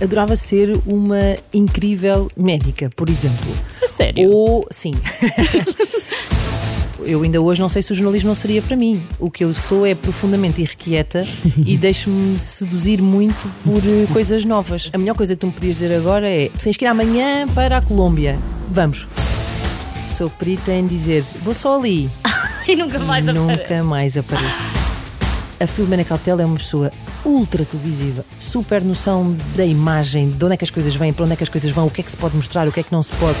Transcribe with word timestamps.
Adorava 0.00 0.36
ser 0.36 0.78
uma 0.86 1.36
incrível 1.54 2.30
médica, 2.36 2.90
por 2.94 3.08
exemplo. 3.08 3.46
A 3.82 3.88
sério? 3.88 4.30
Ou, 4.30 4.66
sim. 4.70 4.92
eu 7.06 7.22
ainda 7.22 7.40
hoje 7.40 7.60
não 7.62 7.68
sei 7.68 7.82
se 7.82 7.92
o 7.92 7.94
jornalismo 7.94 8.28
não 8.28 8.34
seria 8.34 8.60
para 8.60 8.76
mim. 8.76 9.02
O 9.18 9.30
que 9.30 9.44
eu 9.44 9.54
sou 9.54 9.86
é 9.86 9.94
profundamente 9.94 10.60
irrequieta 10.60 11.24
e 11.64 11.76
deixo-me 11.78 12.38
seduzir 12.38 13.00
muito 13.00 13.48
por 13.64 13.78
eh, 13.78 14.06
coisas 14.12 14.44
novas. 14.44 14.90
A 14.92 14.98
melhor 14.98 15.16
coisa 15.16 15.34
que 15.34 15.40
tu 15.40 15.46
me 15.46 15.52
podias 15.52 15.76
dizer 15.78 15.94
agora 15.94 16.28
é: 16.28 16.50
tens 16.50 16.76
que 16.76 16.84
ir 16.84 16.88
amanhã 16.88 17.46
para 17.54 17.78
a 17.78 17.80
Colômbia. 17.82 18.38
Vamos. 18.70 19.06
Sou 20.06 20.28
perita 20.28 20.72
em 20.72 20.86
dizer: 20.86 21.24
vou 21.42 21.54
só 21.54 21.78
ali. 21.78 22.10
e 22.68 22.76
nunca 22.76 22.98
mais 22.98 23.24
Nunca 23.24 23.54
aparece. 23.54 23.82
mais 23.82 24.16
apareço. 24.18 24.85
A 25.58 25.66
Filomena 25.66 26.04
Cautela 26.04 26.42
é 26.42 26.44
uma 26.44 26.56
pessoa 26.56 26.90
ultra 27.24 27.64
televisiva, 27.64 28.24
super 28.38 28.82
noção 28.84 29.34
da 29.56 29.64
imagem, 29.64 30.30
de 30.30 30.44
onde 30.44 30.54
é 30.54 30.56
que 30.56 30.64
as 30.64 30.70
coisas 30.70 30.94
vêm, 30.94 31.12
para 31.12 31.24
onde 31.24 31.32
é 31.32 31.36
que 31.36 31.42
as 31.42 31.48
coisas 31.48 31.70
vão, 31.70 31.86
o 31.86 31.90
que 31.90 32.02
é 32.02 32.04
que 32.04 32.10
se 32.10 32.16
pode 32.16 32.36
mostrar, 32.36 32.68
o 32.68 32.72
que 32.72 32.80
é 32.80 32.82
que 32.82 32.92
não 32.92 33.02
se 33.02 33.10
pode. 33.12 33.38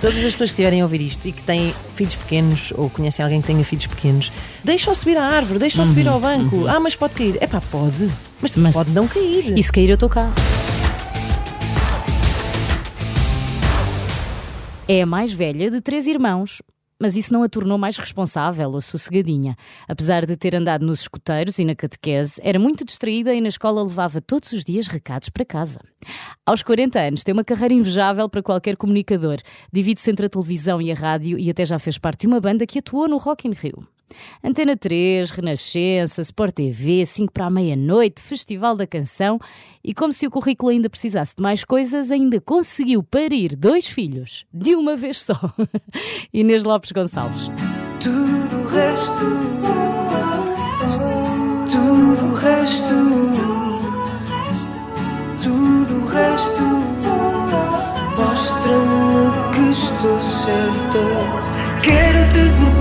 Todas 0.00 0.16
as 0.16 0.32
pessoas 0.32 0.50
que 0.50 0.54
estiverem 0.54 0.82
a 0.82 0.84
ouvir 0.84 1.00
isto 1.00 1.26
e 1.26 1.32
que 1.32 1.42
têm 1.42 1.74
filhos 1.94 2.14
pequenos 2.16 2.72
ou 2.76 2.90
conhecem 2.90 3.24
alguém 3.24 3.40
que 3.40 3.46
tenha 3.46 3.64
filhos 3.64 3.86
pequenos, 3.86 4.30
deixam 4.62 4.94
subir 4.94 5.16
à 5.16 5.24
árvore, 5.24 5.58
deixam 5.58 5.86
subir 5.86 6.06
ao 6.06 6.20
banco. 6.20 6.66
Ah, 6.68 6.78
mas 6.78 6.94
pode 6.94 7.14
cair. 7.14 7.38
É 7.40 7.46
pá, 7.46 7.62
pode. 7.70 8.10
Mas, 8.42 8.54
Mas- 8.54 8.74
pode 8.74 8.90
não 8.90 9.08
cair. 9.08 9.56
E 9.56 9.62
se 9.62 9.72
cair, 9.72 9.88
eu 9.88 9.94
estou 9.94 10.10
cá. 10.10 10.30
É 14.86 15.00
a 15.02 15.06
mais 15.06 15.32
velha 15.32 15.70
de 15.70 15.80
três 15.80 16.06
irmãos, 16.06 16.60
mas 17.00 17.16
isso 17.16 17.32
não 17.32 17.42
a 17.42 17.48
tornou 17.48 17.76
mais 17.78 17.96
responsável 17.96 18.70
ou 18.70 18.80
sossegadinha. 18.80 19.56
Apesar 19.88 20.24
de 20.24 20.36
ter 20.36 20.54
andado 20.54 20.84
nos 20.84 21.00
escuteiros 21.00 21.58
e 21.58 21.64
na 21.64 21.74
catequese, 21.74 22.40
era 22.42 22.58
muito 22.58 22.84
distraída 22.84 23.34
e 23.34 23.40
na 23.40 23.48
escola 23.48 23.82
levava 23.82 24.20
todos 24.20 24.52
os 24.52 24.64
dias 24.64 24.88
recados 24.88 25.28
para 25.28 25.44
casa. 25.44 25.80
Aos 26.44 26.62
40 26.62 26.98
anos, 26.98 27.24
tem 27.24 27.32
uma 27.32 27.44
carreira 27.44 27.74
invejável 27.74 28.28
para 28.28 28.42
qualquer 28.42 28.76
comunicador. 28.76 29.38
Divide-se 29.72 30.10
entre 30.10 30.26
a 30.26 30.28
televisão 30.28 30.80
e 30.80 30.90
a 30.90 30.94
rádio 30.94 31.38
e 31.38 31.50
até 31.50 31.64
já 31.66 31.78
fez 31.78 31.98
parte 31.98 32.22
de 32.22 32.26
uma 32.26 32.40
banda 32.40 32.66
que 32.66 32.78
atuou 32.78 33.08
no 33.08 33.16
Rock 33.16 33.48
in 33.48 33.52
Rio. 33.52 33.86
Antena 34.42 34.76
3, 34.76 35.30
Renascença, 35.30 36.22
Sport 36.22 36.54
TV, 36.54 37.04
5 37.04 37.32
para 37.32 37.46
a 37.46 37.50
meia-noite, 37.50 38.22
Festival 38.22 38.76
da 38.76 38.86
Canção 38.86 39.38
e, 39.84 39.92
como 39.94 40.12
se 40.12 40.26
o 40.26 40.30
currículo 40.30 40.70
ainda 40.70 40.90
precisasse 40.90 41.36
de 41.36 41.42
mais 41.42 41.64
coisas, 41.64 42.10
ainda 42.10 42.40
conseguiu 42.40 43.02
parir 43.02 43.56
dois 43.56 43.86
filhos, 43.86 44.44
de 44.52 44.74
uma 44.74 44.96
vez 44.96 45.22
só. 45.22 45.38
Inês 46.32 46.64
Lopes 46.64 46.92
Gonçalves. 46.92 47.50
Tudo 48.02 48.62
o 48.62 48.66
resto, 48.68 49.14
tudo 51.70 52.26
o 52.26 52.34
resto, 52.34 52.92
tudo 55.42 56.02
o 56.02 56.06
resto 56.06 56.86
mostra-me 58.16 59.30
que 59.52 59.70
estou 59.72 60.20
certa. 60.20 61.02
Quero-te 61.82 62.44
por 62.58 62.75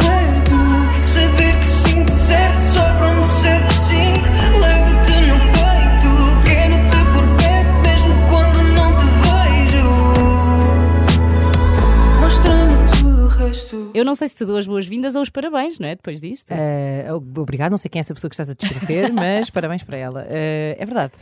tudo 13.64 13.82
o 13.82 13.86
resto. 13.86 13.92
Eu 13.94 14.06
não 14.06 14.16
sei 14.16 14.28
se 14.28 14.36
te 14.36 14.46
dou 14.46 14.58
as 14.58 14.68
boas-vindas 14.68 15.16
ou 15.16 15.22
os 15.22 15.30
parabéns, 15.30 15.80
não 15.80 15.88
é? 15.88 15.96
Depois 15.96 16.20
disto. 16.22 16.52
Eh, 16.52 17.06
obrigado, 17.14 17.72
não 17.72 17.78
sei 17.78 17.90
quem 17.90 18.00
é 18.00 18.02
essa 18.02 18.14
pessoa 18.14 18.30
que 18.30 18.36
estás 18.36 18.50
a 18.50 18.54
descrever, 18.54 19.12
mas 19.14 19.50
parabéns 19.50 19.84
para 19.84 19.98
ela. 19.98 20.26
Eh, 20.30 20.76
é 20.78 20.86
verdade. 20.86 21.14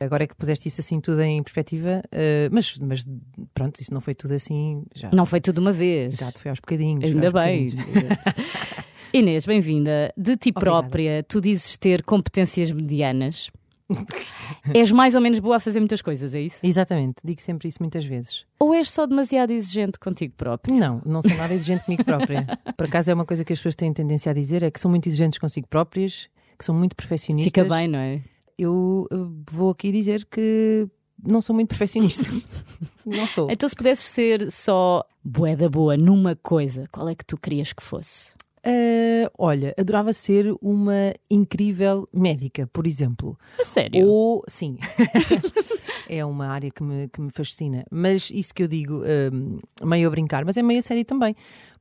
Agora 0.00 0.24
é 0.24 0.26
que 0.26 0.34
puseste 0.34 0.66
isso 0.68 0.80
assim 0.80 1.00
tudo 1.00 1.22
em 1.22 1.40
perspectiva, 1.42 2.02
eh, 2.10 2.48
mas, 2.50 2.76
mas 2.78 3.06
pronto, 3.54 3.80
isso 3.80 3.94
não 3.94 4.00
foi 4.00 4.14
tudo 4.14 4.34
assim. 4.34 4.82
Já, 4.94 5.10
Não 5.12 5.24
foi 5.24 5.40
tudo 5.40 5.56
de 5.56 5.60
uma 5.60 5.72
vez. 5.72 6.20
Exato, 6.20 6.40
foi 6.40 6.50
aos 6.50 6.58
bocadinhos. 6.58 7.04
Ainda 7.04 7.26
aos 7.26 7.32
bem. 7.32 7.70
bocadinhos. 7.70 8.18
Inês, 9.14 9.44
bem-vinda. 9.44 10.12
De 10.16 10.36
ti 10.36 10.50
Obrigada. 10.50 10.80
própria, 10.82 11.22
tu 11.22 11.40
dizes 11.40 11.76
ter 11.76 12.02
competências 12.02 12.72
medianas. 12.72 13.50
és 14.74 14.90
mais 14.90 15.14
ou 15.14 15.20
menos 15.20 15.38
boa 15.38 15.56
a 15.56 15.60
fazer 15.60 15.80
muitas 15.80 16.02
coisas, 16.02 16.34
é 16.34 16.40
isso? 16.40 16.64
Exatamente, 16.64 17.16
digo 17.24 17.40
sempre 17.40 17.68
isso 17.68 17.78
muitas 17.80 18.04
vezes. 18.04 18.44
Ou 18.58 18.74
és 18.74 18.90
só 18.90 19.06
demasiado 19.06 19.50
exigente 19.52 19.98
contigo 19.98 20.34
próprio? 20.36 20.74
Não, 20.74 21.02
não 21.04 21.22
sou 21.22 21.34
nada 21.34 21.52
exigente 21.54 21.84
comigo 21.84 22.04
própria. 22.04 22.46
Por 22.76 22.86
acaso 22.86 23.10
é 23.10 23.14
uma 23.14 23.24
coisa 23.24 23.44
que 23.44 23.52
as 23.52 23.58
pessoas 23.58 23.74
têm 23.74 23.92
tendência 23.92 24.30
a 24.30 24.34
dizer, 24.34 24.62
é 24.62 24.70
que 24.70 24.80
são 24.80 24.90
muito 24.90 25.08
exigentes 25.08 25.38
consigo 25.38 25.66
próprias, 25.68 26.28
que 26.58 26.64
são 26.64 26.74
muito 26.74 26.94
perfeccionistas. 26.94 27.50
Fica 27.50 27.64
bem, 27.64 27.88
não 27.88 27.98
é? 27.98 28.22
Eu 28.58 29.08
vou 29.50 29.70
aqui 29.70 29.90
dizer 29.90 30.24
que 30.26 30.88
não 31.24 31.40
sou 31.40 31.54
muito 31.54 31.68
perfeccionista. 31.68 32.24
não 33.06 33.26
sou. 33.26 33.50
Então, 33.50 33.68
se 33.68 33.74
pudesses 33.74 34.06
ser 34.06 34.50
só 34.50 35.04
bué 35.24 35.54
da 35.56 35.68
boa 35.68 35.96
numa 35.96 36.36
coisa, 36.36 36.86
qual 36.90 37.08
é 37.08 37.14
que 37.14 37.24
tu 37.24 37.36
querias 37.36 37.72
que 37.72 37.82
fosse? 37.82 38.34
Eh, 38.64 39.28
olha, 39.36 39.74
adorava 39.76 40.12
ser 40.12 40.54
uma 40.60 41.12
incrível 41.28 42.08
médica, 42.12 42.68
por 42.72 42.86
exemplo. 42.86 43.36
A 43.60 43.64
sério? 43.64 44.06
Ou, 44.06 44.44
sim, 44.46 44.78
é 46.08 46.24
uma 46.24 46.46
área 46.46 46.70
que 46.70 46.82
me, 46.82 47.08
que 47.08 47.20
me 47.20 47.30
fascina. 47.30 47.84
Mas 47.90 48.30
isso 48.30 48.54
que 48.54 48.62
eu 48.62 48.68
digo, 48.68 49.02
hum, 49.32 49.58
meio 49.82 50.06
a 50.06 50.10
brincar, 50.10 50.44
mas 50.44 50.56
é 50.56 50.62
meio 50.62 50.78
a 50.78 50.82
sério 50.82 51.04
também, 51.04 51.34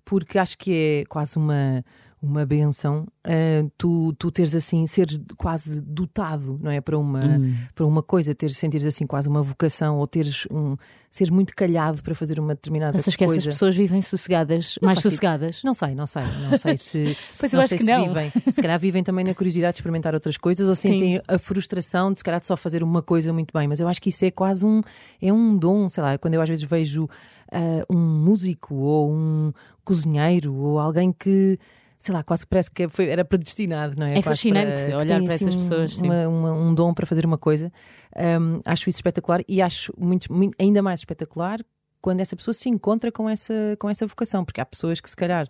porque 0.04 0.40
acho 0.40 0.58
que 0.58 1.04
é 1.04 1.06
quase 1.08 1.38
uma, 1.38 1.86
uma 2.22 2.46
benção 2.46 3.08
ah, 3.24 3.66
tu, 3.78 4.14
tu 4.14 4.32
teres 4.32 4.54
assim, 4.56 4.86
seres 4.88 5.20
quase 5.38 5.82
dotado, 5.82 6.60
não 6.62 6.70
é? 6.72 6.80
Para 6.82 6.98
uma, 6.98 7.20
Hum. 7.40 7.54
para 7.74 7.86
uma 7.86 8.04
coisa, 8.04 8.34
teres, 8.36 8.58
sentires 8.58 8.86
assim 8.86 9.06
quase 9.08 9.28
uma 9.28 9.42
vocação, 9.42 9.98
ou 9.98 10.06
teres 10.08 10.48
um, 10.52 10.76
seres 11.10 11.30
muito 11.32 11.56
calhado 11.56 12.02
para 12.04 12.14
fazer 12.16 12.40
uma 12.40 12.54
determinada 12.54 12.98
Achas 12.98 13.16
que 13.16 13.26
coisa. 13.26 13.40
essas 13.42 13.54
pessoas 13.56 13.76
vivem 13.76 14.02
sossegadas, 14.02 14.78
Não 14.82 14.88
mais 14.88 15.00
sossegadas? 15.02 15.64
Não 15.64 15.74
sei, 15.74 15.96
não 15.96 16.06
sei, 16.06 16.24
não 16.50 16.58
sei 16.58 16.78
se, 16.78 17.18
Pois 17.40 17.54
eu 17.54 17.60
acho 17.60 17.70
que 17.76 17.84
se 17.84 17.92
não. 17.92 18.08
vivem. 18.08 18.32
Se 18.52 18.62
calhar 18.62 18.80
vivem 18.80 19.04
também 19.04 19.26
na 19.26 19.34
curiosidade 19.34 19.74
de 19.74 19.78
experimentar 19.80 20.14
outras 20.14 20.38
coisas 20.38 20.68
ou 20.68 20.76
Sim. 20.76 20.90
sentem 20.94 21.22
a 21.28 21.38
frustração 21.40 22.12
de 22.14 22.20
se 22.20 22.24
calhar 22.24 22.40
de 22.40 22.46
só 22.48 22.56
fazer 22.56 22.84
uma 22.84 23.02
coisa 23.02 23.34
muito 23.34 23.52
bem. 23.52 23.68
Mas 23.68 23.80
eu 23.80 23.88
acho 23.88 24.02
que 24.02 24.10
isso 24.10 24.24
é 24.26 24.32
quase 24.32 24.64
um 24.66 24.82
é 25.22 25.34
um 25.34 25.58
dom, 25.58 25.90
sei 25.90 26.04
lá, 26.04 26.18
quando 26.18 26.36
eu 26.36 26.42
às 26.42 26.50
vezes 26.50 26.64
vejo 26.64 27.10
ah, 27.52 27.84
um 27.90 27.98
músico 27.98 28.74
ou 28.76 29.12
um 29.12 29.52
cozinheiro 29.84 30.54
ou 30.56 30.80
alguém 30.80 31.12
que 31.12 31.58
sei 32.04 32.14
lá, 32.16 32.24
quase 32.24 32.44
que 32.46 32.50
parece 32.50 32.72
que 32.72 32.88
foi- 32.90 33.08
era 33.10 33.24
predestinado, 33.24 33.96
não 33.98 34.08
é? 34.08 34.10
É 34.10 34.14
Quase 34.24 34.28
fascinante 34.42 34.86
que 34.86 34.94
olhar 34.96 35.22
para 35.24 35.34
essas 35.34 35.48
assim, 35.50 35.58
pessoas, 35.60 35.96
sim. 35.98 36.04
uma- 36.06 36.28
uma- 36.28 36.54
um 36.54 36.74
dom 36.74 36.94
para 36.94 37.06
fazer 37.06 37.26
uma 37.26 37.38
coisa. 37.38 37.72
Hum, 38.18 38.60
acho 38.66 38.90
isso 38.90 38.98
espetacular 38.98 39.42
e 39.48 39.62
acho 39.62 39.94
muito, 39.98 40.34
muito- 40.34 40.56
ainda 40.60 40.82
mais 40.82 41.02
espetacular 41.02 41.60
quando 42.02 42.20
essa 42.20 42.36
pessoa 42.36 42.54
se 42.54 42.68
encontra 42.68 43.12
com 43.12 43.30
essa, 43.30 43.54
com 43.80 43.88
essa 43.90 44.08
vocação, 44.08 44.44
porque 44.44 44.60
há 44.60 44.66
pessoas 44.66 45.00
que 45.00 45.10
se 45.10 45.16
calhar 45.16 45.48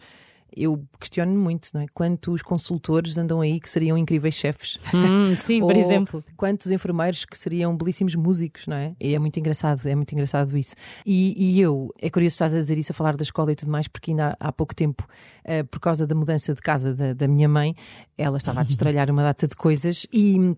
eu 0.55 0.83
questiono 0.99 1.37
muito, 1.37 1.69
não 1.73 1.81
é? 1.81 1.85
Quantos 1.93 2.41
consultores 2.41 3.17
andam 3.17 3.41
aí 3.41 3.59
que 3.59 3.69
seriam 3.69 3.97
incríveis 3.97 4.35
chefes? 4.35 4.77
Hum, 4.93 5.35
sim, 5.37 5.59
por 5.59 5.75
exemplo. 5.77 6.23
Quantos 6.35 6.69
enfermeiros 6.69 7.25
que 7.25 7.37
seriam 7.37 7.75
belíssimos 7.75 8.15
músicos, 8.15 8.67
não 8.67 8.75
é? 8.75 8.95
E 8.99 9.15
é 9.15 9.19
muito 9.19 9.39
engraçado, 9.39 9.85
é 9.85 9.95
muito 9.95 10.11
engraçado 10.11 10.57
isso. 10.57 10.75
E, 11.05 11.33
e 11.37 11.61
eu, 11.61 11.93
é 11.99 12.09
curioso 12.09 12.33
estás 12.33 12.53
a 12.53 12.57
dizer 12.57 12.77
isso, 12.77 12.91
a 12.91 12.95
falar 12.95 13.15
da 13.15 13.23
escola 13.23 13.51
e 13.51 13.55
tudo 13.55 13.71
mais, 13.71 13.87
porque 13.87 14.11
ainda 14.11 14.37
há, 14.39 14.49
há 14.49 14.51
pouco 14.51 14.75
tempo, 14.75 15.07
eh, 15.45 15.63
por 15.63 15.79
causa 15.79 16.05
da 16.05 16.13
mudança 16.13 16.53
de 16.53 16.61
casa 16.61 16.93
da, 16.93 17.13
da 17.13 17.27
minha 17.27 17.47
mãe, 17.47 17.75
ela 18.17 18.37
estava 18.37 18.61
a 18.61 18.63
destralhar 18.63 19.09
uma 19.09 19.23
data 19.23 19.47
de 19.47 19.55
coisas 19.55 20.05
e. 20.13 20.55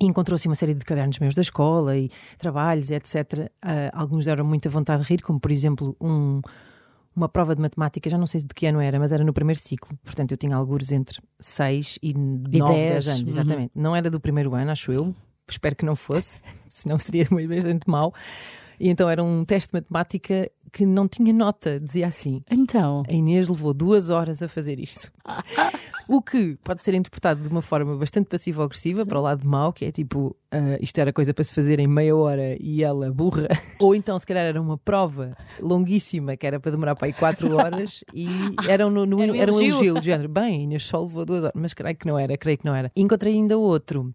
Encontrou-se 0.00 0.48
uma 0.48 0.56
série 0.56 0.74
de 0.74 0.84
cadernos 0.84 1.20
meus 1.20 1.36
da 1.36 1.40
escola 1.42 1.96
e 1.96 2.10
trabalhos, 2.36 2.90
etc. 2.90 3.48
Ah, 3.62 3.92
alguns 3.92 4.24
deram 4.24 4.44
muita 4.44 4.68
vontade 4.68 5.04
de 5.04 5.08
rir, 5.08 5.22
como 5.22 5.38
por 5.38 5.52
exemplo 5.52 5.96
um, 6.00 6.42
uma 7.14 7.28
prova 7.28 7.54
de 7.54 7.62
matemática, 7.62 8.10
já 8.10 8.18
não 8.18 8.26
sei 8.26 8.40
de 8.40 8.54
que 8.54 8.66
ano 8.66 8.80
era, 8.80 8.98
mas 8.98 9.12
era 9.12 9.24
no 9.24 9.32
primeiro 9.32 9.60
ciclo. 9.60 9.96
Portanto, 10.02 10.32
eu 10.32 10.36
tinha 10.36 10.56
algures 10.56 10.92
entre 10.92 11.20
6 11.38 11.98
e 12.02 12.14
9, 12.14 12.48
10 12.48 12.68
dez, 12.68 13.08
anos, 13.08 13.20
uhum. 13.20 13.28
exatamente. 13.28 13.72
Não 13.74 13.94
era 13.96 14.10
do 14.10 14.20
primeiro 14.20 14.54
ano, 14.54 14.70
acho 14.70 14.92
eu. 14.92 15.14
Espero 15.48 15.76
que 15.76 15.84
não 15.84 15.94
fosse, 15.94 16.42
senão 16.68 16.98
seria 16.98 17.26
bastante 17.48 17.88
mau. 17.88 18.12
E 18.78 18.88
então 18.88 19.08
era 19.08 19.22
um 19.22 19.44
teste 19.44 19.70
de 19.70 19.74
matemática 19.74 20.50
que 20.72 20.84
não 20.84 21.06
tinha 21.06 21.32
nota, 21.32 21.78
dizia 21.78 22.06
assim. 22.06 22.42
Então, 22.50 23.04
A 23.08 23.12
Inês 23.12 23.48
levou 23.48 23.72
duas 23.72 24.10
horas 24.10 24.42
a 24.42 24.48
fazer 24.48 24.80
isto. 24.80 25.12
O 26.08 26.20
que 26.22 26.56
pode 26.62 26.82
ser 26.82 26.94
interpretado 26.94 27.42
de 27.42 27.48
uma 27.48 27.62
forma 27.62 27.96
bastante 27.96 28.26
passivo-agressiva 28.28 29.04
para 29.06 29.18
o 29.18 29.22
lado 29.22 29.46
mau, 29.46 29.72
que 29.72 29.84
é 29.84 29.92
tipo, 29.92 30.36
ah, 30.50 30.76
isto 30.80 30.98
era 30.98 31.12
coisa 31.12 31.32
para 31.32 31.42
se 31.44 31.52
fazer 31.54 31.78
em 31.80 31.86
meia 31.86 32.14
hora 32.16 32.56
e 32.60 32.82
ela 32.82 33.10
burra. 33.12 33.48
Ou 33.80 33.94
então, 33.94 34.18
se 34.18 34.26
calhar, 34.26 34.44
era 34.44 34.60
uma 34.60 34.76
prova 34.78 35.36
longuíssima 35.60 36.36
que 36.36 36.46
era 36.46 36.60
para 36.60 36.70
demorar 36.70 36.94
para 36.94 37.06
aí 37.06 37.12
quatro 37.12 37.54
horas 37.56 38.04
e 38.14 38.26
era 38.68 38.86
um, 38.86 38.90
no- 38.90 39.22
Era 39.22 39.32
um 39.32 39.36
era 39.36 39.52
um 39.52 39.60
elogio. 39.60 39.94
do 39.94 40.02
género. 40.02 40.28
Bem, 40.28 40.64
Inês 40.64 40.84
só 40.84 41.00
levou 41.00 41.24
duas 41.24 41.40
horas, 41.42 41.52
mas 41.54 41.74
creio 41.74 41.96
que 41.96 42.06
não 42.06 42.18
era, 42.18 42.36
creio 42.36 42.58
que 42.58 42.64
não 42.64 42.74
era. 42.74 42.90
Encontrei 42.96 43.34
ainda 43.34 43.56
outro 43.58 44.14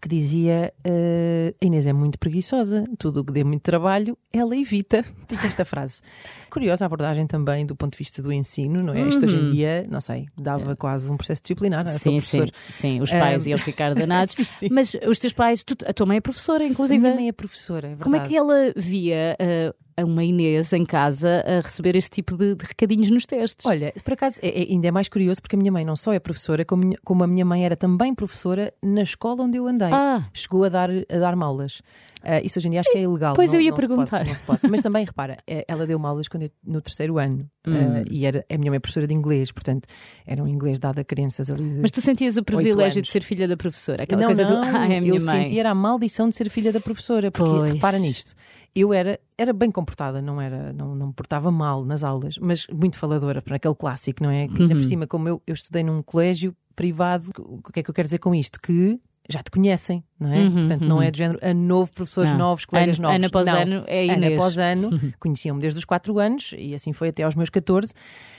que 0.00 0.08
dizia: 0.08 0.72
eh, 0.84 1.52
A 1.60 1.64
Inês 1.64 1.86
é 1.86 1.92
muito 1.92 2.18
preguiçosa, 2.18 2.84
tudo 2.98 3.20
o 3.20 3.24
que 3.24 3.32
dê 3.32 3.42
muito 3.44 3.62
trabalho, 3.62 4.16
ela 4.32 4.56
evita. 4.56 5.02
Tinha 5.28 5.40
esta 5.44 5.64
frase. 5.64 6.02
Curiosa 6.50 6.84
a 6.84 6.86
abordagem 6.86 7.26
também 7.26 7.64
do 7.66 7.74
ponto 7.74 7.92
de 7.92 7.98
vista 7.98 8.22
do 8.22 8.32
ensino, 8.32 8.82
não 8.82 8.92
é? 8.94 9.02
Isto 9.08 9.24
hoje 9.24 9.36
em 9.36 9.44
dia, 9.46 9.84
não 9.90 10.00
sei, 10.00 10.26
dava 10.36 10.76
quase 10.76 11.10
um 11.10 11.16
processo 11.16 11.42
disciplinar. 11.42 11.84
não 11.84 11.90
é? 11.92 11.98
Sim, 11.98 12.20
sim, 12.20 12.46
sim. 12.70 13.00
Os 13.00 13.10
pais 13.10 13.46
iam 13.46 13.58
ficar 13.58 13.94
danados. 13.96 14.34
sim, 14.34 14.44
sim. 14.44 14.68
Mas 14.70 14.96
os 15.06 15.18
teus 15.18 15.32
pais, 15.32 15.64
tu- 15.64 15.76
a 15.86 15.92
tua 15.92 16.06
mãe 16.06 16.18
é 16.18 16.20
professora, 16.20 16.64
A 16.64 16.68
inclusive. 16.68 17.00
minha 17.00 17.14
mãe 17.14 17.28
é 17.28 17.32
professora, 17.32 17.88
é 17.88 17.96
Como 17.96 18.14
é 18.16 18.20
verdade. 18.20 18.28
que 18.28 18.36
ela 18.36 18.72
via 18.76 19.36
uh, 19.40 19.74
a 19.96 20.04
uma 20.04 20.24
Inês 20.24 20.72
em 20.72 20.84
casa 20.84 21.44
a 21.46 21.60
receber 21.60 21.96
este 21.96 22.10
tipo 22.10 22.36
de, 22.36 22.54
de 22.54 22.64
recadinhos 22.64 23.10
nos 23.10 23.26
testes? 23.26 23.64
Olha, 23.66 23.92
por 24.04 24.12
acaso 24.14 24.38
é, 24.42 24.48
é- 24.62 24.72
ainda 24.72 24.88
é 24.88 24.90
mais 24.90 25.08
curioso 25.08 25.40
porque 25.42 25.56
a 25.56 25.58
minha 25.58 25.72
mãe 25.72 25.84
não 25.84 25.96
só 25.96 26.12
é 26.12 26.18
professora, 26.18 26.64
como, 26.64 26.84
minha- 26.84 26.98
como 27.04 27.22
a 27.24 27.26
minha 27.26 27.44
mãe 27.44 27.64
era 27.64 27.76
também 27.76 28.14
professora 28.14 28.72
na 28.82 29.02
escola 29.02 29.42
onde 29.42 29.56
eu 29.58 29.66
andei. 29.66 29.90
Ah. 29.92 30.24
Chegou 30.32 30.64
a 30.64 30.68
dar, 30.68 30.90
a 30.90 31.18
dar 31.18 31.34
aulas. 31.42 31.80
Ah, 32.26 32.40
isso 32.40 32.58
hoje 32.58 32.68
em 32.68 32.70
dia 32.70 32.80
acho 32.80 32.90
que 32.90 32.96
é 32.96 33.02
ilegal. 33.02 33.34
Pois 33.34 33.52
não- 33.52 33.58
eu 33.60 33.64
ia 33.66 33.70
pode, 33.72 33.86
perguntar. 33.86 34.26
se 34.34 34.42
pode. 34.42 34.60
Mas 34.70 34.80
também, 34.80 35.04
repara, 35.04 35.36
eh, 35.46 35.62
ela 35.68 35.86
deu-me 35.86 36.06
aulas 36.06 36.26
quando 36.26 36.44
eu- 36.44 36.50
no 36.66 36.80
terceiro 36.80 37.18
ano 37.18 37.46
Hum. 37.66 37.72
Ah, 37.74 38.02
e 38.10 38.26
era, 38.26 38.44
a 38.50 38.58
minha 38.58 38.70
mãe 38.70 38.76
é 38.76 38.80
professora 38.80 39.06
de 39.06 39.14
inglês, 39.14 39.50
portanto 39.52 39.86
era 40.26 40.42
um 40.42 40.46
inglês 40.48 40.78
dado 40.78 40.98
a 40.98 41.04
crianças 41.04 41.48
ali. 41.50 41.78
Mas 41.80 41.90
tu 41.90 42.00
sentias 42.00 42.36
o 42.36 42.44
privilégio 42.44 43.00
de 43.02 43.10
ser 43.10 43.22
filha 43.22 43.46
da 43.48 43.56
professora? 43.56 44.02
Aquela 44.04 44.20
não, 44.22 44.28
coisa 44.28 44.42
não, 44.44 44.50
do. 44.50 44.76
Ah, 44.76 44.86
é 44.92 44.98
eu 45.00 45.14
mãe. 45.14 45.20
sentia 45.20 45.60
era 45.60 45.70
a 45.70 45.74
maldição 45.74 46.28
de 46.28 46.34
ser 46.34 46.48
filha 46.50 46.72
da 46.72 46.80
professora, 46.80 47.30
porque 47.30 47.50
Pois. 47.50 47.72
repara 47.74 47.98
nisto. 47.98 48.34
Eu 48.74 48.92
era, 48.92 49.20
era 49.38 49.52
bem 49.52 49.70
comportada, 49.70 50.20
não 50.20 50.40
era, 50.40 50.72
não, 50.72 50.94
não 50.96 51.06
me 51.08 51.12
portava 51.12 51.50
mal 51.50 51.84
nas 51.84 52.02
aulas, 52.02 52.36
mas 52.38 52.66
muito 52.68 52.98
faladora 52.98 53.40
para 53.40 53.56
aquele 53.56 53.74
clássico, 53.74 54.22
não 54.22 54.30
é? 54.30 54.48
Que 54.48 54.62
ainda 54.62 54.74
Uhum. 54.74 54.80
por 54.80 54.84
cima, 54.86 55.06
como 55.06 55.28
eu, 55.28 55.40
eu 55.46 55.54
estudei 55.54 55.82
num 55.84 56.02
colégio 56.02 56.56
privado, 56.74 57.30
o 57.38 57.62
que 57.72 57.78
é 57.80 57.82
que 57.84 57.90
eu 57.90 57.94
quero 57.94 58.06
dizer 58.06 58.18
com 58.18 58.34
isto? 58.34 58.60
Que 58.60 58.98
já 59.28 59.42
te 59.42 59.50
conhecem, 59.50 60.04
não 60.20 60.32
é? 60.32 60.38
Uhum, 60.40 60.52
Portanto, 60.52 60.82
não 60.84 61.00
é 61.02 61.10
do 61.10 61.16
género 61.16 61.38
a 61.42 61.54
novo, 61.54 61.90
professores 61.92 62.30
Não. 62.32 62.38
novos, 62.38 62.64
colegas 62.66 62.98
Ano- 62.98 63.08
novos. 63.08 63.16
ano 63.16 63.26
após 63.26 63.46
não. 63.46 63.54
ano 63.56 63.84
é 63.86 64.06
Inês. 64.06 64.34
após 64.34 64.58
ano, 64.58 64.90
conheciam-me 65.18 65.60
desde 65.62 65.78
os 65.78 65.84
4 65.86 66.18
anos 66.18 66.54
e 66.58 66.74
assim 66.74 66.92
foi 66.92 67.08
até 67.08 67.22
aos 67.22 67.34
meus 67.34 67.48
14. 67.48 67.92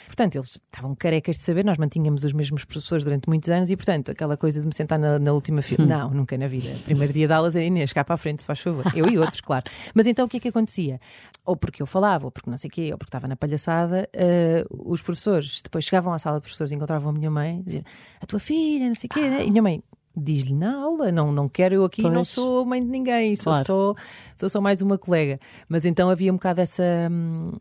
Portanto, 0.05 0.35
eles 0.35 0.47
estavam 0.49 0.93
carecas 0.93 1.37
de 1.37 1.41
saber, 1.43 1.65
nós 1.65 1.79
mantínhamos 1.79 2.23
os 2.23 2.31
mesmos 2.31 2.63
professores 2.63 3.03
durante 3.03 3.27
muitos 3.27 3.49
anos 3.49 3.71
e, 3.71 3.75
portanto, 3.75 4.11
aquela 4.11 4.37
coisa 4.37 4.61
de 4.61 4.67
me 4.67 4.73
sentar 4.75 4.99
na, 4.99 5.17
na 5.17 5.31
última 5.33 5.63
fila. 5.63 5.83
Não, 5.83 6.11
nunca 6.11 6.37
na 6.37 6.47
vida. 6.47 6.69
Primeiro 6.85 7.11
dia 7.11 7.27
de 7.27 7.33
aulas 7.33 7.55
é 7.55 7.65
Inês, 7.65 7.91
cá 7.91 8.03
para 8.03 8.13
a 8.13 8.17
frente, 8.17 8.41
se 8.43 8.45
faz 8.47 8.59
favor. 8.59 8.85
Eu 8.95 9.09
e 9.09 9.17
outros, 9.17 9.41
claro. 9.41 9.65
Mas 9.95 10.05
então 10.05 10.25
o 10.25 10.29
que 10.29 10.37
é 10.37 10.39
que 10.39 10.47
acontecia? 10.49 11.01
Ou 11.43 11.57
porque 11.57 11.81
eu 11.81 11.87
falava, 11.87 12.25
ou 12.25 12.31
porque 12.31 12.49
não 12.51 12.57
sei 12.57 12.67
o 12.67 12.71
quê, 12.71 12.89
ou 12.91 12.97
porque 12.99 13.09
estava 13.09 13.27
na 13.27 13.35
palhaçada, 13.35 14.07
eh, 14.13 14.63
os 14.69 15.01
professores 15.01 15.61
depois 15.63 15.83
chegavam 15.85 16.13
à 16.13 16.19
sala 16.19 16.37
de 16.37 16.41
professores, 16.43 16.71
encontravam 16.71 17.09
a 17.09 17.13
minha 17.13 17.31
mãe, 17.31 17.63
diziam 17.65 17.83
a 18.21 18.25
tua 18.27 18.39
filha, 18.39 18.85
não 18.87 18.93
sei 18.95 19.07
o 19.11 19.13
quê, 19.15 19.27
né? 19.27 19.43
e 19.43 19.49
minha 19.49 19.63
mãe. 19.63 19.81
Diz-lhe 20.15 20.53
na 20.53 20.75
aula, 20.81 21.11
não, 21.11 21.31
não 21.31 21.49
quero 21.49 21.75
eu 21.75 21.83
aqui, 21.85 22.03
não 22.03 22.11
Pois. 22.13 22.29
sou 22.29 22.65
mãe 22.65 22.81
de 22.81 22.89
ninguém, 22.89 23.35
sou, 23.35 23.51
Claro. 23.53 23.65
sou, 23.65 23.95
sou 24.35 24.49
só 24.49 24.61
mais 24.61 24.81
uma 24.81 24.97
colega. 24.97 25.39
Mas 25.67 25.85
então 25.85 26.09
havia 26.09 26.31
um 26.31 26.35
bocado 26.35 26.61
essa. 26.61 26.83
hum, 27.11 27.51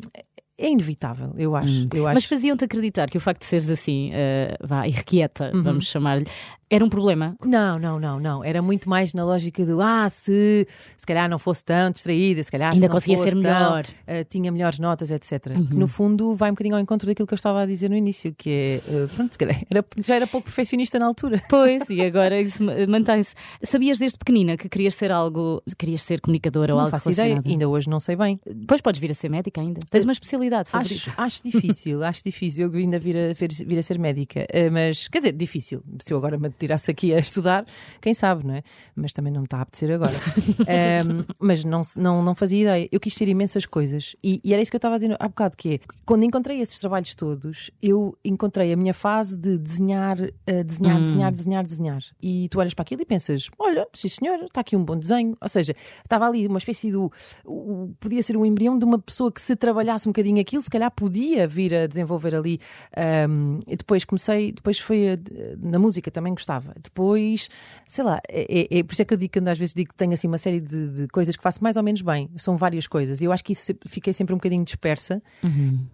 É 0.56 0.68
inevitável, 0.70 1.32
eu 1.36 1.56
acho. 1.56 1.88
Eu 1.92 2.06
acho 2.06 2.14
Mas 2.14 2.24
faziam-te 2.26 2.64
acreditar 2.64 3.10
que 3.10 3.16
o 3.18 3.20
facto 3.20 3.40
de 3.40 3.46
seres 3.46 3.68
assim, 3.68 4.10
eh, 4.12 4.56
vá, 4.62 4.86
irrequieta, 4.86 5.50
Uhum. 5.52 5.62
vamos 5.64 5.86
chamar-lhe, 5.88 6.26
era 6.74 6.84
um 6.84 6.88
problema? 6.88 7.36
Não, 7.44 7.78
não, 7.78 8.00
não, 8.00 8.18
não. 8.20 8.44
Era 8.44 8.60
muito 8.60 8.88
mais 8.88 9.14
na 9.14 9.24
lógica 9.24 9.64
do 9.64 9.80
ah, 9.80 10.08
se 10.08 10.66
se 10.96 11.06
calhar 11.06 11.28
não 11.28 11.38
fosse 11.38 11.64
tão 11.64 11.90
distraída, 11.90 12.42
se 12.42 12.50
calhar 12.50 12.70
se 12.72 12.76
Ainda 12.76 12.88
não 12.88 12.94
conseguia 12.94 13.16
ser 13.18 13.30
tão, 13.32 13.40
melhor. 13.42 13.84
eh, 14.06 14.24
tinha 14.24 14.50
melhores 14.50 14.78
notas, 14.78 15.10
etc. 15.10 15.32
Uhum. 15.56 15.66
Que 15.66 15.76
no 15.76 15.86
fundo 15.88 16.34
vai 16.34 16.50
um 16.50 16.54
bocadinho 16.54 16.74
ao 16.76 16.80
encontro 16.80 17.06
daquilo 17.06 17.26
que 17.26 17.34
eu 17.34 17.36
estava 17.36 17.62
a 17.62 17.66
dizer 17.66 17.88
no 17.90 17.96
início, 17.96 18.34
que 18.36 18.50
é, 18.50 18.74
eh, 18.88 19.06
pronto, 19.14 19.32
se 19.32 19.38
calhar 19.38 19.60
era- 19.70 19.84
já 20.04 20.14
era 20.16 20.26
pouco 20.26 20.44
perfeccionista 20.46 20.98
na 20.98 21.06
altura. 21.06 21.40
Pois, 21.48 21.88
e 21.88 22.00
agora 22.00 22.40
isso 22.40 22.62
ma- 22.62 22.72
mantém-se. 22.88 23.34
Sabias 23.62 23.98
desde 23.98 24.18
pequenina 24.18 24.56
que 24.56 24.68
querias 24.68 24.94
ser 24.96 25.12
algo, 25.12 25.62
querias 25.78 26.02
ser 26.02 26.20
comunicadora 26.20 26.72
ou 26.72 26.78
Não 26.78 26.86
algo 26.86 26.90
faço 26.96 27.10
ideia, 27.10 27.40
ainda 27.46 27.68
hoje 27.68 27.88
não 27.88 28.00
sei 28.00 28.16
bem. 28.16 28.40
Depois 28.44 28.80
podes 28.80 29.00
vir 29.00 29.10
a 29.10 29.14
ser 29.14 29.30
médica 29.30 29.60
ainda. 29.60 29.80
Tens 29.90 30.02
uma 30.04 30.12
especialidade 30.12 30.68
favorita. 30.68 30.94
Acho, 30.94 31.12
acho 31.20 31.42
difícil, 31.44 32.02
acho 32.02 32.22
difícil 32.24 32.70
ainda 32.74 32.98
vir 32.98 33.16
a, 33.16 33.32
vir, 33.34 33.50
vir 33.66 33.78
a 33.78 33.82
ser 33.82 33.98
médica. 33.98 34.44
Eh, 34.50 34.68
mas, 34.70 35.06
quer 35.08 35.18
dizer, 35.18 35.32
difícil. 35.32 35.82
Se 36.00 36.12
eu 36.12 36.18
agora 36.18 36.36
me 36.38 36.48
tirasse 36.64 36.90
aqui 36.90 37.12
a 37.14 37.18
estudar, 37.18 37.64
quem 38.00 38.14
sabe, 38.14 38.46
não 38.46 38.54
é? 38.54 38.62
Mas 38.96 39.12
também 39.12 39.32
não 39.32 39.40
me 39.40 39.46
está 39.46 39.58
a 39.58 39.62
apetecer 39.62 39.90
agora. 39.92 40.14
Ehm, 40.66 41.24
mas 41.38 41.64
não, 41.64 41.80
não, 41.96 42.22
não 42.22 42.34
fazia 42.34 42.60
ideia. 42.62 42.88
Eu 42.90 43.00
quis 43.00 43.14
ter 43.14 43.28
imensas 43.28 43.66
coisas. 43.66 44.16
E, 44.22 44.40
e 44.42 44.52
era 44.52 44.62
isso 44.62 44.70
que 44.70 44.76
eu 44.76 44.78
estava 44.78 44.94
a 44.94 44.98
dizer 44.98 45.16
há 45.18 45.28
bocado, 45.28 45.56
que 45.56 45.74
é, 45.74 45.80
quando 46.06 46.22
encontrei 46.24 46.60
esses 46.60 46.78
trabalhos 46.78 47.14
todos, 47.14 47.70
eu 47.82 48.16
encontrei 48.24 48.72
a 48.72 48.76
minha 48.76 48.94
fase 48.94 49.36
de 49.36 49.58
desenhar, 49.58 50.18
eh, 50.46 50.62
desenhar, 50.64 51.00
desenhar, 51.00 51.32
desenhar, 51.32 51.64
desenhar. 51.64 52.02
E 52.22 52.48
tu 52.50 52.58
olhas 52.60 52.74
para 52.74 52.82
aquilo 52.82 53.02
e 53.02 53.04
pensas, 53.04 53.48
olha, 53.58 53.86
sim 53.92 54.08
senhor, 54.08 54.38
está 54.44 54.60
aqui 54.60 54.76
um 54.76 54.84
bom 54.84 54.96
desenho. 54.98 55.36
Ou 55.40 55.48
seja, 55.48 55.74
estava 56.02 56.26
ali 56.26 56.46
uma 56.46 56.58
espécie 56.58 56.90
do... 56.92 57.10
o- 57.44 57.92
podia 58.00 58.22
ser 58.22 58.36
um 58.36 58.44
embrião 58.46 58.78
de 58.78 58.84
uma 58.84 58.98
pessoa 58.98 59.30
que 59.30 59.40
se 59.40 59.54
trabalhasse 59.56 60.08
um 60.08 60.12
bocadinho 60.12 60.40
aquilo, 60.40 60.62
se 60.62 60.70
calhar 60.70 60.90
podia 60.90 61.46
vir 61.46 61.74
a 61.74 61.86
desenvolver 61.86 62.34
ali. 62.34 62.60
ahm, 62.96 63.60
e 63.66 63.76
depois 63.76 64.04
comecei, 64.04 64.52
depois 64.52 64.78
foi 64.78 65.10
a- 65.12 65.18
na 65.58 65.78
música 65.78 66.10
também 66.10 66.32
gostava. 66.32 66.53
Depois, 66.82 67.48
sei 67.86 68.04
lá, 68.04 68.20
é, 68.28 68.68
é- 68.74 68.78
é 68.78 68.82
por 68.82 68.92
isso 68.92 69.02
é 69.02 69.04
que 69.04 69.14
eu 69.14 69.18
digo 69.18 69.32
que 69.32 69.38
às 69.48 69.58
vezes 69.58 69.74
digo 69.74 69.90
que 69.90 69.94
tenho 69.96 70.12
assim 70.12 70.26
uma 70.28 70.38
série 70.38 70.60
de, 70.60 70.88
de 70.90 71.08
coisas 71.08 71.34
que 71.36 71.42
faço 71.42 71.62
mais 71.62 71.76
ou 71.76 71.82
menos 71.82 72.02
bem. 72.02 72.28
São 72.36 72.56
várias 72.56 72.86
coisas. 72.86 73.20
E 73.20 73.24
eu 73.24 73.32
acho 73.32 73.42
que 73.44 73.52
isso 73.52 73.72
fiquei 73.86 74.12
sempre 74.12 74.34
um 74.34 74.38
bocadinho 74.38 74.64
dispersa. 74.64 75.22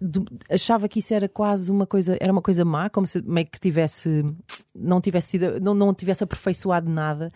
Do- 0.01 0.25
achava 0.49 0.87
que 0.87 0.99
isso 0.99 1.13
era 1.13 1.27
quase 1.29 1.71
uma 1.71 1.85
coisa, 1.85 2.17
era 2.19 2.31
uma 2.31 2.41
coisa 2.41 2.63
má, 2.65 2.89
como 2.89 3.05
se 3.07 3.21
meio 3.23 3.47
que 3.47 3.59
tivesse 3.59 4.23
não 4.73 5.01
tivesse 5.01 5.29
sido, 5.31 5.59
não, 5.61 5.73
não 5.73 5.93
tivesse 5.93 6.23
aperfeiçoado 6.23 6.89
nada, 6.89 7.31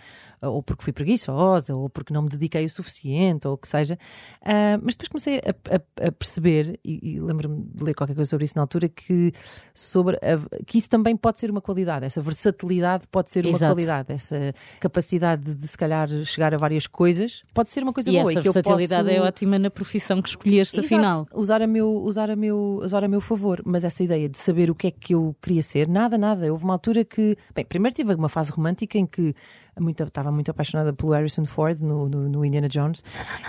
ou 0.49 0.61
porque 0.63 0.83
fui 0.83 0.93
preguiçosa, 0.93 1.75
ou 1.75 1.89
porque 1.89 2.13
não 2.13 2.21
me 2.23 2.29
dediquei 2.29 2.65
o 2.65 2.69
suficiente, 2.69 3.47
ou 3.47 3.53
o 3.53 3.57
que 3.57 3.67
seja. 3.67 3.97
Ah, 4.43 4.79
mas 4.81 4.95
depois 4.95 5.09
comecei 5.09 5.37
a, 5.39 5.75
a- 5.75 6.07
a 6.07 6.11
perceber, 6.11 6.79
e, 6.83 7.15
e 7.15 7.19
lembro-me 7.19 7.63
de 7.73 7.83
ler 7.83 7.93
qualquer 7.93 8.15
coisa 8.15 8.29
sobre 8.29 8.45
isso 8.45 8.53
na 8.55 8.61
altura, 8.63 8.87
que, 8.89 9.31
sobre 9.73 10.15
a- 10.17 10.63
que 10.65 10.77
isso 10.77 10.89
também 10.89 11.15
pode 11.15 11.39
ser 11.39 11.49
uma 11.51 11.61
qualidade, 11.61 12.05
essa 12.05 12.21
versatilidade 12.21 13.05
pode 13.11 13.29
ser 13.31 13.45
uma 13.45 13.55
Exato. 13.55 13.73
qualidade, 13.73 14.11
essa 14.13 14.53
capacidade 14.79 15.43
de, 15.43 15.55
de 15.55 15.67
se 15.67 15.77
calhar 15.77 16.07
chegar 16.25 16.53
a 16.53 16.57
várias 16.57 16.87
coisas, 16.87 17.41
pode 17.53 17.71
ser 17.71 17.83
uma 17.83 17.93
coisa 17.93 18.09
E 18.09 18.13
boa. 18.13 18.31
essa 18.31 18.39
e 18.39 18.41
que 18.43 18.47
eu 18.47 18.53
versatilidade 18.53 19.09
posso... 19.09 19.17
é 19.17 19.21
ótima 19.21 19.59
na 19.59 19.69
profissão 19.69 20.21
que 20.21 20.29
escolheste, 20.29 20.79
Exato. 20.79 20.95
afinal. 20.95 21.27
Usar 21.33 21.61
a, 21.61 21.67
meu, 21.67 21.89
usar, 21.89 22.29
a 22.29 22.35
meu, 22.35 22.79
usar 22.83 23.03
a 23.03 23.07
meu 23.07 23.21
favor. 23.21 23.61
Mas 23.65 23.83
essa 23.83 24.03
ideia 24.03 24.27
de 24.29 24.37
saber 24.37 24.69
o 24.69 24.75
que 24.75 24.87
é 24.87 24.91
que 24.91 25.13
eu 25.15 25.35
queria 25.41 25.61
ser, 25.61 25.87
nada, 25.87 26.17
nada. 26.17 26.51
Houve 26.51 26.63
uma 26.63 26.73
altura 26.73 27.03
que. 27.03 27.35
Bem, 27.53 27.65
primeiro 27.65 27.95
tive 27.95 28.13
uma 28.13 28.29
fase 28.29 28.51
romântica 28.51 28.97
em 28.97 29.05
que 29.05 29.33
muito, 29.79 30.03
estava 30.03 30.31
muito 30.31 30.49
apaixonada 30.51 30.93
pelo 30.93 31.11
Harrison 31.11 31.45
Ford 31.45 31.79
no, 31.81 32.07
no, 32.09 32.29
no 32.29 32.45
Indiana 32.45 32.67
Jones 32.67 33.03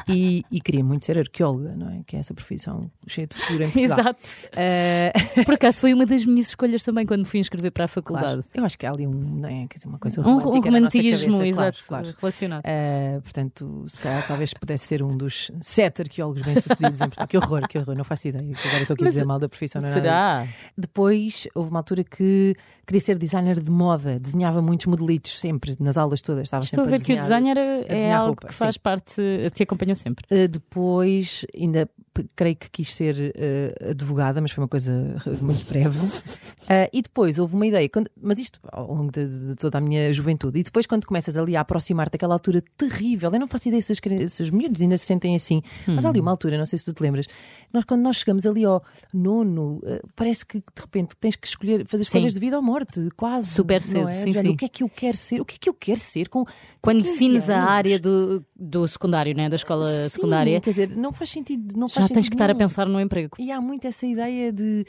e, 0.08 0.44
e 0.50 0.60
queria 0.60 0.84
muito 0.84 1.04
ser 1.04 1.18
arqueóloga, 1.18 1.72
não 1.76 1.90
é? 1.90 2.00
Que 2.06 2.16
é 2.16 2.18
essa 2.18 2.34
profissão 2.34 2.90
cheia 3.06 3.26
de 3.26 3.36
futuro 3.36 3.64
em 3.64 3.70
Portugal. 3.70 3.98
Exato. 4.00 4.20
Eh, 4.52 5.12
Por 5.44 5.54
acaso 5.54 5.80
foi 5.80 5.92
uma 5.92 6.06
das 6.06 6.24
minhas 6.24 6.48
escolhas 6.48 6.82
também 6.82 7.06
quando 7.06 7.24
fui 7.24 7.40
inscrever 7.40 7.70
para 7.70 7.84
a 7.84 7.88
faculdade. 7.88 8.26
claro. 8.26 8.44
Eu 8.54 8.64
acho 8.64 8.78
que 8.78 8.86
há 8.86 8.90
ali 8.90 9.06
um, 9.06 9.12
não 9.12 9.48
é? 9.48 9.66
Quer 9.66 9.76
dizer, 9.76 9.88
uma 9.88 9.98
coisa 9.98 10.22
romântica 10.22 10.56
um 10.56 10.60
romantismo, 10.60 11.38
cabeça, 11.38 11.54
claro, 11.54 11.68
exato, 11.68 11.84
claro. 11.86 12.14
relacionado. 12.20 12.64
Uh, 12.64 13.20
portanto, 13.22 13.84
se 13.88 14.02
calhar 14.02 14.26
talvez 14.26 14.54
pudesse 14.54 14.86
ser 14.86 15.02
um 15.02 15.16
dos 15.16 15.50
sete 15.60 16.02
arqueólogos 16.02 16.42
bem-sucedidos 16.42 17.00
em 17.00 17.08
Portugal. 17.08 17.26
Que 17.28 17.36
horror, 17.38 17.68
que 17.68 17.78
horror, 17.78 17.94
não 17.96 18.04
faço 18.04 18.28
ideia. 18.28 18.56
Agora 18.64 18.82
estou 18.82 18.94
aqui 18.94 19.02
a 19.02 19.06
Mas 19.06 19.14
dizer 19.14 19.26
mal 19.26 19.38
da 19.38 19.48
profissão, 19.48 19.82
não 19.82 19.88
é. 19.88 19.92
Será? 19.92 20.46
Depois 20.76 21.48
houve 21.54 21.70
uma 21.70 21.80
altura 21.80 22.04
que 22.04 22.54
queria 22.86 23.00
ser 23.00 23.18
designer 23.18 23.60
de 23.60 23.70
moda, 23.70 24.18
desenhava 24.18 24.62
muitos 24.62 24.86
modelitos 24.86 25.38
sempre, 25.38 25.76
nas 25.80 25.98
aulas 25.98 26.15
todas. 26.22 26.44
Estava 26.44 26.64
Estou 26.64 26.84
a 26.84 26.86
ver 26.86 26.96
que 27.02 27.12
o 27.12 27.16
desenhar. 27.16 27.22
design 27.22 27.50
era- 27.50 27.60
é 27.60 27.84
desenhar 27.96 28.18
algo 28.20 28.28
roupa, 28.32 28.48
que 28.48 28.54
faz 28.54 28.74
sim. 28.74 28.80
parte, 28.82 29.22
te 29.54 29.62
acompanhou 29.62 29.94
sempre. 29.94 30.24
Uh, 30.30 30.48
depois, 30.48 31.44
ainda 31.54 31.88
creio 32.34 32.56
que 32.56 32.70
quis 32.70 32.92
ser 32.94 33.14
uh, 33.16 33.90
advogada, 33.90 34.40
mas 34.40 34.50
foi 34.52 34.62
uma 34.62 34.68
coisa 34.68 34.92
muito 35.40 35.66
breve. 35.68 35.98
Uh, 35.98 36.88
e 36.92 37.02
depois 37.02 37.38
houve 37.38 37.54
uma 37.54 37.66
ideia, 37.66 37.88
quando- 37.88 38.10
mas 38.20 38.38
isto 38.38 38.58
ao 38.72 38.92
longo 38.94 39.10
de, 39.12 39.26
de 39.48 39.54
toda 39.56 39.78
a 39.78 39.80
minha 39.80 40.12
juventude. 40.12 40.58
E 40.60 40.62
depois, 40.62 40.86
quando 40.86 41.06
começas 41.06 41.36
ali 41.36 41.56
a 41.56 41.60
aproximar-te 41.60 42.12
daquela 42.12 42.34
altura 42.34 42.62
terrível, 42.76 43.30
eu 43.32 43.40
não 43.40 43.48
faço 43.48 43.68
ideia 43.68 43.82
se 43.82 43.92
as 43.92 44.00
crianças- 44.00 44.50
miúdos 44.50 44.80
ainda 44.82 44.96
se 44.98 45.06
sentem 45.06 45.34
assim, 45.36 45.62
mas 45.86 46.04
há 46.04 46.08
ali 46.08 46.20
uma 46.20 46.30
altura, 46.30 46.56
não 46.58 46.66
sei 46.66 46.78
se 46.78 46.84
tu 46.84 46.92
te 46.92 47.02
lembras, 47.02 47.26
nós, 47.72 47.84
quando 47.84 48.02
nós 48.02 48.16
chegamos 48.16 48.46
ali 48.46 48.64
ao 48.64 48.82
nono, 49.12 49.78
uh, 49.84 50.08
parece 50.14 50.44
que 50.44 50.58
de 50.58 50.80
repente 50.80 51.14
tens 51.20 51.36
que 51.36 51.46
escolher, 51.46 51.86
fazer 51.86 52.02
escolhas 52.02 52.32
de 52.34 52.40
vida 52.40 52.56
ou 52.56 52.62
morte, 52.62 53.08
quase. 53.16 53.48
Super 53.50 53.80
cedo, 53.82 54.08
é? 54.08 54.12
sim, 54.12 54.32
género, 54.32 54.48
sim. 54.48 54.54
O 54.54 54.56
que 54.56 54.64
é 54.64 54.68
que 54.68 54.82
eu 54.82 54.88
quero 54.88 55.16
ser? 55.16 55.40
O 55.40 55.44
que 55.44 55.56
é 55.56 55.58
que 55.58 55.68
eu 55.68 55.74
quero 55.74 56.00
ser 56.00 56.28
com, 56.28 56.44
Quando 56.80 56.98
15 56.98 57.10
defines 57.12 57.50
a 57.50 57.56
anos? 57.58 57.68
área 57.70 57.98
do, 57.98 58.44
do 58.54 58.86
secundário, 58.88 59.34
né? 59.34 59.48
da 59.48 59.56
escola 59.56 59.86
Sim, 60.04 60.08
secundária, 60.08 60.60
Quer 60.60 60.70
dizer, 60.70 60.96
não 60.96 61.12
faz 61.12 61.30
sentido. 61.30 61.76
Não 61.76 61.88
já 62.08 62.14
faz 62.14 62.24
tens 62.24 62.28
que 62.28 62.34
estar 62.34 62.50
a 62.50 62.54
pensar 62.54 62.86
no 62.88 63.00
emprego. 63.00 63.36
E 63.38 63.50
há 63.50 63.60
muito 63.60 63.86
essa 63.86 64.06
ideia 64.06 64.52
de, 64.52 64.84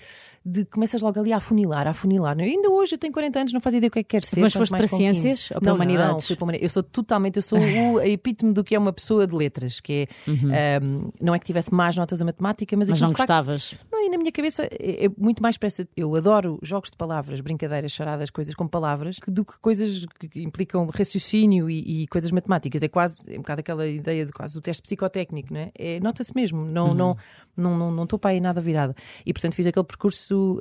de 0.45 0.65
começas 0.65 1.01
logo 1.01 1.19
ali 1.19 1.33
a 1.33 1.37
afunilar, 1.37 1.87
a 1.87 1.91
afunilar. 1.91 2.39
é? 2.39 2.43
Ainda 2.43 2.69
hoje 2.69 2.95
eu 2.95 2.97
tenho 2.97 3.13
40 3.13 3.39
anos, 3.39 3.53
não 3.53 3.61
fazia 3.61 3.77
ideia 3.77 3.89
o 3.89 3.91
que 3.91 3.99
é 3.99 4.03
que 4.03 4.09
quero 4.09 4.25
ser. 4.25 4.39
Mas 4.41 4.53
foste 4.53 4.71
mais 4.71 4.85
para 4.85 4.89
com 4.89 4.97
15. 4.97 5.19
ciências 5.19 5.51
ou 5.51 5.59
para 5.59 5.69
não, 5.69 5.75
humanidades? 5.75 6.29
Não, 6.29 6.35
para 6.35 6.43
humanidades. 6.43 6.63
Eu 6.63 6.69
sou 6.69 6.83
totalmente, 6.83 7.37
eu 7.37 7.41
sou 7.41 7.59
o 7.59 7.99
epítome 8.05 8.53
do 8.53 8.63
que 8.63 8.75
é 8.75 8.79
uma 8.79 8.93
pessoa 8.93 9.25
de 9.27 9.35
letras, 9.35 9.79
que 9.79 10.07
é, 10.27 10.77
ahm, 10.77 11.09
não 11.21 11.33
é 11.35 11.39
que 11.39 11.45
tivesse 11.45 11.73
más 11.73 11.95
notas 11.95 12.21
a 12.21 12.25
matemática, 12.25 12.75
mas, 12.77 12.89
Mas 12.89 13.01
não 13.01 13.09
facto- 13.09 13.19
gostavas. 13.19 13.75
não, 13.91 14.05
e 14.05 14.09
na 14.09 14.17
minha 14.17 14.31
cabeça 14.31 14.63
é, 14.71 15.05
é 15.05 15.09
muito 15.17 15.41
mais 15.41 15.57
para 15.57 15.67
essa. 15.67 15.87
Eu 15.95 16.15
adoro 16.15 16.59
jogos 16.61 16.89
de 16.89 16.97
palavras, 16.97 17.39
brincadeiras, 17.41 17.91
charadas, 17.91 18.29
coisas 18.29 18.55
com 18.55 18.67
palavras, 18.67 19.17
do 19.27 19.43
que 19.45 19.57
coisas 19.59 20.05
que 20.31 20.41
implicam 20.41 20.85
raciocínio 20.87 21.69
e, 21.69 22.03
e 22.03 22.07
coisas 22.07 22.31
matemáticas. 22.31 22.81
É 22.83 22.87
quase, 22.87 23.33
é 23.33 23.35
um 23.35 23.41
bocado 23.41 23.59
aquela 23.61 23.87
ideia 23.87 24.25
de 24.25 24.31
quase 24.31 24.57
o 24.57 24.61
teste 24.61 24.81
psicotécnico, 24.83 25.53
não 25.53 25.59
é? 25.61 25.71
é 25.77 25.99
Nota-se 25.99 26.33
mesmo, 26.35 26.65
não 26.65 26.93
não 26.93 27.06
emotional. 27.07 27.15
Mm. 27.15 27.46
Não 27.57 27.77
não 27.77 27.91
não 27.91 28.03
estou 28.03 28.17
para 28.19 28.31
aí 28.31 28.39
nada 28.41 28.61
virada. 28.61 28.95
E 29.25 29.33
portanto 29.33 29.53
fiz 29.55 29.65
aquele 29.67 29.85
percurso 29.85 30.59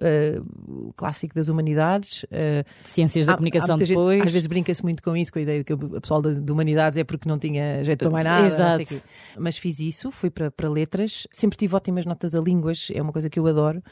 o 0.69 0.93
clássico 0.95 1.35
das 1.35 1.49
humanidades. 1.49 2.25
eh, 2.31 2.65
Ciências 2.85 3.27
da 3.27 3.33
Há- 3.33 3.35
há 3.35 3.37
comunicação 3.39 3.77
muita 3.77 3.87
gente- 3.87 3.97
depois. 3.97 4.23
às 4.23 4.33
vezes 4.33 4.47
brinca-se 4.47 4.83
muito 4.83 5.03
com 5.03 5.17
isso, 5.17 5.33
com 5.33 5.39
a 5.39 5.43
ideia 5.43 5.59
de 5.59 5.65
que 5.65 5.73
o 5.73 5.79
pessoal 6.01 6.23
de, 6.23 6.41
de 6.41 6.53
humanidades 6.53 6.97
é 6.99 7.05
porque 7.05 7.29
não 7.29 7.39
tinha 7.39 7.83
jeito 7.85 7.99
para 8.01 8.11
mais 8.11 8.25
nada. 8.25 8.47
Exato. 8.47 9.07
Mas 9.39 9.57
fiz 9.59 9.79
isso, 9.81 10.11
fui 10.11 10.31
para, 10.31 10.51
para 10.51 10.69
letras, 10.69 11.27
sempre 11.31 11.57
tive 11.59 11.75
ótimas 11.75 12.07
notas 12.07 12.35
a 12.35 12.41
línguas, 12.41 12.89
é 12.95 13.01
uma 13.03 13.13
coisa 13.13 13.29
que 13.29 13.39
eu 13.39 13.47
adoro. 13.47 13.83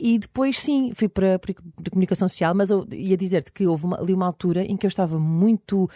E 0.00 0.18
depois, 0.18 0.58
sim, 0.58 0.90
fui 0.94 1.08
para, 1.08 1.38
para 1.38 1.54
comunicação 1.90 2.26
social, 2.26 2.54
mas 2.54 2.70
eu 2.70 2.86
ia 2.90 3.16
dizer-te 3.16 3.52
que 3.52 3.66
houve 3.66 3.84
uma- 3.84 4.00
ali 4.00 4.12
uma 4.12 4.26
altura 4.26 4.62
em 4.64 4.76
que 4.76 4.84
eu 4.86 4.88
estava 4.88 5.18
muito 5.18 5.88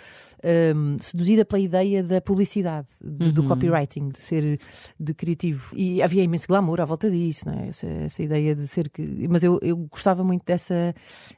hum, 0.44 0.96
seduzida 1.00 1.44
pela 1.44 1.58
ideia 1.58 2.02
da 2.04 2.20
publicidade, 2.20 2.88
de- 3.02 3.28
Uhum. 3.28 3.32
do 3.32 3.42
copywriting, 3.44 4.10
de 4.10 4.18
ser 4.18 4.60
de 5.00 5.14
criativo. 5.14 5.74
E 5.74 6.00
havia 6.02 6.22
imenso 6.22 6.46
glamour 6.56 6.80
à 6.80 6.84
volta 6.84 7.10
disso, 7.10 7.48
não 7.48 7.54
é? 7.58 7.68
essa, 7.68 7.86
essa 7.86 8.22
ideia 8.22 8.54
de 8.54 8.66
ser 8.66 8.88
que. 8.88 9.26
Mas 9.28 9.42
eu, 9.42 9.58
eu 9.62 9.76
gostava 9.76 10.24
muito 10.24 10.44
dessa. 10.44 10.94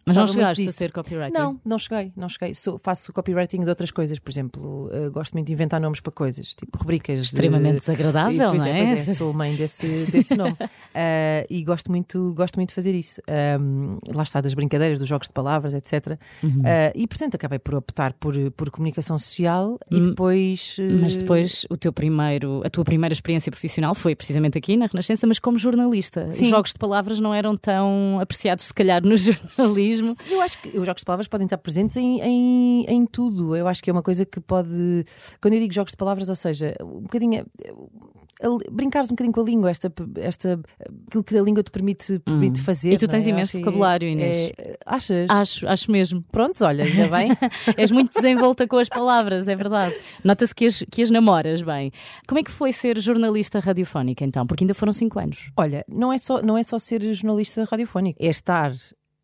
Mas 0.06 0.16
não 0.16 0.26
chegaste 0.26 0.66
a 0.68 0.72
ser 0.72 0.92
copywriter? 0.92 1.32
Não, 1.40 1.60
não 1.64 1.78
cheguei, 1.78 2.12
não 2.16 2.28
cheguei. 2.28 2.54
Sou- 2.54 2.78
faço 2.82 3.12
copywriting 3.12 3.60
de 3.62 3.68
outras 3.68 3.90
coisas, 3.90 4.18
por 4.18 4.30
exemplo, 4.30 4.88
eh, 4.92 5.08
gosto 5.10 5.32
muito 5.34 5.46
de 5.46 5.52
inventar 5.52 5.80
nomes 5.80 6.00
para 6.00 6.12
coisas, 6.12 6.54
tipo 6.54 6.78
rubricas. 6.78 7.18
de- 7.18 7.24
Extremamente 7.24 7.78
desagradável, 7.80 8.50
pois 8.50 8.62
não 8.62 8.68
é? 8.68 8.78
Pois 8.94 9.08
é, 9.08 9.14
sou 9.14 9.32
mãe 9.32 9.54
desse, 9.54 10.06
desse 10.10 10.34
nome. 10.36 10.56
Ah, 10.94 11.44
e 11.48 11.62
gosto 11.64 11.90
muito, 11.90 12.32
gosto 12.34 12.56
muito 12.56 12.68
de 12.70 12.74
fazer 12.74 12.94
isso. 12.94 13.20
Ahm, 13.28 13.98
lá 14.14 14.22
está, 14.22 14.40
das 14.40 14.54
brincadeiras, 14.54 14.98
dos 14.98 15.08
jogos 15.08 15.28
de 15.28 15.32
palavras, 15.34 15.74
etc. 15.74 16.18
Uhum. 16.42 16.62
Ah, 16.64 16.92
e 16.94 17.06
portanto 17.06 17.34
acabei 17.34 17.58
por 17.58 17.74
optar 17.74 18.12
por, 18.14 18.34
por 18.52 18.70
comunicação 18.70 19.18
social 19.18 19.78
e 19.90 20.00
depois. 20.00 20.76
eh, 20.78 20.88
Mas 21.00 21.16
depois 21.16 21.66
o 21.70 21.76
teu 21.76 21.92
primeiro, 21.92 22.62
a 22.64 22.70
tua 22.70 22.84
primeira 22.84 23.12
experiência 23.12 23.50
profissional 23.50 23.94
foi 23.94 24.14
precisamente 24.14 24.56
aqui 24.58 24.76
na 24.76 24.86
Renascença, 24.86 25.07
mas 25.26 25.38
como 25.38 25.58
jornalista. 25.58 26.30
Sim. 26.32 26.44
Os 26.44 26.50
jogos 26.50 26.72
de 26.72 26.78
palavras 26.78 27.20
não 27.20 27.32
eram 27.32 27.56
tão 27.56 28.18
apreciados, 28.20 28.64
se 28.64 28.74
calhar, 28.74 29.02
no 29.02 29.16
jornalismo. 29.18 30.16
Eu 30.30 30.40
acho 30.40 30.60
que 30.60 30.68
os 30.68 30.86
jogos 30.86 31.00
de 31.00 31.04
palavras 31.04 31.28
podem 31.28 31.46
estar 31.46 31.58
presentes 31.58 31.96
em, 31.96 32.20
em, 32.20 32.84
em 32.86 33.06
tudo. 33.06 33.56
Eu 33.56 33.66
acho 33.68 33.82
que 33.82 33.90
é 33.90 33.92
uma 33.92 34.02
coisa 34.02 34.24
que 34.24 34.40
pode. 34.40 35.04
Quando 35.40 35.54
eu 35.54 35.60
digo 35.60 35.72
jogos 35.72 35.92
de 35.92 35.96
palavras, 35.96 36.28
ou 36.28 36.36
seja, 36.36 36.74
um 36.82 37.02
bocadinho. 37.02 37.46
Brincares 38.70 39.10
um 39.10 39.14
bocadinho 39.14 39.32
com 39.32 39.40
a 39.40 39.44
língua, 39.44 39.70
esta, 39.70 39.92
esta, 40.16 40.60
aquilo 41.08 41.24
que 41.24 41.36
a 41.36 41.42
língua 41.42 41.62
te 41.62 41.70
permite, 41.70 42.18
permite 42.20 42.60
fazer. 42.62 42.90
Hum. 42.90 42.92
E 42.94 42.98
tu 42.98 43.02
não 43.02 43.08
tens 43.10 43.26
é? 43.26 43.30
Imenso 43.30 43.56
acho 43.56 43.64
vocabulário, 43.64 44.08
Inês. 44.08 44.52
é- 44.56 44.78
achas? 44.86 45.30
Acho, 45.30 45.68
acho 45.68 45.90
mesmo. 45.90 46.22
Prontos, 46.30 46.62
olha, 46.62 46.84
ainda 46.84 47.08
bem. 47.08 47.30
És 47.76 47.90
muito 47.90 48.14
desenvolta 48.14 48.66
com 48.66 48.76
as 48.76 48.88
palavras, 48.88 49.48
é 49.48 49.56
verdade. 49.56 49.94
Nota-se 50.22 50.54
que 50.54 50.66
as, 50.66 50.84
que 50.90 51.02
as 51.02 51.10
namoras 51.10 51.62
bem. 51.62 51.90
Como 52.26 52.38
é 52.38 52.42
que 52.42 52.50
foi 52.50 52.72
ser 52.72 52.98
jornalista 53.00 53.58
radiofónica 53.58 54.24
então? 54.24 54.46
Porque 54.46 54.64
ainda 54.64 54.74
foram 54.74 54.92
cinco 54.92 55.18
anos. 55.18 55.50
Olha, 55.56 55.84
não 55.88 56.12
é 56.12 56.18
só, 56.18 56.40
não 56.42 56.56
é 56.56 56.62
só 56.62 56.78
ser 56.78 57.02
jornalista 57.14 57.64
radiofónico, 57.64 58.18
é 58.22 58.28
estar. 58.28 58.72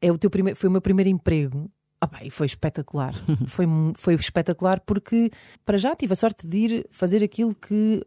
É 0.00 0.10
o 0.12 0.18
teu 0.18 0.28
primeiro, 0.28 0.58
foi 0.58 0.68
o 0.68 0.72
meu 0.72 0.82
primeiro 0.82 1.08
emprego. 1.08 1.70
Ah, 2.00 2.24
e 2.24 2.30
foi 2.30 2.46
espetacular. 2.46 3.14
foi, 3.46 3.66
foi 3.96 4.14
espetacular 4.14 4.80
porque, 4.80 5.30
para 5.64 5.78
já, 5.78 5.94
tive 5.96 6.12
a 6.12 6.16
sorte 6.16 6.46
de 6.46 6.58
ir 6.58 6.86
fazer 6.90 7.22
aquilo 7.22 7.54
que. 7.54 8.02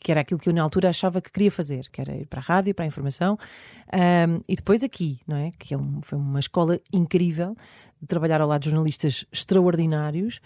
Que 0.00 0.10
era 0.12 0.20
aquilo 0.20 0.38
que 0.38 0.48
eu 0.48 0.52
na 0.54 0.62
altura 0.62 0.88
achava 0.90 1.20
que 1.20 1.30
queria 1.30 1.50
fazer, 1.50 1.88
que 1.90 2.00
era 2.00 2.14
ir 2.14 2.26
para 2.26 2.40
a 2.40 2.42
rádio, 2.42 2.74
para 2.74 2.84
a 2.84 2.88
informação, 2.88 3.36
Ahm, 3.92 4.40
e 4.48 4.54
depois 4.54 4.82
aqui, 4.84 5.20
não 5.26 5.36
é? 5.36 5.50
Que 5.58 5.74
é 5.74 5.78
um- 5.78 6.00
foi 6.02 6.18
uma 6.18 6.38
escola 6.40 6.78
incrível 6.92 7.56
de 8.00 8.06
trabalhar 8.06 8.40
ao 8.40 8.46
lado 8.48 8.62
de 8.62 8.70
jornalistas 8.70 9.24
extraordinários 9.32 10.40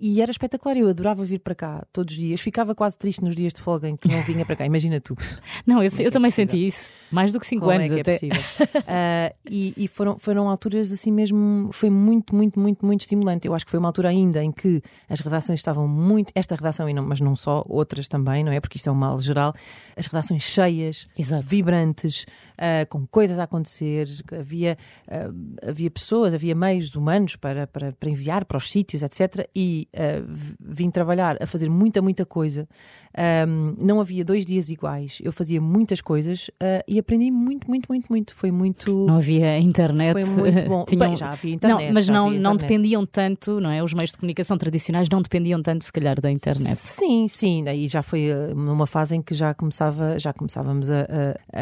e 0.00 0.20
era 0.20 0.30
espetacular. 0.30 0.76
Eu 0.76 0.88
adorava 0.88 1.24
vir 1.24 1.40
para 1.40 1.54
cá 1.54 1.86
todos 1.92 2.14
os 2.14 2.20
dias, 2.20 2.40
ficava 2.40 2.74
quase 2.74 2.98
triste 2.98 3.22
nos 3.22 3.34
dias 3.34 3.52
de 3.52 3.60
folga 3.60 3.88
em 3.88 3.96
que 3.96 4.08
não 4.08 4.22
vinha 4.22 4.44
para 4.44 4.56
cá. 4.56 4.66
Imagina 4.66 5.00
tu. 5.00 5.16
Não, 5.66 5.82
eu, 5.82 5.90
é 5.90 6.02
eu 6.02 6.06
é 6.06 6.10
também 6.10 6.30
senti 6.30 6.66
isso. 6.66 6.88
Mais 7.10 7.32
do 7.32 7.40
que 7.40 7.46
cinco 7.46 7.66
Como 7.66 7.78
anos 7.78 7.92
é 7.92 8.00
até. 8.00 8.12
é 8.12 8.14
possível? 8.14 8.42
Ah, 8.90 9.32
e 9.48 9.74
e 9.76 9.86
foram, 9.86 10.18
foram 10.18 10.48
alturas 10.48 10.90
assim 10.90 11.12
mesmo, 11.12 11.70
foi 11.72 11.88
muito, 11.88 12.34
muito, 12.34 12.58
muito, 12.58 12.84
muito 12.84 13.02
estimulante. 13.02 13.46
Eu 13.46 13.54
acho 13.54 13.64
que 13.64 13.70
foi 13.70 13.78
uma 13.78 13.88
altura 13.88 14.08
ainda 14.08 14.42
em 14.42 14.50
que 14.50 14.82
as 15.08 15.20
redações 15.20 15.60
estavam 15.60 15.86
muito, 15.86 16.32
esta 16.34 16.54
redação, 16.54 16.88
e 16.88 16.92
não, 16.92 17.04
mas 17.04 17.20
não 17.20 17.36
só, 17.36 17.64
outras 17.68 18.08
também, 18.08 18.42
não 18.42 18.52
é? 18.52 18.60
Porque 18.60 18.76
isto 18.76 18.88
é 18.88 18.92
um 18.92 18.96
mal 18.96 19.18
geral, 19.20 19.54
as 19.96 20.06
redações 20.06 20.42
cheias, 20.42 21.06
Exato. 21.16 21.46
vibrantes, 21.46 22.26
ah, 22.56 22.84
com 22.88 23.06
coisas 23.06 23.38
a 23.38 23.44
acontecer, 23.44 24.08
havia, 24.36 24.76
ah, 25.06 25.30
havia 25.68 25.90
pessoas, 25.90 26.34
havia 26.34 26.54
meios 26.54 26.94
humanos 26.94 27.36
para, 27.36 27.66
para, 27.66 27.92
para 27.92 28.10
enviar 28.10 28.44
para 28.44 28.58
os 28.58 28.68
sítios, 28.70 29.02
etc. 29.02 29.48
E 29.54 29.87
ah, 29.96 30.22
v- 30.26 30.54
vim 30.60 30.90
trabalhar 30.90 31.36
a 31.40 31.46
fazer 31.46 31.68
muita, 31.68 32.00
muita 32.02 32.24
coisa. 32.26 32.68
Ahm, 33.16 33.74
não 33.80 34.00
havia 34.00 34.24
dois 34.24 34.44
dias 34.44 34.68
iguais. 34.68 35.18
Eu 35.22 35.32
fazia 35.32 35.60
muitas 35.60 36.00
coisas 36.00 36.50
ah, 36.60 36.82
e 36.86 36.98
aprendi 36.98 37.30
muito, 37.30 37.68
muito, 37.68 37.86
muito, 37.88 38.06
muito. 38.10 38.34
Foi 38.34 38.50
muito. 38.50 39.06
Não 39.06 39.16
havia 39.16 39.58
internet. 39.58 40.12
Foi 40.12 40.24
muito 40.24 40.64
bom. 40.68 40.84
Tinham- 40.88 41.08
Bem, 41.08 41.16
já 41.16 41.30
havia 41.30 41.54
internet, 41.54 41.86
Não, 41.86 41.92
mas 41.92 42.08
não, 42.08 42.26
havia 42.26 42.38
não 42.40 42.54
internet. 42.54 42.60
dependiam 42.70 43.06
tanto, 43.06 43.60
não 43.60 43.70
é? 43.70 43.82
Os 43.82 43.92
meios 43.94 44.10
de 44.12 44.18
comunicação 44.18 44.56
tradicionais 44.58 45.08
não 45.08 45.20
dependiam 45.22 45.62
tanto, 45.62 45.84
se 45.84 45.92
calhar, 45.92 46.20
da 46.20 46.30
internet. 46.30 46.76
Sim, 46.76 47.26
sim, 47.28 47.66
aí 47.68 47.88
já 47.88 48.02
foi 48.02 48.30
uh, 48.32 48.54
numa 48.54 48.86
fase 48.86 49.16
em 49.16 49.22
que 49.22 49.34
já 49.34 49.54
começava, 49.54 50.18
já 50.18 50.32
começávamos 50.32 50.90
a, 50.90 51.00
a- 51.00 51.04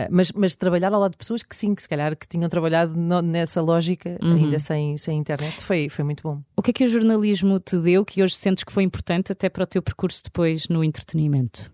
a- 0.04 0.09
mas, 0.11 0.33
mas 0.33 0.54
trabalhar 0.54 0.92
ao 0.92 1.00
lado 1.00 1.12
de 1.12 1.16
pessoas 1.18 1.42
que 1.42 1.54
sim, 1.56 1.75
que 1.75 1.83
se 1.83 1.88
calhar 1.88 2.16
que 2.16 2.26
tinham 2.28 2.49
trabalhado 2.49 2.95
nessa 3.23 3.61
lógica, 3.62 4.16
Uhum. 4.23 4.35
ainda 4.35 4.59
sem, 4.59 4.97
sem 4.97 5.18
internet, 5.18 5.62
foi, 5.62 5.88
foi 5.88 6.04
muito 6.04 6.23
bom. 6.23 6.40
O 6.56 6.62
que 6.62 6.71
é 6.71 6.75
que 6.75 6.85
o 6.85 6.87
jornalismo 6.87 7.59
te 7.61 7.78
deu 7.78 8.04
que 8.04 8.15
hoje 8.23 8.35
sentes 8.35 8.64
que 8.64 8.73
foi 8.73 8.82
importante 8.82 9.32
até 9.32 9.49
para 9.49 9.64
o 9.64 9.66
teu 9.66 9.82
percurso 9.82 10.23
depois 10.25 10.68
no 10.68 10.82
entretenimento? 10.82 11.70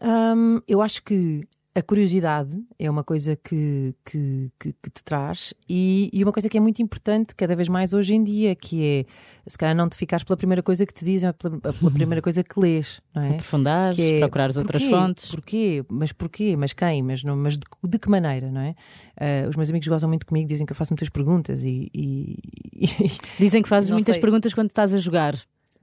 Hum, 0.00 0.60
eu 0.66 0.82
acho 0.82 1.02
que 1.02 1.46
a 1.74 1.80
curiosidade 1.80 2.50
é 2.78 2.90
uma 2.90 3.02
coisa 3.02 3.34
que, 3.34 3.94
que, 4.04 4.50
que- 4.60 4.72
que 4.82 4.90
te 4.90 5.02
traz 5.02 5.54
e, 5.68 6.10
e 6.12 6.22
uma 6.22 6.30
coisa 6.32 6.48
que 6.48 6.58
é 6.58 6.60
muito 6.60 6.82
importante 6.82 7.34
cada 7.34 7.56
vez 7.56 7.66
mais 7.68 7.92
hoje 7.94 8.12
em 8.14 8.22
dia, 8.22 8.54
que 8.54 8.84
é 8.84 9.50
se 9.50 9.56
calhar 9.56 9.74
não 9.74 9.88
te 9.88 9.96
ficares 9.96 10.22
pela 10.22 10.36
primeira 10.36 10.62
coisa 10.62 10.84
que 10.84 10.92
te 10.92 11.02
dizem, 11.04 11.28
ou 11.30 11.34
pela, 11.34 11.58
pela 11.58 11.72
primeira 11.90 12.20
coisa 12.20 12.44
que 12.44 12.60
lês, 12.60 13.00
não 13.14 13.22
é? 13.22 13.30
Aprofundar, 13.30 13.94
que 13.94 14.02
é, 14.02 14.18
procurares 14.20 14.56
outras 14.58 14.82
fontes. 14.84 15.30
Porquê? 15.30 15.82
Mas 15.90 16.12
porquê? 16.12 16.56
Mas 16.58 16.72
quem? 16.74 17.02
Mas, 17.02 17.24
não, 17.24 17.36
mas 17.36 17.54
de, 17.54 17.64
de 17.88 17.98
que 17.98 18.08
maneira, 18.10 18.50
não 18.50 18.60
é? 18.60 18.74
Ah, 19.16 19.48
os 19.48 19.56
meus 19.56 19.70
amigos 19.70 19.88
gozam 19.88 20.08
muito 20.10 20.26
comigo, 20.26 20.46
dizem 20.48 20.66
que 20.66 20.72
eu 20.72 20.76
faço 20.76 20.92
muitas 20.92 21.08
perguntas 21.08 21.64
e. 21.64 21.90
e- 21.94 22.36
e- 22.76 23.10
Dizem 23.38 23.62
que 23.62 23.68
fazes 23.68 23.90
muitas 23.90 24.14
sei. 24.16 24.20
perguntas 24.20 24.52
quando 24.52 24.68
estás 24.68 24.92
a 24.94 24.98
jogar 24.98 25.34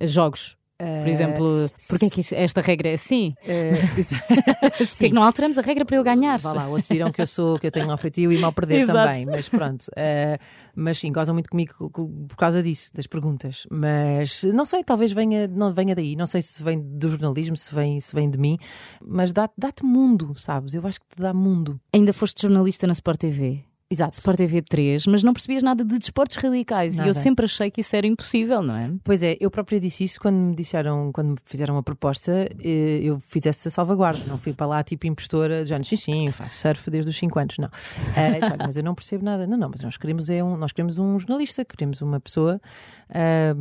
jogos. 0.02 0.56
Por 0.80 1.08
exemplo, 1.10 1.70
porquê 1.90 2.06
é 2.06 2.10
que 2.10 2.36
esta 2.36 2.62
regra 2.62 2.90
é 2.90 2.94
assim? 2.94 3.36
Ah, 3.44 3.50
Porquê 4.78 5.06
é 5.06 5.10
que 5.10 5.14
não 5.16 5.24
alteramos 5.24 5.58
a 5.58 5.62
regra 5.62 5.84
para 5.84 5.98
eu 5.98 6.04
ganhar? 6.04 6.40
Vá 6.40 6.54
lá, 6.54 6.68
outros 6.70 6.88
dirão 6.88 7.12
que 7.12 7.22
eu 7.22 7.28
sou 7.28 7.60
que 7.60 7.68
eu 7.68 7.72
tenho 7.72 7.88
mau 7.88 7.98
feitio 7.98 8.32
e 8.32 8.38
mal 8.38 8.54
perder 8.54 8.82
Exato. 8.82 8.98
também, 9.08 9.26
mas 9.26 9.50
pronto. 9.50 9.86
Ah, 9.98 10.40
mas 10.76 10.98
sim, 10.98 11.12
gozam 11.12 11.34
muito 11.36 11.50
comigo 11.50 11.74
co- 11.78 11.90
co- 11.90 12.08
por 12.28 12.38
causa 12.38 12.64
disso, 12.64 12.92
das 12.94 13.08
perguntas. 13.08 13.68
Mas 13.70 14.44
não 14.44 14.64
sei, 14.66 14.84
talvez 14.84 15.12
venha, 15.12 15.48
não 15.48 15.74
venha 15.74 15.94
daí. 15.94 16.16
Não 16.16 16.26
sei 16.26 16.42
se 16.42 16.64
vem 16.64 16.80
do 16.82 17.10
jornalismo, 17.10 17.58
se 17.58 17.74
vem, 17.76 18.00
se 18.00 18.16
vem 18.16 18.30
de 18.30 18.38
mim, 18.38 18.58
mas 19.06 19.34
dá- 19.34 19.50
dá-te 19.58 19.84
mundo, 19.84 20.34
sabes? 20.38 20.74
Eu 20.74 20.86
acho 20.88 21.00
que 21.02 21.08
te 21.16 21.22
dá 21.22 21.34
mundo. 21.34 21.80
Ainda 21.94 22.14
foste 22.14 22.42
jornalista 22.42 22.88
na 22.88 22.94
Sport 22.94 23.20
TV. 23.20 23.64
Exato. 23.92 24.14
Sport 24.20 24.38
TV 24.38 24.62
3, 24.62 25.08
mas 25.08 25.24
não 25.24 25.34
percebias 25.34 25.64
nada 25.64 25.84
de 25.84 25.98
desportos 25.98 26.36
radicais. 26.38 26.94
E 26.94 26.98
Nada. 26.98 27.10
eu 27.10 27.14
sempre 27.14 27.46
achei 27.46 27.72
que 27.72 27.82
isso 27.82 27.96
era 27.96 28.06
impossível, 28.06 28.62
não 28.62 28.76
é? 28.76 28.92
Pois 29.04 29.24
é, 29.24 29.36
eu 29.40 29.50
própria 29.50 29.80
disse 29.80 30.04
isso 30.04 30.20
quando 30.20 30.36
me 30.36 30.56
disseram, 30.56 31.12
quando 31.12 31.30
me 31.30 31.38
fizeram 31.44 31.76
a 31.76 31.82
proposta, 31.82 32.48
eh, 32.64 33.00
eu 33.02 33.20
fiz 33.28 33.48
essa 33.48 33.68
salvaguarda. 33.72 34.22
Não 34.28 34.38
fui 34.38 34.54
para 34.54 34.68
lá 34.68 34.84
tipo 34.84 35.08
impostora, 35.08 35.66
já 35.66 35.82
sim, 35.84 35.96
sim, 35.96 36.28
eu 36.28 36.34
faço 36.34 36.56
surf 36.60 36.92
desde 36.92 37.10
os 37.10 37.18
5 37.18 37.40
anos. 37.40 37.58
Não. 37.58 37.70
Eh, 38.16 38.40
disse, 38.40 38.54
"Olha, 38.54 38.66
mas 38.66 38.78
eu 38.78 38.84
não 38.84 38.94
percebo 38.94 39.26
nada. 39.26 39.48
Não, 39.48 39.58
não, 39.58 39.70
mas 39.70 39.82
nós 39.82 39.98
queremos, 39.98 40.30
é 40.30 40.44
um, 40.44 40.56
nós 40.56 40.72
queremos 40.72 41.00
um 41.00 41.20
jornalista, 41.20 41.66
queremos 41.66 42.00
uma 42.04 42.20
pessoa 42.20 42.62
ah, 43.10 43.56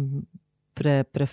para, 0.79 1.05
para, 1.13 1.27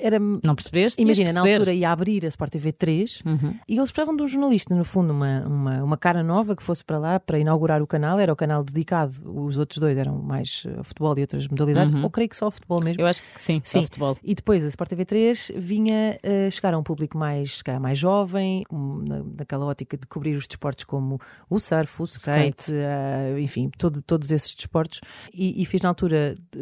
Era, 0.00 0.18
Não 0.18 0.54
percebeste? 0.54 1.00
Imagina, 1.00 1.32
na 1.32 1.40
altura 1.40 1.72
ia 1.72 1.90
abrir 1.90 2.24
a 2.24 2.28
Sport 2.28 2.50
TV 2.52 2.72
3 2.72 3.22
Uhum. 3.24 3.54
e 3.68 3.76
eles 3.76 3.90
precisavam 3.90 4.16
de 4.16 4.22
um 4.22 4.26
jornalista, 4.26 4.74
no 4.74 4.84
fundo, 4.84 5.12
uma, 5.12 5.46
uma, 5.46 5.82
uma 5.84 5.96
cara 5.96 6.22
nova 6.22 6.56
que 6.56 6.62
fosse 6.62 6.84
para 6.84 6.98
lá 6.98 7.20
para 7.20 7.38
inaugurar 7.38 7.80
o 7.82 7.86
canal. 7.86 8.18
Era 8.18 8.32
o 8.32 8.36
canal 8.36 8.64
dedicado, 8.64 9.12
os 9.24 9.56
outros 9.58 9.78
dois 9.78 9.96
eram 9.96 10.18
mais 10.20 10.64
eh, 10.66 10.82
futebol 10.82 11.16
e 11.16 11.20
outras 11.20 11.46
modalidades, 11.48 11.92
ou 12.02 12.10
creio 12.10 12.28
que 12.28 12.36
só 12.36 12.50
futebol 12.50 12.80
mesmo. 12.82 13.00
Eu 13.02 13.06
acho 13.06 13.22
que 13.22 13.40
sim, 13.40 13.60
só 13.64 13.78
Sim. 13.78 13.84
futebol. 13.84 14.16
E 14.22 14.34
depois 14.34 14.64
a 14.64 14.68
Sport 14.68 14.90
TV 14.90 15.04
3 15.04 15.52
vinha 15.56 16.18
a 16.46 16.50
chegar 16.50 16.74
a 16.74 16.78
um 16.78 16.82
público 16.82 17.16
mais, 17.16 17.58
se 17.58 17.64
calhar, 17.64 17.80
mais 17.80 17.98
jovem, 17.98 18.64
com- 18.68 19.02
na, 19.06 19.22
naquela 19.38 19.64
ótica 19.66 19.96
de 19.96 20.06
cobrir 20.06 20.34
os 20.36 20.46
desportos 20.46 20.84
como 20.84 21.18
o 21.48 21.60
surf, 21.60 22.00
o 22.02 22.04
skate, 22.04 22.72
eh, 22.72 23.36
enfim, 23.40 23.70
todo- 23.78 24.02
todos 24.02 24.30
esses 24.30 24.54
desportos. 24.54 25.00
E, 25.32 25.60
e 25.62 25.64
fiz 25.66 25.80
na 25.82 25.88
altura 25.90 26.34
eh, 26.56 26.58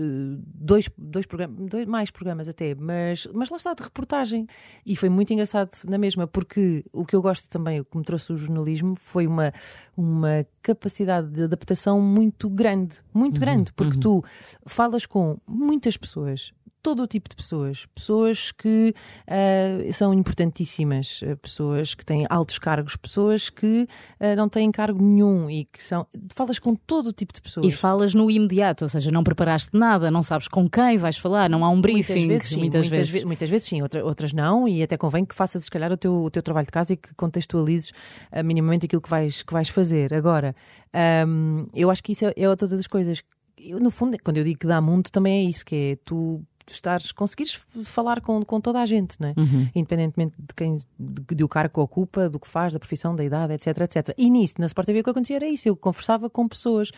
dois, 0.54 0.88
dois 0.98 1.26
programas, 1.26 1.56
dois, 1.70 1.86
mais, 1.86 2.10
programas 2.18 2.48
até, 2.48 2.74
mas, 2.74 3.28
mas 3.32 3.48
lá 3.48 3.56
está, 3.56 3.72
de 3.74 3.82
reportagem. 3.82 4.46
E 4.84 4.96
foi 4.96 5.08
muito 5.08 5.32
engraçado 5.32 5.70
na 5.86 5.96
mesma, 5.96 6.26
porque 6.26 6.84
o 6.92 7.06
que 7.06 7.14
eu 7.14 7.22
gosto 7.22 7.48
também, 7.48 7.78
o 7.80 7.84
que 7.84 7.96
me 7.96 8.02
trouxe 8.02 8.32
o 8.32 8.36
jornalismo, 8.36 8.96
foi 8.96 9.26
uma, 9.26 9.52
uma 9.96 10.44
capacidade 10.60 11.28
de 11.28 11.44
adaptação 11.44 12.00
muito 12.00 12.50
grande, 12.50 12.96
muito 13.14 13.40
grande, 13.40 13.72
porque 13.72 13.98
tu 13.98 14.24
falas 14.66 15.06
com 15.06 15.38
muitas 15.46 15.96
pessoas, 15.96 16.52
todo 16.82 17.02
o 17.02 17.06
tipo 17.06 17.28
de 17.28 17.36
pessoas, 17.36 17.86
pessoas 17.94 18.52
que 18.52 18.94
ah, 19.26 19.92
são 19.92 20.12
importantíssimas, 20.14 21.20
ah, 21.24 21.36
pessoas 21.36 21.94
que 21.94 22.04
têm 22.04 22.26
altos 22.30 22.58
cargos, 22.58 22.96
pessoas 22.96 23.50
que 23.50 23.86
ah, 24.20 24.34
não 24.36 24.48
têm 24.48 24.70
cargo 24.70 25.02
nenhum 25.02 25.50
e 25.50 25.64
que 25.66 25.82
são. 25.82 26.06
Falas 26.34 26.58
com 26.58 26.74
todo 26.74 27.08
o 27.08 27.12
tipo 27.12 27.32
de 27.32 27.42
pessoas. 27.42 27.66
E 27.66 27.70
falas 27.76 28.14
no 28.14 28.30
imediato, 28.30 28.84
ou 28.84 28.88
seja, 28.88 29.10
não 29.10 29.22
preparaste 29.24 29.70
nada, 29.72 30.10
não 30.10 30.22
sabes 30.22 30.48
com 30.48 30.68
quem 30.68 30.96
vais 30.96 31.16
falar, 31.18 31.50
não 31.50 31.64
há 31.64 31.70
um 31.70 31.80
briefing. 31.80 32.26
Muitas 32.26 32.28
vezes 32.28 32.48
sim, 32.48 32.58
muitas 32.58 32.80
muitas, 32.84 32.98
vezes. 32.98 33.12
ve- 33.12 33.24
muitas 33.26 33.50
vezes 33.50 33.66
sim, 33.66 33.82
outra- 33.82 34.04
outras 34.04 34.32
não, 34.32 34.66
e 34.68 34.82
até 34.82 34.96
convém 34.96 35.24
que 35.24 35.34
faças, 35.34 35.64
se 35.64 35.70
calhar, 35.70 35.92
o 35.92 35.96
teu, 35.96 36.22
o 36.24 36.30
teu 36.30 36.42
trabalho 36.42 36.66
de 36.66 36.72
casa 36.72 36.92
e 36.92 36.96
que 36.96 37.14
contextualizes 37.14 37.92
ah, 38.30 38.42
minimamente 38.42 38.86
aquilo 38.86 39.02
que 39.02 39.10
vais, 39.10 39.42
que 39.42 39.52
vais 39.52 39.68
fazer. 39.68 40.14
Agora, 40.14 40.54
ahm, 40.92 41.66
eu 41.74 41.90
acho 41.90 42.02
que 42.02 42.12
isso 42.12 42.24
é, 42.24 42.32
é 42.36 42.56
todas 42.56 42.78
as 42.78 42.86
coisas. 42.86 43.22
Eu, 43.60 43.80
no 43.80 43.90
fundo, 43.90 44.16
quando 44.22 44.36
eu 44.36 44.44
digo 44.44 44.60
que 44.60 44.66
dá 44.66 44.80
mundo, 44.80 45.10
também 45.10 45.46
é 45.46 45.50
isso, 45.50 45.64
que 45.64 45.74
é 45.74 45.96
tu 46.04 46.42
estares, 46.74 47.12
conseguires 47.12 47.60
falar 47.84 48.20
com, 48.20 48.44
com 48.44 48.60
toda 48.60 48.80
a 48.80 48.86
gente, 48.86 49.16
não 49.20 49.28
é? 49.28 49.34
independentemente 49.74 50.34
de 50.38 50.54
quem 50.54 50.76
de, 50.98 51.34
de 51.36 51.44
o 51.44 51.48
cargo 51.48 51.74
que 51.74 51.80
ocupa, 51.80 52.28
do 52.28 52.38
que 52.38 52.48
faz, 52.48 52.72
da 52.72 52.78
profissão, 52.78 53.14
da 53.14 53.24
idade, 53.24 53.52
etc, 53.54 53.66
etc. 53.82 54.14
E 54.16 54.28
nisso, 54.30 54.54
na 54.58 54.66
Sport 54.66 54.86
TV, 54.86 55.00
o 55.00 55.04
que 55.04 55.10
acontecia 55.10 55.36
era 55.36 55.48
isso, 55.48 55.68
eu 55.68 55.76
conversava 55.76 56.28
com 56.30 56.46
pessoas 56.48 56.90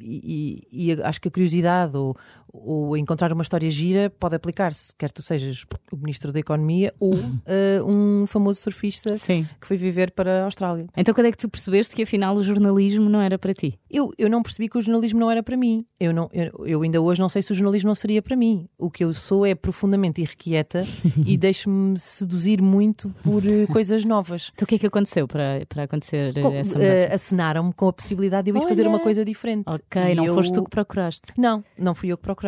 e, 0.00 0.62
e- 0.72 0.90
e 0.92 1.02
acho 1.02 1.20
que 1.20 1.28
a 1.28 1.30
curiosidade 1.30 1.96
ou, 1.96 2.16
ou 2.52 2.96
encontrar 2.96 3.32
uma 3.32 3.42
história 3.42 3.70
gira 3.70 4.10
pode 4.10 4.34
aplicar-se, 4.36 4.92
quer 4.96 5.10
tu 5.10 5.22
sejas 5.22 5.64
o 5.92 5.96
Ministro 5.96 6.32
da 6.32 6.40
Economia 6.40 6.92
ou 7.00 7.14
ah, 7.14 7.84
um 7.84 8.26
famoso 8.26 8.60
surfista 8.60 9.16
Sim. 9.18 9.46
que 9.60 9.66
foi 9.66 9.76
viver 9.76 10.10
para 10.12 10.42
a 10.42 10.44
Austrália. 10.46 10.86
Então 10.96 11.14
quando 11.14 11.26
é 11.26 11.30
que 11.32 11.38
tu 11.38 11.48
percebeste 11.48 11.94
que 11.94 12.02
afinal 12.02 12.36
o 12.36 12.42
jornalismo 12.42 13.08
não 13.08 13.20
era 13.20 13.38
para 13.38 13.54
ti? 13.54 13.78
Eu, 13.90 14.12
eu 14.18 14.28
não 14.28 14.42
percebi 14.42 14.68
que 14.68 14.78
o 14.78 14.80
jornalismo 14.80 15.18
não 15.20 15.30
era 15.30 15.42
para 15.42 15.56
mim. 15.56 15.84
Eu, 15.98 16.12
não, 16.12 16.28
eu, 16.32 16.66
eu 16.66 16.82
ainda 16.82 17.00
hoje 17.00 17.20
não 17.20 17.28
sei 17.28 17.42
se 17.42 17.52
o 17.52 17.54
jornalismo 17.54 17.88
não 17.88 17.94
seria 17.94 18.22
para 18.22 18.36
mim. 18.36 18.68
O 18.78 18.90
que 18.90 19.04
eu 19.04 19.12
sou 19.14 19.44
é 19.46 19.54
profundamente 19.54 20.20
irrequieta 20.20 20.84
e 21.26 21.36
deixo-me 21.36 21.98
seduzir 21.98 22.60
muito 22.62 23.10
por 23.22 23.42
eh, 23.46 23.66
coisas 23.66 24.04
novas. 24.04 24.50
Então 24.54 24.64
o 24.64 24.66
que 24.68 24.74
é 24.76 24.78
que 24.78 24.86
aconteceu 24.86 25.26
para, 25.28 25.64
para 25.68 25.84
acontecer 25.84 26.36
eh, 26.36 26.40
Com- 26.42 26.52
essa 26.54 26.78
mudança? 26.78 27.14
Acenaram-me 27.14 27.72
com 27.72 27.88
a 27.88 27.92
possibilidade 27.92 28.50
de 28.50 28.56
eu 28.58 28.62
ir 28.62 28.66
fazer 28.68 28.82
Olha. 28.82 28.90
uma 28.90 29.00
coisa 29.00 29.24
diferente. 29.24 29.64
ok, 29.66 30.02
E 30.12 30.14
não 30.14 30.24
eu- 30.24 30.34
foste 30.34 30.52
tu 30.52 30.64
que 30.64 30.70
procuraste. 30.70 31.32
Não, 31.36 31.62
não 31.78 31.94
fui 31.94 32.08
eu 32.10 32.16
que 32.16 32.22
procurei. 32.22 32.39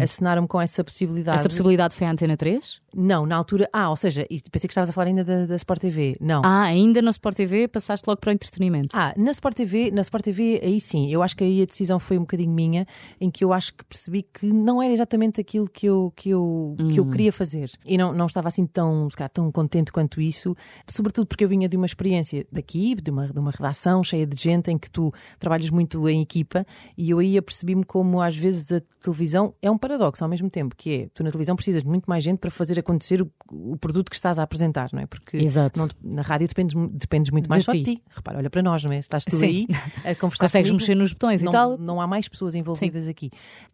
Acenaram-me 0.00 0.48
com 0.48 0.60
essa 0.60 0.82
possibilidade. 0.82 1.40
Essa 1.40 1.48
possibilidade 1.48 1.94
foi 1.94 2.06
a 2.06 2.10
Antena 2.10 2.36
3? 2.36 2.80
Não, 2.96 3.26
na 3.26 3.36
altura. 3.36 3.68
Ah, 3.72 3.90
ou 3.90 3.96
seja, 3.96 4.26
e 4.30 4.40
pensei 4.50 4.68
que 4.68 4.72
estavas 4.72 4.88
a 4.88 4.92
falar 4.92 5.08
ainda 5.08 5.24
da, 5.24 5.46
da 5.46 5.56
Sport 5.56 5.80
TV. 5.80 6.14
Não. 6.20 6.42
Ah, 6.44 6.62
ainda 6.62 7.02
no 7.02 7.10
Sport 7.10 7.36
TV 7.36 7.68
passaste 7.68 8.06
logo 8.06 8.20
para 8.20 8.30
o 8.30 8.32
entretenimento. 8.32 8.96
Ah, 8.96 9.12
na 9.16 9.30
Sport 9.32 9.56
TV, 9.56 9.90
na 9.90 10.02
Sport 10.02 10.24
TV, 10.24 10.60
aí 10.62 10.80
sim, 10.80 11.10
eu 11.10 11.22
acho 11.22 11.36
que 11.36 11.44
aí 11.44 11.62
a 11.62 11.64
decisão 11.64 11.98
foi 11.98 12.16
um 12.16 12.20
bocadinho 12.20 12.52
minha, 12.52 12.86
em 13.20 13.30
que 13.30 13.44
eu 13.44 13.52
acho 13.52 13.74
que 13.74 13.84
percebi 13.84 14.22
que 14.22 14.52
não 14.52 14.82
era 14.82 14.92
exatamente 14.92 15.40
aquilo 15.40 15.68
que 15.68 15.86
eu, 15.86 16.12
que 16.14 16.30
eu, 16.30 16.76
que 16.92 17.00
eu 17.00 17.10
queria 17.10 17.32
fazer. 17.32 17.70
E 17.84 17.98
não, 17.98 18.12
não 18.12 18.26
estava 18.26 18.48
assim 18.48 18.66
tão, 18.66 19.08
se 19.10 19.16
calhar, 19.16 19.30
tão 19.30 19.50
contente 19.50 19.90
quanto 19.90 20.20
isso, 20.20 20.56
sobretudo 20.88 21.26
porque 21.26 21.44
eu 21.44 21.48
vinha 21.48 21.68
de 21.68 21.76
uma 21.76 21.86
experiência 21.86 22.46
daqui, 22.50 22.94
de 22.94 23.10
uma, 23.10 23.28
de 23.28 23.38
uma 23.38 23.50
redação 23.50 24.04
cheia 24.04 24.26
de 24.26 24.40
gente 24.40 24.70
em 24.70 24.78
que 24.78 24.90
tu 24.90 25.12
trabalhas 25.38 25.70
muito 25.70 26.08
em 26.08 26.22
equipa, 26.22 26.66
e 26.96 27.10
eu 27.10 27.18
aí 27.18 27.36
apercebi-me 27.36 27.84
como 27.84 28.20
às 28.20 28.36
vezes 28.36 28.70
a 28.72 28.80
televisão 29.02 29.54
é 29.60 29.70
um 29.70 29.76
paradoxo 29.76 30.22
ao 30.22 30.30
mesmo 30.30 30.48
tempo, 30.48 30.74
que 30.76 30.90
é, 30.90 31.08
tu 31.12 31.22
na 31.22 31.30
televisão 31.30 31.56
precisas 31.56 31.82
de 31.82 31.88
muito 31.88 32.06
mais 32.06 32.22
gente 32.22 32.38
para 32.38 32.50
fazer 32.50 32.78
acontecer 32.84 33.20
o, 33.22 33.30
o 33.50 33.76
produto 33.76 34.08
que 34.10 34.14
estás 34.16 34.38
a 34.38 34.42
apresentar, 34.42 34.90
não 34.92 35.00
é? 35.00 35.06
Porque 35.06 35.44
não 35.76 35.88
na 36.02 36.22
rádio 36.22 36.46
dependes, 36.46 36.74
dependes 36.92 37.30
muito 37.30 37.48
mais 37.48 37.62
De 37.62 37.66
só 37.66 37.72
de 37.72 37.82
ti. 37.82 37.96
ti. 37.96 38.02
Repara, 38.10 38.38
olha 38.38 38.50
para 38.50 38.62
nós, 38.62 38.84
não 38.84 38.92
é? 38.92 38.98
Estás 38.98 39.24
tu 39.24 39.36
Sim. 39.36 39.44
aí 39.44 39.66
a 40.04 40.14
conversar 40.14 40.44
Consegues 40.44 40.70
comigo, 40.70 40.82
mexer 40.82 40.94
nos 40.94 41.12
botões 41.12 41.42
e 41.42 41.44
não, 41.44 41.52
tal? 41.52 41.78
Não 41.78 42.00
há 42.00 42.06
mais 42.06 42.28
pessoas 42.28 42.54
envolvidas 42.54 43.08
aqui. 43.08 43.30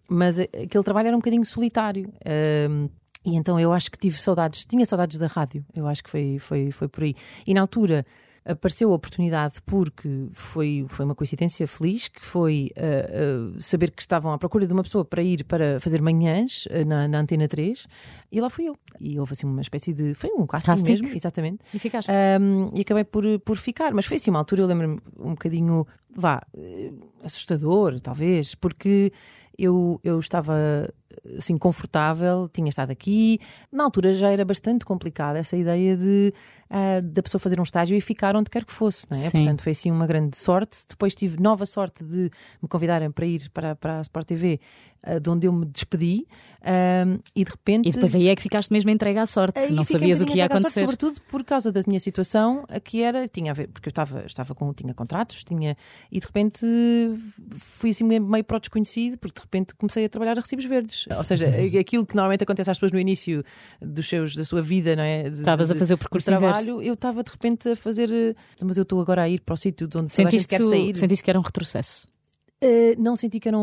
Mas 0.08 0.38
eh, 0.38 0.48
aquele 0.64 0.84
trabalho 0.84 1.08
era 1.08 1.16
um 1.16 1.20
bocadinho 1.20 1.44
solitário. 1.44 2.12
ahm, 2.24 2.88
e 3.24 3.36
então 3.36 3.60
eu 3.60 3.70
acho 3.72 3.90
que 3.90 3.98
tive 3.98 4.18
saudades, 4.18 4.64
tinha 4.64 4.86
saudades 4.86 5.18
da 5.18 5.26
rádio. 5.26 5.64
Eu 5.74 5.86
acho 5.86 6.02
que 6.02 6.08
foi, 6.08 6.38
foi, 6.38 6.70
foi 6.70 6.88
por 6.88 7.04
aí. 7.04 7.14
E 7.46 7.52
na 7.52 7.60
altura 7.60 8.06
apareceu 8.44 8.90
a 8.90 8.94
oportunidade 8.94 9.60
porque 9.62 10.28
foi, 10.32 10.86
foi 10.88 11.04
uma 11.04 11.14
coincidência 11.14 11.66
feliz, 11.66 12.08
que 12.08 12.24
foi 12.24 12.70
ah, 12.76 12.80
ah, 12.82 13.60
saber 13.60 13.90
que 13.90 14.02
estavam 14.02 14.32
à 14.32 14.38
procura 14.38 14.66
de 14.66 14.72
uma 14.72 14.82
pessoa 14.82 15.04
para 15.04 15.22
ir 15.22 15.44
para 15.44 15.78
fazer 15.80 16.00
manhãs 16.00 16.66
ah, 16.70 16.84
na, 16.84 17.08
na 17.08 17.20
Antena 17.20 17.46
3 17.46 17.86
e 18.32 18.40
lá 18.40 18.48
fui 18.48 18.68
eu. 18.68 18.76
E 19.00 19.18
houve 19.18 19.32
assim 19.32 19.46
uma 19.46 19.60
espécie 19.60 19.92
de. 19.92 20.14
Foi 20.14 20.30
um 20.36 20.46
casting 20.46 20.82
mesmo, 20.88 21.08
exatamente. 21.08 21.58
E 21.74 21.78
ficaste. 21.78 22.10
Um, 22.40 22.70
e 22.74 22.80
acabei 22.82 23.04
por, 23.04 23.24
por 23.40 23.56
ficar. 23.56 23.92
Mas 23.92 24.06
foi 24.06 24.16
assim, 24.16 24.30
uma 24.30 24.38
altura, 24.38 24.62
eu 24.62 24.66
lembro-me 24.66 24.98
um 25.18 25.30
bocadinho, 25.30 25.86
vá, 26.14 26.40
assustador, 27.24 28.00
talvez, 28.00 28.54
porque 28.54 29.12
eu, 29.58 30.00
eu 30.04 30.18
estava 30.18 30.54
assim 31.36 31.56
confortável, 31.56 32.48
tinha 32.52 32.68
estado 32.68 32.90
aqui. 32.90 33.38
Na 33.70 33.84
altura 33.84 34.14
já 34.14 34.30
era 34.30 34.44
bastante 34.44 34.84
complicada 34.84 35.38
essa 35.38 35.56
ideia 35.56 35.96
de 35.96 36.32
ah, 36.72 37.00
da 37.02 37.20
pessoa 37.20 37.40
fazer 37.40 37.58
um 37.58 37.64
estágio 37.64 37.96
e 37.96 38.00
ficar 38.00 38.36
onde 38.36 38.48
quer 38.48 38.64
que 38.64 38.72
fosse, 38.72 39.04
não 39.10 39.18
é? 39.18 39.22
Sim. 39.28 39.38
Portanto, 39.38 39.62
foi 39.62 39.72
assim 39.72 39.90
uma 39.90 40.06
grande 40.06 40.36
sorte. 40.36 40.78
Depois 40.88 41.16
tive 41.16 41.42
nova 41.42 41.66
sorte 41.66 42.04
de 42.04 42.30
me 42.62 42.68
convidarem 42.68 43.10
para 43.10 43.26
ir 43.26 43.50
para, 43.50 43.74
para 43.74 43.98
a 43.98 44.02
Sport 44.02 44.28
TV, 44.28 44.60
ah, 45.02 45.18
de 45.18 45.28
onde 45.28 45.48
eu 45.48 45.52
me 45.52 45.66
despedi, 45.66 46.28
ah, 46.62 47.18
e 47.34 47.44
de 47.44 47.50
repente. 47.50 47.88
E 47.88 47.92
depois 47.92 48.14
aí 48.14 48.28
é 48.28 48.36
que 48.36 48.42
ficaste 48.42 48.70
mesmo 48.70 48.88
entregue 48.88 49.18
à 49.18 49.26
sorte. 49.26 49.58
Aí 49.58 49.72
não 49.72 49.82
sabias 49.82 50.20
o 50.20 50.26
que 50.26 50.36
ia 50.36 50.44
à 50.44 50.48
sorte, 50.48 50.60
acontecer. 50.60 50.80
sobretudo 50.80 51.20
por 51.22 51.42
causa 51.42 51.72
da 51.72 51.80
minha 51.88 51.98
situação, 51.98 52.64
a 52.68 52.78
que 52.78 53.02
era, 53.02 53.26
tinha 53.26 53.50
a 53.50 53.54
ver, 53.54 53.66
porque 53.66 53.88
eu 53.88 53.90
estava, 53.90 54.24
estava 54.24 54.54
com, 54.54 54.72
tinha 54.72 54.94
contratos, 54.94 55.42
tinha, 55.42 55.76
e 56.12 56.20
de 56.20 56.26
repente 56.26 56.64
fui 57.50 57.90
assim 57.90 58.04
meio 58.04 58.22
meio 58.22 58.44
para 58.44 58.58
o 58.58 58.60
desconhecido, 58.60 59.18
porque 59.18 59.40
de 59.40 59.40
repente 59.40 59.74
comecei 59.74 60.04
a 60.04 60.08
trabalhar 60.08 60.38
a 60.38 60.40
recibos 60.40 60.66
verdes. 60.66 60.99
Ou 61.16 61.24
seja, 61.24 61.46
aquilo 61.80 62.04
que 62.06 62.14
normalmente 62.14 62.42
acontece 62.44 62.70
às 62.70 62.76
pessoas 62.78 62.92
no 62.92 62.98
início 62.98 63.44
dos 63.80 64.08
seus, 64.08 64.34
da 64.36 64.44
sua 64.44 64.62
vida, 64.62 64.94
não 64.96 65.02
é? 65.02 65.30
De- 65.30 65.38
Estavas 65.38 65.70
a 65.70 65.74
de- 65.74 65.78
fazer 65.80 65.94
o 65.94 65.96
de 65.96 66.00
percurso 66.00 66.26
trabalho, 66.26 66.52
inverso. 66.60 66.82
eu 66.82 66.94
estava 66.94 67.22
de 67.22 67.30
repente 67.30 67.68
a 67.70 67.76
fazer, 67.76 68.10
eh, 68.12 68.34
mas 68.62 68.76
eu 68.76 68.82
estou 68.82 69.00
agora 69.00 69.22
a 69.22 69.28
ir 69.28 69.40
para 69.40 69.54
o 69.54 69.56
sítio 69.56 69.86
de 69.88 69.96
onde 69.98 70.12
Sentiste, 70.12 70.48
quer 70.48 70.60
sair. 70.60 70.96
sentiste 70.96 71.22
que 71.24 71.30
era 71.30 71.38
um 71.38 71.42
retrocesso. 71.42 72.08
Uh, 72.62 72.94
não 73.02 73.16
senti 73.16 73.40
que 73.40 73.48
era 73.48 73.56
um, 73.56 73.60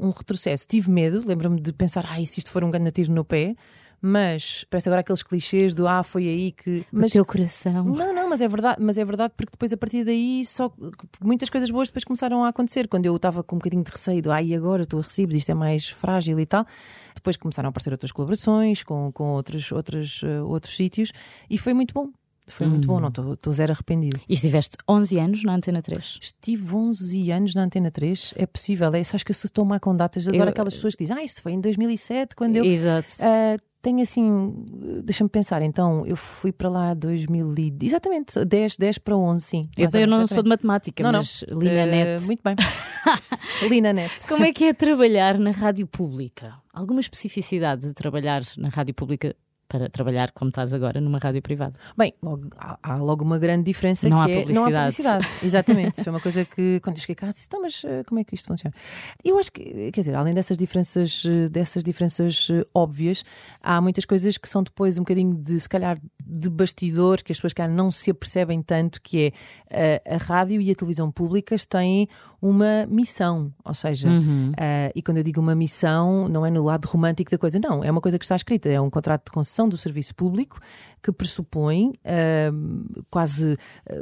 um- 0.00 0.06
um 0.06 0.10
retrocesso. 0.10 0.64
Tive 0.66 0.90
medo, 0.90 1.22
lembro-me 1.26 1.60
de 1.60 1.70
pensar, 1.72 2.06
ai, 2.08 2.24
se 2.24 2.38
isto 2.40 2.50
for 2.50 2.64
um 2.64 2.70
grande 2.70 2.90
tiro 2.90 3.12
no 3.12 3.24
pé, 3.24 3.54
mas 4.00 4.64
parece 4.70 4.88
agora 4.88 5.00
aqueles 5.00 5.22
clichês 5.22 5.74
do 5.74 5.86
ah, 5.86 6.02
foi 6.02 6.26
aí 6.26 6.52
que. 6.52 6.84
Mas, 6.90 7.10
o 7.10 7.14
teu 7.14 7.24
coração. 7.24 7.84
não, 7.84 8.14
não, 8.14 8.28
mas 8.28 8.40
é 8.40 8.48
verdade, 8.48 8.82
mas 8.82 8.96
é 8.96 9.04
verdade 9.04 9.34
porque 9.36 9.50
depois 9.52 9.72
a 9.72 9.76
partir 9.76 10.04
daí 10.04 10.44
só 10.44 10.72
muitas 11.20 11.50
coisas 11.50 11.70
boas 11.70 11.88
depois 11.88 12.04
começaram 12.04 12.44
a 12.44 12.48
acontecer. 12.48 12.88
Quando 12.88 13.06
eu 13.06 13.16
estava 13.16 13.42
com 13.42 13.56
um 13.56 13.58
bocadinho 13.58 13.84
de 13.84 13.90
receio 13.90 14.22
do 14.22 14.32
ah, 14.32 14.42
e 14.42 14.54
agora 14.54 14.82
estou 14.82 15.00
a 15.00 15.02
recibos, 15.02 15.34
isto 15.34 15.50
é 15.50 15.54
mais 15.54 15.88
frágil 15.88 16.38
e 16.40 16.46
tal. 16.46 16.66
Depois 17.14 17.36
começaram 17.36 17.68
a 17.68 17.70
aparecer 17.70 17.92
outras 17.92 18.12
colaborações 18.12 18.82
com, 18.82 19.12
com 19.12 19.32
outros, 19.32 19.70
outros, 19.72 20.22
uh, 20.22 20.46
outros 20.46 20.74
sítios 20.74 21.12
e 21.50 21.58
foi 21.58 21.74
muito 21.74 21.92
bom. 21.92 22.10
Foi 22.50 22.66
muito 22.66 22.88
bom, 22.88 22.98
não 22.98 23.08
estou 23.08 23.34
estou 23.34 23.52
zero 23.52 23.72
arrependido. 23.72 24.20
E 24.28 24.34
estiveste 24.34 24.76
11 24.88 25.18
anos 25.18 25.44
na 25.44 25.54
Antena 25.54 25.80
3. 25.80 26.18
Estive 26.20 26.74
11 26.74 27.30
anos 27.30 27.54
na 27.54 27.62
Antena 27.62 27.90
3, 27.90 28.34
é 28.36 28.44
possível. 28.44 28.92
É, 28.92 29.00
acho 29.00 29.24
que 29.24 29.30
eu 29.30 29.50
tão 29.50 29.64
má 29.64 29.78
com 29.78 29.94
datas. 29.94 30.26
Adoro 30.26 30.44
Eu- 30.44 30.48
aquelas 30.48 30.74
pessoas 30.74 30.94
que 30.94 31.04
dizem, 31.04 31.16
ah, 31.16 31.24
isso 31.24 31.40
foi 31.40 31.52
em 31.52 31.60
2007, 31.60 32.34
quando 32.34 32.56
eu. 32.56 32.64
Exato. 32.64 33.12
Ah, 33.20 33.56
tenho 33.82 34.00
assim, 34.02 34.64
deixa-me 35.04 35.30
pensar, 35.30 35.62
então 35.62 36.04
eu 36.06 36.16
fui 36.16 36.52
para 36.52 36.68
lá 36.68 36.94
2000 36.94 37.54
e, 37.58 37.74
exatamente, 37.82 38.44
10, 38.44 38.76
10 38.76 38.98
para 38.98 39.16
11, 39.16 39.44
sim. 39.44 39.62
eu, 39.76 39.88
eu 40.00 40.06
não 40.06 40.26
sou 40.26 40.42
de 40.42 40.48
matemática, 40.48 41.02
Não, 41.02 41.12
não. 41.12 41.18
mas 41.20 41.44
Lina 41.48 41.70
Eh, 41.80 41.86
Net. 41.86 42.26
Muito 42.26 42.40
bem. 42.42 42.56
Lina 43.68 43.92
Net. 43.92 44.12
Como 44.28 44.44
é 44.44 44.52
que 44.52 44.64
é 44.64 44.72
trabalhar 44.74 45.38
na 45.38 45.50
rádio 45.50 45.86
pública? 45.86 46.54
Alguma 46.72 47.00
especificidade 47.00 47.86
de 47.86 47.94
trabalhar 47.94 48.42
na 48.58 48.68
rádio 48.68 48.94
pública 48.94 49.34
para 49.70 49.88
trabalhar 49.88 50.32
como 50.32 50.48
estás 50.48 50.74
agora 50.74 51.00
numa 51.00 51.18
rádio 51.18 51.40
privada? 51.40 51.74
Bem, 51.96 52.12
logo- 52.20 52.48
há, 52.58 52.76
há 52.82 52.96
logo 52.96 53.24
uma 53.24 53.38
grande 53.38 53.62
diferença 53.64 54.08
Não 54.08 54.24
que 54.26 54.32
há 54.32 54.34
é 54.40 54.44
não 54.52 54.64
há 54.66 54.70
publicidade. 54.70 55.26
Exatamente. 55.42 55.94
Isso 55.94 56.02
foi 56.04 56.12
uma 56.12 56.20
coisa 56.20 56.44
que 56.44 56.80
quando 56.80 56.96
eu 56.96 57.00
cheguei 57.00 57.14
cá 57.14 57.28
disse, 57.28 57.44
então, 57.46 57.62
mas 57.62 57.82
eh, 57.84 58.02
como 58.04 58.20
é 58.20 58.24
que 58.24 58.34
isto 58.34 58.48
funciona? 58.48 58.74
Eu 59.24 59.38
acho 59.38 59.52
que, 59.52 59.90
quer 59.92 60.00
dizer, 60.00 60.14
além 60.16 60.34
dessas 60.34 60.56
diferenças, 60.58 61.22
eh, 61.24 61.48
dessas 61.48 61.84
diferenças 61.84 62.48
eh, 62.50 62.66
óbvias, 62.74 63.24
há 63.62 63.80
muitas 63.80 64.04
coisas 64.04 64.36
que 64.36 64.48
são 64.48 64.62
depois 64.64 64.98
um 64.98 65.02
bocadinho 65.02 65.34
de, 65.36 65.60
se 65.60 65.68
calhar, 65.68 65.98
de 66.26 66.50
bastidor, 66.50 67.22
que 67.22 67.30
as 67.30 67.38
pessoas 67.38 67.52
cá 67.52 67.68
não 67.68 67.92
se 67.92 68.10
apercebem 68.10 68.60
tanto, 68.62 69.00
que 69.00 69.32
é 69.70 70.00
eh, 70.04 70.14
a 70.14 70.16
rádio 70.16 70.60
e 70.60 70.68
a 70.70 70.74
televisão 70.74 71.10
públicas 71.12 71.64
têm 71.64 72.08
uma 72.42 72.86
missão, 72.88 73.52
ou 73.64 73.74
seja, 73.74 74.08
eh, 74.56 74.90
e 74.96 75.02
quando 75.02 75.18
eu 75.18 75.22
digo 75.22 75.40
uma 75.40 75.54
missão, 75.54 76.26
não 76.28 76.44
é 76.46 76.50
no 76.50 76.64
lado 76.64 76.86
romântico 76.86 77.30
da 77.30 77.36
coisa, 77.38 77.60
não, 77.62 77.84
é 77.84 77.90
uma 77.90 78.00
coisa 78.00 78.18
que 78.18 78.24
está 78.24 78.34
escrita, 78.34 78.68
é 78.68 78.80
um 78.80 78.88
contrato 78.88 79.26
de 79.26 79.30
concessão 79.30 79.59
do 79.68 79.76
serviço 79.76 80.14
público 80.14 80.60
que 81.02 81.12
pressupõe 81.12 81.92
ahm, 82.04 82.84
quase, 83.10 83.56
ah, 83.88 83.94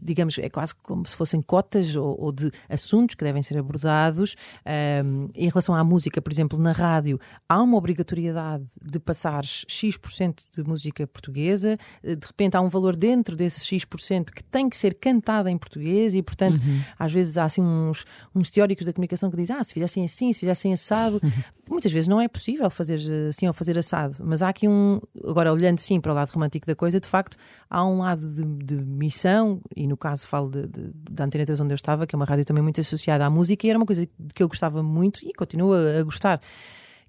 digamos, 0.00 0.38
é 0.38 0.48
quase 0.48 0.74
como 0.74 1.06
se 1.06 1.16
fossem 1.16 1.40
cotas 1.40 1.96
ou, 1.96 2.20
ou 2.20 2.32
de 2.32 2.50
assuntos 2.68 3.14
que 3.14 3.24
devem 3.24 3.42
ser 3.42 3.58
abordados. 3.58 4.36
Ahm, 4.64 5.28
em 5.34 5.48
relação 5.48 5.74
à 5.74 5.82
música, 5.84 6.20
por 6.20 6.32
exemplo, 6.32 6.58
na 6.58 6.72
rádio, 6.72 7.18
há 7.48 7.60
uma 7.62 7.76
obrigatoriedade 7.76 8.64
de 8.82 8.98
passar 8.98 9.44
X% 9.44 10.44
de 10.52 10.62
música 10.62 11.06
portuguesa, 11.06 11.76
eh, 12.02 12.16
de 12.16 12.26
repente 12.26 12.56
há 12.56 12.60
um 12.60 12.68
valor 12.68 12.96
dentro 12.96 13.36
desse 13.36 13.64
X% 13.64 14.32
que 14.32 14.42
tem 14.44 14.68
que 14.68 14.76
ser 14.76 14.94
cantada 14.94 15.50
em 15.50 15.58
português 15.58 16.14
e, 16.14 16.22
portanto, 16.22 16.60
às 16.98 17.12
vezes 17.12 17.36
há 17.36 17.44
assim 17.44 17.62
uns, 17.62 18.04
uns 18.34 18.50
teóricos 18.50 18.86
da 18.86 18.92
comunicação 18.92 19.30
que 19.30 19.36
dizem, 19.36 19.56
ah, 19.56 19.64
se 19.64 19.72
fizessem 19.72 20.04
assim, 20.04 20.32
se 20.32 20.40
fizessem 20.40 20.72
assado. 20.72 21.20
Muitas 21.68 21.92
vezes 21.92 22.08
não 22.08 22.20
é 22.20 22.28
possível 22.28 22.68
fazer 22.68 23.00
eh, 23.00 23.28
assim 23.28 23.46
ou 23.46 23.52
fazer 23.52 23.78
assado, 23.78 24.16
mas 24.24 24.42
há 24.42 24.48
aqui 24.48 24.68
um, 24.68 25.00
agora 25.24 25.52
olhando 25.52 25.78
sim 25.78 26.00
para 26.00 26.12
o 26.12 26.14
lado 26.14 26.28
romântico 26.42 26.66
da 26.66 26.74
coisa, 26.74 26.98
de 26.98 27.06
facto, 27.06 27.36
há 27.70 27.84
um 27.84 27.98
lado 27.98 28.32
de, 28.32 28.42
de 28.42 28.76
missão, 28.76 29.60
e 29.76 29.86
no 29.86 29.96
caso 29.96 30.26
falo 30.26 30.50
de, 30.50 30.66
de, 30.66 30.90
da 31.10 31.24
Antena 31.24 31.46
3 31.46 31.60
onde 31.60 31.72
eu 31.72 31.76
estava, 31.76 32.06
que 32.06 32.14
é 32.14 32.16
uma 32.16 32.24
rádio 32.24 32.44
também 32.44 32.62
muito 32.62 32.80
associada 32.80 33.24
à 33.24 33.30
música, 33.30 33.66
e 33.66 33.70
era 33.70 33.78
uma 33.78 33.86
coisa 33.86 34.06
que 34.34 34.42
eu 34.42 34.48
gostava 34.48 34.82
muito 34.82 35.20
e 35.24 35.32
continuo 35.32 35.72
a, 35.72 36.00
a 36.00 36.02
gostar 36.02 36.40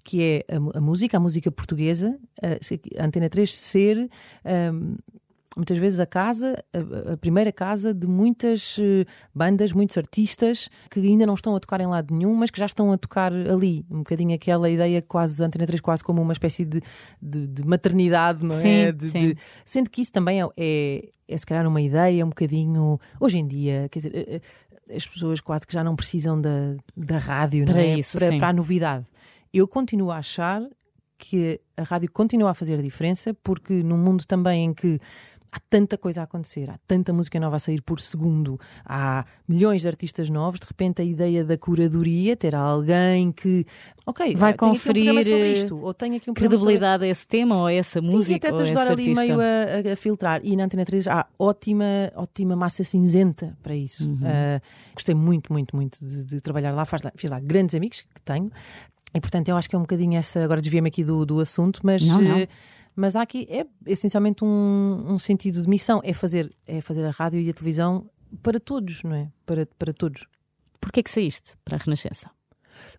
que 0.06 0.22
é 0.22 0.54
a, 0.54 0.78
a 0.78 0.80
música, 0.82 1.16
a 1.16 1.20
música 1.20 1.50
portuguesa, 1.50 2.18
a, 2.42 3.02
a 3.02 3.06
Antena 3.06 3.28
3 3.28 3.56
ser 3.56 4.10
ahm, 4.44 4.96
muitas 5.56 5.78
vezes 5.78 6.00
a 6.00 6.06
casa, 6.06 6.62
a, 6.72 7.12
a 7.12 7.16
primeira 7.16 7.52
casa 7.52 7.92
de 7.94 8.06
muitas 8.06 8.76
eh, 8.80 9.04
bandas, 9.34 9.72
muitos 9.72 9.96
artistas 9.98 10.68
que 10.90 11.00
ainda 11.00 11.24
não 11.26 11.34
estão 11.34 11.54
a 11.54 11.60
tocar 11.60 11.80
em 11.80 11.86
lado 11.86 12.14
nenhum, 12.14 12.34
mas 12.34 12.50
que 12.50 12.58
já 12.58 12.66
estão 12.66 12.90
a 12.92 12.98
tocar 12.98 13.32
ali. 13.32 13.84
Um 13.90 13.98
bocadinho 13.98 14.34
aquela 14.34 14.68
ideia 14.68 15.00
quase 15.02 15.42
Antena 15.42 15.66
3, 15.66 15.80
quase 15.80 16.02
como 16.02 16.20
uma 16.22 16.32
espécie 16.32 16.64
de, 16.64 16.80
de, 17.20 17.46
de 17.46 17.64
maternidade, 17.66 18.44
não 18.44 18.56
é? 18.56 18.90
Sim, 18.92 18.96
De- 18.96 19.08
sim. 19.08 19.34
sendo 19.64 19.90
que 19.90 20.00
isso 20.02 20.12
também 20.12 20.42
é, 20.42 20.46
é, 20.56 21.08
é 21.28 21.38
se 21.38 21.46
calhar 21.46 21.66
uma 21.66 21.80
ideia 21.80 22.24
um 22.24 22.28
bocadinho 22.30 22.98
hoje 23.20 23.38
em 23.38 23.46
dia, 23.46 23.88
quer 23.90 23.98
dizer. 24.00 24.12
eh, 24.14 24.40
eh, 24.88 24.96
As 24.96 25.06
pessoas 25.06 25.40
quase 25.40 25.66
que 25.66 25.72
já 25.72 25.82
não 25.82 25.96
precisam 25.96 26.38
da, 26.40 26.76
da 26.96 27.16
rádio 27.18 27.64
Para 27.64 27.82
é? 27.82 27.98
isso, 27.98 28.18
para, 28.18 28.36
para 28.38 28.48
a 28.48 28.52
novidade. 28.52 29.06
Eu 29.52 29.66
continuo 29.66 30.10
a 30.10 30.18
achar 30.18 30.60
que 31.16 31.58
a 31.76 31.82
rádio 31.84 32.10
continua 32.12 32.50
a 32.50 32.54
fazer 32.54 32.82
diferença, 32.82 33.32
porque 33.42 33.82
num 33.82 33.96
mundo 33.96 34.24
também 34.26 34.64
em 34.66 34.74
que 34.74 35.00
há 35.54 35.60
tanta 35.70 35.96
coisa 35.96 36.20
a 36.22 36.24
acontecer, 36.24 36.68
há 36.68 36.76
tanta 36.84 37.12
música 37.12 37.38
nova 37.38 37.54
a 37.54 37.58
sair 37.60 37.80
por 37.80 38.00
segundo, 38.00 38.58
há 38.84 39.24
milhões 39.46 39.82
de 39.82 39.88
artistas 39.88 40.28
novos, 40.28 40.58
de 40.58 40.66
repente 40.66 41.00
a 41.00 41.04
ideia 41.04 41.44
da 41.44 41.56
curadoria, 41.56 42.36
ter 42.36 42.56
alguém 42.56 43.30
que, 43.30 43.64
ok, 44.04 44.34
Vai 44.34 44.50
aqui 44.50 44.64
um 44.64 44.68
conferir, 44.70 45.22
sobre 45.24 45.48
eh, 45.48 45.52
isto, 45.52 45.76
ou 45.78 45.94
tenho 45.94 46.16
aqui 46.16 46.28
um 46.28 46.34
programa 46.34 46.58
sobre 46.58 46.72
Credibilidade 46.74 47.04
a 47.04 47.06
esse 47.08 47.24
tema 47.28 47.56
ou 47.56 47.66
a 47.66 47.72
essa 47.72 48.00
Sim, 48.02 48.10
música? 48.10 48.32
e 48.32 48.36
até 48.36 48.52
te 48.52 48.62
ajudar 48.62 48.88
ali 48.88 49.02
artista? 49.10 49.20
meio 49.22 49.38
a, 49.40 49.92
a- 49.92 49.96
filtrar. 49.96 50.40
E 50.42 50.56
na 50.56 50.64
Antena 50.64 50.84
3 50.84 51.06
há 51.06 51.24
ótima, 51.38 51.84
ótima 52.16 52.56
massa 52.56 52.82
cinzenta 52.82 53.56
para 53.62 53.76
isso. 53.76 54.08
Uhum. 54.08 54.18
Ah, 54.24 54.60
gostei 54.92 55.14
muito, 55.14 55.52
muito, 55.52 55.76
muito 55.76 56.04
de, 56.04 56.24
de 56.24 56.40
trabalhar 56.40 56.72
lá. 56.72 56.84
Faz 56.84 57.02
lá. 57.02 57.12
Fiz 57.14 57.30
lá 57.30 57.38
grandes 57.38 57.76
amigos 57.76 58.00
que 58.00 58.20
tenho. 58.22 58.50
E 59.14 59.20
portanto 59.20 59.48
eu 59.48 59.56
acho 59.56 59.68
que 59.70 59.76
é 59.76 59.78
um 59.78 59.82
bocadinho 59.82 60.18
essa. 60.18 60.42
Agora 60.42 60.60
desviei-me 60.60 60.88
aqui 60.88 61.04
do, 61.04 61.24
do 61.24 61.38
assunto, 61.38 61.78
mas. 61.84 62.04
Não, 62.04 62.20
não. 62.20 62.46
Mas 62.96 63.16
há 63.16 63.22
aqui 63.22 63.46
é 63.50 63.66
essencialmente 63.86 64.44
um, 64.44 65.04
um 65.08 65.18
sentido 65.18 65.60
de 65.60 65.68
missão, 65.68 66.00
é 66.04 66.12
fazer, 66.12 66.54
é 66.66 66.80
fazer 66.80 67.04
a 67.04 67.10
rádio 67.10 67.40
e 67.40 67.50
a 67.50 67.52
televisão 67.52 68.08
para 68.42 68.60
todos, 68.60 69.02
não 69.02 69.14
é? 69.14 69.30
Para, 69.44 69.66
para 69.78 69.92
todos. 69.92 70.26
Porquê 70.80 71.02
que 71.02 71.10
saíste 71.10 71.54
para 71.64 71.76
a 71.76 71.80
Renascença? 71.80 72.30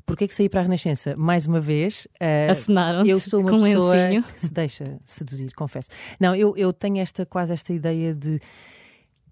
Porquê 0.05 0.27
que 0.27 0.34
saí 0.36 0.49
para 0.49 0.62
a 0.62 0.63
Renascença? 0.63 1.15
Mais 1.15 1.45
uma 1.45 1.60
vez, 1.62 2.08
eh, 2.19 2.49
Assinaram-te 2.49 3.10
eu 3.10 3.19
sou 3.19 3.41
uma 3.41 3.51
com 3.51 3.58
um 3.58 3.62
pessoa 3.63 3.93
lencinho. 3.95 4.23
que 4.23 4.39
se 4.39 4.51
deixa 4.53 4.99
seduzir, 5.03 5.53
confesso. 5.53 5.89
Não, 6.19 6.36
eu, 6.36 6.55
eu 6.58 6.73
tenho 6.73 6.97
esta 6.97 7.25
quase 7.25 7.53
esta 7.53 7.71
ideia 7.71 8.13
de 8.15 8.39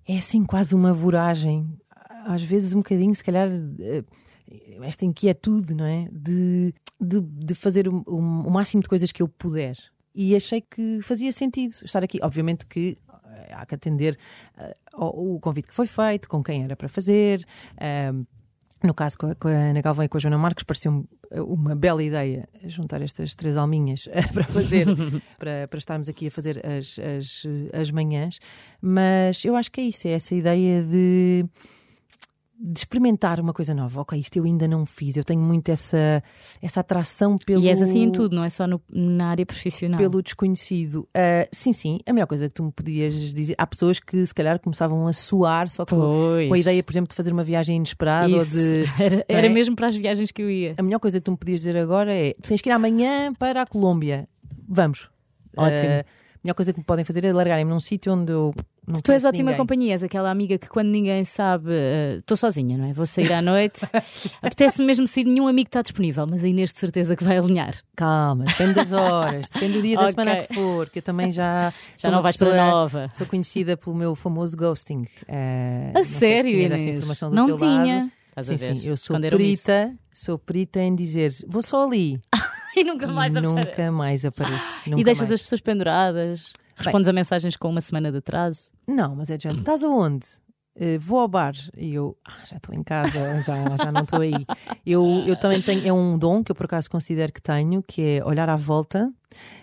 é 0.08 0.18
assim 0.18 0.44
quase 0.46 0.76
uma 0.76 0.94
voragem, 0.94 1.68
às 2.26 2.44
vezes 2.44 2.74
um 2.74 2.78
bocadinho, 2.78 3.16
se 3.16 3.24
calhar, 3.24 3.50
eh, 3.80 4.04
esta 4.82 5.06
inquietude, 5.06 5.74
não 5.74 5.86
é? 5.86 6.08
De, 6.12 6.74
de, 7.02 7.20
de 7.22 7.56
fazer 7.56 7.88
o, 7.88 8.04
o- 8.06 8.18
o 8.48 8.52
máximo 8.52 8.82
de 8.84 8.90
coisas 8.90 9.12
que 9.12 9.22
eu 9.24 9.28
puder. 9.28 9.78
E 10.16 10.36
achei 10.36 10.62
que 10.62 11.02
fazia 11.02 11.32
sentido 11.32 11.74
estar 11.84 12.04
aqui. 12.04 12.20
Obviamente 12.22 12.66
que 12.66 12.98
eh, 13.10 13.54
há 13.54 13.66
que 13.66 13.76
atender 13.76 14.18
eh, 14.58 14.76
ao, 14.94 15.10
o 15.10 15.40
convite 15.40 15.68
que 15.68 15.74
foi 15.74 15.88
feito, 15.88 16.30
com 16.30 16.44
quem 16.44 16.64
era 16.64 16.76
para 16.76 16.88
fazer. 16.88 17.44
ahm, 17.80 18.26
no 18.84 18.94
caso, 18.94 19.18
com 19.18 19.28
a, 19.28 19.36
com 19.36 19.48
a 19.48 19.52
Ana 19.52 19.82
Galvão 19.82 20.04
e 20.04 20.10
com 20.10 20.18
a 20.18 20.20
Joana 20.20 20.38
Marques, 20.38 20.66
pareceu-me 20.66 21.06
uma 21.32 21.74
bela 21.74 22.04
ideia 22.04 22.48
juntar 22.66 23.02
estas 23.02 23.34
três 23.34 23.56
alminhas 23.56 24.10
eh, 24.12 24.22
para 24.28 24.44
fazer, 24.44 24.86
para, 25.40 25.68
para 25.70 25.78
estarmos 25.78 26.10
aqui 26.10 26.28
a 26.28 26.32
fazer 26.32 26.62
as, 26.66 27.00
as, 27.00 27.44
as 27.72 27.92
manhãs. 27.92 28.40
Mas 28.82 29.46
eu 29.46 29.56
acho 29.56 29.72
que 29.72 29.80
é 29.80 29.86
isso, 29.86 30.08
é 30.08 30.12
essa 30.12 30.36
ideia 30.36 30.84
de, 30.84 31.46
de 32.66 32.80
experimentar 32.80 33.42
uma 33.42 33.52
coisa 33.52 33.74
nova. 33.74 34.00
Ok, 34.02 34.18
isto 34.18 34.38
eu 34.38 34.46
ainda 34.46 34.66
não 34.70 34.86
fiz, 34.86 35.18
eu 35.18 35.24
tenho 35.26 35.42
muito 35.42 35.68
essa, 35.68 36.24
essa 36.62 36.80
atração 36.80 37.36
pelo. 37.38 37.62
E 37.62 37.68
és 37.68 37.82
assim 37.82 38.04
em 38.04 38.12
tudo, 38.12 38.34
não 38.34 38.44
é 38.44 38.50
só 38.50 38.66
no- 38.66 38.82
na 38.90 39.28
área 39.28 39.46
profissional. 39.46 40.00
Pelo 40.00 40.22
desconhecido. 40.24 41.06
Ah, 41.14 41.46
sim, 41.52 41.74
sim, 41.74 42.00
a 42.08 42.14
melhor 42.14 42.26
coisa 42.26 42.48
que 42.48 42.54
tu 42.54 42.64
me 42.64 42.72
podias 42.72 43.14
dizer. 43.34 43.54
Há 43.58 43.68
pessoas 43.68 44.00
que 44.00 44.26
se 44.26 44.34
calhar 44.34 44.58
começavam 44.60 45.06
a 45.08 45.12
suar 45.12 45.70
só 45.70 45.86
com, 45.86 45.98
com 46.48 46.54
a 46.54 46.58
ideia, 46.58 46.82
por 46.82 46.94
exemplo, 46.94 47.10
de 47.10 47.16
fazer 47.16 47.34
uma 47.34 47.44
viagem 47.44 47.76
inesperada 47.76 48.30
Isso. 48.30 48.58
ou 48.58 48.64
de. 48.64 48.84
Era, 49.04 49.26
era 49.28 49.48
é? 49.48 49.50
mesmo 49.50 49.76
para 49.76 49.88
as 49.90 49.96
viagens 49.98 50.32
que 50.32 50.42
eu 50.42 50.50
ia. 50.50 50.76
A 50.78 50.84
melhor 50.84 51.00
coisa 51.00 51.20
que 51.20 51.26
tu 51.26 51.32
me 51.32 51.38
podias 51.38 51.60
dizer 51.60 51.76
agora 51.76 52.14
é: 52.14 52.34
tens 52.42 52.62
que 52.62 52.70
ir 52.70 52.72
amanhã 52.72 53.34
para 53.34 53.64
a 53.64 53.66
Colômbia. 53.66 54.28
Vamos. 54.70 55.10
Ótimo. 55.58 55.90
Ah, 55.90 56.06
a 56.06 56.40
melhor 56.44 56.56
coisa 56.56 56.72
que 56.72 56.80
me 56.80 56.86
podem 56.86 57.04
fazer 57.04 57.26
é 57.26 57.34
largarem-me 57.34 57.72
num 57.72 57.80
sítio 57.80 58.14
onde 58.14 58.32
eu 58.32 58.54
não 58.88 59.00
Tu 59.02 59.12
és 59.12 59.24
ótima 59.26 59.44
ninguém. 59.52 59.58
companhia, 59.58 59.92
és 59.94 60.04
aquela 60.04 60.30
amiga 60.30 60.58
que 60.58 60.68
quando 60.68 60.88
ninguém 60.90 61.24
sabe, 61.24 61.72
estou 62.20 62.36
sozinha, 62.38 62.78
não 62.78 62.86
é? 62.86 62.94
Vou 62.94 63.06
sair 63.06 63.32
à 63.34 63.42
noite, 63.42 63.82
apetece-me 64.42 64.86
mesmo 64.88 65.08
se 65.08 65.24
nenhum 65.24 65.48
amigo 65.48 65.68
está 65.68 65.82
disponível, 65.82 66.26
mas 66.30 66.44
a 66.44 66.48
Inês 66.48 66.72
de 66.74 66.80
certeza 66.80 67.16
que 67.16 67.24
vai 67.24 67.38
alinhar. 67.38 67.74
Calma, 67.96 68.46
depende 68.46 68.74
das 68.74 68.92
horas, 68.92 69.48
depende 69.50 69.74
do 69.74 69.82
dia 69.82 69.96
da 69.98 70.04
Ok. 70.10 70.12
semana 70.14 70.44
que 70.44 70.54
for, 70.54 70.90
que 70.90 71.00
eu 71.00 71.04
também 71.04 71.32
já, 71.32 71.72
Já 71.98 72.10
sou 72.10 72.12
não 72.12 72.22
vais 72.22 72.36
para 72.38 72.56
nova. 72.56 73.10
Sou 73.14 73.26
conhecida 73.28 73.78
pelo 73.78 73.96
meu 73.96 74.16
famoso 74.16 74.56
ghosting. 74.58 75.06
Ah, 75.30 76.00
A 76.00 76.04
se 76.04 76.14
sério, 76.20 76.52
Inês? 76.52 76.72
essa 76.72 76.90
informação 76.90 77.30
do 77.30 77.36
não 77.36 77.58
tinha. 77.58 78.00
lado. 78.00 78.12
Estás 78.36 78.48
Sim, 78.48 78.58
sim, 78.58 78.88
eu 78.88 78.98
sou 78.98 79.20
perita, 79.20 79.94
sou 80.12 80.40
perita 80.40 80.80
em 80.82 80.96
dizer 80.96 81.32
vou 81.48 81.62
só 81.62 81.86
ali 81.86 82.20
E 82.76 82.84
nunca 82.84 83.06
mais 83.06 83.32
e 83.32 83.38
aparece. 83.38 83.68
nunca 83.70 83.92
mais 83.92 84.26
apareço. 84.26 84.82
E 84.88 84.90
nunca 84.90 85.04
deixas 85.04 85.28
mais. 85.28 85.32
as 85.34 85.42
pessoas 85.44 85.62
penduradas, 85.62 86.52
respondes 86.76 87.08
a 87.08 87.14
mensagens 87.14 87.56
com 87.56 87.70
uma 87.70 87.82
semana 87.82 88.12
de 88.12 88.18
atraso. 88.18 88.72
Não, 88.88 89.16
mas 89.16 89.30
é 89.30 89.38
de 89.38 89.44
género, 89.44 89.62
estás 89.62 89.84
aonde? 89.84 90.26
Eh, 90.76 90.98
vou 90.98 91.20
ao 91.20 91.28
bar 91.28 91.54
e 91.78 91.94
eu 91.94 92.18
ah, 92.26 92.34
já 92.50 92.56
estou 92.56 92.74
em 92.74 92.82
casa, 92.84 93.40
já, 93.42 93.78
já 93.78 93.92
não 93.92 94.04
estou 94.04 94.22
aí. 94.22 94.46
Eu, 94.86 95.24
eu 95.28 95.36
também 95.36 95.62
tenho, 95.62 95.88
é 95.88 95.94
um 95.94 96.18
dom 96.18 96.44
que 96.44 96.52
eu 96.52 96.56
por 96.56 96.66
acaso 96.66 96.90
considero 96.90 97.32
que 97.32 97.42
tenho, 97.42 97.84
que 97.84 98.02
é 98.02 98.26
olhar 98.26 98.50
à 98.50 98.56
volta 98.56 99.12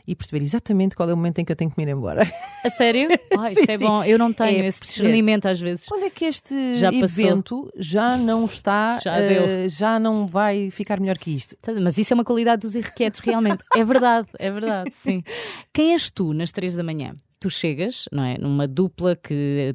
e 0.07 0.14
perceber 0.14 0.44
exatamente 0.44 0.94
qual 0.94 1.09
é 1.11 1.12
o 1.12 1.16
momento 1.16 1.40
em 1.40 1.44
que 1.44 1.51
eu 1.51 1.57
tenho 1.57 1.70
que 1.70 1.77
me 1.77 1.83
ir 1.88 1.92
embora. 1.92 2.23
A 2.64 2.70
sério? 2.70 3.09
Ai, 3.37 3.55
isso 3.55 3.70
é 3.70 3.79
Sim. 3.79 3.85
bom. 3.85 4.05
Eu 4.05 4.18
não 4.18 4.33
tenho 4.33 4.62
É 4.62 4.66
esse 4.66 4.81
discernimento 4.81 5.46
às 5.46 5.61
vezes. 5.61 5.87
Quando 5.87 6.05
é 6.05 6.11
que 6.11 6.25
este 6.27 6.79
Já 6.79 6.92
passou. 6.92 7.25
evento 7.25 7.73
já 7.77 8.16
não 8.16 8.44
está, 8.44 9.01
Já 9.03 9.18
eh, 9.20 9.68
já 9.68 9.99
não 9.99 10.29
vai 10.29 10.70
ficar 10.70 11.01
melhor 11.01 11.18
que 11.18 11.33
isto? 11.33 11.57
Tá, 11.61 11.73
Mas 11.73 11.99
isso 11.99 12.12
é 12.12 12.14
uma 12.14 12.25
qualidade 12.25 12.62
dos 12.62 12.77
irrequietos, 12.77 13.18
realmente. 13.20 13.64
É 13.77 13.85
verdade, 13.85 14.29
é 14.38 14.51
verdade, 14.51 14.90
sim. 14.92 15.23
Quem 15.75 15.92
és 15.92 16.09
tu 16.11 16.33
nas 16.33 16.53
três 16.53 16.77
da 16.77 16.85
manhã? 16.85 17.14
Tu 17.40 17.49
chegas, 17.49 18.05
não 18.12 18.23
é? 18.23 18.37
Numa 18.38 18.68
dupla 18.68 19.16
que. 19.16 19.75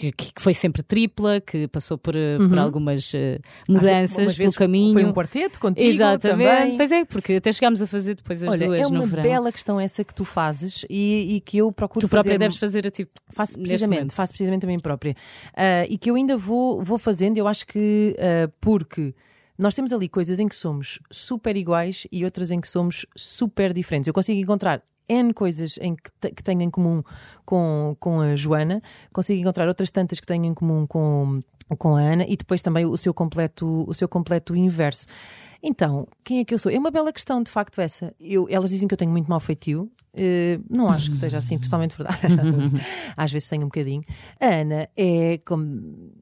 Que, 0.00 0.32
que 0.32 0.40
foi 0.40 0.54
sempre 0.54 0.82
tripla, 0.82 1.40
que 1.40 1.68
passou 1.68 1.98
por, 1.98 2.16
eh, 2.16 2.38
por 2.38 2.58
algumas 2.58 3.12
eh, 3.14 3.38
mudanças 3.68 4.34
pelo 4.34 4.52
caminho. 4.52 4.94
Foi 4.94 5.04
um 5.04 5.12
quarteto 5.12 5.60
contigo 5.60 5.88
Exatamente. 5.90 6.48
também. 6.48 6.76
Pois 6.76 6.90
é, 6.90 7.04
porque 7.04 7.34
até 7.34 7.52
chegámos 7.52 7.82
a 7.82 7.86
fazer 7.86 8.14
depois 8.14 8.42
as 8.42 8.50
Olha, 8.50 8.66
duas 8.66 8.80
é 8.80 8.82
no 8.84 8.88
uma 8.90 9.06
verão. 9.06 9.22
bela 9.22 9.52
questão 9.52 9.78
essa 9.78 10.02
que 10.02 10.14
tu 10.14 10.24
fazes 10.24 10.84
e, 10.88 11.36
e 11.36 11.40
que 11.40 11.58
eu 11.58 11.70
procuro 11.70 12.06
Tu 12.06 12.08
própria 12.08 12.30
fazer 12.32 12.38
deves 12.38 12.56
fazer 12.56 12.86
a 12.86 12.90
tipo. 12.90 13.10
Faço 13.30 13.58
precisamente, 13.58 14.14
faço 14.14 14.32
precisamente 14.32 14.64
a 14.64 14.68
mim 14.68 14.80
própria. 14.80 15.14
Ah, 15.54 15.84
e 15.88 15.98
que 15.98 16.10
eu 16.10 16.14
ainda 16.14 16.36
vou, 16.36 16.82
vou 16.82 16.98
fazendo, 16.98 17.36
eu 17.36 17.46
acho 17.46 17.66
que 17.66 18.16
ah, 18.18 18.50
porque 18.60 19.14
nós 19.58 19.74
temos 19.74 19.92
ali 19.92 20.08
coisas 20.08 20.38
em 20.40 20.48
que 20.48 20.56
somos 20.56 20.98
super 21.10 21.54
iguais 21.56 22.06
e 22.10 22.24
outras 22.24 22.50
em 22.50 22.60
que 22.60 22.68
somos 22.68 23.04
super 23.14 23.74
diferentes. 23.74 24.06
Eu 24.06 24.14
consigo 24.14 24.40
encontrar 24.40 24.82
N 25.10 25.34
coisas 25.34 25.78
em 25.80 25.94
que, 25.94 26.30
que 26.30 26.42
tenho 26.42 26.62
em 26.62 26.70
comum 26.70 27.02
com, 27.44 27.96
com 27.98 28.20
a 28.20 28.36
Joana, 28.36 28.82
consigo 29.12 29.40
encontrar 29.40 29.68
outras 29.68 29.90
tantas 29.90 30.20
que 30.20 30.26
tenho 30.26 30.44
em 30.44 30.54
comum 30.54 30.86
com, 30.86 31.42
com 31.78 31.96
a 31.96 32.00
Ana 32.00 32.24
e 32.28 32.36
depois 32.36 32.62
também 32.62 32.86
o 32.86 32.96
seu 32.96 33.12
completo, 33.12 33.84
o 33.88 33.94
seu 33.94 34.08
completo 34.08 34.54
inverso. 34.56 35.06
Então, 35.62 36.08
quem 36.24 36.40
é 36.40 36.44
que 36.44 36.54
eu 36.54 36.58
sou? 36.58 36.72
É 36.72 36.78
uma 36.78 36.90
bela 36.90 37.12
questão, 37.12 37.42
de 37.42 37.50
facto, 37.50 37.80
essa. 37.80 38.14
Eu, 38.18 38.46
elas 38.48 38.70
dizem 38.70 38.88
que 38.88 38.94
eu 38.94 38.98
tenho 38.98 39.10
muito 39.10 39.28
mau 39.28 39.38
feitio. 39.38 39.90
Eh, 40.14 40.58
não 40.68 40.88
acho 40.88 41.10
que 41.10 41.16
seja 41.16 41.38
assim 41.38 41.56
totalmente 41.60 41.96
verdade. 41.96 42.20
Às 43.16 43.30
vezes 43.30 43.48
tenho 43.48 43.62
um 43.62 43.66
bocadinho. 43.66 44.02
A 44.40 44.46
Ana 44.46 44.88
é 44.96 45.38
como. 45.44 46.12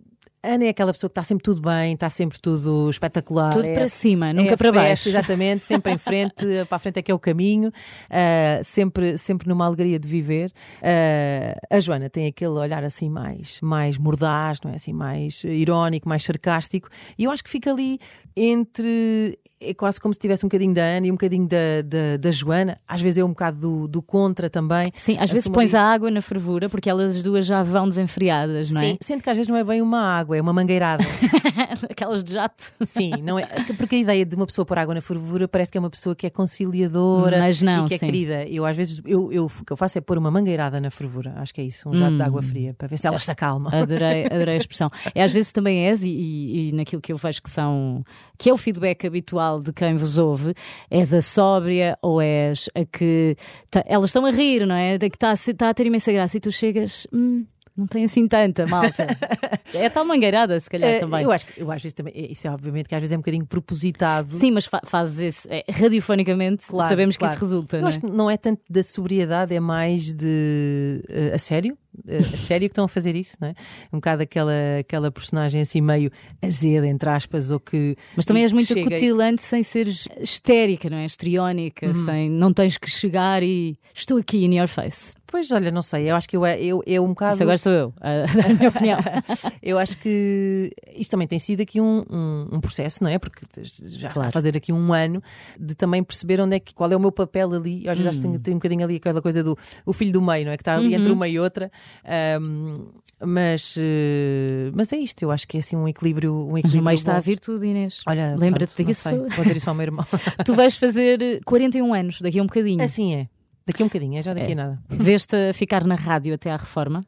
Ana 0.42 0.66
é 0.66 0.68
aquela 0.68 0.92
pessoa 0.92 1.08
que 1.08 1.12
está 1.12 1.24
sempre 1.24 1.42
tudo 1.42 1.60
bem, 1.60 1.94
está 1.94 2.08
sempre 2.08 2.38
tudo 2.40 2.88
espetacular. 2.88 3.50
Tudo 3.52 3.66
é- 3.66 3.74
para 3.74 3.88
cima, 3.88 4.32
nunca 4.32 4.52
é 4.54 4.56
para 4.56 4.72
festa, 4.72 4.80
baixo. 4.88 5.08
Exatamente, 5.08 5.66
sempre 5.66 5.92
em 5.92 5.98
frente, 5.98 6.46
para 6.68 6.76
a 6.76 6.78
frente 6.78 6.98
é 6.98 7.02
que 7.02 7.10
é 7.10 7.14
o 7.14 7.18
caminho, 7.18 7.72
ah, 8.08 8.60
sempre, 8.62 9.18
sempre 9.18 9.48
numa 9.48 9.66
alegria 9.66 9.98
de 9.98 10.06
viver. 10.06 10.52
Ah, 10.82 11.58
a 11.76 11.80
Joana 11.80 12.08
tem 12.08 12.26
aquele 12.26 12.52
olhar 12.52 12.84
assim 12.84 13.10
mais, 13.10 13.60
mais 13.60 13.98
mordaz, 13.98 14.60
não 14.62 14.70
é? 14.70 14.76
Assim, 14.76 14.92
mais 14.92 15.42
irónico, 15.44 16.08
mais 16.08 16.22
sarcástico, 16.22 16.88
e 17.18 17.24
eu 17.24 17.30
acho 17.30 17.42
que 17.42 17.50
fica 17.50 17.70
ali 17.72 17.98
entre. 18.36 19.38
É 19.60 19.74
quase 19.74 20.00
como 20.00 20.14
se 20.14 20.20
tivesse 20.20 20.46
um 20.46 20.48
bocadinho 20.48 20.72
da 20.72 20.82
Ana 20.82 21.06
e 21.08 21.10
um 21.10 21.14
bocadinho 21.14 21.48
da, 21.48 21.82
da, 21.84 22.16
da 22.16 22.30
Joana. 22.30 22.78
Às 22.86 23.00
vezes 23.00 23.18
é 23.18 23.24
um 23.24 23.30
bocado 23.30 23.58
do, 23.58 23.88
do 23.88 24.00
contra 24.02 24.48
também. 24.48 24.92
Sim, 24.94 25.16
às 25.18 25.30
vezes 25.30 25.48
pões 25.48 25.74
ali- 25.74 25.82
a 25.84 25.86
água 25.92 26.10
na 26.12 26.22
fervura 26.22 26.68
porque 26.68 26.88
elas 26.88 27.16
as 27.16 27.22
duas 27.24 27.44
já 27.44 27.62
vão 27.64 27.88
desenfriadas, 27.88 28.70
não 28.70 28.80
é? 28.80 28.84
Sim, 28.90 28.98
sendo 29.00 29.22
que 29.22 29.28
às 29.30 29.36
vezes 29.36 29.48
não 29.50 29.56
é 29.56 29.64
bem 29.64 29.82
uma 29.82 30.00
água, 30.00 30.36
é 30.36 30.40
uma 30.40 30.52
mangueirada. 30.52 31.02
Aquelas 31.90 32.22
de 32.22 32.32
jato. 32.34 32.72
Sim, 32.84 33.20
não 33.22 33.38
é, 33.38 33.46
porque 33.76 33.96
a 33.96 33.98
ideia 33.98 34.24
de 34.24 34.36
uma 34.36 34.46
pessoa 34.46 34.64
pôr 34.64 34.78
água 34.78 34.94
na 34.94 35.00
fervura 35.00 35.48
parece 35.48 35.72
que 35.72 35.78
é 35.78 35.80
uma 35.80 35.90
pessoa 35.90 36.14
que 36.14 36.26
é 36.26 36.30
conciliadora 36.30 37.38
Mas 37.38 37.60
não, 37.62 37.84
e 37.84 37.88
que 37.88 37.94
é 37.94 37.98
sim. 37.98 38.06
querida. 38.06 38.44
Eu 38.46 38.64
às 38.64 38.76
vezes 38.76 39.00
eu, 39.04 39.32
eu, 39.32 39.46
o 39.46 39.64
que 39.64 39.72
eu 39.72 39.76
faço 39.76 39.98
é 39.98 40.00
pôr 40.00 40.18
uma 40.18 40.30
mangueirada 40.30 40.80
na 40.80 40.90
fervura, 40.90 41.34
acho 41.36 41.52
que 41.52 41.60
é 41.60 41.64
isso, 41.64 41.88
um 41.88 41.94
jato 41.94 42.16
de 42.16 42.22
Hum. 42.22 42.26
água 42.26 42.42
fria, 42.42 42.74
para 42.74 42.88
ver 42.88 42.96
se 42.96 43.06
ela 43.06 43.18
se 43.18 43.30
acalma. 43.30 43.70
Adorei, 43.74 44.26
adorei 44.26 44.54
a 44.54 44.56
expressão. 44.58 44.90
É, 45.14 45.22
às 45.22 45.32
vezes 45.32 45.52
também 45.52 45.86
és, 45.86 46.02
e, 46.02 46.10
e- 46.10 46.68
e 46.68 46.72
naquilo 46.72 47.00
que 47.02 47.12
eu 47.12 47.16
vejo 47.16 47.42
que 47.42 47.50
são 47.50 48.04
que 48.38 48.48
é 48.48 48.52
o 48.52 48.56
feedback 48.56 49.06
habitual 49.06 49.60
de 49.60 49.72
quem 49.72 49.96
vos 49.96 50.16
ouve, 50.16 50.54
és 50.90 51.12
a 51.12 51.20
sóbria 51.20 51.98
ou 52.00 52.20
és 52.22 52.68
a 52.74 52.84
que 52.84 53.36
tá- 53.70 53.84
elas 53.86 54.06
estão 54.06 54.24
a 54.24 54.30
rir, 54.30 54.64
não 54.66 54.74
é? 54.76 54.96
Da 54.96 55.10
que 55.10 55.16
está 55.16 55.32
está 55.32 55.68
a 55.68 55.74
ter 55.74 55.86
imensa 55.86 56.12
graça 56.12 56.36
e 56.36 56.40
tu 56.40 56.52
chegas, 56.52 57.06
"Hum, 57.12 57.44
não 57.76 57.86
tem 57.86 58.04
assim 58.04 58.26
tanta, 58.26 58.66
malta. 58.66 59.06
é 59.74 59.88
tal 59.88 60.04
mangueirada, 60.04 60.58
se 60.58 60.68
calhar 60.68 60.90
Eh, 60.90 60.98
também. 61.00 61.22
eu 61.22 61.30
acho 61.30 61.46
que 61.46 61.60
eu 61.62 61.70
às 61.70 61.80
vezes 61.80 61.92
também, 61.94 62.12
isso 62.30 62.46
é 62.46 62.50
obviamente 62.50 62.88
que 62.88 62.94
às 62.94 63.00
vezes 63.00 63.12
é 63.12 63.16
um 63.16 63.20
bocadinho 63.20 63.46
propositado. 63.46 64.30
Sim, 64.32 64.50
mas 64.52 64.66
fa- 64.66 64.82
fazes 64.84 65.18
isso 65.36 65.48
é, 65.50 65.64
radiofonicamente, 65.70 66.66
Claro, 66.66 66.88
sabemos 66.88 67.16
claro. 67.16 67.32
que 67.32 67.36
isso 67.36 67.44
resulta, 67.44 67.76
Eu 67.76 67.80
não 67.82 67.86
é? 67.86 67.90
acho 67.90 68.00
que 68.00 68.06
não 68.06 68.30
é 68.30 68.36
tanto 68.36 68.62
da 68.68 68.82
sobriedade, 68.82 69.54
é 69.54 69.60
mais 69.60 70.12
de 70.12 71.02
eh, 71.08 71.32
a 71.34 71.38
sério. 71.38 71.76
Eh, 72.06 72.18
a 72.18 72.36
sério 72.36 72.68
que 72.68 72.72
estão 72.72 72.84
a 72.84 72.88
fazer 72.88 73.16
isso, 73.16 73.36
não 73.40 73.48
é? 73.48 73.54
Um 73.92 73.96
bocado 73.98 74.22
aquela, 74.22 74.52
aquela 74.80 75.10
personagem 75.10 75.60
assim 75.60 75.80
meio 75.80 76.10
azeda, 76.40 76.86
entre 76.86 77.08
aspas, 77.08 77.50
ou 77.50 77.58
que. 77.58 77.96
Mas 78.16 78.24
também 78.24 78.42
és 78.42 78.52
muito 78.52 78.68
chega 78.68 78.80
acutilante 78.88 79.42
sem 79.42 79.62
seres 79.62 80.06
histérica, 80.20 80.88
não 80.90 80.98
é? 80.98 81.04
Estriónica, 81.04 81.86
Uhum. 81.86 82.04
sem, 82.04 82.30
não 82.30 82.52
tens 82.52 82.76
que 82.78 82.90
chegar 82.90 83.42
e 83.42 83.76
estou 83.94 84.18
aqui 84.18 84.44
in 84.44 84.56
your 84.58 84.68
face. 84.68 85.14
Pois 85.30 85.50
olha, 85.52 85.70
não 85.70 85.82
sei, 85.82 86.10
eu 86.10 86.16
acho 86.16 86.26
que 86.26 86.36
eu, 86.38 86.46
eu, 86.46 86.82
eu 86.86 87.04
um 87.04 87.08
bocado. 87.08 87.34
Isso 87.34 87.42
agora 87.42 87.58
sou 87.58 87.72
eu, 87.72 87.94
a, 88.00 88.24
minha 88.56 88.68
opinião. 88.70 88.98
Eu 89.62 89.78
acho 89.78 89.98
que 89.98 90.70
isto 90.96 91.10
também 91.10 91.26
tem 91.28 91.38
sido 91.38 91.60
aqui 91.60 91.80
um, 91.82 92.02
um, 92.10 92.48
um 92.52 92.60
processo, 92.60 93.04
não 93.04 93.10
é? 93.10 93.18
Porque 93.18 93.42
já 93.62 94.08
está 94.08 94.14
Claro. 94.14 94.28
a 94.30 94.32
fazer 94.32 94.56
aqui 94.56 94.72
um 94.72 94.92
ano 94.94 95.22
de 95.60 95.74
também 95.74 96.02
perceber 96.02 96.40
onde 96.40 96.56
é 96.56 96.60
que, 96.60 96.72
qual 96.72 96.90
é 96.90 96.96
o 96.96 97.00
meu 97.00 97.12
papel 97.12 97.52
ali. 97.52 97.84
Eu 97.84 97.92
às 97.92 97.98
vezes 97.98 98.08
acho 98.08 98.20
que 98.22 98.26
Hum. 98.26 98.32
tem, 98.32 98.40
tem 98.40 98.54
um 98.54 98.56
bocadinho 98.56 98.84
ali 98.84 98.96
aquela 98.96 99.20
coisa 99.20 99.42
do 99.42 99.56
o 99.84 99.92
filho 99.92 100.12
do 100.12 100.22
meio, 100.22 100.46
não 100.46 100.52
é? 100.52 100.56
Que 100.56 100.62
está 100.62 100.74
ali 100.76 100.88
Uhum. 100.88 100.94
entre 100.94 101.12
uma 101.12 101.28
e 101.28 101.38
outra. 101.38 101.70
Ahm, 102.04 102.86
mas, 103.24 103.74
eh, 103.76 104.70
mas 104.74 104.92
é 104.92 104.96
isto, 104.96 105.22
eu 105.22 105.30
acho 105.30 105.46
que 105.48 105.56
é 105.56 105.60
assim 105.60 105.74
um 105.76 105.88
equilíbrio. 105.88 106.32
Um 106.34 106.52
Mas 106.52 106.58
equilíbrio 106.60 106.80
no 106.80 106.84
meio 106.86 106.94
está 106.94 107.12
a 107.12 107.16
bom. 107.16 107.20
vir 107.22 107.38
tudo, 107.38 107.64
Inês. 107.64 108.00
Olha, 108.06 108.34
Lembra-te 108.38 108.84
disso. 108.84 109.08
sei, 109.08 109.18
Vou 109.18 109.28
dizer 109.42 109.56
isso 109.56 109.68
ao 109.68 109.74
meu 109.74 109.82
irmão. 109.84 110.06
Tu 110.46 110.54
vais 110.54 110.76
fazer 110.76 111.40
41 111.44 111.92
anos 111.94 112.20
daqui 112.20 112.38
a 112.38 112.42
um 112.42 112.46
bocadinho. 112.46 112.82
assim 112.82 113.14
é. 113.14 113.28
Daqui 113.66 113.82
a 113.82 113.84
um 113.84 113.88
bocadinho, 113.88 114.18
é 114.18 114.22
já 114.22 114.32
daqui 114.32 114.50
É. 114.50 114.52
a 114.52 114.56
nada. 114.56 114.82
Veste 114.88 115.52
ficar 115.52 115.84
na 115.84 115.94
rádio 115.96 116.32
até 116.34 116.50
à 116.50 116.56
reforma? 116.56 117.04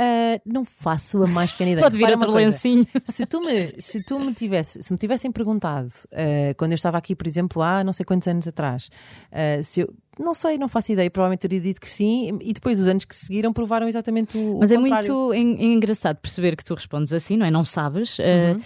Ah, 0.00 0.40
não 0.46 0.64
faço 0.64 1.24
a 1.24 1.26
mais 1.26 1.50
pequena 1.50 1.70
ideia. 1.72 1.82
Pode 1.84 1.96
vir 1.96 2.04
uma 2.04 2.12
outro 2.12 2.30
lencinho. 2.32 2.86
se 3.04 3.26
tu 3.26 3.40
me, 3.40 3.74
se 3.80 4.00
tu 4.04 4.20
me 4.20 4.32
tivesse, 4.32 4.80
se 4.80 4.92
me 4.92 4.98
tivessem 4.98 5.32
perguntado 5.32 5.88
eh, 6.12 6.54
quando 6.56 6.70
eu 6.70 6.76
estava 6.76 6.96
aqui, 6.98 7.16
por 7.16 7.26
exemplo, 7.26 7.60
há 7.62 7.82
não 7.82 7.92
sei 7.92 8.04
quantos 8.06 8.28
anos 8.28 8.46
atrás, 8.46 8.90
eh, 9.32 9.60
se 9.60 9.80
eu 9.80 9.92
não 10.18 10.34
sei, 10.34 10.58
não 10.58 10.68
faço 10.68 10.92
ideia, 10.92 11.10
provavelmente 11.10 11.40
teria 11.40 11.60
dito 11.60 11.80
que 11.80 11.88
sim, 11.88 12.38
e 12.42 12.52
depois 12.52 12.78
os 12.80 12.86
anos 12.88 13.04
que 13.04 13.14
seguiram 13.14 13.52
provaram 13.52 13.86
exatamente 13.88 14.36
o, 14.36 14.56
o 14.56 14.60
Mas 14.60 14.70
é 14.72 14.76
contrário. 14.76 15.14
muito 15.14 15.34
en- 15.34 15.74
engraçado 15.74 16.16
perceber 16.18 16.56
que 16.56 16.64
tu 16.64 16.74
respondes 16.74 17.12
assim, 17.12 17.36
não 17.36 17.46
é? 17.46 17.50
Não 17.50 17.64
sabes. 17.64 18.18
eh, 18.20 18.52
Uhum. 18.54 18.60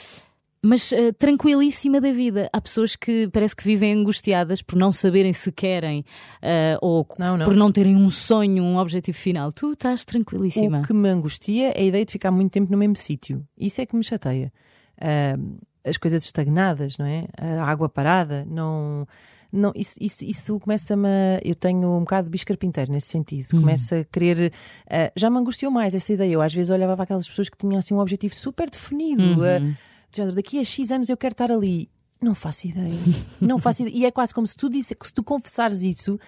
mas 0.65 0.93
eh, 0.93 1.11
tranquilíssima 1.13 2.01
da 2.01 2.13
vida. 2.13 2.49
Há 2.53 2.61
pessoas 2.61 2.95
que 2.95 3.29
parece 3.33 3.55
que 3.57 3.65
vivem 3.65 3.93
angustiadas 3.95 4.63
por 4.63 4.77
não 4.77 4.93
saberem 4.93 5.33
se 5.33 5.51
querem 5.51 6.05
eh, 6.41 6.79
ou 6.81 7.05
Não, 7.19 7.37
não. 7.37 7.45
por 7.45 7.55
não 7.57 7.73
terem 7.73 7.97
um 7.97 8.09
sonho, 8.11 8.63
um 8.63 8.77
objetivo 8.79 9.19
final. 9.19 9.51
Tu 9.53 9.73
estás 9.73 10.05
tranquilíssima. 10.05 10.79
O 10.79 10.83
que 10.83 10.93
me 10.93 11.09
angustia 11.09 11.71
é 11.77 11.81
a 11.81 11.85
ideia 11.85 12.05
de 12.05 12.13
ficar 12.13 12.31
muito 12.31 12.53
tempo 12.53 12.71
no 12.71 12.79
mesmo 12.79 12.95
sítio. 12.97 13.45
Isso 13.59 13.81
é 13.81 13.87
que 13.87 13.97
me 13.97 14.05
chateia. 14.05 14.53
Ah, 15.01 15.37
as 15.85 15.97
coisas 15.97 16.25
estagnadas, 16.25 16.97
não 16.97 17.07
é? 17.07 17.25
A 17.37 17.65
água 17.65 17.89
parada, 17.89 18.47
não. 18.49 19.05
Não, 19.53 19.71
isso, 19.77 19.99
isso, 20.01 20.25
isso 20.25 20.59
começa-me. 20.59 21.09
Eu 21.45 21.55
tenho 21.55 21.87
um 21.95 22.01
bocado 22.01 22.25
de 22.25 22.31
bicho 22.31 22.47
carpinteiro 22.47 22.91
nesse 22.91 23.09
sentido. 23.09 23.51
Começa 23.51 24.01
a 24.01 24.05
querer. 24.05 24.51
ah, 24.91 25.13
já 25.15 25.29
me 25.29 25.37
angustiou 25.39 25.71
mais 25.71 25.95
essa 25.95 26.11
ideia. 26.13 26.33
Eu 26.33 26.41
às 26.41 26.55
vezes 26.55 26.71
olhava 26.71 26.95
para 26.97 27.05
aquelas 27.05 27.29
pessoas 27.29 27.51
que 27.51 27.59
tinham 27.59 27.77
assim 27.77 27.93
um 27.93 27.99
objetivo 27.99 28.35
super 28.35 28.71
definido. 28.71 29.23
de 29.37 30.17
género, 30.17 30.35
daqui 30.35 30.59
a 30.59 30.65
X 30.65 30.91
anos 30.91 31.11
eu 31.11 31.17
quero 31.19 31.33
estar 31.33 31.53
ali. 31.53 31.91
Não 32.21 32.35
faço 32.35 32.69
ideia. 32.69 32.95
Não 33.41 33.59
faço 33.59 33.83
ideia. 33.83 33.95
E 33.95 34.07
é 34.07 34.11
quase 34.11 34.33
como 34.33 34.47
se 34.47 34.57
tu, 34.57 34.71
disse, 34.71 34.97
se 35.03 35.13
tu 35.13 35.23
confessares 35.23 35.83
isso, 35.83 36.19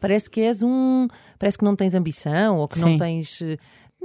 parece 0.00 0.28
que 0.28 0.40
és 0.40 0.62
um. 0.62 1.08
Parece 1.38 1.56
que 1.56 1.64
não 1.64 1.76
tens 1.76 1.94
ambição 1.94 2.58
ou 2.58 2.68
que 2.68 2.78
Sim. 2.78 2.84
não 2.84 2.96
tens. 2.98 3.40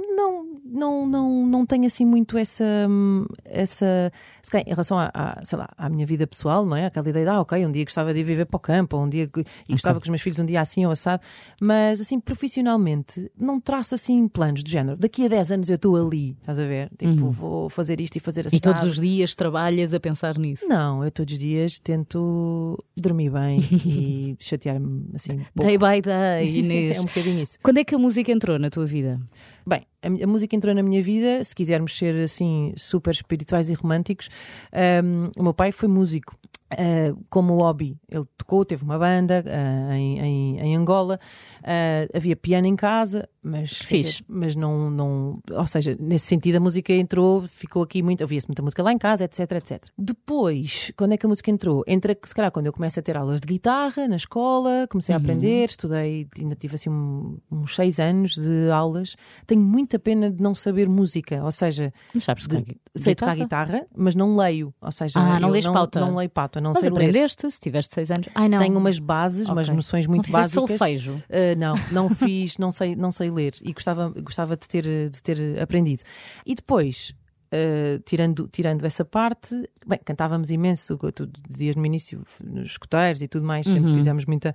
Não, 0.08 0.54
não, 0.64 1.06
não, 1.06 1.46
não 1.46 1.66
tenho 1.66 1.86
assim 1.86 2.04
muito 2.04 2.36
essa. 2.36 2.64
hum, 2.88 3.26
essa 3.44 4.12
calhar, 4.50 4.66
em 4.66 4.70
relação 4.70 4.98
à, 4.98 5.10
à, 5.12 5.44
sei 5.44 5.58
lá, 5.58 5.68
à 5.76 5.88
minha 5.88 6.06
vida 6.06 6.26
pessoal, 6.26 6.64
não 6.64 6.76
é? 6.76 6.86
Aquela 6.86 7.08
ideia 7.08 7.24
de, 7.24 7.30
ah, 7.30 7.40
ok, 7.40 7.66
um 7.66 7.72
dia 7.72 7.84
gostava 7.84 8.12
de 8.12 8.20
ir 8.20 8.24
viver 8.24 8.44
para 8.44 8.56
o 8.56 8.60
campo, 8.60 8.96
um 8.98 9.08
dia 9.08 9.28
e 9.68 9.72
gostava 9.72 10.00
que 10.00 10.04
os 10.04 10.08
meus 10.08 10.20
filhos 10.20 10.38
um 10.38 10.46
dia 10.46 10.60
assim 10.60 10.84
ou 10.84 10.92
assado, 10.92 11.22
mas 11.60 12.00
assim, 12.00 12.18
profissionalmente, 12.20 13.30
não 13.38 13.60
traço 13.60 13.94
assim 13.94 14.26
planos 14.28 14.62
do 14.62 14.68
género. 14.68 14.96
Daqui 14.96 15.24
a 15.26 15.28
10 15.28 15.52
anos 15.52 15.68
eu 15.68 15.76
estou 15.76 15.96
ali, 15.96 16.36
estás 16.40 16.58
a 16.58 16.66
ver? 16.66 16.90
Tipo, 16.98 17.30
vou 17.30 17.68
fazer 17.68 18.00
isto 18.00 18.16
e 18.16 18.20
fazer 18.20 18.46
assim. 18.46 18.56
E 18.56 18.60
todos 18.60 18.82
os 18.84 19.00
dias 19.00 19.34
trabalhas 19.34 19.94
a 19.94 20.00
pensar 20.00 20.38
nisso. 20.38 20.68
Não, 20.68 21.04
eu 21.04 21.10
todos 21.10 21.34
os 21.34 21.40
dias 21.40 21.78
tento 21.78 22.78
dormir 22.96 23.30
bem 23.30 23.60
e 23.60 24.36
chatear-me 24.40 25.10
assim. 25.14 25.44
pouco. 25.54 25.66
Day 25.66 25.78
by 25.78 26.00
day, 26.02 26.58
Inês. 26.58 26.90
É 27.00 27.00
um 27.00 27.04
bocadinho 27.04 27.40
isso. 27.40 27.58
Quando 27.62 27.78
é 27.78 27.84
que 27.84 27.94
a 27.94 27.98
música 27.98 28.32
entrou 28.32 28.58
na 28.58 28.68
tua 28.68 28.84
vida? 28.84 29.20
Bem, 29.66 29.86
a, 30.02 30.24
a 30.24 30.26
música 30.26 30.56
entrou 30.56 30.74
na 30.74 30.82
minha 30.82 31.02
vida, 31.02 31.42
se 31.44 31.54
quisermos 31.54 31.96
ser 31.96 32.14
assim 32.24 32.72
super 32.76 33.12
espirituais 33.12 33.68
e 33.70 33.74
românticos. 33.74 34.28
ahm, 34.72 35.30
o 35.38 35.42
meu 35.42 35.54
pai 35.54 35.72
foi 35.72 35.88
músico. 35.88 36.36
ah, 36.70 37.12
como 37.28 37.56
hobby, 37.56 37.96
ele 38.08 38.24
tocou, 38.38 38.64
teve 38.64 38.84
uma 38.84 38.98
banda 38.98 39.44
ah, 39.46 39.96
em, 39.96 40.18
em, 40.20 40.60
em 40.60 40.76
Angola, 40.76 41.18
Ah, 41.62 42.06
havia 42.14 42.36
piano 42.36 42.66
em 42.66 42.76
casa, 42.76 43.28
mas, 43.42 43.70
dizer, 43.70 44.24
mas 44.28 44.54
não, 44.56 44.90
não, 44.90 45.40
ou 45.50 45.66
seja, 45.66 45.96
nesse 45.98 46.26
sentido 46.26 46.56
a 46.56 46.60
música 46.60 46.92
entrou, 46.92 47.42
ficou 47.48 47.82
aqui 47.82 48.02
muito, 48.02 48.20
ouvia-se 48.22 48.46
muita 48.48 48.62
música 48.62 48.82
lá 48.82 48.92
em 48.92 48.98
casa, 48.98 49.24
etc, 49.24 49.50
etc. 49.52 49.84
Depois, 49.96 50.92
quando 50.96 51.12
é 51.14 51.16
que 51.16 51.24
a 51.24 51.28
música 51.28 51.50
entrou? 51.50 51.82
Entra, 51.86 52.16
se 52.24 52.34
calhar, 52.34 52.52
quando 52.52 52.66
eu 52.66 52.72
começo 52.72 52.98
a 53.00 53.02
ter 53.02 53.16
aulas 53.16 53.40
de 53.40 53.46
guitarra 53.46 54.06
na 54.06 54.16
escola, 54.16 54.86
comecei 54.90 55.14
a 55.14 55.18
aprender, 55.18 55.70
estudei, 55.70 56.28
ainda 56.38 56.54
tive 56.54 56.74
assim 56.74 56.90
um- 56.90 57.38
uns 57.50 57.74
seis 57.74 57.98
anos 57.98 58.34
de 58.34 58.70
aulas. 58.70 59.16
Tenho 59.46 59.62
muita 59.62 59.98
pena 59.98 60.30
de 60.30 60.42
não 60.42 60.54
saber 60.54 60.88
música, 60.88 61.42
ou 61.42 61.50
seja, 61.50 61.92
Não 62.14 62.20
sabes 62.20 62.46
de- 62.46 62.58
tocar 62.58 62.74
sei 62.96 63.14
tocar 63.14 63.36
guitarra, 63.36 63.86
mas 63.96 64.14
não 64.14 64.36
leio, 64.36 64.74
ou 64.80 64.92
seja, 64.92 65.18
Ah, 65.18 65.40
não 65.40 65.48
eu 65.48 65.52
lês 65.54 65.66
pauta. 65.66 66.00
Não 66.00 66.16
leio 66.16 66.28
pauta, 66.30 66.60
não 66.60 66.70
Mas 66.72 66.80
sei 66.80 66.90
ler. 66.90 66.96
aprendeste 66.96 67.50
se 67.50 67.58
tiveste 67.60 67.94
6 67.94 68.10
anos? 68.10 68.28
Ai, 68.34 68.48
não. 68.48 68.58
Tenho 68.58 68.76
umas 68.76 68.98
bases, 68.98 69.48
umas 69.48 69.68
Ok. 69.68 69.76
noções 69.76 70.06
Não 70.06 70.14
muito 70.14 70.26
fizeste 70.26 70.56
básicas. 70.56 70.78
solfejo? 70.78 71.12
Uh, 71.14 71.58
não, 71.58 71.74
não 71.90 72.08
fiz, 72.14 72.58
não 72.58 72.70
sei, 72.70 72.94
não 72.96 73.10
sei 73.10 73.29
ler 73.30 73.54
e 73.62 73.72
gostava, 73.72 74.08
gostava 74.08 74.56
de, 74.56 74.68
ter, 74.68 75.10
de 75.10 75.22
ter 75.22 75.60
aprendido. 75.60 76.02
E 76.46 76.54
depois, 76.54 77.14
uh, 77.52 77.98
tirando, 78.04 78.48
tirando 78.48 78.84
essa 78.84 79.04
parte, 79.04 79.68
bem, 79.86 79.98
cantávamos 80.04 80.50
imenso, 80.50 80.98
tu 81.12 81.26
dizias 81.48 81.76
no 81.76 81.84
início, 81.84 82.24
nos 82.42 82.72
escuteiros 82.72 83.22
e 83.22 83.28
tudo 83.28 83.44
mais, 83.46 83.66
sempre 83.66 83.94
fizemos 83.94 84.24
muita. 84.24 84.54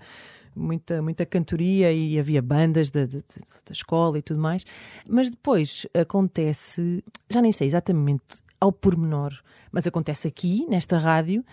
Muita, 0.57 1.01
muita 1.01 1.25
cantoria 1.25 1.91
e 1.91 2.17
havia 2.17 2.41
bandas 2.41 2.89
da, 2.89 3.05
da, 3.05 3.17
da 3.17 3.73
escola 3.73 4.17
e 4.17 4.21
tudo 4.21 4.39
mais, 4.39 4.65
mas 5.09 5.29
depois 5.29 5.85
acontece, 5.93 7.03
já 7.29 7.41
nem 7.41 7.51
sei 7.51 7.67
exatamente 7.67 8.23
ao 8.57 8.71
pormenor, 8.71 9.33
mas 9.69 9.85
acontece 9.85 10.29
aqui, 10.29 10.65
nesta 10.69 10.97
rádio, 10.97 11.43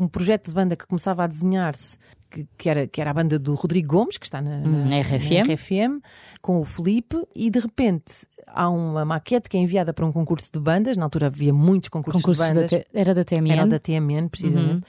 um 0.00 0.08
projeto 0.08 0.48
de 0.48 0.54
banda 0.54 0.74
que 0.74 0.86
começava 0.86 1.24
a 1.24 1.26
desenhar-se, 1.26 1.98
que, 2.30 2.46
que 2.58 2.68
era, 2.68 2.86
que 2.86 3.00
era 3.00 3.10
a 3.10 3.14
banda 3.14 3.38
do 3.38 3.54
Rodrigo 3.54 3.88
Gomes, 3.88 4.16
que 4.18 4.26
está 4.26 4.40
na, 4.42 4.58
na- 4.58 4.68
Hum, 4.68 5.00
RFM. 5.00 5.34
na 5.46 5.54
RFM, 5.54 6.00
com 6.42 6.58
o 6.60 6.64
Felipe, 6.64 7.16
e 7.34 7.50
de 7.50 7.58
repente 7.60 8.26
há 8.46 8.68
uma 8.68 9.04
maquete 9.04 9.48
que 9.48 9.56
é 9.56 9.60
enviada 9.60 9.92
para 9.92 10.04
um 10.06 10.12
concurso 10.12 10.50
de 10.52 10.58
bandas. 10.58 10.96
Na 10.96 11.04
altura 11.04 11.26
havia 11.26 11.52
muitos 11.52 11.88
concursos, 11.88 12.22
Concursos 12.22 12.46
de 12.46 12.54
da 12.54 12.60
bandas. 12.60 12.70
T- 12.70 12.86
era 12.94 13.14
da 13.14 13.24
TMN? 13.24 13.52
Era 13.52 13.66
da 13.66 13.78
TMN, 13.78 14.28
precisamente. 14.28 14.84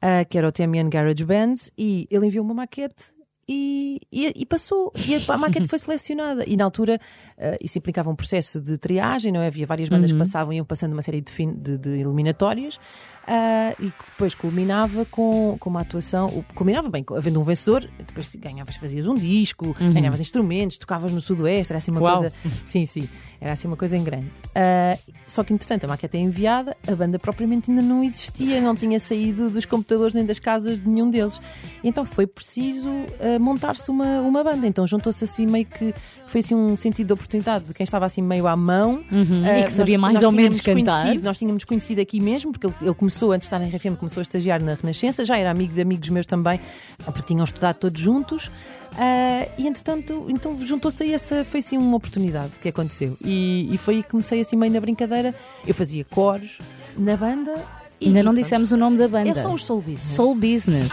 ah, 0.00 0.24
que 0.24 0.36
era 0.38 0.46
o 0.48 0.52
TMN 0.52 0.88
Garage 0.90 1.24
Band, 1.24 1.54
e 1.78 2.06
ele 2.10 2.26
enviou 2.26 2.44
uma 2.44 2.54
maquete 2.54 3.12
e, 3.48 4.00
e, 4.10 4.32
e 4.36 4.46
passou. 4.46 4.90
E 5.06 5.14
a, 5.14 5.34
a 5.34 5.36
maquete 5.38 5.66
foi 5.68 5.78
selecionada. 5.78 6.44
E 6.48 6.56
na 6.56 6.64
altura 6.64 6.98
uh, 7.38 7.56
isso 7.60 7.76
implicava 7.78 8.08
um 8.10 8.16
processo 8.16 8.60
de 8.60 8.78
triagem, 8.78 9.30
não 9.32 9.40
é? 9.40 9.48
Havia 9.48 9.66
várias 9.66 9.88
bandas 9.88 10.10
Uhum. 10.10 10.16
que 10.16 10.24
passavam 10.24 10.52
e 10.52 10.56
iam 10.56 10.64
passando 10.64 10.92
uma 10.94 11.02
série 11.02 11.20
de, 11.20 11.32
de, 11.54 11.76
de 11.78 11.90
eliminatórias. 11.90 12.78
Uh, 13.28 13.82
e 13.82 13.92
depois 14.10 14.34
culminava 14.34 15.04
com, 15.06 15.56
com 15.58 15.70
uma 15.70 15.80
atuação, 15.80 16.44
culminava 16.54 16.88
bem, 16.88 17.04
havendo 17.16 17.40
um 17.40 17.44
vencedor, 17.44 17.88
depois 18.06 18.28
ganhavas, 18.36 18.76
fazias 18.76 19.06
um 19.06 19.14
disco, 19.14 19.74
ganhavas 19.92 20.20
instrumentos, 20.20 20.76
tocavas 20.78 21.12
no 21.12 21.20
Sudoeste, 21.20 21.72
era 21.72 21.78
assim 21.78 21.90
uma 21.90 22.00
Uhum. 22.00 22.06
Uau. 22.06 22.20
coisa. 22.20 22.32
Sim, 22.64 22.86
sim, 22.86 23.08
era 23.44 23.52
assim 23.52 23.68
uma 23.68 23.76
coisa 23.76 23.94
em 23.94 24.02
grande. 24.02 24.24
Uh, 24.26 24.98
só 25.26 25.44
que 25.44 25.52
entretanto 25.52 25.84
a 25.84 25.88
maquete 25.88 26.16
é 26.16 26.20
enviada, 26.20 26.74
a 26.88 26.94
banda 26.94 27.18
propriamente 27.18 27.70
ainda 27.70 27.82
não 27.82 28.02
existia, 28.02 28.58
não 28.58 28.74
tinha 28.74 28.98
saído 28.98 29.50
dos 29.50 29.66
computadores 29.66 30.14
nem 30.14 30.24
das 30.24 30.38
casas 30.38 30.78
de 30.78 30.88
nenhum 30.88 31.10
deles. 31.10 31.38
Então 31.82 32.06
foi 32.06 32.26
preciso 32.26 32.88
uh, 32.88 33.38
montar-se 33.38 33.90
uma, 33.90 34.20
uma 34.22 34.42
banda. 34.42 34.66
Então 34.66 34.86
juntou-se 34.86 35.22
assim 35.24 35.46
meio 35.46 35.66
que 35.66 35.92
foi 36.26 36.40
assim 36.40 36.54
um 36.54 36.74
sentido 36.74 37.08
de 37.08 37.12
oportunidade 37.12 37.66
de 37.66 37.74
quem 37.74 37.84
estava 37.84 38.06
assim 38.06 38.22
meio 38.22 38.46
à 38.46 38.56
mão 38.56 39.04
Uhum. 39.12 39.42
Uh, 39.44 39.58
E 39.60 39.64
que 39.64 39.72
sabia 39.72 39.98
nós- 39.98 40.02
mais 40.02 40.14
nós 40.14 40.24
ou 40.24 40.32
menos 40.32 40.58
tínhamos 40.60 40.84
cantar. 40.84 41.14
Nós 41.16 41.38
tínhamos 41.38 41.64
conhecido 41.64 42.00
aqui 42.00 42.20
mesmo, 42.20 42.50
porque 42.50 42.66
ele, 42.66 42.74
ele 42.80 42.94
começou, 42.94 43.30
antes 43.32 43.46
de 43.48 43.54
estar 43.54 43.62
em 43.62 43.68
RFM, 43.68 43.96
começou 43.98 44.20
a 44.20 44.22
estagiar 44.22 44.62
na 44.62 44.72
Renascença, 44.74 45.22
já 45.22 45.36
era 45.36 45.50
amigo 45.50 45.74
de 45.74 45.82
amigos 45.82 46.08
meus 46.08 46.24
também, 46.24 46.58
porque 47.04 47.20
tinham 47.22 47.44
estudado 47.44 47.76
todos 47.76 48.00
juntos. 48.00 48.50
Uh, 48.94 49.50
e 49.58 49.66
entretanto, 49.66 50.26
então 50.28 50.56
juntou-se 50.64 51.02
aí 51.02 51.12
essa, 51.12 51.44
foi 51.44 51.60
assim 51.60 51.76
uma 51.76 51.96
oportunidade 51.96 52.52
que 52.62 52.68
aconteceu. 52.68 53.16
E, 53.24 53.68
e 53.72 53.76
foi 53.76 53.96
aí 53.96 54.02
que 54.02 54.10
comecei 54.10 54.40
assim 54.40 54.56
meio 54.56 54.72
na 54.72 54.80
brincadeira. 54.80 55.34
Eu 55.66 55.74
fazia 55.74 56.04
coros 56.04 56.58
na 56.96 57.16
banda. 57.16 57.52
e- 58.00 58.06
Ainda 58.06 58.20
e 58.20 58.22
não 58.22 58.32
pronto. 58.32 58.42
dissemos 58.44 58.70
o 58.72 58.76
nome 58.76 58.96
da 58.96 59.08
banda. 59.08 59.30
É 59.30 59.34
só 59.34 59.48
os 59.52 59.64
Soul 59.64 59.80
Business. 59.82 60.14
Soul 60.16 60.34
Business. 60.36 60.90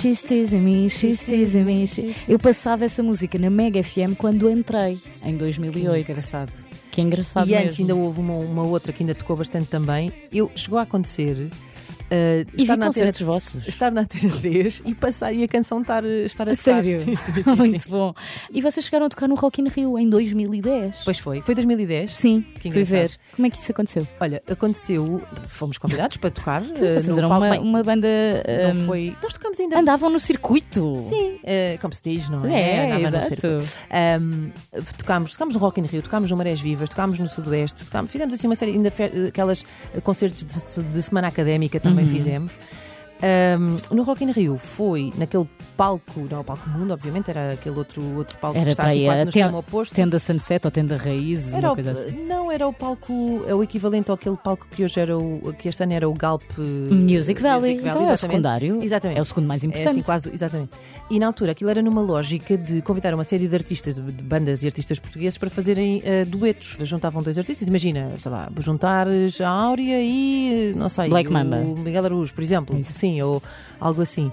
She's 0.00 0.22
teasing 0.22 0.60
me, 0.60 0.88
she's 0.88 1.22
teasing 1.22 1.64
me. 1.64 1.84
Eu 2.26 2.38
passava 2.38 2.84
essa 2.86 3.02
música 3.02 3.38
na 3.38 3.50
Mega 3.50 3.82
FM 3.82 4.16
quando 4.16 4.48
entrei, 4.50 4.98
em 5.22 5.32
Que 5.32 5.38
2008. 5.38 6.10
engraçado. 6.10 6.52
Que 6.90 7.00
engraçado 7.02 7.48
E 7.48 7.54
antes 7.54 7.78
mesmo. 7.78 7.82
ainda 7.82 7.94
houve 7.96 8.20
uma, 8.20 8.32
uma 8.34 8.62
outra 8.62 8.92
que 8.92 9.02
ainda 9.02 9.14
tocou 9.14 9.36
bastante 9.36 9.66
também. 9.68 10.10
Eu 10.32 10.50
chegou 10.54 10.78
a 10.78 10.82
acontecer. 10.82 11.50
Uh, 12.10 12.46
E 12.56 12.62
estar 12.62 12.62
vi 12.62 12.66
na 12.66 12.72
antena 12.74 12.86
concertos 12.86 13.20
vossos. 13.22 13.68
estar 13.68 13.90
na 13.92 14.00
Antena 14.02 14.32
3 14.32 14.82
e 14.84 14.94
passar 14.94 15.32
e 15.32 15.44
a 15.44 15.48
canção 15.48 15.80
estar, 15.80 16.04
estar 16.04 16.44
a 16.48 16.52
tocar. 16.52 16.56
sério? 16.62 17.00
Sim, 17.00 17.16
sim, 17.16 17.42
sim, 17.42 17.54
Muito 17.56 17.84
sim. 17.84 17.90
bom. 17.90 18.14
E 18.50 18.60
vocês 18.60 18.84
chegaram 18.84 19.06
a 19.06 19.08
tocar 19.08 19.28
no 19.28 19.34
Rock 19.34 19.60
in 19.60 19.68
Rio 19.68 19.98
em 19.98 20.08
2010? 20.08 21.02
Pois 21.04 21.18
foi. 21.18 21.40
Foi 21.42 21.54
2010? 21.54 22.14
Sim, 22.16 22.44
Que 22.60 22.70
fui 22.70 22.84
ver. 22.84 23.10
Como 23.34 23.46
é 23.46 23.50
que 23.50 23.56
isso 23.56 23.70
aconteceu? 23.72 24.06
Olha, 24.20 24.42
aconteceu, 24.50 25.22
fomos 25.46 25.78
convidados 25.78 26.16
para 26.16 26.30
tocar. 26.30 26.62
Vocês 26.62 27.08
no 27.08 27.18
eram 27.18 27.28
uma, 27.28 27.58
uma 27.60 27.82
banda. 27.82 28.08
não 28.74 28.82
hum, 28.82 28.86
foi. 28.86 29.16
Nós 29.22 29.32
tocamos 29.32 29.58
ainda. 29.60 29.78
Andavam 29.78 30.10
no 30.10 30.18
circuito. 30.18 30.96
Sim, 30.98 31.34
uh, 31.36 31.78
como 31.80 31.92
se 31.94 32.02
diz, 32.02 32.28
não 32.28 32.44
é? 32.44 32.60
É, 32.60 32.84
Andava 32.86 32.98
no 33.00 33.06
exato. 33.18 33.26
circo. 33.60 33.80
Um, 34.22 34.50
tocámos, 34.98 35.32
tocámos 35.32 35.54
no 35.54 35.60
Rock 35.60 35.80
in 35.80 35.84
Rio, 35.86 36.02
tocámos 36.02 36.30
no 36.30 36.36
Marés 36.36 36.60
Vivas, 36.60 36.88
tocámos 36.88 37.18
no 37.18 37.28
Sudoeste, 37.28 37.84
tocámos, 37.86 38.10
fizemos 38.10 38.34
assim 38.34 38.46
uma 38.46 38.56
série, 38.56 38.72
ainda 38.72 38.92
aquelas 39.28 39.64
concertos 40.02 40.44
de, 40.44 40.82
de 40.82 41.02
semana 41.02 41.28
académica 41.28 41.78
também 41.78 41.99
Uhum. 41.99 41.99
Fizemos. 42.06 42.52
Um, 43.22 43.94
no 43.94 44.02
Rock 44.02 44.24
in 44.24 44.30
Rio 44.30 44.56
foi 44.56 45.12
naquele 45.16 45.46
palco, 45.76 46.26
não 46.30 46.38
é 46.38 46.40
o 46.40 46.44
palco 46.44 46.68
mundo, 46.70 46.92
obviamente, 46.92 47.30
era 47.30 47.52
aquele 47.52 47.76
outro, 47.76 48.02
outro 48.16 48.38
palco 48.38 48.56
Era 48.56 48.66
que 48.66 48.70
está 48.70 48.86
assim 48.86 49.04
quase 49.04 49.22
no 49.24 49.28
extremo 49.28 49.58
oposto. 49.58 49.94
Tenda 49.94 50.18
Sunset 50.18 50.66
ou 50.66 50.70
Tenda 50.70 50.96
Raízes, 50.96 51.54
Era 51.54 51.68
uma 51.68 51.74
coisa 51.74 51.92
assim. 51.92 52.26
Não, 52.26 52.50
era 52.50 52.66
o 52.66 52.72
palco, 52.72 53.44
é 53.46 53.54
o 53.54 53.62
equivalente 53.62 54.10
àquele 54.10 54.36
palco 54.36 54.66
que 54.68 54.84
hoje 54.84 55.00
era 55.00 55.16
o, 55.16 55.52
que 55.58 55.68
este 55.68 55.82
ano 55.82 55.92
era 55.92 56.08
o 56.08 56.14
Galp 56.14 56.42
uh, 56.58 56.62
Music 56.94 57.40
Valley. 57.40 57.78
então 57.78 58.08
é 58.08 58.12
o 58.12 58.16
secundário. 58.16 58.82
Exatamente. 58.82 59.18
É 59.18 59.20
o 59.20 59.24
segundo 59.24 59.46
mais 59.46 59.62
É 59.62 59.66
importante. 59.66 59.90
assim, 59.90 60.02
quase, 60.02 60.30
exatamente. 60.32 60.70
E 61.10 61.18
na 61.18 61.26
altura 61.26 61.52
aquilo 61.52 61.70
era 61.70 61.82
numa 61.82 62.00
lógica 62.00 62.56
de 62.56 62.80
convidar 62.82 63.12
uma 63.14 63.24
série 63.24 63.48
de 63.48 63.54
artistas, 63.54 63.96
de, 63.96 64.00
bandas 64.22 64.62
e 64.62 64.66
artistas 64.66 64.98
portugueses 64.98 65.36
para 65.36 65.50
fazerem 65.50 66.00
eh, 66.04 66.24
duetos. 66.24 66.76
Juntavam 66.82 67.22
dois 67.22 67.36
artistas, 67.36 67.66
imagina, 67.66 68.12
sei 68.16 68.30
lá, 68.30 68.48
juntares 68.60 69.40
a 69.40 69.48
Áurea 69.48 70.00
e, 70.00 70.70
eh, 70.70 70.78
não 70.78 70.88
sei, 70.88 71.08
Black 71.08 71.28
o 71.28 71.32
Mamba. 71.32 71.56
Miguel 71.56 72.04
Araújo, 72.04 72.32
por 72.32 72.42
exemplo. 72.42 72.78
Isso. 72.78 72.94
Sim, 72.94 73.09
ou 73.22 73.42
algo 73.80 74.02
assim. 74.02 74.30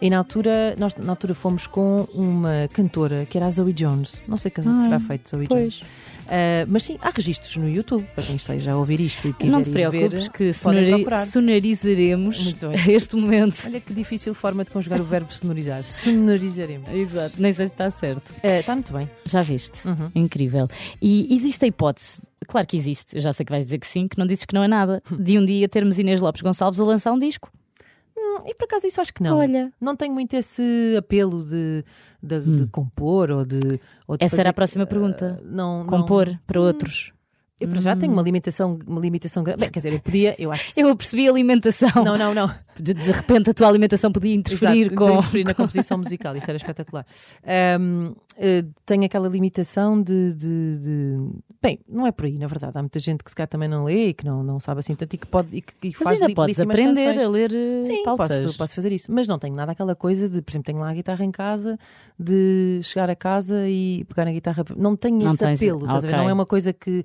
E 0.00 0.08
na 0.10 0.18
altura, 0.18 0.76
nós 0.78 0.94
na 0.94 1.10
altura 1.10 1.34
fomos 1.34 1.66
com 1.66 2.06
uma 2.14 2.68
cantora 2.72 3.26
que 3.28 3.36
era 3.36 3.46
a 3.46 3.50
Zoe 3.50 3.72
Jones. 3.72 4.22
Não 4.28 4.36
sei 4.36 4.48
o 4.48 4.52
que 4.52 4.60
Ah, 4.60 4.80
será 4.80 5.00
feito, 5.00 5.28
Zoe 5.28 5.48
pois. 5.48 5.74
Jones. 5.74 5.82
Ah, 6.28 6.64
mas 6.68 6.84
sim, 6.84 6.96
há 7.02 7.10
registros 7.10 7.56
no 7.56 7.68
YouTube, 7.68 8.06
para 8.14 8.22
quem 8.22 8.36
esteja 8.36 8.72
a 8.72 8.76
ouvir 8.76 9.00
isto 9.00 9.26
e 9.26 9.32
quiser 9.32 9.50
Não 9.50 9.60
te 9.62 9.70
preocupes 9.70 10.24
ver, 10.24 10.30
que 10.30 10.52
sonori- 10.52 11.04
sonorizaremos 11.26 12.54
este 12.88 13.16
momento. 13.16 13.62
Olha 13.66 13.80
que 13.80 13.92
difícil 13.92 14.34
forma 14.34 14.64
de 14.64 14.70
conjugar 14.70 15.00
o 15.00 15.04
verbo 15.04 15.32
sonorizar. 15.32 15.82
Sonorizaremos. 15.84 16.88
Exato, 16.92 17.34
nem 17.42 17.52
sei 17.52 17.66
se 17.66 17.72
está 17.72 17.90
certo. 17.90 18.34
Ah, 18.42 18.60
Está 18.60 18.74
muito 18.74 18.92
bem. 18.92 19.10
Já 19.24 19.40
viste? 19.42 19.88
Uhum. 19.88 20.10
Incrível. 20.14 20.68
E 21.02 21.34
existe 21.34 21.64
a 21.64 21.68
hipótese, 21.68 22.20
claro 22.46 22.66
que 22.66 22.76
existe, 22.76 23.16
eu 23.16 23.20
já 23.22 23.32
sei 23.32 23.44
que 23.44 23.50
vais 23.52 23.64
dizer 23.64 23.78
que 23.78 23.86
sim, 23.86 24.06
que 24.06 24.16
não 24.18 24.26
dizes 24.26 24.44
que 24.44 24.54
não 24.54 24.62
é 24.62 24.68
nada, 24.68 25.02
de 25.10 25.38
um 25.38 25.44
dia 25.44 25.68
termos 25.68 25.98
Inês 25.98 26.20
Lopes 26.20 26.42
Gonçalves 26.42 26.78
a 26.80 26.84
lançar 26.84 27.12
um 27.12 27.18
disco. 27.18 27.50
Hum, 28.18 28.38
E 28.46 28.54
por 28.54 28.64
acaso 28.64 28.86
isso 28.86 29.00
acho 29.00 29.14
que 29.14 29.22
não. 29.22 29.38
Olha. 29.38 29.72
Não 29.80 29.94
tenho 29.94 30.12
muito 30.12 30.34
esse 30.34 30.96
apelo 30.98 31.44
de, 31.44 31.84
de, 32.22 32.40
de 32.40 32.66
compor 32.66 33.30
ou 33.30 33.44
de. 33.44 33.80
Ou 34.06 34.16
de 34.16 34.24
Essa 34.24 34.30
fazer- 34.30 34.40
era 34.40 34.50
a 34.50 34.52
próxima 34.54 34.86
pergunta. 34.86 35.36
Ah, 35.40 35.44
não, 35.44 35.78
não- 35.80 35.86
Compor 35.86 36.38
para 36.46 36.60
outros. 36.60 37.12
Eu 37.60 37.68
para 37.68 37.80
já 37.80 37.96
tenho 37.96 38.12
uma 38.12 38.22
limitação, 38.22 38.78
uma 38.86 39.00
limitação 39.00 39.42
grande. 39.42 39.60
Bem, 39.60 39.70
quer 39.70 39.80
dizer, 39.80 39.92
eu 39.92 39.98
podia, 40.00 40.36
eu 40.38 40.52
acho 40.52 40.66
que 40.66 40.74
sim. 40.74 40.82
Eu 40.82 40.94
percebi 40.94 41.26
a 41.26 41.30
alimentação. 41.32 41.90
Não, 42.04 42.16
não, 42.16 42.32
não. 42.32 42.48
De, 42.78 42.94
de 42.94 43.10
repente 43.10 43.50
a 43.50 43.54
tua 43.54 43.66
alimentação 43.66 44.12
podia 44.12 44.32
interferir 44.34 44.82
Exato, 44.86 44.94
com. 44.96 45.10
interferir 45.10 45.44
na 45.44 45.54
composição 45.54 45.98
musical, 45.98 46.36
isso 46.36 46.48
era 46.48 46.56
espetacular. 46.56 47.04
Ahm, 47.44 48.12
eh, 48.36 48.64
tenho 48.86 49.04
aquela 49.04 49.28
limitação 49.28 50.00
de, 50.00 50.34
de- 50.34 50.78
de- 50.78 51.30
Bem, 51.60 51.80
não 51.88 52.06
é 52.06 52.12
por 52.12 52.26
aí, 52.26 52.38
na 52.38 52.46
verdade. 52.46 52.78
Há 52.78 52.80
muita 52.80 53.00
gente 53.00 53.24
que 53.24 53.30
se 53.30 53.34
calhar 53.34 53.48
também 53.48 53.68
não 53.68 53.82
lê 53.82 54.10
e 54.10 54.14
que 54.14 54.24
não, 54.24 54.44
não 54.44 54.60
sabe 54.60 54.78
assim 54.78 54.94
tanto 54.94 55.14
e 55.14 55.18
que 55.18 55.26
pode 55.26 55.48
e 55.56 55.60
que, 55.60 55.72
e 55.88 55.92
que 55.92 55.98
Mas 55.98 56.04
faz 56.10 56.22
ainda 56.22 56.32
podes 56.34 56.60
aprender 56.60 57.04
canções. 57.06 57.22
a 57.26 57.28
ler 57.28 57.52
eh, 57.52 57.82
Sim, 57.82 58.04
pautas. 58.04 58.42
posso, 58.44 58.56
posso 58.58 58.74
fazer 58.76 58.92
isso. 58.92 59.10
Mas 59.10 59.26
não 59.26 59.40
tenho 59.40 59.56
nada 59.56 59.72
aquela 59.72 59.96
coisa 59.96 60.28
de, 60.28 60.40
por 60.40 60.52
exemplo, 60.52 60.66
tenho 60.66 60.78
lá 60.78 60.90
a 60.90 60.94
guitarra 60.94 61.24
em 61.24 61.32
casa, 61.32 61.76
de 62.16 62.78
chegar 62.84 63.10
a 63.10 63.16
casa 63.16 63.68
e 63.68 64.04
pegar 64.08 64.24
na 64.26 64.30
guitarra. 64.32 64.64
Não 64.76 64.94
tenho 64.94 65.18
Não 65.18 65.34
esse 65.34 65.44
tens- 65.44 65.60
apelo, 65.60 65.80
estás 65.80 66.04
a 66.04 66.06
ver? 66.06 66.14
ok. 66.14 66.18
Não 66.22 66.30
é 66.30 66.32
uma 66.32 66.46
coisa 66.46 66.72
que. 66.72 67.04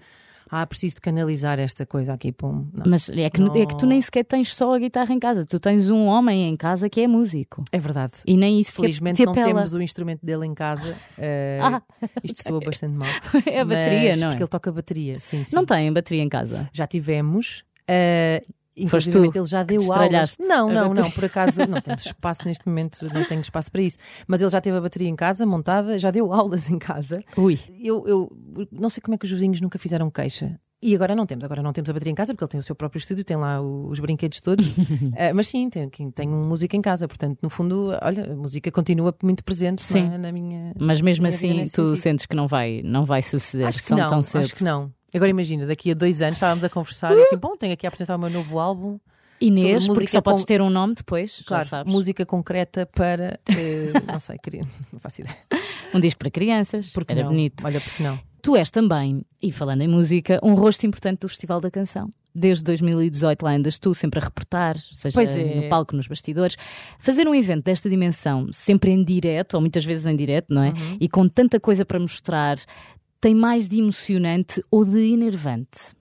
Ah, 0.55 0.67
preciso 0.67 0.95
de 0.95 1.01
canalizar 1.01 1.57
esta 1.59 1.83
coisa 1.85 2.13
aqui. 2.13 2.31
Pum. 2.31 2.67
Não. 2.71 2.83
Mas 2.85 3.09
é 3.09 3.27
que, 3.29 3.41
é 3.41 3.65
que 3.65 3.75
tu 3.75 3.87
nem 3.87 3.99
sequer 3.99 4.23
tens 4.23 4.53
só 4.55 4.75
a 4.75 4.77
guitarra 4.77 5.11
em 5.11 5.19
casa, 5.19 5.45
tu 5.47 5.59
tens 5.59 5.89
um 5.89 6.05
homem 6.05 6.47
em 6.47 6.55
casa 6.55 6.87
que 6.89 7.01
é 7.01 7.07
músico. 7.07 7.63
É 7.71 7.79
verdade. 7.79 8.13
E 8.27 8.37
nem 8.37 8.59
isso 8.59 8.73
te- 8.75 8.81
Felizmente 8.81 9.17
te 9.17 9.25
não 9.25 9.33
temos 9.33 9.73
o 9.73 9.81
instrumento 9.81 10.23
dele 10.23 10.45
em 10.45 10.53
casa. 10.53 10.95
Eh, 11.17 11.59
Ah. 11.63 11.81
Isto 12.23 12.43
soa 12.43 12.59
bastante 12.59 12.97
mal. 12.97 13.09
É 13.47 13.61
a 13.61 13.65
bateria, 13.65 14.09
mas- 14.11 14.19
não 14.19 14.27
é? 14.27 14.31
Porque 14.31 14.43
ele 14.43 14.49
toca 14.49 14.71
bateria, 14.71 15.19
sim, 15.19 15.43
sim. 15.43 15.55
Não 15.55 15.65
tem 15.65 15.91
bateria 15.91 16.21
em 16.21 16.29
casa. 16.29 16.69
Já 16.71 16.85
tivemos. 16.85 17.63
Uh, 17.89 18.45
Inclusive, 18.75 19.31
ele 19.33 19.45
já 19.45 19.63
deu 19.63 19.81
aulas. 19.93 20.37
Não, 20.39 20.71
não, 20.71 20.93
não, 20.93 21.11
por 21.11 21.25
acaso 21.25 21.65
não 21.67 21.79
temos 21.79 22.05
espaço 22.07 22.41
neste 22.45 22.67
momento, 22.67 23.07
não 23.13 23.23
tenho 23.25 23.41
espaço 23.41 23.71
para 23.71 23.81
isso. 23.81 23.97
Mas 24.27 24.41
ele 24.41 24.49
já 24.49 24.59
teve 24.59 24.77
a 24.77 24.81
bateria 24.81 25.07
em 25.07 25.15
casa, 25.15 25.45
montada, 25.45 25.99
já 25.99 26.09
deu 26.11 26.33
aulas 26.33 26.69
em 26.69 26.79
casa. 26.79 27.19
Ui. 27.37 27.59
Eu, 27.79 28.03
eu 28.07 28.37
não 28.71 28.89
sei 28.89 29.01
como 29.01 29.15
é 29.15 29.17
que 29.17 29.25
os 29.25 29.31
vizinhos 29.31 29.61
nunca 29.61 29.77
fizeram 29.77 30.09
queixa. 30.09 30.59
E 30.85 30.93
agora 30.93 31.15
não 31.15 31.25
temos, 31.25 31.45
agora 31.45 31.63
não 31.63 31.71
temos 31.71 31.89
a 31.89 31.93
bateria 31.93 32.11
em 32.11 32.15
casa 32.15 32.33
porque 32.33 32.43
ele 32.43 32.49
tem 32.49 32.59
o 32.59 32.63
seu 32.63 32.75
próprio 32.75 32.99
estúdio, 32.99 33.23
tem 33.23 33.37
lá 33.37 33.61
os 33.61 34.01
brinquedos 34.01 34.41
todos. 34.41 34.73
Eh, 35.15 35.31
mas 35.31 35.47
sim, 35.47 35.69
tem, 35.69 35.87
tem 35.89 36.27
música 36.27 36.75
em 36.75 36.81
casa, 36.81 37.07
portanto, 37.07 37.37
no 37.41 37.49
fundo, 37.49 37.91
olha, 38.01 38.33
a 38.33 38.35
música 38.35 38.71
continua 38.71 39.15
muito 39.23 39.43
presente 39.43 39.81
Sim. 39.81 40.07
não 40.07 40.13
é, 40.13 40.17
na 40.17 40.31
minha. 40.31 40.73
Mas 40.77 41.01
mesmo 41.01 41.23
Minha 41.23 41.29
assim, 41.35 41.49
tu 41.63 41.65
sentido. 41.65 41.95
sentes 41.95 42.25
que 42.25 42.35
não 42.35 42.47
vai, 42.47 42.81
não 42.83 43.05
vai 43.05 43.21
suceder 43.21 43.67
Acho 43.67 43.83
que 43.85 43.91
não, 43.93 44.09
tão 44.09 44.21
cedo. 44.21 44.41
acho 44.41 44.55
que 44.55 44.63
não. 44.63 44.91
Agora 45.13 45.29
imagina, 45.29 45.65
daqui 45.65 45.91
a 45.91 45.93
dois 45.93 46.21
anos 46.21 46.37
estávamos 46.37 46.63
a 46.63 46.69
conversar 46.69 47.15
e 47.15 47.21
assim, 47.21 47.37
bom, 47.37 47.55
tenho 47.55 47.73
aqui 47.73 47.85
a 47.85 47.89
apresentar 47.89 48.15
o 48.15 48.19
meu 48.19 48.29
novo 48.29 48.59
álbum. 48.59 48.99
Inês, 49.41 49.87
porque 49.87 50.07
só 50.07 50.21
podes 50.21 50.45
ter 50.45 50.61
um 50.61 50.69
nome 50.69 50.95
depois, 50.95 51.43
Claro, 51.45 51.67
sabes. 51.67 51.91
música 51.91 52.25
concreta 52.25 52.85
para, 52.85 53.39
eh, 53.49 53.91
não 54.07 54.19
sei, 54.19 54.37
queria, 54.37 54.65
não 54.91 54.99
faço 54.99 55.21
ideia. 55.21 55.37
Um 55.93 55.99
disco 55.99 56.17
para 56.19 56.31
crianças, 56.31 56.93
Porque 56.93 57.11
era 57.11 57.23
não? 57.23 57.29
bonito. 57.29 57.65
Olha, 57.65 57.81
porque 57.81 58.01
não? 58.01 58.19
Tu 58.41 58.55
és 58.57 58.69
também, 58.71 59.21
e 59.41 59.51
falando 59.51 59.81
em 59.81 59.87
música, 59.87 60.39
um 60.43 60.53
rosto 60.53 60.85
importante 60.85 61.19
do 61.21 61.29
Festival 61.29 61.61
da 61.61 61.71
Canção. 61.71 62.09
Desde 62.35 62.63
2018 62.63 63.43
lá 63.43 63.51
andas 63.51 63.77
tu, 63.77 63.93
sempre 63.93 64.19
a 64.19 64.23
reportar, 64.23 64.75
seja 64.93 65.21
é. 65.23 65.61
no 65.61 65.69
palco, 65.69 65.95
nos 65.95 66.07
bastidores. 66.07 66.57
Fazer 66.99 67.27
um 67.27 67.35
evento 67.35 67.63
desta 67.63 67.89
dimensão, 67.89 68.47
sempre 68.51 68.91
em 68.91 69.03
direto, 69.03 69.53
ou 69.53 69.61
muitas 69.61 69.85
vezes 69.85 70.05
em 70.07 70.15
direto, 70.15 70.53
não 70.53 70.63
é? 70.63 70.69
Uhum. 70.69 70.97
E 70.99 71.07
com 71.07 71.27
tanta 71.27 71.59
coisa 71.59 71.85
para 71.85 71.99
mostrar, 71.99 72.57
tem 73.23 73.33
mais 73.33 73.69
de 73.69 73.79
emocionante 73.79 74.61
ou 74.69 74.83
de 74.83 75.13
enervante? 75.13 75.95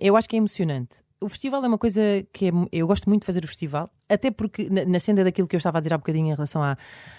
Eu 0.00 0.16
acho 0.16 0.28
que 0.28 0.36
é 0.36 0.38
emocionante. 0.38 1.02
o 1.20 1.28
festival 1.28 1.64
é 1.64 1.66
uma 1.66 1.78
coisa 1.78 2.00
que 2.32 2.46
é, 2.46 2.52
eu 2.70 2.86
gosto 2.86 3.08
muito 3.08 3.22
de 3.22 3.26
fazer 3.26 3.42
o 3.42 3.48
festival, 3.48 3.90
até 4.08 4.30
porque 4.30 4.70
na, 4.70 4.84
na 4.84 5.00
senda 5.00 5.24
daquilo 5.24 5.48
que 5.48 5.56
eu 5.56 5.58
estava 5.58 5.78
a 5.78 5.80
dizer 5.80 5.92
há 5.92 5.98
bocadinho 5.98 6.28
em 6.28 6.34
relação 6.34 6.62
à, 6.62 6.76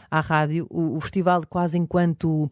à 0.10 0.22
rádio, 0.22 0.66
o, 0.70 0.96
o 0.96 1.02
festival 1.02 1.44
quase 1.50 1.78
enquanto 1.78 2.50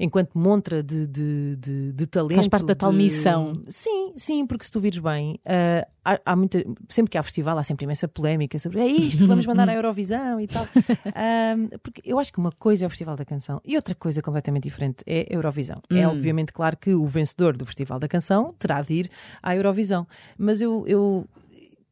enquanto 0.00 0.30
montra 0.36 0.82
de, 0.82 1.06
de, 1.06 1.56
de, 1.56 1.92
de 1.92 2.06
talento. 2.06 2.34
Faz 2.34 2.48
parte 2.48 2.64
da 2.64 2.74
tal 2.74 2.90
missão. 2.90 3.60
Sim, 3.68 4.14
sim, 4.16 4.46
porque 4.46 4.64
se 4.64 4.70
tu 4.70 4.80
vires 4.80 4.98
bem, 4.98 5.38
ah, 5.44 5.86
há, 6.02 6.20
há 6.24 6.34
muita, 6.34 6.64
sempre 6.88 7.10
que 7.10 7.18
há 7.18 7.22
festival 7.22 7.58
há 7.58 7.62
sempre 7.62 7.84
imensa 7.84 8.08
polémica 8.08 8.58
sobre 8.58 8.80
é 8.80 8.86
isto, 8.86 9.26
vamos 9.26 9.44
mandar 9.46 9.68
à 9.68 9.74
Eurovisão 9.74 10.40
e 10.40 10.46
tal. 10.46 10.66
Ah, 11.14 11.54
porque 11.82 12.00
eu 12.04 12.18
acho 12.18 12.32
que 12.32 12.38
uma 12.38 12.50
coisa 12.50 12.84
é 12.84 12.86
o 12.86 12.90
Festival 12.90 13.14
da 13.14 13.24
Canção 13.26 13.60
e 13.62 13.76
outra 13.76 13.94
coisa 13.94 14.22
completamente 14.22 14.64
diferente 14.64 15.04
é 15.06 15.26
a 15.30 15.34
Eurovisão. 15.34 15.82
É 15.90 16.08
obviamente 16.08 16.52
claro 16.52 16.78
que 16.78 16.94
o 16.94 17.06
vencedor 17.06 17.56
do 17.56 17.66
Festival 17.66 17.98
da 17.98 18.08
Canção 18.08 18.54
terá 18.58 18.80
de 18.80 18.94
ir 18.94 19.10
à 19.42 19.54
Eurovisão, 19.54 20.06
mas 20.38 20.60
eu. 20.62 20.84
eu 20.86 21.28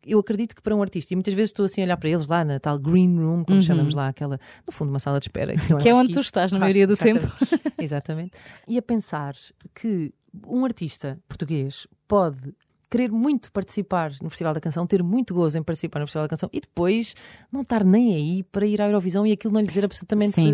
eu 0.05 0.19
acredito 0.19 0.55
que 0.55 0.63
para 0.63 0.75
um 0.75 0.83
artista, 0.83 1.13
e 1.13 1.17
muitas 1.17 1.35
vezes 1.35 1.51
estou 1.51 1.67
assim 1.67 1.81
a 1.81 1.85
olhar 1.85 1.97
para 1.97 2.09
eles 2.09 2.27
lá 2.29 2.45
na 2.45 2.59
tal 2.59 2.79
green 2.79 3.19
room, 3.19 3.45
como 3.45 3.61
chamamos 3.63 3.95
lá, 3.95 4.09
aquela, 4.09 4.41
no 4.67 4.73
fundo, 4.73 4.91
uma 4.91 4.99
sala 4.99 5.19
de 5.19 5.27
espera. 5.27 5.55
Que, 5.55 5.75
Que 5.77 5.89
é 5.89 5.95
onde 5.95 6.13
tu 6.13 6.21
estás, 6.21 6.53
na 6.53 6.59
maioria 6.59 6.87
do 6.87 6.95
exatamente. 6.95 7.33
Exatamente. 7.79 8.39
E 8.67 8.79
a 8.79 8.83
pensar 8.83 9.35
que 9.75 10.13
um 10.47 10.65
artista 10.65 11.19
português 11.29 11.87
pode 12.07 12.55
querer 12.91 13.11
muito 13.11 13.53
participar 13.53 14.13
no 14.23 14.31
Festival 14.31 14.55
da 14.55 14.61
Canção, 14.61 14.87
ter 14.87 15.03
muito 15.03 15.35
gozo 15.35 15.59
em 15.59 15.63
participar 15.63 16.01
no 16.01 16.07
Festival 16.07 16.25
da 16.25 16.31
Canção 16.31 16.49
e 16.53 16.61
depois 16.61 17.15
não 17.53 17.61
estar 17.61 17.85
nem 17.85 18.15
aí 18.15 18.43
para 18.45 18.67
ir 18.67 18.81
à 18.81 18.87
Eurovisão 18.87 19.27
e 19.27 19.33
aquilo 19.33 19.53
não 19.53 19.61
lhe 19.61 19.67
dizer 19.67 19.85
absolutamente, 19.85 20.33
Sim. 20.33 20.53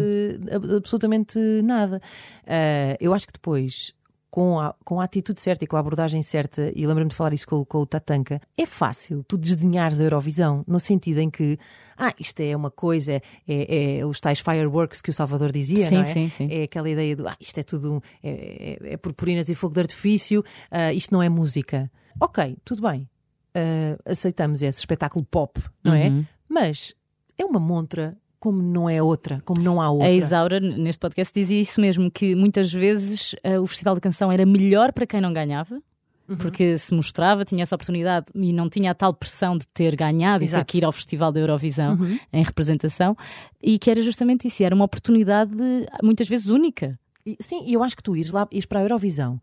absolutamente 0.77 1.39
nada. 1.63 2.01
Ah, 2.47 2.97
eu 3.01 3.15
acho 3.15 3.27
que 3.27 3.33
depois. 3.33 3.93
Com 4.35 4.59
a, 4.59 4.75
com 4.85 5.01
a 5.01 5.05
atitude 5.05 5.41
certa 5.41 5.63
e 5.63 5.67
com 5.69 5.77
a 5.77 5.79
abordagem 5.79 6.21
certa, 6.21 6.73
e 6.75 6.85
lembro-me 6.89 7.09
de 7.11 7.15
falar 7.15 7.33
isso 7.33 7.47
com, 7.47 7.57
o- 7.61 7.65
com 7.65 7.79
o 7.79 7.87
Tatanka, 7.87 8.41
é 8.59 8.67
fácil 8.67 9.23
tu 9.23 9.37
desdenhares 9.39 10.01
a 10.01 10.05
Eurovisão, 10.05 10.65
no 10.67 10.81
sentido 10.81 11.19
em 11.21 11.31
que, 11.31 11.57
ah, 11.97 12.13
isto 12.19 12.41
é 12.41 12.57
uma 12.57 12.69
coisa, 12.69 13.13
é, 13.13 13.23
é- 13.47 13.99
é 14.01 14.05
os 14.05 14.19
tais 14.19 14.41
fireworks 14.41 15.01
que 15.01 15.09
o 15.11 15.13
Salvador 15.13 15.53
dizia, 15.53 15.89
Sim, 15.89 15.95
não 15.95 16.01
é? 16.01 16.13
sim, 16.13 16.29
sim. 16.29 16.49
É 16.51 16.65
aquela 16.65 16.91
ideia 16.91 17.15
do 17.15 17.29
ah, 17.29 17.37
isto 17.39 17.59
é 17.61 17.63
tudo 17.63 18.03
é, 18.25 18.79
é, 18.83 18.93
é 18.95 18.97
purpurinas 18.97 19.49
e 19.49 19.55
fogo 19.55 19.73
de 19.75 19.81
artifício, 19.83 20.43
ah, 20.69 20.93
isto 20.93 21.15
não 21.15 21.23
é 21.23 21.29
música. 21.29 21.89
Ok, 22.21 22.57
tudo 22.65 22.83
bem. 22.83 23.09
Ah, 23.55 23.97
aceitamos 24.05 24.63
esse 24.63 24.81
espetáculo 24.81 25.25
pop, 25.25 25.63
não 25.85 25.95
é? 25.95 26.09
Uhum. 26.09 26.25
Mas 26.49 26.93
é 27.39 27.45
uma 27.45 27.61
montra 27.61 28.17
como 28.45 28.61
não 28.61 28.91
é 28.91 29.03
outra, 29.03 29.41
como 29.43 29.63
não 29.63 29.81
há 29.81 29.91
outra. 29.91 30.07
A 30.07 30.13
Isaura, 30.13 30.61
neste 30.61 31.01
podcast, 31.01 31.33
dizia 31.33 31.59
isso 31.59 31.81
mesmo: 31.81 32.11
que 32.11 32.35
muitas 32.35 32.71
vezes 32.71 33.35
eh, 33.43 33.59
o 33.59 33.67
Festival 33.67 33.95
da 33.95 34.03
Canção 34.03 34.31
era 34.31 34.45
melhor 34.45 34.93
para 34.93 35.07
quem 35.07 35.19
não 35.19 35.33
ganhava. 35.33 35.81
Uhum. 36.29 36.37
Porque 36.37 36.77
se 36.77 36.95
mostrava, 36.95 37.43
tinha 37.43 37.63
essa 37.63 37.75
oportunidade 37.75 38.27
e 38.35 38.53
não 38.53 38.69
tinha 38.69 38.91
a 38.91 38.95
tal 38.95 39.15
pressão 39.15 39.57
de 39.57 39.67
ter 39.69 39.97
ganhado 39.97 40.45
e 40.45 40.47
ter 40.47 40.53
Exato. 40.53 40.61
Uhum. 40.61 40.65
que 40.67 40.79
ir 40.79 40.85
ao 40.85 40.93
Festival 40.93 41.33
da 41.33 41.41
Eurovisão 41.41 41.99
em 42.31 42.43
representação, 42.43 43.17
e 43.63 43.79
que 43.79 43.91
era 43.91 44.03
justamente 44.03 44.47
isso, 44.47 44.63
era 44.63 44.75
uma 44.75 44.85
oportunidade 44.85 45.55
muitas 46.03 46.29
vezes 46.29 46.49
única. 46.49 46.99
Sim, 47.41 47.65
e 47.67 47.73
eu 47.73 47.83
acho 47.83 47.97
que 47.97 48.03
tu 48.03 48.15
ires 48.15 48.31
lá, 48.31 48.47
ires 48.53 48.67
para 48.67 48.81
a 48.81 48.83
Eurovisão, 48.83 49.41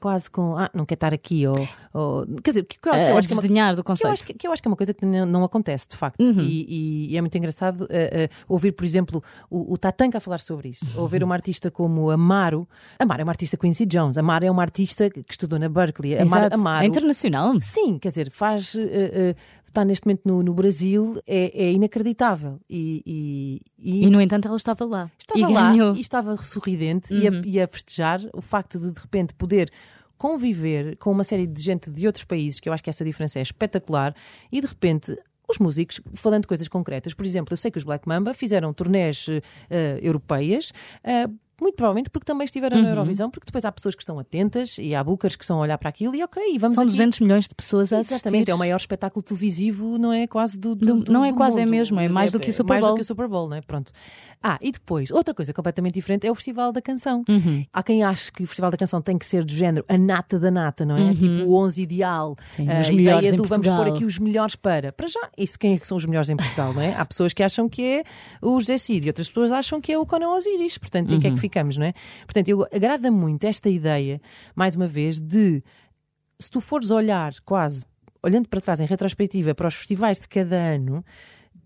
quase 0.00 0.30
com 0.30 0.56
ah, 0.56 0.70
não 0.74 0.84
quer 0.86 0.94
estar 0.94 1.12
aqui, 1.14 1.46
ou, 1.46 1.68
ou- 1.92 2.26
quer 2.42 2.50
dizer, 2.50 2.64
que, 2.64 2.78
que 2.78 2.88
eu, 2.88 2.92
que 2.92 2.98
eu 2.98 3.16
acho 3.18 3.28
que 3.28 3.34
é 3.34 3.36
uma- 3.36 3.42
desdenhar 3.42 3.70
do 3.74 3.76
Que 3.76 3.80
eu, 3.80 3.84
conceito. 3.84 4.12
acho 4.12 4.24
que, 4.24 4.46
eu 4.46 4.52
acho 4.52 4.62
que 4.62 4.68
é 4.68 4.70
uma 4.70 4.76
coisa 4.76 4.92
que 4.94 5.04
não, 5.06 5.26
não 5.26 5.44
acontece, 5.44 5.88
de 5.88 5.96
facto. 5.96 6.20
Uhum. 6.20 6.40
E, 6.40 6.64
e- 6.68 7.12
e 7.12 7.16
é 7.16 7.20
muito 7.20 7.36
engraçado 7.38 7.86
eh, 7.90 8.24
eh, 8.24 8.28
ouvir, 8.48 8.72
por 8.72 8.84
exemplo, 8.84 9.22
o, 9.50 9.72
o 9.74 9.78
Tatanka 9.78 10.18
a 10.18 10.20
falar 10.20 10.38
sobre 10.40 10.68
isso. 10.70 10.84
Uhum. 10.96 11.02
Ouvir 11.02 11.22
uma 11.24 11.34
artista 11.34 11.70
como 11.70 12.10
Amaro. 12.10 12.68
Amaro 12.98 13.20
é 13.20 13.24
uma 13.24 13.32
artista 13.32 13.56
Quincy 13.56 13.86
Jones. 13.86 14.18
Amaro 14.18 14.44
é 14.44 14.50
uma 14.50 14.62
artista 14.62 15.08
que 15.10 15.22
estudou 15.30 15.58
na 15.58 15.68
Berkeley. 15.68 16.18
Amaro. 16.18 16.54
Amaro 16.54 16.84
É 16.84 16.88
internacional. 16.88 17.54
Sim, 17.60 17.98
quer 17.98 18.08
dizer, 18.08 18.30
faz. 18.30 18.74
eh, 18.74 18.80
eh, 19.34 19.34
está 19.78 19.84
neste 19.84 20.06
momento 20.06 20.22
no, 20.24 20.42
no 20.42 20.54
Brasil, 20.54 21.20
é, 21.26 21.66
é 21.66 21.72
inacreditável. 21.72 22.60
E, 22.68 23.02
e- 23.06 23.60
e- 23.78 24.04
E 24.06 24.10
no 24.10 24.20
entanto 24.20 24.48
ela 24.48 24.56
estava 24.56 24.84
lá. 24.84 25.10
estava 25.18 25.38
e 25.40 25.42
lá 25.52 25.70
ganhou. 25.70 25.94
e 25.96 26.00
estava 26.00 26.36
sorridente 26.38 27.14
e, 27.14 27.28
a, 27.28 27.30
e 27.44 27.60
a 27.60 27.68
festejar 27.68 28.20
o 28.34 28.40
facto 28.40 28.78
de 28.78 28.92
de 28.92 29.00
repente 29.00 29.34
poder 29.34 29.70
conviver 30.16 30.96
com 30.96 31.10
uma 31.12 31.22
série 31.24 31.46
de 31.46 31.62
gente 31.62 31.90
de 31.90 32.06
outros 32.06 32.24
países, 32.24 32.58
que 32.58 32.68
eu 32.68 32.72
acho 32.72 32.82
que 32.82 32.90
essa 32.90 33.04
diferença 33.04 33.38
é 33.38 33.42
espetacular, 33.42 34.14
e 34.50 34.60
de 34.60 34.66
repente. 34.66 35.16
Os 35.50 35.58
músicos, 35.58 35.98
falando 36.12 36.42
de 36.42 36.46
coisas 36.46 36.68
concretas, 36.68 37.14
por 37.14 37.24
exemplo, 37.24 37.54
eu 37.54 37.56
sei 37.56 37.70
que 37.70 37.78
os 37.78 37.84
Black 37.84 38.06
Mamba 38.06 38.34
fizeram 38.34 38.70
turnés 38.74 39.26
eh, 39.70 39.98
europeias, 40.02 40.74
eh, 41.02 41.26
muito 41.60 41.74
provavelmente 41.76 42.10
porque 42.10 42.24
também 42.24 42.44
estiveram 42.44 42.76
Uhum. 42.76 42.82
na 42.84 42.88
Eurovisão, 42.90 43.30
porque 43.30 43.46
depois 43.46 43.64
há 43.64 43.72
pessoas 43.72 43.94
que 43.94 44.02
estão 44.02 44.18
atentas 44.18 44.76
e 44.78 44.94
há 44.94 45.02
bookers 45.02 45.36
que 45.36 45.44
estão 45.44 45.58
a 45.58 45.60
olhar 45.62 45.78
para 45.78 45.88
aquilo 45.88 46.14
e 46.14 46.22
ok, 46.22 46.58
vamos 46.58 46.74
São 46.74 46.84
aqui. 46.84 46.92
200 46.92 47.20
milhões 47.20 47.48
de 47.48 47.54
pessoas 47.54 47.92
a 47.92 47.98
assistir. 47.98 48.14
Exatamente, 48.16 48.50
é 48.50 48.54
o 48.54 48.58
maior 48.58 48.76
espetáculo 48.76 49.22
televisivo, 49.22 49.98
não 49.98 50.12
é? 50.12 50.26
Quase 50.26 50.58
do. 50.58 50.74
do- 50.74 51.00
Do- 51.00 51.12
não 51.12 51.24
é 51.24 51.30
do 51.30 51.36
quase, 51.36 51.58
é 51.58 51.62
mundo. 51.62 51.70
mesmo, 51.70 52.00
é 52.00 52.08
mais 52.08 52.32
do 52.32 52.40
que 52.40 52.50
o 52.50 52.52
Super 52.52 52.74
Mais 52.74 52.84
do 52.84 52.86
Bowl. 52.88 52.96
que 52.96 53.02
o 53.02 53.04
Super 53.04 53.28
Bowl, 53.28 53.48
não 53.48 53.56
é? 53.56 53.60
Pronto. 53.60 53.92
Ah, 54.42 54.58
e 54.62 54.70
depois, 54.70 55.10
outra 55.10 55.34
coisa 55.34 55.52
completamente 55.52 55.94
diferente 55.94 56.26
é 56.26 56.30
o 56.30 56.34
Festival 56.34 56.72
da 56.72 56.80
Canção. 56.80 57.24
Uhum. 57.28 57.64
Há 57.72 57.82
quem 57.82 58.04
ache 58.04 58.30
que 58.30 58.44
o 58.44 58.46
Festival 58.46 58.70
da 58.70 58.76
Canção 58.76 59.02
tem 59.02 59.18
que 59.18 59.26
ser 59.26 59.44
do 59.44 59.50
género 59.52 59.84
a 59.88 59.98
nata 59.98 60.38
da 60.38 60.50
nata, 60.50 60.84
não 60.84 60.96
é? 60.96 61.12
Tipo 61.14 61.44
o 61.44 61.56
11 61.56 61.82
ideal. 61.82 62.30
Uhum. 62.30 62.36
Sim, 62.46 62.70
a 62.70 62.80
os 62.80 62.88
ideia 62.90 63.32
do 63.32 63.44
vamos 63.44 63.66
pôr 63.68 63.88
aqui 63.88 64.04
os 64.04 64.18
melhores 64.18 64.54
para. 64.54 64.92
Para 64.92 65.08
já, 65.08 65.28
isso 65.36 65.58
quem 65.58 65.74
é 65.74 65.78
que 65.78 65.86
são 65.86 65.96
os 65.96 66.06
melhores 66.06 66.28
em 66.30 66.36
Portugal, 66.36 66.72
não 66.72 66.82
é? 66.82 66.94
Há 66.94 67.04
pessoas 67.04 67.32
que 67.32 67.42
acham 67.42 67.68
que 67.68 67.82
é 67.82 68.02
o 68.40 68.60
José 68.60 68.78
Cid 68.78 69.06
e 69.06 69.10
outras 69.10 69.28
pessoas 69.28 69.50
acham 69.50 69.80
que 69.80 69.92
é 69.92 69.98
o 69.98 70.06
Conan 70.06 70.28
Osiris. 70.30 70.78
Portanto, 70.78 71.12
em 71.14 71.18
que 71.20 71.26
é 71.26 71.30
Uhum. 71.30 71.34
que 71.34 71.40
ficamos, 71.40 71.76
não 71.76 71.86
é? 71.86 71.92
Portanto, 72.24 72.48
eu 72.48 72.64
agrada 72.72 73.10
muito 73.10 73.44
esta 73.44 73.68
ideia, 73.68 74.20
mais 74.54 74.76
uma 74.76 74.86
vez, 74.86 75.18
de 75.18 75.62
se 76.38 76.50
tu 76.50 76.60
fores 76.60 76.90
olhar 76.92 77.32
quase, 77.44 77.84
olhando 78.22 78.48
para 78.48 78.60
trás 78.60 78.78
em 78.78 78.86
retrospectiva 78.86 79.54
para 79.54 79.66
os 79.66 79.74
festivais 79.74 80.18
de 80.18 80.28
cada 80.28 80.54
ano, 80.56 81.04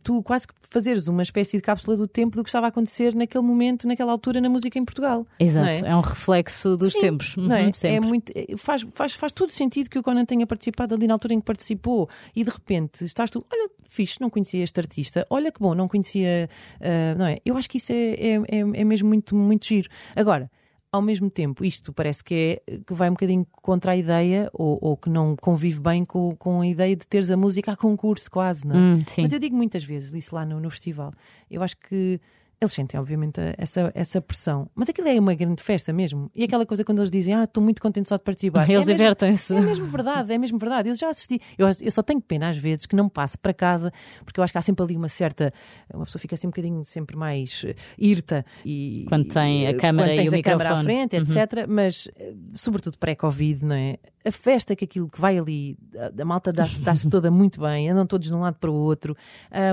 tu 0.03 0.23
quase 0.23 0.47
que 0.47 0.55
fazeres 0.71 1.07
uma 1.07 1.23
espécie 1.23 1.57
de 1.57 1.63
cápsula 1.63 1.97
do 1.97 2.07
tempo 2.07 2.37
do 2.37 2.43
que 2.43 2.49
estava 2.49 2.67
a 2.67 2.69
acontecer 2.69 3.15
naquele 3.15 3.45
momento, 3.45 3.87
naquela 3.87 4.13
altura 4.13 4.41
na 4.41 4.49
música 4.49 4.79
em 4.79 4.85
Portugal. 4.85 5.27
Exato, 5.39 5.67
não 5.67 5.89
é? 5.89 5.91
é? 5.91 5.97
um 5.97 6.01
reflexo 6.01 6.77
dos 6.77 6.93
Sim, 6.95 7.01
tempos. 7.01 7.37
Não 7.37 7.55
é? 7.55 7.67
Uhum, 7.67 7.73
é 7.85 8.01
muito, 8.01 8.33
é- 8.35 8.57
faz, 8.57 8.83
faz, 8.93 9.15
faz 9.15 9.33
todo 9.33 9.51
sentido 9.53 9.89
que 9.89 9.99
o 9.99 10.03
Conan 10.03 10.25
tenha 10.25 10.47
participado 10.47 10.95
ali 10.95 11.07
na 11.07 11.15
altura 11.15 11.35
em 11.35 11.41
que 11.41 11.47
participou 11.47 12.09
e 12.35 12.45
de 12.45 12.51
repente 12.51 13.05
estás 13.05 13.31
tu, 13.31 13.45
olha, 13.53 13.71
fixe, 13.89 14.21
não 14.21 14.31
conhecia 14.31 14.63
este 14.63 14.79
artista, 14.81 15.27
olha 15.29 15.53
que 15.53 15.61
bom, 15.61 15.75
não 15.75 15.89
conhecia, 15.89 16.49
ah, 16.81 17.15
não 17.17 17.27
é? 17.27 17.39
Eu 17.45 17.57
acho 17.57 17.69
que 17.69 17.77
isso 17.79 17.93
é, 17.93 18.15
é, 18.15 18.35
é, 18.49 18.59
é 18.59 18.85
mesmo 18.85 19.09
muito, 19.09 19.35
muito 19.35 19.67
giro. 19.67 19.89
Agora, 20.17 20.51
ao 20.93 21.01
mesmo 21.01 21.31
tempo, 21.31 21.65
isto 21.65 21.91
parece 21.91 22.23
que, 22.23 22.61
é, 22.67 22.79
que 22.87 22.93
vai 22.93 23.09
um 23.09 23.15
bocadinho 23.15 23.47
contra 23.63 23.93
a 23.93 23.97
ideia 23.97 24.51
ou, 24.53 24.79
ou 24.81 24.95
que 24.95 25.09
não 25.09 25.35
convive 25.35 25.81
bem 25.81 26.05
com, 26.05 26.37
com 26.37 26.61
a 26.61 26.67
ideia 26.67 26.95
de 26.95 27.07
teres 27.07 27.31
a 27.31 27.37
música 27.37 27.73
a 27.73 27.77
concurso, 27.77 28.31
quase, 28.31 28.67
não 28.67 28.77
é? 28.77 28.79
Hum. 28.79 29.03
Mas 29.19 29.33
eu 29.33 29.39
digo 29.39 29.57
muitas 29.57 29.83
vezes, 29.83 30.13
disse 30.13 30.35
lá 30.35 30.45
no, 30.45 30.61
no 30.61 30.71
festival, 30.71 31.15
eu 31.51 31.63
acho 31.63 31.79
que 31.79 32.21
eles 32.63 32.73
sentem, 32.73 32.99
obviamente, 32.99 33.41
essa, 33.59 33.91
essa 33.93 34.21
pressão. 34.21 34.71
Mas 34.73 34.89
aquilo 34.89 35.09
é 35.09 35.19
uma 35.19 35.35
grande 35.35 35.61
festa 35.63 35.93
mesmo. 35.93 36.31
E 36.33 36.45
aquela 36.45 36.65
coisa 36.65 36.85
quando 36.85 37.01
eles 37.01 37.11
dizem, 37.11 37.35
ah, 37.35 37.43
estou 37.43 37.63
muito 37.63 37.83
contente 37.83 38.09
só 38.09 38.17
de 38.17 38.23
participar. 38.23 38.69
Eles 38.71 38.89
é 38.89 38.93
divertem-se. 38.93 39.53
é 39.53 39.61
mesmo 39.61 39.87
verdade, 39.87 40.33
é 40.33 40.39
mesmo 40.39 40.59
verdade. 40.59 40.89
Eu 40.89 40.95
já 40.95 41.11
assisti. 41.11 41.41
Eu, 41.59 41.67
eu 41.81 41.91
só 41.91 42.03
tenho 42.03 42.21
pena 42.21 42.49
às 42.49 42.57
vezes 42.57 42.87
que 42.87 42.95
não 42.95 43.09
passe 43.09 43.37
para 43.37 43.53
casa, 43.53 43.93
porque 44.25 44.39
eu 44.39 44.45
acho 44.45 44.53
que 44.53 44.59
há 44.59 44.63
sempre 44.63 44.85
ali 44.85 44.97
uma 44.97 45.09
certa. 45.09 45.53
Uma 45.93 46.05
pessoa 46.05 46.21
fica 46.21 46.37
assim 46.37 46.47
um 46.47 46.51
bocadinho 46.51 46.85
sempre 46.85 47.17
mais 47.17 47.65
eh, 47.67 47.75
irta. 47.99 48.47
E, 48.65 49.07
Quando 49.09 49.27
tem 49.27 49.67
a 49.67 49.71
e, 49.71 49.75
câmara 49.75 50.15
e 50.15 50.29
o 50.29 50.35
a 50.35 50.43
câmara 50.43 50.71
à 50.71 50.77
microfone. 50.77 50.79
Uhum. 50.79 50.85
frente, 50.85 51.17
etc. 51.17 51.67
Mas, 51.69 52.09
eh, 52.17 52.33
sobretudo 52.55 52.97
pré-Covid, 52.99 53.65
não 53.65 53.75
é? 53.75 53.99
A 54.25 54.31
festa 54.31 54.77
que 54.77 54.85
aquilo 54.85 55.09
que 55.09 55.21
vai 55.21 55.37
ali, 55.37 55.77
a, 56.17 56.25
malta 56.25 56.53
dá-se 56.53 56.79
dá-se 56.83 57.09
toda 57.09 57.29
muito 57.29 57.61
bem, 57.61 57.91
andam 57.91 58.07
todos 58.07 58.29
de 58.29 58.35
um 58.35 58.41
lado 58.41 58.57
para 58.61 58.71
o 58.71 58.75
outro. 58.75 59.17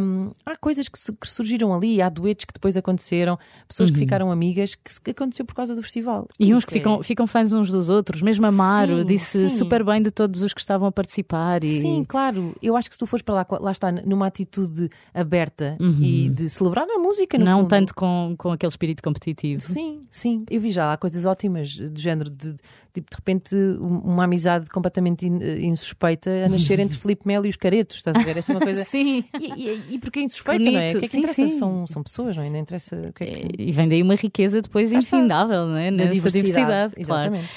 Hum, 0.01 0.31
há 0.43 0.55
coisas 0.55 0.89
que, 0.89 0.97
que 0.97 1.29
surgiram 1.29 1.71
ali, 1.71 2.01
há 2.01 2.09
duetos 2.09 2.45
que 2.45 2.53
depois 2.53 2.75
aconteceram, 2.79 3.37
pessoas 3.67 3.91
que 3.91 3.97
ficaram 3.97 4.31
amigas, 4.31 4.75
que, 4.75 5.11
aconteceu 5.11 5.45
por 5.45 5.53
causa 5.55 5.75
do 5.75 5.81
festival. 5.83 6.21
Uhum. 6.39 6.47
E 6.47 6.53
uns 6.55 6.65
que 6.65 6.73
ficam, 6.73 6.99
é- 6.99 7.03
ficam 7.03 7.27
fãs 7.27 7.53
uns 7.53 7.71
dos 7.71 7.89
outros, 7.89 8.21
mesmo 8.21 8.45
Amaro 8.45 8.99
Sim, 8.99 9.05
disse 9.05 9.49
sim. 9.49 9.57
super 9.57 9.83
bem 9.83 10.01
de 10.01 10.11
todos 10.11 10.41
os 10.43 10.53
que 10.53 10.59
estavam 10.61 10.87
a 10.87 10.91
participar. 10.91 11.63
E... 11.63 11.81
Sim, 11.81 12.05
claro. 12.07 12.55
Eu 12.61 12.75
acho 12.75 12.89
que 12.89 12.95
se 12.95 12.99
tu 12.99 13.05
fores 13.05 13.21
para 13.23 13.35
lá, 13.35 13.45
lá 13.59 13.71
está, 13.71 13.91
numa 13.91 14.27
atitude 14.27 14.89
aberta 15.13 15.77
e 16.01 16.29
de 16.29 16.49
celebrar 16.49 16.85
a 16.89 16.97
música, 16.99 17.37
no 17.37 17.43
Uhum. 17.45 17.49
Não 17.51 17.57
fundo. 17.59 17.69
tanto 17.69 17.95
com, 17.95 18.35
com 18.37 18.51
aquele 18.51 18.69
espírito 18.69 19.03
competitivo. 19.03 19.61
Sim, 19.61 20.03
sim. 20.09 20.45
Eu 20.49 20.61
vi 20.61 20.71
já 20.71 20.85
lá 20.85 20.97
coisas 20.97 21.25
ótimas 21.25 21.75
do 21.77 21.99
género 21.99 22.29
de, 22.29 22.55
tipo, 22.93 23.09
de 23.09 23.15
repente 23.15 23.55
um- 23.55 23.99
uma 23.99 24.23
amizade 24.25 24.69
completamente 24.69 25.25
in- 25.25 25.39
insuspeita 25.67 26.29
a 26.45 26.49
nascer 26.49 26.79
entre 26.79 26.97
Filipe 26.99 27.25
Melo 27.27 27.45
e 27.45 27.49
os 27.49 27.55
caretos, 27.55 27.97
estás 27.97 28.15
a 28.15 28.19
ver? 28.19 28.37
Essa 28.37 28.51
é 28.51 28.55
uma 28.55 28.61
coisa. 28.61 28.83
Sim. 28.89 29.23
E, 29.39 29.45
e, 29.67 29.83
e 29.95 29.99
porque 29.99 30.19
é 30.19 30.23
insuspeita, 30.23 30.69
não 30.71 30.79
é? 30.79 30.89
O 30.91 30.93
Bonito. 30.93 30.99
que 30.99 31.05
é 31.05 31.07
que 31.07 31.11
Sim, 31.11 31.17
interessa? 31.19 31.47
sim. 31.47 31.57
São, 31.57 31.87
são 31.87 32.03
pessoas, 32.03 32.35
não 32.37 32.43
é? 32.43 32.47
Interessa 32.69 32.95
o 32.95 33.13
que 33.13 33.23
é 33.23 33.27
que. 33.27 33.55
E 33.63 33.71
vem 33.71 33.89
daí 33.89 34.01
uma 34.03 34.15
riqueza 34.15 34.61
depois 34.61 34.91
infindável, 34.91 35.65
não 35.67 35.75
é? 35.77 35.89
Nessa 35.91 36.29
diversidade, 36.31 36.93
claro. 37.03 37.27
Exatamente. 37.35 37.49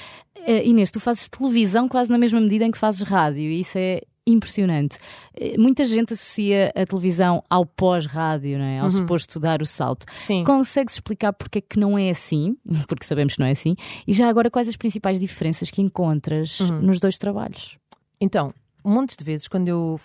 Eh, 0.46 0.66
Inês, 0.68 0.90
tu 0.90 0.98
fazes 1.00 1.28
televisão 1.28 1.88
quase 1.88 2.10
na 2.10 2.18
mesma 2.18 2.40
medida 2.40 2.64
em 2.64 2.70
que 2.70 2.78
fazes 2.78 3.02
rádio 3.02 3.44
e 3.44 3.60
isso 3.60 3.76
é 3.78 4.00
impressionante. 4.26 4.98
Eh, 5.38 5.56
Muita 5.58 5.84
gente 5.84 6.12
associa 6.14 6.72
a 6.74 6.86
televisão 6.86 7.42
ao 7.50 7.66
pós-rádio, 7.66 8.56
é? 8.58 8.78
Uhum. 8.78 8.84
ao 8.84 8.90
suposto 8.90 9.38
dar 9.38 9.60
o 9.60 9.66
salto. 9.66 10.06
Sim. 10.14 10.42
Consegues 10.44 10.94
explicar 10.94 11.32
porque 11.32 11.58
é 11.58 11.60
que 11.60 11.78
não 11.78 11.98
é 11.98 12.08
assim? 12.10 12.56
Porque 12.88 13.04
sabemos 13.04 13.34
que 13.34 13.40
não 13.40 13.46
é 13.46 13.50
assim. 13.50 13.76
E 14.06 14.12
já 14.12 14.28
agora, 14.28 14.50
quais 14.50 14.68
as 14.68 14.76
principais 14.76 15.20
diferenças 15.20 15.70
que 15.70 15.82
encontras 15.82 16.58
Uhum. 16.60 16.80
nos 16.82 16.98
dois 17.00 17.18
trabalhos? 17.18 17.76
Então, 18.20 18.52
montes 18.84 19.16
de 19.16 19.24
vezes, 19.24 19.48
quando 19.48 19.68
eu 19.68 20.00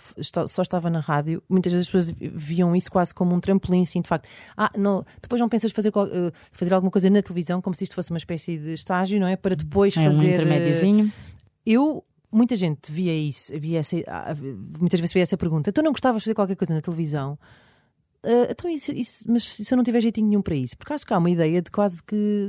só 0.47 0.61
estava 0.61 0.89
na 0.89 0.99
rádio, 0.99 1.41
muitas 1.49 1.71
vezes 1.73 1.87
as 1.87 1.91
pessoas 1.91 2.15
viam 2.33 2.75
isso 2.75 2.91
quase 2.91 3.13
como 3.13 3.33
um 3.35 3.39
trampolim, 3.39 3.83
assim, 3.83 4.01
de 4.01 4.07
facto. 4.07 4.27
Ah, 4.55 4.71
não, 4.77 5.05
depois 5.21 5.39
não 5.41 5.49
pensas 5.49 5.71
fazer, 5.71 5.89
eh, 5.89 6.31
fazer 6.51 6.73
alguma 6.73 6.91
coisa 6.91 7.09
na 7.09 7.21
televisão, 7.21 7.61
como 7.61 7.75
se 7.75 7.83
isto 7.83 7.95
fosse 7.95 8.11
uma 8.11 8.17
espécie 8.17 8.57
de 8.57 8.73
estágio, 8.73 9.19
não 9.19 9.27
é? 9.27 9.35
Para 9.35 9.55
depois 9.55 9.95
É 9.97 10.01
um 10.01 10.05
fazer. 10.05 10.27
eh, 10.27 10.31
intermédiozinho. 10.33 11.11
Eu, 11.65 12.03
muita 12.31 12.55
gente 12.55 12.91
via 12.91 13.13
isso, 13.17 13.51
via 13.59 13.79
essa, 13.79 13.97
ah, 14.07 14.33
muitas 14.79 14.99
vezes 14.99 15.13
via 15.13 15.23
essa 15.23 15.37
pergunta. 15.37 15.71
Tu 15.71 15.81
não 15.81 15.91
gostavas 15.91 16.21
de 16.21 16.25
fazer 16.25 16.35
qualquer 16.35 16.55
coisa 16.55 16.73
na 16.73 16.81
televisão? 16.81 17.37
Ah, 18.23 18.47
então, 18.49 18.69
isso, 18.69 18.91
isso- 18.91 19.25
mas 19.31 19.43
se 19.43 19.73
eu 19.73 19.75
não 19.77 19.83
tiver 19.83 20.01
jeitinho 20.01 20.27
nenhum 20.27 20.41
para 20.41 20.55
isso? 20.55 20.77
Porque 20.77 20.93
acho 20.93 21.05
que 21.05 21.13
há 21.13 21.17
uma 21.17 21.29
ideia 21.29 21.61
de 21.61 21.71
quase 21.71 22.03
que, 22.03 22.47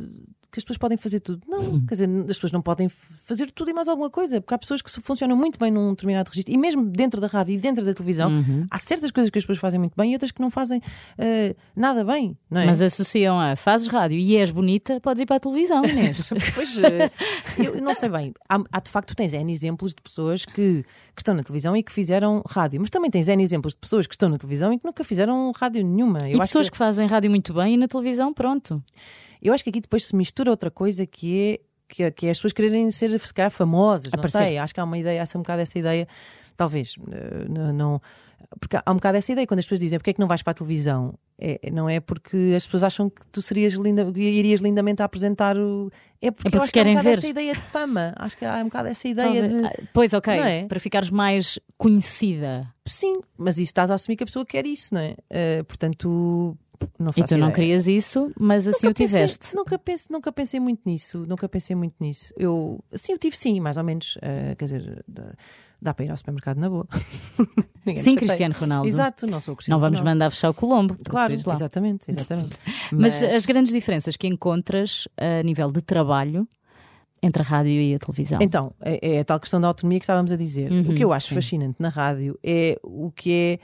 que 0.51 0.59
as 0.59 0.65
pessoas 0.65 0.79
podem 0.79 0.97
fazer 0.97 1.21
tudo. 1.21 1.43
Não, 1.47 1.81
quer 1.87 1.95
dizer, 1.95 2.09
as 2.21 2.37
pessoas 2.37 2.53
não 2.53 2.63
podem 2.63 2.89
fazer 3.25 3.51
tudo 3.51 3.71
e 3.71 3.75
mais 3.75 3.89
alguma 3.89 4.11
coisa, 4.11 4.41
porque 4.41 4.55
há 4.55 4.59
pessoas 4.59 4.83
que 4.83 4.91
funcionam 5.01 5.37
muito 5.37 5.59
bem 5.59 5.71
num 5.71 5.91
determinado 5.91 6.29
registro, 6.29 6.53
e 6.53 6.59
mesmo 6.59 6.85
dentro 6.85 7.21
da 7.21 7.27
rádio 7.27 7.55
e 7.55 7.59
dentro 7.59 7.85
da 7.85 7.93
televisão, 7.95 8.31
há 8.71 8.79
certas 8.79 9.11
coisas 9.11 9.31
que 9.31 9.39
as 9.39 9.45
pessoas 9.45 9.59
fazem 9.59 9.79
muito 9.79 9.95
bem 9.97 10.11
e 10.11 10.15
outras 10.15 10.31
que 10.31 10.41
não 10.41 10.51
fazem 10.51 10.81
ah, 11.19 11.55
nada 11.77 12.05
bem, 12.05 12.37
é? 12.51 12.67
Mas 12.67 12.83
associam 12.83 13.39
a 13.39 13.57
fazes 13.57 13.89
rádio 13.89 14.19
e 14.19 14.37
és 14.37 14.51
bonita, 14.51 15.01
podes 15.01 15.23
ir 15.23 15.27
para 15.27 15.37
a 15.37 15.41
televisão, 15.41 15.85
Inês. 15.87 16.31
Pois, 16.55 16.79
eh, 16.79 17.11
eu 17.59 17.81
não 17.81 17.95
sei 17.95 18.09
bem. 18.09 18.33
Há, 18.49 18.59
há, 18.73 18.81
de 18.81 18.91
facto, 18.91 19.15
tens 19.15 19.33
N 19.33 19.53
exemplos 19.53 19.95
de 19.95 20.03
pessoas 20.03 20.45
que, 20.45 20.83
que 21.15 21.21
estão 21.21 21.35
na 21.35 21.43
televisão 21.43 21.77
e 21.77 21.83
que 21.83 21.93
fizeram 21.93 22.43
rádio, 22.49 22.81
mas 22.81 22.91
também 22.91 23.11
tens 23.11 23.29
N 23.29 23.43
exemplos 23.43 23.75
de 23.75 23.81
pessoas 23.81 24.07
que 24.07 24.15
estão 24.15 24.29
na 24.29 24.39
televisão 24.39 24.73
e 24.73 24.79
que 24.79 24.85
nunca 24.85 25.05
fizeram 25.05 25.53
rádio 25.55 25.85
nenhuma. 25.85 26.19
e 26.25 26.33
Eu, 26.33 26.43
acho 26.43 26.51
pessoas 26.51 26.67
que, 26.67 26.73
que 26.73 26.79
fazem 26.79 27.07
rádio 27.07 27.31
muito 27.31 27.53
bem 27.53 27.75
e 27.75 27.77
na 27.77 27.87
televisão, 27.87 28.33
pronto. 28.33 28.83
Eu 29.43 29.53
acho 29.53 29.63
que 29.65 29.71
aqui 29.71 29.81
depois 29.81 30.07
se 30.07 30.15
mistura 30.17 30.51
outra 30.51 30.71
coisa 30.71 31.07
que 31.07 31.39
é, 31.41 31.61
que 31.89 32.03
é, 32.03 32.11
que 32.11 32.27
é 32.27 32.31
as 32.31 32.39
pessoas 32.39 32.53
quererem 32.53 32.91
ser, 32.91 33.19
se 33.19 33.33
calhar, 33.35 33.51
famosas. 33.51 34.11
Não 34.13 34.19
Aparecer. 34.19 34.39
sei, 34.39 34.59
acho 34.59 34.75
que 34.75 34.81
há 34.81 34.85
uma 34.85 34.99
ideia, 34.99 35.23
há 35.23 35.39
um 35.39 35.43
bocado 35.43 35.63
essa 35.63 35.79
ideia, 35.79 36.07
talvez, 36.57 36.95
eh, 37.13 37.47
não. 37.49 37.73
não- 37.73 38.03
porque 38.61 38.77
há 38.77 38.91
um 38.91 38.95
bocado 38.95 39.19
essa 39.19 39.31
ideia 39.33 39.47
quando 39.47 39.59
as 39.59 39.65
pessoas 39.67 39.81
dizem 39.81 39.99
porque 39.99 40.11
é 40.11 40.13
que 40.15 40.21
não 40.21 40.29
vais 40.29 40.43
para 40.43 40.53
a 40.53 40.55
televisão. 40.55 41.13
É, 41.39 41.71
não 41.71 41.89
é 41.89 42.01
porque 42.01 42.55
as 42.57 42.65
pessoas 42.65 42.83
acham 42.85 43.11
que 43.11 43.21
tu 43.31 43.43
serias 43.43 43.75
linda, 43.75 44.11
irias 44.17 44.61
lindamente 44.61 45.03
a 45.03 45.05
apresentar 45.05 45.57
o. 45.59 45.91
É 46.23 46.31
porque, 46.31 46.45
porque 46.45 46.57
eu 46.57 46.63
acho 46.63 46.73
que 46.73 46.79
há 46.79 46.83
um 46.83 46.85
querem 46.85 46.95
bocado 46.97 47.09
ver. 47.11 47.19
essa 47.19 47.27
ideia 47.29 47.55
de 47.55 47.61
fama. 47.61 48.15
Acho 48.17 48.37
que 48.39 48.45
há 48.45 48.57
um 48.57 48.65
bocado 48.65 48.89
essa 48.89 49.07
ideia 49.09 49.43
Talvez- 49.43 49.61
de. 49.61 49.67
Ah, 49.67 49.89
Pois, 49.93 50.13
ok, 50.15 50.37
Não 50.37 50.45
é? 50.45 50.65
para 50.67 50.81
ficares 50.81 51.11
mais 51.11 51.59
conhecida. 51.77 52.73
Sim, 52.87 53.21
mas 53.37 53.57
isso 53.59 53.65
estás 53.71 53.91
a 53.91 53.95
assumir 53.95 54.17
que 54.17 54.23
a 54.23 54.27
pessoa 54.27 54.47
quer 54.47 54.67
isso, 54.67 54.95
não 54.95 55.01
é? 55.01 55.15
Eh, 55.29 55.63
portanto, 55.65 56.57
não 56.99 57.11
E 57.17 57.23
tu 57.25 57.33
não 57.33 57.49
ideia. 57.49 57.53
querias 57.53 57.89
isso, 57.89 58.31
mas 58.39 58.67
assim 58.69 58.87
o 58.87 58.91
Nunca 58.91 58.99
pensei- 59.03 59.19
tiveste. 59.27 59.57
nunca, 59.57 59.79
pensei, 59.79 60.07
nunca 60.15 60.33
pensei 60.33 60.61
muito 60.61 60.81
nisso. 60.87 61.25
Nunca 61.27 61.49
pensei 61.49 61.75
muito 61.77 61.95
nisso. 62.01 62.33
Eu, 62.37 62.83
sim, 62.93 63.13
eu 63.13 63.19
tive 63.19 63.37
sim, 63.37 63.61
mais 63.61 63.77
ou 63.77 63.85
menos. 63.85 64.17
eh, 64.23 64.55
quer 64.57 64.65
dizer, 64.67 65.05
dá, 65.09 65.33
dá 65.81 65.95
para 65.95 66.05
ir 66.05 66.11
ao 66.11 66.17
supermercado 66.17 66.59
na 66.59 66.69
boa. 66.69 66.87
Sim. 68.03 68.17
Cristiano 68.17 68.55
Ronaldo. 68.59 68.87
Exato, 68.87 69.27
não 69.27 69.41
sou 69.41 69.55
o 69.55 69.57
Cristiano 69.57 69.77
Não 69.77 69.81
vamos 69.81 69.99
Ronaldo. 69.99 70.19
mandar 70.19 70.31
fechar 70.31 70.51
o 70.51 70.55
Colombo. 70.55 70.95
Claro, 71.09 71.33
exatamente, 71.33 72.11
exatamente. 72.11 72.59
Mas, 72.93 73.23
as 73.23 73.47
grandes 73.47 73.73
diferenças 73.73 74.15
que 74.15 74.27
encontras 74.27 75.09
a 75.17 75.43
nível 75.43 75.73
de 75.73 75.81
trabalho 75.81 76.47
entre 77.23 77.43
a 77.43 77.45
rádio 77.47 77.73
e 77.73 77.95
a 77.95 77.99
televisão. 77.99 78.39
Então, 78.43 78.73
é, 78.83 79.15
é 79.17 79.21
a 79.21 79.25
tal 79.25 79.41
questão 79.41 79.59
da 79.61 79.69
autonomia 79.69 79.99
que 79.99 80.05
estávamos 80.05 80.31
a 80.33 80.37
dizer. 80.37 80.71
Uhum, 80.71 80.91
o 80.91 80.95
que 80.95 81.03
eu 81.03 81.13
acho 81.15 81.29
sim. 81.29 81.35
fascinante 81.35 81.77
na 81.81 81.89
rádio 81.89 82.39
é 82.45 82.79
o 82.83 83.11
que 83.11 83.33
é 83.33 83.59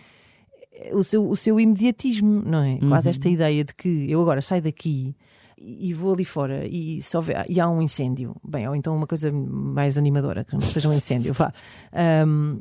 o 0.93 1.03
seu, 1.05 1.29
o 1.29 1.37
seu 1.37 1.59
imediatismo, 1.61 2.43
não 2.45 2.63
é? 2.63 2.79
Uhum. 2.83 2.89
Quase 2.89 3.09
esta 3.11 3.29
ideia 3.29 3.65
de 3.65 3.75
que 3.75 4.11
eu 4.11 4.21
agora 4.21 4.41
saio 4.43 4.63
daqui 4.63 5.15
e 5.57 5.95
vou 5.95 6.13
ali 6.13 6.25
fora 6.25 6.67
e, 6.67 7.01
se 7.01 7.17
houver- 7.17 7.47
e 7.49 7.59
há 7.61 7.69
um 7.69 7.81
incêndio, 7.81 8.35
bem, 8.47 8.69
ou 8.69 8.75
então 8.75 8.95
uma 8.97 9.07
coisa 9.07 9.31
mais 9.33 9.97
animadora, 9.97 10.45
que 10.45 10.53
não 10.55 10.61
seja 10.61 10.89
um 10.89 10.93
incêndio, 10.93 11.33
vá. 11.33 11.53
Ahm, 11.93 12.59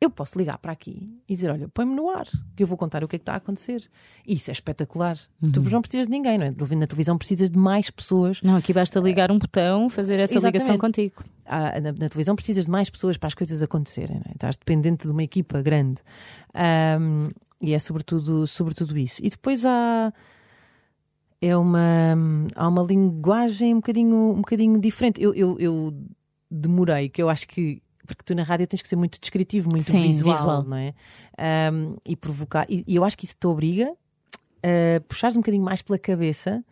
eu 0.00 0.10
posso 0.10 0.36
ligar 0.36 0.58
para 0.58 0.72
aqui 0.72 1.16
e 1.28 1.32
dizer: 1.34 1.48
Olha, 1.48 1.68
põe-me 1.68 1.94
no 1.94 2.10
ar, 2.10 2.26
que 2.56 2.62
eu 2.64 2.66
vou 2.66 2.76
contar 2.76 3.04
o 3.04 3.08
que 3.08 3.14
é 3.14 3.18
que 3.20 3.22
está 3.22 3.34
a 3.34 3.36
acontecer. 3.36 3.88
Isso 4.26 4.50
é 4.50 4.52
espetacular. 4.52 5.16
Tu 5.52 5.60
Uhum. 5.60 5.70
não 5.70 5.80
precisas 5.80 6.06
de 6.08 6.10
ninguém, 6.12 6.36
não 6.36 6.46
é? 6.46 6.50
Na 6.50 6.86
televisão 6.88 7.16
precisas 7.16 7.48
de 7.48 7.56
mais 7.56 7.88
pessoas 7.88 8.40
Não, 8.42 8.56
aqui 8.56 8.72
basta 8.72 8.98
ligar 8.98 9.30
um 9.30 9.38
botão, 9.38 9.88
fazer 9.88 10.18
essa 10.18 10.34
ligação 10.34 10.74
Exatamente. 10.74 10.80
contigo. 10.80 11.22
há- 11.46 11.80
na, 11.80 11.92
na 11.92 12.08
televisão 12.08 12.34
precisas 12.34 12.64
de 12.64 12.70
mais 12.72 12.90
pessoas 12.90 13.16
para 13.16 13.28
as 13.28 13.34
coisas 13.34 13.62
acontecerem, 13.62 14.16
não 14.16 14.24
é? 14.28 14.32
estás 14.34 14.56
dependente 14.56 15.06
de 15.06 15.12
uma 15.12 15.22
equipa 15.22 15.62
grande. 15.62 15.98
Ahm, 16.52 17.30
e 17.62 17.72
é 17.72 17.78
sobretudo, 17.78 18.46
sobretudo 18.46 18.98
isso. 18.98 19.20
E 19.24 19.30
depois 19.30 19.64
há. 19.64 20.12
É 21.40 21.56
uma, 21.56 22.14
há 22.54 22.68
uma 22.68 22.82
linguagem 22.82 23.74
um 23.74 23.78
bocadinho, 23.78 24.32
um 24.32 24.36
bocadinho 24.36 24.80
diferente. 24.80 25.20
Eu, 25.20 25.34
eu, 25.34 25.58
eu 25.58 25.94
demorei, 26.50 27.08
que 27.08 27.22
eu 27.22 27.28
acho 27.28 27.46
que. 27.46 27.80
Porque 28.04 28.22
tu 28.24 28.34
na 28.34 28.42
rádio 28.42 28.66
tens 28.66 28.82
que 28.82 28.88
ser 28.88 28.96
muito 28.96 29.18
descritivo, 29.20 29.70
muito 29.70 29.84
Sim, 29.84 30.02
visual, 30.02 30.34
visual. 30.36 30.62
não 30.64 30.76
é? 30.76 30.92
Ahm, 31.38 31.96
e 32.04 32.16
provocar. 32.16 32.66
E, 32.68 32.84
e 32.86 32.96
eu 32.96 33.04
acho 33.04 33.16
que 33.16 33.24
isso 33.24 33.36
te 33.38 33.46
obriga 33.46 33.92
a 34.62 35.00
puxares 35.02 35.36
um 35.36 35.40
bocadinho 35.40 35.62
mais 35.64 35.82
pela 35.82 35.98
cabeça 35.98 36.64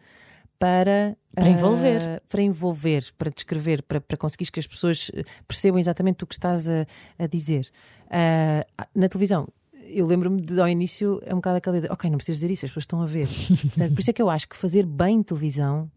para. 0.59 1.17
Para 1.33 1.49
envolver. 1.49 2.03
ah, 2.03 2.23
para 2.29 2.43
envolver, 2.43 3.13
para 3.17 3.31
descrever, 3.31 3.83
para, 3.85 4.01
para 4.01 4.17
conseguires 4.17 4.51
que 4.51 4.59
as 4.59 4.67
pessoas 4.67 5.11
eh, 5.15 5.23
percebam 5.47 5.79
exatamente 5.79 6.25
o 6.25 6.27
que 6.27 6.35
estás 6.35 6.69
a, 6.69 6.85
a 7.17 7.27
dizer. 7.29 7.71
Ah, 8.11 8.67
na 8.95 9.09
televisão, 9.09 9.49
eu 9.93 10.07
lembro-me 10.07 10.41
de 10.41 10.61
ao 10.61 10.69
início, 10.69 11.21
é 11.25 11.33
um 11.33 11.37
bocado 11.39 11.57
aquela 11.59 11.79
ideia, 11.79 11.93
ok, 11.93 12.11
não 12.11 12.17
precisas 12.17 12.39
dizer 12.39 12.53
isso, 12.53 12.65
as 12.67 12.71
pessoas 12.71 12.85
estão 12.85 13.03
a 13.03 13.07
ver. 13.07 13.29
Portanto, 13.29 13.95
por 13.95 14.01
isso 14.01 14.11
é 14.11 14.13
que 14.13 14.23
eu 14.23 14.31
acho 14.31 14.49
que 14.49 14.57
fazer 14.57 14.87
bem 14.87 15.23
televisão 15.23 15.91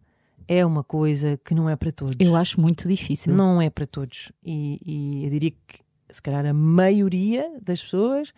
é 0.48 0.66
uma 0.66 0.84
coisa 0.84 1.40
que 1.44 1.54
não 1.54 1.70
é 1.70 1.76
para 1.76 1.92
todos. 1.92 2.16
Eu 2.20 2.36
acho 2.36 2.60
muito 2.60 2.88
difícil. 2.88 3.34
Não 3.34 3.62
é 3.62 3.70
para 3.70 3.86
todos. 3.86 4.32
E, 4.44 4.80
e 4.86 5.24
eu 5.24 5.30
diria 5.30 5.52
que, 5.52 5.80
se 6.10 6.22
calhar, 6.22 6.46
a 6.46 6.54
maioria 6.54 7.50
das 7.62 7.82
pessoas 7.82 8.34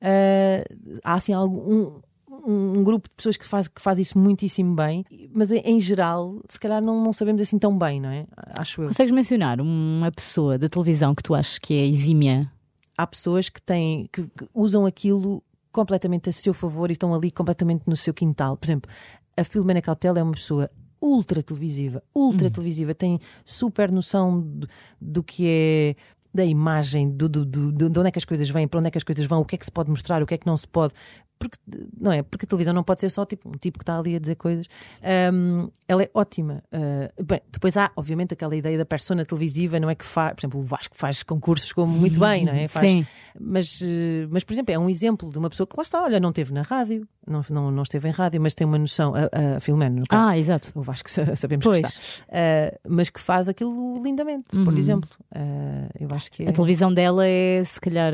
ah, 0.00 0.64
há 1.04 1.14
assim 1.14 1.32
algum. 1.32 2.00
Um, 2.30 2.78
um 2.78 2.84
grupo 2.84 3.08
de 3.08 3.14
pessoas 3.16 3.36
que 3.36 3.44
faz, 3.44 3.68
que 3.68 3.80
faz 3.80 3.98
isso 3.98 4.16
muitíssimo 4.16 4.74
bem, 4.74 5.04
mas 5.32 5.50
em, 5.50 5.60
em 5.64 5.80
geral, 5.80 6.40
se 6.48 6.58
calhar 6.58 6.80
não, 6.80 7.02
não 7.02 7.12
sabemos 7.12 7.42
assim 7.42 7.58
tão 7.58 7.76
bem, 7.76 8.00
não 8.00 8.10
é? 8.10 8.26
Acho 8.56 8.82
eu. 8.82 8.86
Consegues 8.86 9.12
mencionar 9.12 9.60
uma 9.60 10.10
pessoa 10.12 10.56
da 10.56 10.68
televisão 10.68 11.14
que 11.14 11.22
tu 11.22 11.34
achas 11.34 11.58
que 11.58 11.74
é 11.74 11.86
exímia? 11.86 12.50
Há 12.98 13.06
pessoas 13.06 13.48
que 13.48 13.62
têm 13.62 14.08
que, 14.12 14.22
que 14.24 14.48
usam 14.52 14.84
aquilo 14.84 15.42
completamente 15.70 16.28
a 16.28 16.32
seu 16.32 16.52
favor 16.52 16.90
e 16.90 16.94
estão 16.94 17.14
ali 17.14 17.30
completamente 17.30 17.84
no 17.86 17.96
seu 17.96 18.12
quintal. 18.12 18.56
Por 18.56 18.66
exemplo, 18.66 18.90
a 19.36 19.44
Filomena 19.44 19.80
Cautela 19.80 20.18
é 20.18 20.22
uma 20.22 20.32
pessoa 20.32 20.68
ultra 21.00 21.40
televisiva, 21.40 22.02
ultra 22.12 22.50
televisiva, 22.50 22.92
tem 22.92 23.20
super 23.44 23.92
noção 23.92 24.40
do, 24.40 24.68
do 25.00 25.22
que 25.22 25.46
é 25.46 25.94
da 26.34 26.44
imagem, 26.44 27.08
do, 27.08 27.28
do, 27.28 27.44
do- 27.46 27.72
de 27.72 27.98
onde 28.00 28.08
é 28.08 28.10
que 28.10 28.18
as 28.18 28.24
coisas 28.24 28.50
vêm, 28.50 28.66
para 28.66 28.80
onde 28.80 28.88
é 28.88 28.90
que 28.90 28.98
as 28.98 29.04
coisas 29.04 29.24
vão, 29.24 29.40
o 29.40 29.44
que 29.44 29.54
é 29.54 29.58
que 29.58 29.64
se 29.64 29.70
pode 29.70 29.88
mostrar, 29.90 30.22
o 30.22 30.26
que 30.26 30.34
é 30.34 30.38
que 30.38 30.46
não 30.46 30.56
se 30.56 30.66
pode. 30.66 30.92
Porque, 31.38 31.56
não 32.00 32.10
é? 32.10 32.22
Porque 32.22 32.44
a 32.46 32.48
televisão 32.48 32.74
não 32.74 32.82
pode 32.82 33.00
ser 33.00 33.10
só 33.10 33.24
tipo, 33.24 33.48
um 33.48 33.52
tipo 33.52 33.78
que 33.78 33.82
está 33.84 33.96
ali 33.98 34.16
a 34.16 34.18
dizer 34.18 34.34
coisas. 34.34 34.66
Ahm, 35.02 35.68
ela 35.86 36.02
é 36.02 36.10
ótima. 36.12 36.62
Ah, 36.72 37.10
bem, 37.22 37.40
depois 37.52 37.76
há, 37.76 37.90
obviamente, 37.96 38.34
aquela 38.34 38.56
ideia 38.56 38.76
da 38.76 38.84
persona 38.84 39.24
televisiva, 39.24 39.78
não 39.78 39.88
é 39.88 39.94
que 39.94 40.04
faz, 40.04 40.34
por 40.34 40.40
exemplo, 40.40 40.60
o 40.60 40.62
Vasco 40.64 40.96
faz 40.96 41.22
concursos 41.22 41.72
como 41.72 41.92
muito 41.96 42.18
bem, 42.18 42.44
não 42.44 42.52
é? 42.52 42.66
Faz, 42.66 42.90
Sim. 42.90 43.06
mas, 43.40 43.80
eh, 43.82 44.26
mas, 44.30 44.42
por 44.42 44.52
exemplo, 44.52 44.74
é 44.74 44.78
um 44.78 44.90
exemplo 44.90 45.30
de 45.30 45.38
uma 45.38 45.48
pessoa 45.48 45.66
que 45.66 45.74
lá 45.76 45.82
está, 45.82 46.02
olha, 46.02 46.18
não 46.18 46.30
esteve 46.30 46.52
na 46.52 46.62
rádio, 46.62 47.06
não, 47.26 47.40
não, 47.50 47.70
não 47.70 47.82
esteve 47.84 48.08
em 48.08 48.12
rádio, 48.12 48.40
mas 48.40 48.54
tem 48.54 48.66
uma 48.66 48.78
noção, 48.78 49.12
a, 49.14 49.56
a 49.56 49.60
Filomena, 49.60 50.00
no 50.00 50.06
caso. 50.06 50.28
Ah, 50.30 50.36
exato. 50.38 50.72
O 50.74 50.82
Vasco 50.82 51.08
sa- 51.10 51.36
sabemos 51.36 51.64
Pois. 51.64 51.80
que 51.80 51.86
está. 51.86 52.24
Ah, 52.32 52.78
mas 52.88 53.10
que 53.10 53.20
faz 53.20 53.48
aquilo 53.48 54.02
lindamente, 54.02 54.56
por 54.64 54.72
Uhum. 54.72 54.76
exemplo. 54.78 55.10
Ah, 55.32 55.88
eu 56.00 56.08
acho 56.10 56.30
que 56.32 56.42
é. 56.42 56.48
A 56.48 56.52
televisão 56.52 56.92
dela 56.92 57.24
é, 57.26 57.62
se 57.62 57.80
calhar, 57.80 58.12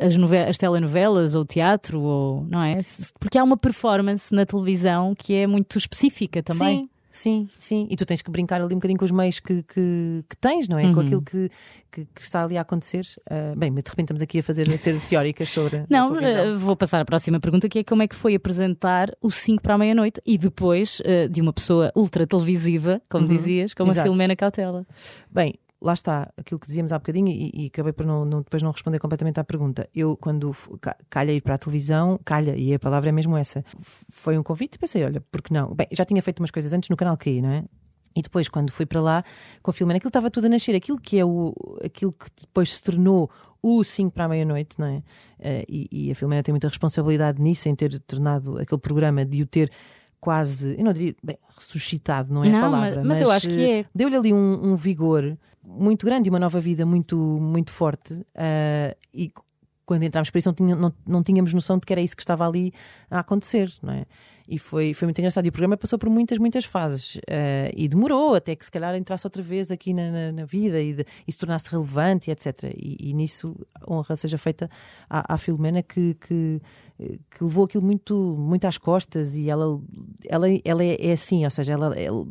as, 0.00 0.16
as 0.48 0.58
telenovelas 0.58 1.34
ou 1.34 1.44
teatro, 1.44 2.00
ou, 2.00 2.44
não 2.48 2.62
é? 2.62 2.78
Porque 3.18 3.38
há 3.38 3.44
uma 3.44 3.56
performance 3.56 4.34
na 4.34 4.44
televisão 4.44 5.14
que 5.16 5.34
é 5.34 5.46
muito 5.46 5.78
específica 5.78 6.42
também. 6.42 6.84
Sim, 6.84 6.88
sim, 7.10 7.48
sim. 7.58 7.86
E 7.90 7.96
tu 7.96 8.04
tens 8.06 8.22
que 8.22 8.30
brincar 8.30 8.60
ali 8.60 8.72
um 8.74 8.78
bocadinho 8.78 8.98
com 8.98 9.04
os 9.04 9.10
meios 9.10 9.40
que, 9.40 9.62
que, 9.64 10.24
que 10.28 10.36
tens, 10.36 10.68
não 10.68 10.78
é? 10.78 10.82
Com 10.92 11.00
Uhum. 11.00 11.06
aquilo 11.06 11.22
que, 11.22 11.50
que, 11.90 12.04
que 12.14 12.20
está 12.20 12.44
ali 12.44 12.56
a 12.56 12.60
acontecer. 12.60 13.04
Ah, 13.28 13.52
bem, 13.56 13.70
de 13.72 13.76
repente 13.78 14.00
estamos 14.00 14.22
aqui 14.22 14.38
a 14.38 14.42
fazer 14.42 14.68
a 14.72 14.78
ser 14.78 15.00
teóricas 15.00 15.48
sobre. 15.50 15.84
Não, 15.90 16.16
eh, 16.20 16.54
vou 16.56 16.76
passar 16.76 17.00
à 17.00 17.04
próxima 17.04 17.40
pergunta, 17.40 17.68
que 17.68 17.80
é 17.80 17.84
como 17.84 18.02
é 18.02 18.08
que 18.08 18.14
foi 18.14 18.34
apresentar 18.34 19.10
o 19.20 19.30
5 19.30 19.62
para 19.62 19.74
a 19.74 19.78
meia-noite 19.78 20.20
e 20.26 20.38
depois 20.38 21.00
eh, 21.04 21.26
de 21.28 21.40
uma 21.40 21.52
pessoa 21.52 21.90
ultra 21.96 22.26
televisiva, 22.26 23.02
como 23.10 23.26
Uhum, 23.26 23.36
dizias, 23.36 23.74
como 23.74 23.90
exato. 23.90 24.00
a 24.00 24.04
Filomena 24.04 24.36
Cautela. 24.36 24.86
Bem, 25.32 25.54
lá 25.82 25.94
está 25.94 26.30
aquilo 26.36 26.60
que 26.60 26.66
dizíamos 26.66 26.92
há 26.92 26.98
bocadinho 26.98 27.28
e, 27.28 27.50
e 27.54 27.66
acabei 27.66 27.92
por 27.92 28.04
não, 28.04 28.24
não- 28.24 28.42
depois 28.42 28.62
não 28.62 28.70
responder 28.70 28.98
completamente 28.98 29.40
à 29.40 29.44
pergunta. 29.44 29.88
Eu, 29.94 30.16
quando 30.16 30.54
calha 31.08 31.32
ir 31.32 31.40
para 31.40 31.54
a 31.54 31.58
televisão, 31.58 32.18
calha, 32.24 32.56
e 32.56 32.74
a 32.74 32.78
palavra 32.78 33.08
é 33.08 33.12
mesmo 33.12 33.36
essa, 33.36 33.64
foi 34.10 34.36
um 34.38 34.42
convite 34.42 34.74
e 34.74 34.78
pensei, 34.78 35.02
olha, 35.04 35.20
por 35.20 35.40
que 35.42 35.52
não? 35.52 35.74
Bem, 35.74 35.86
já 35.92 36.04
tinha 36.04 36.22
feito 36.22 36.40
umas 36.40 36.50
coisas 36.50 36.72
antes 36.72 36.88
no 36.90 36.96
canal 36.96 37.16
QI, 37.16 37.40
não 37.42 37.50
é? 37.50 37.64
E 38.14 38.22
depois, 38.22 38.48
quando 38.48 38.70
fui 38.72 38.84
para 38.86 39.00
lá 39.00 39.24
com 39.62 39.70
a 39.70 39.74
Filomena, 39.74 39.96
aquilo 39.98 40.08
estava 40.08 40.30
tudo 40.30 40.46
a 40.46 40.48
nascer, 40.48 40.74
aquilo 40.74 40.98
que 41.00 41.16
é 41.18 41.24
o, 41.24 41.54
aquilo 41.84 42.12
que 42.12 42.26
depois 42.40 42.74
se 42.74 42.82
tornou 42.82 43.30
o 43.62 43.84
5 43.84 44.10
para 44.12 44.24
a 44.24 44.28
meia-noite, 44.28 44.78
não 44.78 44.86
é? 44.86 45.02
Eh, 45.38 45.64
e, 45.68 45.88
e 46.08 46.10
a 46.10 46.14
Filomena 46.16 46.42
tem 46.42 46.52
muita 46.52 46.66
responsabilidade 46.66 47.40
nisso, 47.40 47.68
em 47.68 47.74
ter 47.74 48.00
tornado 48.00 48.58
aquele 48.58 48.80
programa, 48.80 49.24
de 49.24 49.42
o 49.42 49.46
ter 49.46 49.70
quase, 50.18 50.74
eu 50.76 50.84
não 50.84 50.92
diria, 50.92 51.14
bem, 51.22 51.38
ressuscitado, 51.56 52.32
não 52.34 52.42
é 52.44 52.48
Não, 52.50 52.58
a 52.58 52.68
mas- 52.70 52.80
palavra, 52.80 53.04
mas 53.04 53.20
eu 53.20 53.30
acho 53.30 53.48
que 53.48 53.60
eh, 53.62 53.78
é. 53.80 53.84
Deu-lhe 53.94 54.16
ali 54.16 54.32
um, 54.34 54.72
um 54.72 54.76
vigor 54.76 55.38
muito 55.78 56.04
grande 56.04 56.28
e 56.28 56.30
uma 56.30 56.38
nova 56.38 56.60
vida 56.60 56.84
muito, 56.84 57.16
muito 57.16 57.70
forte. 57.70 58.14
Uh, 58.14 58.96
e 59.14 59.32
quando 59.86 60.02
entramos 60.02 60.30
para 60.30 60.38
isso, 60.38 60.48
não, 60.48 60.54
tinha, 60.54 60.76
não, 60.76 60.92
não 61.06 61.22
tínhamos 61.22 61.52
noção 61.52 61.78
de 61.78 61.86
que 61.86 61.92
era 61.92 62.00
isso 62.00 62.16
que 62.16 62.22
estava 62.22 62.46
ali 62.46 62.72
a 63.10 63.20
acontecer, 63.20 63.72
não 63.82 63.92
é? 63.92 64.06
E 64.50 64.58
foi, 64.58 64.92
foi 64.92 65.06
muito 65.06 65.18
engraçado. 65.20 65.46
E 65.46 65.48
o 65.48 65.52
programa 65.52 65.76
passou 65.76 65.96
por 65.96 66.10
muitas, 66.10 66.36
muitas 66.38 66.64
fases. 66.64 67.14
Uh, 67.14 67.70
e 67.76 67.88
demorou 67.88 68.34
até 68.34 68.56
que 68.56 68.64
se 68.64 68.70
calhar 68.70 68.96
entrasse 68.96 69.24
outra 69.24 69.42
vez 69.42 69.70
aqui 69.70 69.94
na, 69.94 70.10
na, 70.10 70.32
na 70.32 70.44
vida 70.44 70.80
e, 70.80 70.92
de, 70.92 71.06
e, 71.26 71.32
se 71.32 71.38
tornasse 71.38 71.70
relevante, 71.70 72.32
etc. 72.32 72.64
E, 72.76 73.10
e 73.10 73.14
nisso 73.14 73.54
honra 73.88 74.16
seja 74.16 74.36
feita 74.36 74.68
à, 75.08 75.34
à 75.34 75.38
Filomena 75.38 75.84
que, 75.84 76.14
que, 76.14 76.60
que, 77.30 77.44
levou 77.44 77.64
aquilo 77.64 77.84
muito, 77.84 78.36
muito 78.36 78.66
às 78.66 78.76
costas 78.76 79.36
e 79.36 79.48
ela, 79.48 79.80
ela, 80.28 80.46
ela 80.64 80.84
é, 80.84 80.96
é 81.00 81.12
assim, 81.12 81.44
ou 81.44 81.50
seja, 81.50 81.72
ela, 81.72 81.98
ela 81.98 82.26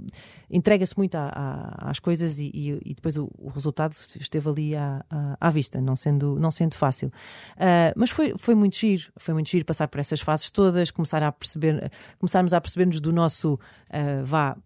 entrega-se 0.50 0.98
muito 0.98 1.16
às 1.16 2.00
coisas 2.00 2.40
e, 2.40 2.50
e, 2.54 2.80
e 2.86 2.94
depois 2.96 3.16
o, 3.18 3.30
o, 3.38 3.50
resultado 3.50 3.94
esteve 4.20 4.50
ali 4.50 4.76
à, 4.76 5.06
à, 5.10 5.38
à, 5.40 5.50
vista, 5.50 5.80
não 5.80 5.96
sendo, 5.96 6.38
não 6.40 6.50
sendo 6.50 6.76
fácil. 6.76 7.10
Uh, 7.56 7.94
mas 7.96 8.10
foi, 8.10 8.34
foi 8.38 8.56
muito 8.56 8.76
giro, 8.76 9.12
foi 9.18 9.34
muito 9.34 9.50
giro 9.50 9.64
passar 9.64 9.88
por 9.88 10.00
essas 10.00 10.20
fases 10.20 10.50
todas, 10.50 10.90
começar 10.90 11.22
a 11.22 11.32
perceber, 11.32 11.92
começarmos 12.18 12.54
a 12.54 12.62
perceber-nos 12.62 13.00
do 13.00 13.12
nosso 13.12 13.54
uh, 13.54 14.26
vá 14.26 14.58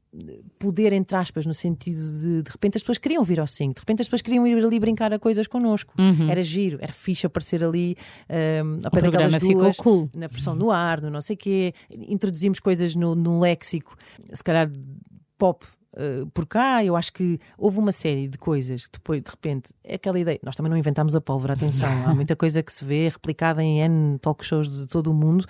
poder, 0.59 0.93
entre 0.93 1.17
aspas, 1.17 1.45
no 1.45 1.53
sentido 1.53 1.97
de 1.97 2.43
de 2.43 2.51
repente 2.51 2.77
as 2.77 2.83
pessoas 2.83 2.97
queriam 2.97 3.23
vir 3.23 3.39
ao 3.39 3.47
5, 3.47 3.73
de 3.73 3.79
repente 3.79 4.01
as 4.01 4.07
pessoas 4.07 4.21
queriam 4.21 4.45
ir 4.45 4.63
ali 4.63 4.79
brincar 4.79 5.11
a 5.11 5.19
coisas 5.19 5.47
connosco. 5.47 5.93
Uhum. 5.97 6.29
Era 6.29 6.41
giro, 6.43 6.77
era 6.81 6.93
fixe 6.93 7.25
aparecer 7.25 7.63
ali 7.63 7.95
um, 8.29 8.79
ao 8.83 8.91
pé 8.91 9.01
daquelas 9.01 9.37
duas, 9.39 9.77
cool. 9.77 10.09
na 10.15 10.29
pressão 10.29 10.55
no 10.55 10.71
ar, 10.71 11.01
no 11.01 11.09
não 11.09 11.21
sei 11.21 11.35
quê. 11.35 11.73
Introduzimos 11.89 12.59
coisas 12.59 12.95
no, 12.95 13.15
no 13.15 13.39
léxico, 13.39 13.95
se 14.31 14.43
calhar 14.43 14.69
pop 15.37 15.65
Uh, 15.95 16.25
por 16.31 16.47
cá, 16.47 16.83
eu 16.83 16.95
acho 16.95 17.13
que 17.13 17.39
houve 17.55 17.77
uma 17.77 17.91
série 17.91 18.27
de 18.27 18.35
coisas 18.35 18.87
que 18.87 18.93
depois, 18.93 19.21
de 19.21 19.29
repente, 19.29 19.71
é 19.83 19.93
aquela 19.93 20.19
ideia. 20.19 20.39
Nós 20.41 20.55
também 20.55 20.71
não 20.71 20.75
inventámos 20.75 21.15
a 21.15 21.21
pólvora, 21.21 21.53
atenção, 21.53 21.87
há 22.07 22.13
muita 22.15 22.35
coisa 22.35 22.63
que 22.63 22.73
se 22.73 22.83
vê 22.83 23.09
replicada 23.09 23.61
em 23.61 23.79
N 23.79 24.17
talk 24.17 24.43
shows 24.43 24.71
de 24.71 24.87
todo 24.87 25.11
o 25.11 25.13
mundo 25.13 25.45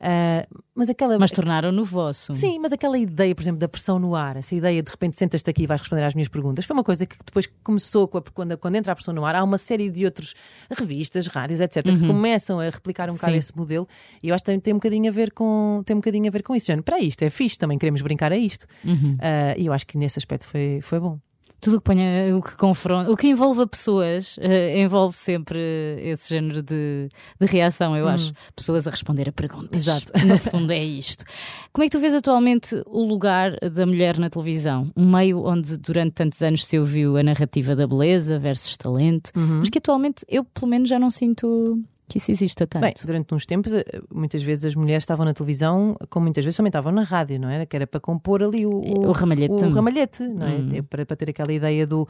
Uh, 0.00 0.62
mas 0.74 0.88
aquela. 0.88 1.18
Mas 1.18 1.30
tornaram 1.30 1.70
no 1.70 1.84
vosso. 1.84 2.34
Sim, 2.34 2.58
mas 2.58 2.72
aquela 2.72 2.98
ideia, 2.98 3.34
por 3.34 3.42
exemplo, 3.42 3.58
da 3.58 3.68
pressão 3.68 3.98
no 3.98 4.14
ar, 4.14 4.36
essa 4.36 4.54
ideia 4.54 4.82
de 4.82 4.90
repente 4.90 5.16
sentas-te 5.16 5.50
aqui 5.50 5.64
e 5.64 5.66
vais 5.66 5.80
responder 5.80 6.02
às 6.04 6.14
minhas 6.14 6.28
perguntas, 6.28 6.64
foi 6.64 6.74
uma 6.74 6.82
coisa 6.82 7.04
que 7.04 7.16
depois 7.24 7.46
começou 7.62 8.10
a, 8.14 8.22
quando, 8.22 8.56
quando 8.56 8.76
entra 8.76 8.92
a 8.92 8.96
pressão 8.96 9.12
no 9.12 9.24
ar. 9.24 9.34
Há 9.34 9.44
uma 9.44 9.58
série 9.58 9.90
de 9.90 10.06
outros 10.06 10.34
revistas, 10.70 11.26
rádios, 11.26 11.60
etc., 11.60 11.84
uhum. 11.86 11.98
que 11.98 12.06
começam 12.06 12.58
a 12.58 12.64
replicar 12.64 13.10
um 13.10 13.14
bocado 13.14 13.34
esse 13.34 13.54
modelo 13.56 13.86
e 14.22 14.28
eu 14.28 14.34
acho 14.34 14.42
que 14.42 14.50
tem, 14.50 14.60
tem, 14.60 14.72
um 14.72 14.78
bocadinho 14.78 15.08
a 15.08 15.12
ver 15.12 15.32
com, 15.32 15.82
tem 15.84 15.94
um 15.94 16.00
bocadinho 16.00 16.28
a 16.28 16.30
ver 16.30 16.42
com 16.42 16.54
isso. 16.56 16.70
Para 16.82 16.98
isto, 16.98 17.22
é 17.22 17.28
fixe, 17.28 17.58
também 17.58 17.76
queremos 17.76 18.00
brincar 18.00 18.32
a 18.32 18.36
isto. 18.36 18.66
Uhum. 18.84 19.14
Uh, 19.14 19.58
e 19.58 19.66
eu 19.66 19.72
acho 19.72 19.86
que 19.86 19.98
nesse 19.98 20.18
aspecto 20.18 20.46
foi, 20.46 20.80
foi 20.80 20.98
bom 20.98 21.18
tudo 21.60 21.76
o 21.76 21.80
que 21.80 21.84
ponha, 21.84 22.36
o 22.36 22.42
que 22.42 22.56
confronta, 22.56 23.10
o 23.10 23.16
que 23.16 23.28
envolva 23.28 23.66
pessoas, 23.66 24.36
uh, 24.38 24.78
envolve 24.78 25.16
sempre 25.16 25.58
esse 26.02 26.28
género 26.28 26.62
de, 26.62 27.08
de 27.38 27.46
reação, 27.46 27.96
eu 27.96 28.06
hum. 28.06 28.08
acho. 28.08 28.32
Pessoas 28.54 28.86
a 28.86 28.90
responder 28.90 29.28
a 29.28 29.32
perguntas. 29.32 29.86
Exato. 29.86 30.12
No 30.26 30.38
fundo 30.38 30.72
é 30.72 30.82
isto. 30.82 31.24
Como 31.72 31.84
é 31.84 31.88
que 31.88 31.96
tu 31.96 32.00
vês 32.00 32.14
atualmente 32.14 32.82
o 32.86 33.02
lugar 33.04 33.56
da 33.70 33.86
mulher 33.86 34.18
na 34.18 34.30
televisão? 34.30 34.90
Um 34.96 35.10
meio 35.10 35.44
onde 35.44 35.76
durante 35.76 36.14
tantos 36.14 36.42
anos 36.42 36.64
se 36.66 36.78
ouviu 36.78 37.16
a 37.16 37.22
narrativa 37.22 37.76
da 37.76 37.86
beleza 37.86 38.38
versus 38.38 38.76
talento, 38.76 39.30
uhum. 39.36 39.58
mas 39.60 39.70
que 39.70 39.78
atualmente 39.78 40.24
eu 40.28 40.44
pelo 40.44 40.68
menos 40.68 40.88
já 40.88 40.98
não 40.98 41.10
sinto 41.10 41.82
que 42.10 42.18
isso 42.18 42.32
exista 42.32 42.66
tanto. 42.66 42.82
Bem, 42.82 42.92
durante 43.06 43.32
uns 43.32 43.46
tempos, 43.46 43.72
eh, 43.72 43.84
muitas 44.12 44.42
vezes 44.42 44.64
as 44.64 44.74
mulheres 44.74 45.04
estavam 45.04 45.24
na 45.24 45.32
televisão, 45.32 45.96
como 46.08 46.24
muitas 46.24 46.44
vezes 46.44 46.56
também 46.56 46.68
estavam 46.68 46.90
na 46.90 47.04
rádio, 47.04 47.38
não 47.38 47.48
era? 47.48 47.64
Que 47.64 47.76
era 47.76 47.86
para 47.86 48.00
compor 48.00 48.42
ali 48.42 48.66
o, 48.66 48.70
o, 48.70 49.06
o 49.06 49.12
ramalhete. 49.12 49.64
O 49.64 49.72
ramalhete, 49.72 50.22
não 50.24 50.46
é? 50.46 50.50
Hum. 50.50 50.82
Para, 50.90 51.06
para, 51.06 51.16
ter 51.16 51.30
aquela 51.30 51.52
ideia 51.52 51.86
do. 51.86 52.08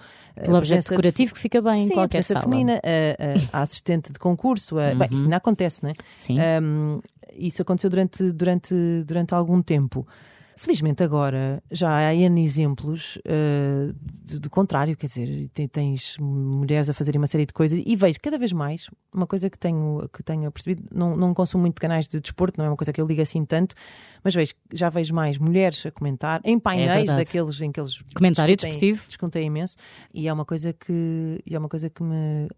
O 0.49 0.55
objeto 0.55 0.89
decorativo 0.89 1.29
de... 1.29 1.35
que 1.35 1.39
fica 1.39 1.61
bem 1.61 1.87
Sim, 1.87 1.93
em 1.93 1.97
qualquer 1.97 2.21
a 2.21 2.23
sala. 2.23 2.41
feminina, 2.41 2.81
a, 2.83 3.59
a, 3.59 3.61
a, 3.61 3.63
assistente 3.63 4.11
de 4.11 4.19
concurso, 4.19 4.79
a, 4.79 4.89
uhum. 4.89 4.99
bem, 4.99 5.09
isso 5.13 5.23
ainda 5.25 5.37
acontece, 5.37 5.83
não 5.83 5.91
é? 5.91 5.95
Sim. 6.17 6.39
Um, 6.41 7.01
isso 7.37 7.61
aconteceu 7.61 7.91
durante, 7.91 8.33
durante, 8.33 8.75
durante 9.07 9.35
algum 9.35 9.61
tempo. 9.61 10.07
Felizmente 10.61 11.03
agora 11.03 11.63
já 11.71 11.97
há 11.97 12.15
N 12.15 12.45
exemplos 12.45 13.17
uh, 13.17 13.95
de, 14.23 14.39
de, 14.39 14.51
contrário, 14.51 14.95
quer 14.95 15.07
dizer, 15.07 15.49
tens 15.73 16.19
mulheres 16.19 16.91
a 16.91 16.93
fazerem 16.93 17.19
uma 17.19 17.27
série 17.27 17.47
de 17.47 17.53
coisas 17.55 17.83
e 17.83 17.97
vejo 17.97 18.19
cada 18.21 18.37
vez 18.37 18.53
mais 18.53 18.91
uma 19.11 19.27
coisa 19.27 19.49
que 19.49 19.59
tenho, 19.59 20.07
que 20.13 20.23
tenho 20.23 20.53
percebido, 20.53 20.83
não, 20.95 21.17
não 21.17 21.33
consumo 21.33 21.63
muito 21.63 21.81
canais 21.81 22.07
de 22.07 22.21
desporto, 22.21 22.59
não 22.59 22.67
é 22.67 22.69
uma 22.69 22.77
coisa 22.77 22.93
que 22.93 23.01
eu 23.01 23.07
ligo 23.07 23.23
assim 23.23 23.43
tanto, 23.43 23.75
mas 24.23 24.35
vejo, 24.35 24.53
já 24.71 24.91
vejo 24.91 25.15
mais 25.15 25.39
mulheres 25.39 25.87
a 25.87 25.91
comentar 25.91 26.43
em 26.45 26.59
painéis 26.59 27.11
é 27.11 27.17
daqueles 27.17 27.59
em 27.63 27.73
que 27.73 27.81
eles 27.81 28.03
comentário 28.15 28.55
discutem, 28.55 28.79
desportivo. 28.79 29.09
discutem 29.09 29.47
imenso 29.47 29.79
e 30.13 30.29
é 30.29 30.33
uma 30.33 30.45
coisa 30.45 30.75
que 30.75 31.41
é 31.51 31.59
uma 31.59 31.71
coisa 31.71 31.89
que 31.89 32.03
me 32.03 32.51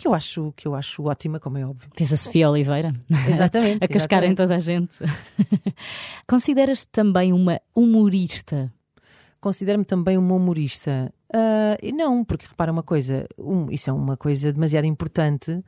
que 0.00 0.08
eu 0.08 0.14
acho, 0.14 0.50
que 0.56 0.66
eu 0.66 0.74
acho 0.74 1.04
ótima, 1.04 1.38
como 1.38 1.58
é 1.58 1.66
óbvio. 1.66 1.90
Fez 1.94 2.10
a 2.10 2.16
Sofia 2.16 2.48
Oliveira. 2.48 2.90
Exatamente. 3.28 3.84
a 3.84 3.86
cascar 3.86 4.24
em 4.24 4.34
toda 4.34 4.54
a 4.54 4.58
gente. 4.58 4.96
Consideras-te 6.26 6.86
também 6.90 7.34
uma 7.34 7.60
humorista? 7.76 8.72
Considero-me 9.42 9.84
também 9.84 10.16
uma 10.16 10.34
humorista. 10.34 11.12
Uh, 11.28 11.94
não, 11.94 12.24
porque 12.24 12.46
repara 12.46 12.72
uma 12.72 12.82
coisa, 12.82 13.26
um, 13.36 13.70
isso 13.70 13.90
é 13.90 13.92
uma 13.92 14.16
coisa 14.16 14.50
demasiado 14.50 14.86
importante 14.86 15.62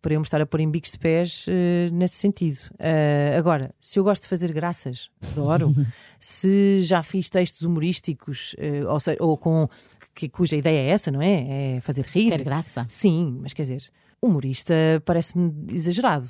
para 0.00 0.14
eu 0.14 0.20
me 0.20 0.24
estar 0.24 0.40
a 0.40 0.46
pôr 0.46 0.60
em 0.60 0.70
bicos 0.70 0.92
de 0.92 0.98
pés 0.98 1.46
uh, 1.46 1.94
nesse 1.94 2.14
sentido. 2.14 2.70
Uh, 2.72 3.38
agora, 3.38 3.70
se 3.78 3.98
eu 3.98 4.04
gosto 4.04 4.22
de 4.22 4.28
fazer 4.28 4.50
graças, 4.50 5.10
adoro. 5.30 5.74
se 6.18 6.80
já 6.80 7.02
fiz 7.02 7.28
textos 7.28 7.60
humorísticos, 7.60 8.56
ou, 8.88 8.98
seja, 8.98 9.18
ou 9.20 9.36
com 9.36 9.68
que, 10.14 10.28
cuja 10.28 10.56
ideia 10.56 10.78
é 10.78 10.90
essa, 10.90 11.10
não 11.10 11.20
é? 11.20 11.76
É 11.76 11.80
fazer 11.80 12.06
rir. 12.06 12.30
Ter 12.30 12.44
graça. 12.44 12.86
Sim, 12.88 13.38
mas 13.42 13.52
quer 13.52 13.62
dizer, 13.62 13.90
humorista 14.22 14.74
parece-me 15.04 15.52
exagerado. 15.70 16.26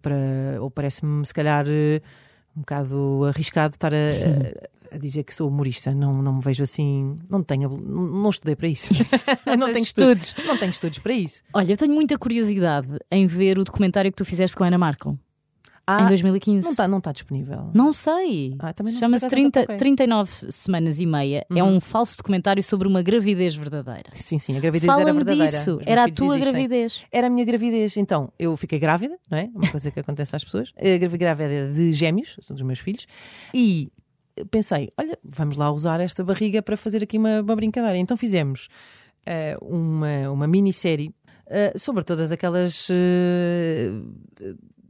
para, 0.00 0.60
ou 0.60 0.70
parece-me, 0.70 1.24
se 1.26 1.34
calhar, 1.34 1.66
um 2.56 2.60
bocado 2.60 3.24
arriscado 3.28 3.74
estar 3.74 3.92
a, 3.92 4.94
a, 4.94 4.98
dizer 4.98 5.22
que 5.22 5.34
sou 5.34 5.48
humorista. 5.48 5.94
Não, 5.94 6.22
não 6.22 6.34
me 6.34 6.42
vejo 6.42 6.62
assim. 6.62 7.16
Não 7.30 7.42
tenho, 7.42 7.68
não 7.68 8.30
estudei 8.30 8.56
para 8.56 8.68
isso. 8.68 8.92
não 9.58 9.72
tenho 9.72 9.82
estudos. 9.82 10.34
Não 10.46 10.56
tenho 10.56 10.70
estudos 10.70 10.98
para 10.98 11.12
isso. 11.12 11.42
Olha, 11.52 11.72
eu 11.72 11.76
tenho 11.76 11.94
muita 11.94 12.18
curiosidade 12.18 12.88
em 13.10 13.26
ver 13.26 13.58
o 13.58 13.64
documentário 13.64 14.10
que 14.10 14.16
tu 14.16 14.24
fizeste 14.24 14.56
com 14.56 14.64
a 14.64 14.68
Ana 14.68 14.78
Markle. 14.78 15.18
Ah, 15.90 16.02
em 16.02 16.06
2015. 16.08 16.64
Não 16.64 16.70
está 16.72 16.86
não 16.86 17.00
tá 17.00 17.12
disponível. 17.12 17.70
Não 17.72 17.92
sei. 17.92 18.54
Ah, 18.58 18.74
Chama-se 18.98 19.26
39 19.26 20.52
semanas 20.52 21.00
e 21.00 21.06
meia. 21.06 21.46
Uhum. 21.50 21.58
É 21.58 21.64
um 21.64 21.80
falso 21.80 22.18
documentário 22.18 22.62
sobre 22.62 22.86
uma 22.86 23.00
gravidez 23.00 23.56
verdadeira. 23.56 24.10
Sim, 24.12 24.38
sim, 24.38 24.54
a 24.54 24.60
gravidez 24.60 24.92
era 24.92 25.12
verdadeira. 25.14 25.46
Disso. 25.46 25.80
Era 25.86 26.04
a 26.04 26.10
tua 26.10 26.34
existem. 26.34 26.52
gravidez. 26.52 27.02
Era 27.10 27.28
a 27.28 27.30
minha 27.30 27.44
gravidez. 27.44 27.96
Então, 27.96 28.30
eu 28.38 28.54
fiquei 28.58 28.78
grávida, 28.78 29.18
não 29.30 29.38
é? 29.38 29.48
Uma 29.54 29.70
coisa 29.70 29.90
que 29.90 29.98
acontece 29.98 30.36
às 30.36 30.44
pessoas. 30.44 30.74
Eu 30.76 30.98
grávida 31.10 31.72
de 31.72 31.94
gêmeos, 31.94 32.36
são 32.42 32.54
dos 32.54 32.62
meus 32.62 32.80
filhos. 32.80 33.06
E 33.54 33.90
pensei, 34.50 34.90
olha, 34.98 35.18
vamos 35.24 35.56
lá 35.56 35.70
usar 35.72 36.00
esta 36.00 36.22
barriga 36.22 36.62
para 36.62 36.76
fazer 36.76 37.02
aqui 37.02 37.16
uma, 37.16 37.40
uma 37.40 37.56
brincadeira. 37.56 37.96
Então 37.96 38.14
fizemos 38.14 38.68
uh, 39.26 39.64
uma, 39.64 40.30
uma 40.30 40.46
minissérie 40.46 41.14
uh, 41.46 41.78
sobre 41.78 42.04
todas 42.04 42.30
aquelas. 42.30 42.90
Uh, 42.90 44.04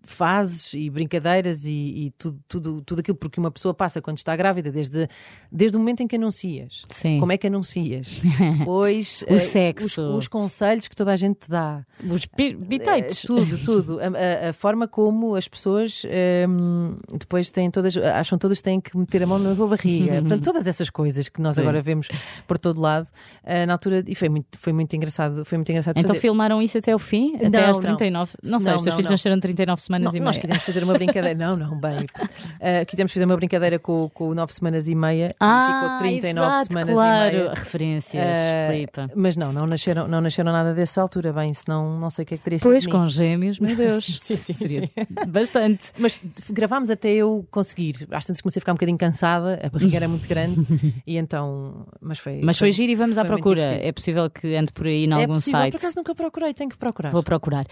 fases 0.09 0.73
e 0.73 0.89
brincadeiras 0.89 1.65
e, 1.65 1.71
e, 1.71 2.15
tudo, 2.19 2.41
tudo, 2.49 2.83
tudo 2.83 3.01
aquilo 3.01 3.17
porque 3.17 3.39
uma 3.39 3.51
pessoa 3.51 3.75
passa 3.75 4.01
quando 4.01 4.17
está 4.17 4.35
grávida, 4.35 4.73
desde, 4.73 5.07
desde 5.53 5.77
o 5.77 5.81
momento 5.81 6.03
em 6.03 6.09
que 6.09 6.17
anuncias. 6.17 6.87
Sim. 6.91 7.19
Como 7.19 7.31
é 7.31 7.37
que 7.37 7.47
anuncias? 7.47 8.23
Depois 8.59 9.23
o 9.29 9.35
uh, 9.35 9.41
sexo. 9.41 10.03
Os, 10.09 10.17
os, 10.17 10.29
conselhos 10.29 10.89
que 10.89 10.97
toda 10.97 11.13
a 11.13 11.17
gente 11.17 11.41
te 11.41 11.51
dá. 11.51 11.85
Os 12.11 12.25
biteiros. 12.25 13.23
Uh, 13.25 13.27
tudo, 13.27 13.59
tudo. 13.59 14.01
A, 14.01 14.49
a, 14.49 14.53
forma 14.53 14.89
como 14.89 15.35
as 15.35 15.47
pessoas 15.47 16.03
um, 16.49 16.97
depois 17.19 17.51
têm 17.51 17.71
todas, 17.71 17.97
acham 17.97 18.39
todas 18.39 18.59
que 18.59 18.65
têm 18.65 18.81
que 18.81 18.97
meter 18.97 19.23
a 19.23 19.27
mão 19.27 19.39
na 19.39 19.55
sua 19.55 19.67
barriga. 19.67 20.21
Portanto, 20.23 20.43
todas 20.43 20.67
essas 20.67 20.89
coisas 20.89 21.29
que 21.29 21.41
nós 21.41 21.57
Sim. 21.57 21.63
agora 21.63 21.83
vemos 21.83 22.09
por 22.47 22.59
todo 22.59 22.81
lado, 22.81 23.09
uh, 23.45 23.67
na 23.67 23.75
altura, 23.75 24.03
e 24.07 24.15
foi 24.15 24.31
muito, 24.31 24.59
foi 24.59 24.73
muito 24.73 24.97
engraçado. 24.97 25.45
Foi 25.45 25.59
muito 25.59 25.69
engraçado 25.71 25.99
então 25.99 26.09
fazer. 26.09 26.21
filmaram 26.21 26.63
isso 26.63 26.79
até 26.79 26.93
ao 26.93 26.99
fim? 26.99 27.37
Até 27.37 27.51
não, 27.51 27.71
às 27.71 27.79
39? 27.79 28.33
Não, 28.43 28.53
não 28.53 28.59
sei, 28.59 28.75
os 28.75 28.83
teus 28.83 28.95
filhos 28.95 29.11
nasceram 29.11 29.39
39 29.39 29.83
semanas 29.83 29.98
não, 29.99 30.11
e 30.11 30.13
meia. 30.15 30.25
Nós 30.25 30.39
quisemos 30.39 30.63
fazer 30.63 30.85
uma 30.85 30.95
brincadeira. 30.95 31.39
não, 31.39 31.57
não, 31.57 31.79
bem. 31.79 32.05
Uh, 32.05 32.87
quisemos 32.87 33.13
fazer 33.13 33.25
uma 33.25 33.37
brincadeira 33.37 33.79
com, 33.79 34.11
com 34.13 34.35
9 34.35 34.53
semanas 34.53 34.89
e 34.89 34.95
meia 34.95 35.35
ah, 35.41 35.69
e 35.71 35.75
ficou 35.75 35.99
39 35.99 36.47
exato, 36.47 36.67
semanas 36.67 36.95
claro. 36.95 37.29
e 37.29 37.39
meia. 37.39 37.55
Referências, 37.55 38.25
uh, 38.25 38.73
Filipe. 38.73 39.01
Mas 39.15 39.37
não, 39.37 39.53
não 39.53 39.67
nasceram, 39.67 40.07
não 40.07 40.21
nasceram 40.21 40.53
nada 40.53 40.75
dessa 40.75 41.01
altura, 41.01 41.33
bem, 41.33 41.53
senão 41.53 41.99
não 41.99 42.11
sei 42.11 42.23
o 42.23 42.27
que 42.27 42.35
é 42.35 42.39
que 42.39 42.45
teria 42.45 42.59
sido. 42.59 42.71
Pois, 42.71 42.87
com 42.87 43.07
gêmeos, 43.07 43.59
meu 43.59 43.75
Deus. 43.77 44.05
sim, 44.05 44.37
sim, 44.37 44.53
Seria 44.53 44.83
sim. 44.83 44.91
Bastante. 45.29 45.93
Mas 45.99 46.21
gravámos 46.51 46.91
até 46.91 47.13
eu 47.13 47.47
conseguir. 47.51 48.07
Às 48.11 48.25
tantas 48.25 48.41
comecei 48.41 48.61
a 48.61 48.63
ficar 48.63 48.73
um 48.73 48.77
bocadinho 48.77 48.99
cansada, 48.99 49.61
a 49.63 49.69
barriga 49.69 49.97
era 49.97 50.09
muito 50.09 50.29
grande 50.29 50.65
e 51.07 51.17
então. 51.17 51.87
Mas 52.01 52.19
foi. 52.19 52.41
Mas 52.43 52.59
foi 52.59 52.71
giro 52.71 52.93
e 52.93 52.95
vamos 52.95 53.19
à 53.19 53.25
procura. 53.25 53.63
É 53.63 53.91
possível 53.93 54.29
que 54.31 54.55
ande 54.55 54.73
por 54.73 54.87
aí 54.87 55.05
em 55.05 55.11
é 55.11 55.15
algum 55.15 55.35
possível, 55.35 55.61
site. 55.61 55.73
Por 55.73 55.79
acaso 55.79 55.97
nunca 55.97 56.15
procurei, 56.15 56.55
tenho 56.55 56.71
que 56.71 56.77
procurar. 56.77 57.11
Vou 57.11 57.23
procurar. 57.23 57.65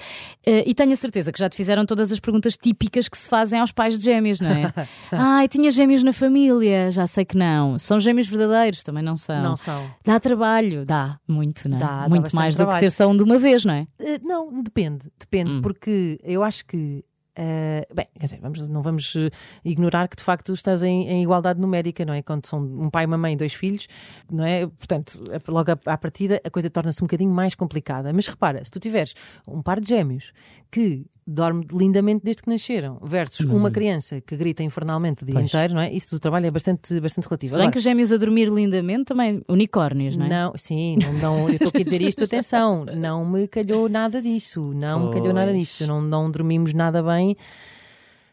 Uh, 0.47 0.62
e 0.66 0.74
tenho 0.74 0.93
a 0.93 0.97
certeza 0.97 1.33
que 1.33 1.39
já 1.39 1.49
te 1.49 1.57
fizeram 1.57 1.85
todas 1.87 2.07
aquelas 2.07 2.16
as 2.17 2.21
perguntas 2.21 2.57
típicas 2.57 3.09
que 3.09 3.17
se 3.17 3.29
fazem 3.29 3.61
aos 3.61 3.71
pais 3.73 3.99
de 3.99 4.05
gêmeos, 4.05 4.41
não 4.41 4.51
é? 4.51 4.73
Ai, 5.12 5.49
tinha 5.49 5.71
gêmeos 5.71 6.03
na 6.03 6.12
família, 6.12 6.91
já 6.91 7.07
sei 7.07 7.25
que 7.25 7.37
não. 7.37 7.79
São 7.79 8.01
gêmeos 8.01 8.27
verdadeiros, 8.27 8.83
também 8.83 9.03
não 9.03 9.14
são. 9.14 9.43
Não 9.43 9.57
são. 9.57 9.91
Dá 10.05 10.19
trabalho, 10.19 10.85
dá, 10.85 11.19
muito, 11.29 11.69
não 11.69 11.77
é? 11.77 11.81
Dá, 11.81 11.87
dá 12.03 12.09
muito 12.09 12.23
bastante 12.25 12.35
mais 12.37 12.55
do 12.55 12.59
que 12.59 12.64
trabalho. 12.64 12.81
ter 12.81 12.91
só 12.91 13.07
um 13.09 13.17
de 13.17 13.23
uma 13.23 13.39
vez, 13.39 13.64
não 13.64 13.75
é? 13.75 13.87
Eh, 14.01 14.19
não, 14.23 14.62
depende, 14.62 15.09
depende, 15.19 15.57
Hum. 15.57 15.61
porque 15.62 16.19
eu 16.25 16.43
acho 16.43 16.64
que. 16.67 17.05
Eh, 17.37 17.87
bem, 17.95 18.07
quer 18.18 18.24
dizer, 18.26 18.39
vamos, 18.41 18.68
não 18.68 18.82
vamos 18.82 19.14
eh, 19.16 19.30
ignorar 19.64 20.09
que 20.09 20.16
de 20.16 20.22
facto 20.22 20.53
estás 20.53 20.82
em, 20.82 21.09
em 21.09 21.22
igualdade 21.22 21.61
numérica, 21.61 22.05
não 22.05 22.14
é? 22.14 22.22
Quando 22.22 22.47
são 22.47 22.61
um 22.61 22.89
pai, 22.91 23.05
uma 23.07 23.18
mãe 23.18 23.34
e 23.34 23.37
dois 23.37 23.53
filhos, 23.55 23.87
não 24.30 24.45
é? 24.45 24.66
Portanto, 24.66 25.22
logo 25.49 25.70
à, 25.70 25.78
à 25.93 25.99
partida 25.99 26.41
a 26.45 26.51
coisa 26.51 26.70
torna-se 26.70 27.03
um 27.03 27.07
bocadinho 27.07 27.30
mais 27.32 27.55
complicada. 27.55 28.12
Mas 28.12 28.26
repara, 28.26 28.64
se 28.64 28.70
tu 28.70 28.80
tiveres 28.80 29.14
um 29.47 29.61
par 29.62 29.80
de 29.80 29.89
gêmeos 29.89 30.32
que 30.70 31.07
dorme 31.26 31.66
lindamente 31.72 32.22
desde 32.24 32.43
que 32.43 32.49
nasceram, 32.51 32.99
versus 33.03 33.47
uma 33.47 33.70
criança 33.70 34.20
que 34.20 34.37
grita 34.37 34.62
infernalmente 34.62 35.22
o 35.22 35.26
dia 35.26 35.34
Uhum. 35.34 35.41
Pois. 35.43 35.53
inteiro, 35.55 35.74
não 35.74 35.80
é? 35.80 35.93
Isso 35.93 36.11
do 36.11 36.20
trabalho 36.20 36.47
é 36.47 36.51
bastante, 36.51 37.01
bastante 37.01 37.24
relativo. 37.24 37.51
Se 37.51 37.57
bem 37.57 37.62
Agora, 37.62 37.72
que 37.72 37.78
os 37.78 37.84
gêmeos 37.84 38.12
a 38.12 38.16
dormir 38.16 38.49
lindamente 38.49 39.05
também, 39.07 39.43
unicórnios, 39.49 40.16
não 40.16 40.26
é? 40.26 40.28
não, 40.28 40.53
sim, 40.57 40.97
não, 41.03 41.12
não, 41.14 41.49
eu 41.49 41.57
estou 41.57 41.68
aqui 41.70 41.80
a 41.82 41.84
dizer 41.84 42.01
isto, 42.01 42.22
atenção, 42.24 42.84
não 42.97 43.24
me 43.28 43.49
calhou 43.49 43.89
nada 43.89 44.22
disso, 44.22 44.72
não 44.74 45.07
me 45.07 45.12
calhou 45.12 45.32
nada 45.34 45.51
Pois. 45.51 45.59
disso, 45.59 45.87
não, 45.87 46.01
não 46.01 46.30
dormimos 46.30 46.72
nada 46.74 47.03
bem 47.03 47.26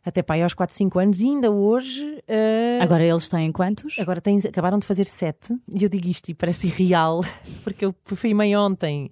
até 0.06 0.22
para 0.22 0.36
aí 0.36 0.44
aos 0.44 0.54
4, 0.54 0.76
5 0.76 1.00
anos 1.00 1.22
e 1.22 1.26
ainda 1.28 1.50
hoje. 1.50 2.22
eh, 2.28 2.78
Agora 2.82 3.06
eles 3.06 3.30
têm 3.30 3.52
quantos? 3.54 3.98
Agora 4.00 4.20
tens, 4.20 4.46
acabaram 4.46 4.78
de 4.78 4.86
fazer 4.86 5.06
sete 5.06 5.54
e 5.74 5.82
eu 5.82 5.88
digo 5.88 6.10
isto 6.10 6.28
e 6.28 6.34
parece 6.34 6.68
irreal 6.68 7.22
porque 7.64 7.86
eu 7.86 7.96
fui 8.04 8.34
mãe 8.34 8.54
ontem, 8.58 9.10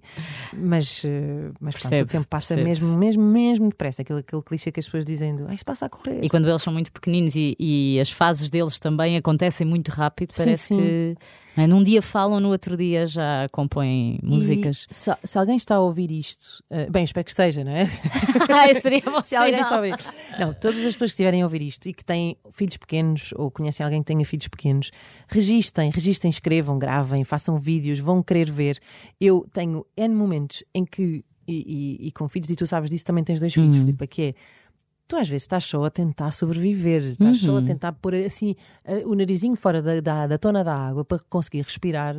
mas, 0.52 1.02
eh, 1.04 1.50
mas 1.58 1.74
pronto, 1.76 1.88
Percebo, 1.88 2.02
o 2.02 2.12
tempo 2.12 2.26
passa 2.28 2.56
mesmo, 2.56 2.94
mesmo, 2.98 3.22
mesmo 3.22 3.70
depressa. 3.70 4.02
Aquele, 4.02 4.20
aquele 4.20 4.42
clichê 4.42 4.70
que 4.70 4.80
as 4.80 4.86
pessoas 4.86 5.06
dizem 5.06 5.34
do 5.34 5.46
ah, 5.48 5.54
isto 5.54 5.64
passa 5.64 5.86
a 5.86 5.88
correr. 5.88 6.22
E 6.22 6.28
quando 6.28 6.46
eles 6.46 6.60
são 6.60 6.72
muito 6.72 6.92
pequeninos 6.92 7.36
e, 7.36 7.56
e 7.58 7.98
as 7.98 8.10
fases 8.10 8.50
deles 8.50 8.78
também 8.78 9.16
acontecem 9.16 9.66
muito 9.66 9.88
rápido, 9.88 10.32
Sim, 10.32 10.44
parece 10.44 10.66
sim. 10.66 10.76
que 10.76 10.82
não 10.82 11.41
é? 11.56 11.66
num 11.66 11.82
dia 11.82 12.00
falam, 12.00 12.40
no 12.40 12.48
outro 12.50 12.76
dia 12.76 13.06
já 13.06 13.48
compõem 13.52 14.18
músicas. 14.22 14.86
E 14.90 14.94
se, 14.94 15.10
se 15.24 15.38
alguém 15.38 15.56
está 15.56 15.74
a 15.76 15.80
ouvir 15.80 16.10
isto, 16.10 16.62
eh, 16.70 16.88
bem, 16.90 17.04
espero 17.04 17.24
que 17.24 17.30
esteja, 17.30 17.62
não 17.64 17.72
é? 17.72 17.86
Ai, 18.52 18.80
seria 18.80 19.02
bom 19.04 19.20
Se 19.24 19.36
alguém 19.36 19.60
está 19.60 19.74
a 19.74 19.76
ouvir. 19.76 19.94
Não, 20.38 20.54
todas 20.54 20.78
as 20.78 20.94
pessoas 20.94 21.10
que 21.10 21.14
estiverem 21.14 21.42
a 21.42 21.44
ouvir 21.44 21.62
isto 21.62 21.86
e 21.88 21.92
que 21.92 22.04
têm 22.04 22.36
filhos 22.52 22.76
pequenos 22.76 23.32
ou 23.36 23.50
conhecem 23.50 23.84
alguém 23.84 24.00
que 24.00 24.06
tenha 24.06 24.24
filhos 24.24 24.48
pequenos, 24.48 24.90
registem, 25.28 25.90
registem, 25.90 26.30
escrevam, 26.30 26.78
gravem, 26.78 27.24
façam 27.24 27.58
vídeos, 27.58 27.98
vão 27.98 28.22
querer 28.22 28.50
ver. 28.50 28.78
Eu 29.20 29.46
tenho 29.52 29.84
N 29.96 30.14
momentos 30.14 30.64
em 30.74 30.84
que, 30.84 31.24
e, 31.46 31.98
e- 32.02 32.06
e 32.08 32.12
com 32.12 32.28
filhos, 32.28 32.48
e 32.50 32.56
tu 32.56 32.66
sabes 32.66 32.88
disso, 32.90 33.04
também 33.04 33.24
tens 33.24 33.40
dois 33.40 33.52
filhos, 33.52 33.76
Filipe, 33.76 34.06
que 34.06 34.22
é. 34.22 34.34
Tu 35.12 35.16
às 35.16 35.28
vezes 35.28 35.42
estás 35.42 35.64
só 35.64 35.84
a 35.84 35.90
tentar 35.90 36.30
sobreviver, 36.30 37.02
estás 37.02 37.36
só 37.36 37.58
a 37.58 37.62
tentar 37.62 37.92
pôr 37.92 38.14
assim 38.14 38.54
eh, 38.82 39.02
o 39.04 39.14
narizinho 39.14 39.54
fora 39.54 39.82
da, 39.82 40.00
da, 40.00 40.26
da 40.26 40.38
tona 40.38 40.64
da 40.64 40.74
água 40.74 41.04
para 41.04 41.18
conseguir 41.28 41.60
respirar 41.60 42.16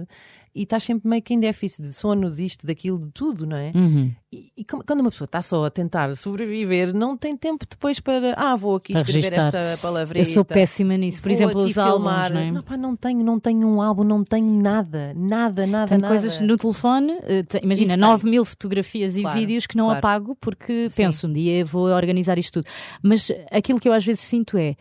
e 0.55 0.63
estás 0.63 0.83
sempre 0.83 1.09
meio 1.09 1.21
que 1.21 1.33
em 1.33 1.39
déficit 1.39 1.81
de 1.81 1.93
sono, 1.93 2.29
disto, 2.29 2.67
daquilo, 2.67 2.99
de 2.99 3.11
tudo, 3.11 3.45
não 3.45 3.57
é? 3.57 3.71
Uhum. 3.73 4.11
E, 4.31 4.51
e 4.57 4.63
quando 4.65 5.01
uma 5.01 5.09
pessoa 5.09 5.25
está 5.25 5.41
só 5.41 5.65
a 5.65 5.69
tentar 5.69 6.15
sobreviver, 6.15 6.93
não 6.93 7.17
tem 7.17 7.35
tempo 7.35 7.65
depois 7.69 7.99
para. 7.99 8.33
Ah, 8.37 8.55
vou 8.55 8.75
aqui 8.75 8.93
Para 8.93 9.01
escrever 9.01 9.29
registar. 9.29 9.55
esta 9.55 9.87
palavra. 9.87 10.17
Eu 10.17 10.25
sou 10.25 10.45
péssima 10.45 10.97
nisso. 10.97 11.21
Por 11.21 11.31
exemplo, 11.31 11.61
os 11.61 11.77
álbuns, 11.77 12.29
não 12.31 12.39
é? 12.39 12.51
Não, 12.51 12.63
pá, 12.63 12.77
não 12.77 12.95
tenho, 12.95 13.23
não 13.23 13.39
tenho 13.39 13.67
um 13.67 13.81
álbum, 13.81 14.03
não 14.03 14.23
tenho 14.23 14.61
nada, 14.61 15.13
nada, 15.15 15.65
nada, 15.67 15.89
Tenho 15.89 16.01
nada. 16.01 16.07
coisas 16.13 16.39
no 16.39 16.57
telefone, 16.57 17.13
eh, 17.23 17.43
imagina, 17.61 17.93
Isso 17.93 17.99
9 17.99 18.29
mil 18.29 18.45
fotografias 18.45 19.15
Claro, 19.15 19.37
e 19.37 19.39
vídeos 19.39 19.65
que 19.67 19.77
não 19.77 19.85
claro. 19.85 19.99
apago 19.99 20.37
porque 20.39 20.89
Sim. 20.89 21.03
penso 21.03 21.27
um 21.27 21.33
dia 21.33 21.63
vou 21.65 21.87
organizar 21.87 22.37
isto 22.37 22.61
tudo. 22.61 22.71
Mas 23.01 23.31
aquilo 23.51 23.79
que 23.79 23.87
eu 23.89 23.93
às 23.93 24.05
vezes 24.05 24.21
sinto 24.23 24.57
é. 24.57 24.75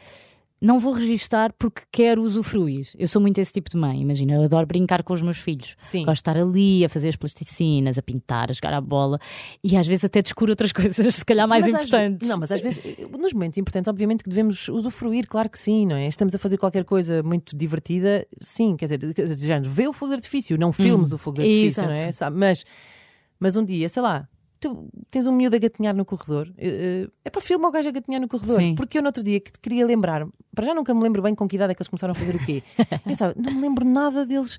Não 0.64 0.78
vou 0.78 0.92
registar 0.92 1.52
porque 1.58 1.82
quero 1.90 2.22
usufruir. 2.22 2.86
Eu 2.96 3.08
sou 3.08 3.20
muito 3.20 3.38
esse 3.38 3.52
tipo 3.52 3.68
de 3.68 3.76
mãe. 3.76 4.00
Imagina, 4.00 4.34
eu 4.34 4.42
adoro 4.42 4.64
brincar 4.64 5.02
com 5.02 5.12
os 5.12 5.20
meus 5.20 5.38
filhos. 5.38 5.74
Sim. 5.80 6.04
Gosto 6.04 6.14
de 6.24 6.30
estar 6.30 6.36
ali 6.36 6.84
a 6.84 6.88
fazer 6.88 7.08
as 7.08 7.16
plasticinas, 7.16 7.98
a 7.98 8.02
pintar, 8.02 8.48
a 8.48 8.52
jogar 8.52 8.72
a 8.72 8.80
bola 8.80 9.18
e 9.64 9.76
às 9.76 9.86
vezes 9.88 10.04
até 10.04 10.22
descuro 10.22 10.52
outras 10.52 10.70
coisas, 10.72 11.14
se 11.16 11.24
calhar 11.24 11.48
mais 11.48 11.64
Mas 11.66 11.74
às 11.74 11.86
importantes. 11.88 12.28
ve- 12.28 12.32
não, 12.32 12.38
mas 12.38 12.52
às 12.52 12.60
vezes, 12.60 12.80
nos 13.18 13.32
momentos 13.32 13.58
importantes, 13.58 13.88
obviamente 13.88 14.22
que 14.22 14.30
devemos 14.30 14.68
usufruir, 14.68 15.26
claro 15.26 15.50
que 15.50 15.58
sim, 15.58 15.84
não 15.84 15.96
é? 15.96 16.06
Estamos 16.06 16.32
a 16.34 16.38
fazer 16.38 16.58
qualquer 16.58 16.84
coisa 16.84 17.24
muito 17.24 17.56
divertida, 17.56 18.24
sim, 18.40 18.76
quer 18.76 18.86
dizer, 18.96 19.34
já, 19.44 19.58
vê 19.58 19.88
o 19.88 19.92
fogo 19.92 20.10
de 20.10 20.14
artifício, 20.16 20.56
não 20.56 20.70
filmes 20.72 21.10
o 21.12 21.18
fogo 21.18 21.38
de 21.38 21.42
artifício, 21.42 21.82
Hum. 21.82 21.86
exato. 21.86 21.88
não 21.88 22.08
é? 22.08 22.12
Sabe? 22.12 22.36
Mas, 22.38 22.64
mas 23.40 23.56
um 23.56 23.64
dia, 23.64 23.88
sei 23.88 24.00
lá, 24.00 24.28
tu 24.62 24.88
tens 25.10 25.26
um 25.26 25.32
miúdo 25.32 25.56
a 25.56 25.58
gatinhar 25.58 25.94
no 25.94 26.04
corredor, 26.04 26.48
eh, 26.56 27.04
eh, 27.04 27.08
é 27.24 27.30
para 27.30 27.42
filmar 27.42 27.68
o 27.68 27.72
gajo 27.72 27.88
a 27.88 27.92
gatinhar 27.92 28.20
no 28.20 28.28
corredor, 28.28 28.60
Sim. 28.60 28.76
porque 28.76 28.96
eu 28.96 29.02
no 29.02 29.08
outro 29.08 29.22
dia 29.22 29.40
que 29.40 29.50
queria 29.60 29.84
lembrar, 29.84 30.24
para 30.54 30.64
já 30.64 30.72
nunca 30.72 30.94
me 30.94 31.02
lembro 31.02 31.20
bem 31.20 31.34
com 31.34 31.48
que 31.48 31.56
idade 31.56 31.72
é 31.72 31.74
que 31.74 31.82
eles 31.82 31.88
começaram 31.88 32.12
a 32.12 32.14
fazer 32.14 32.36
o 32.36 32.46
quê. 32.46 32.62
Eu 33.04 33.42
não 33.42 33.52
me 33.52 33.60
lembro 33.60 33.84
nada 33.84 34.24
deles. 34.24 34.58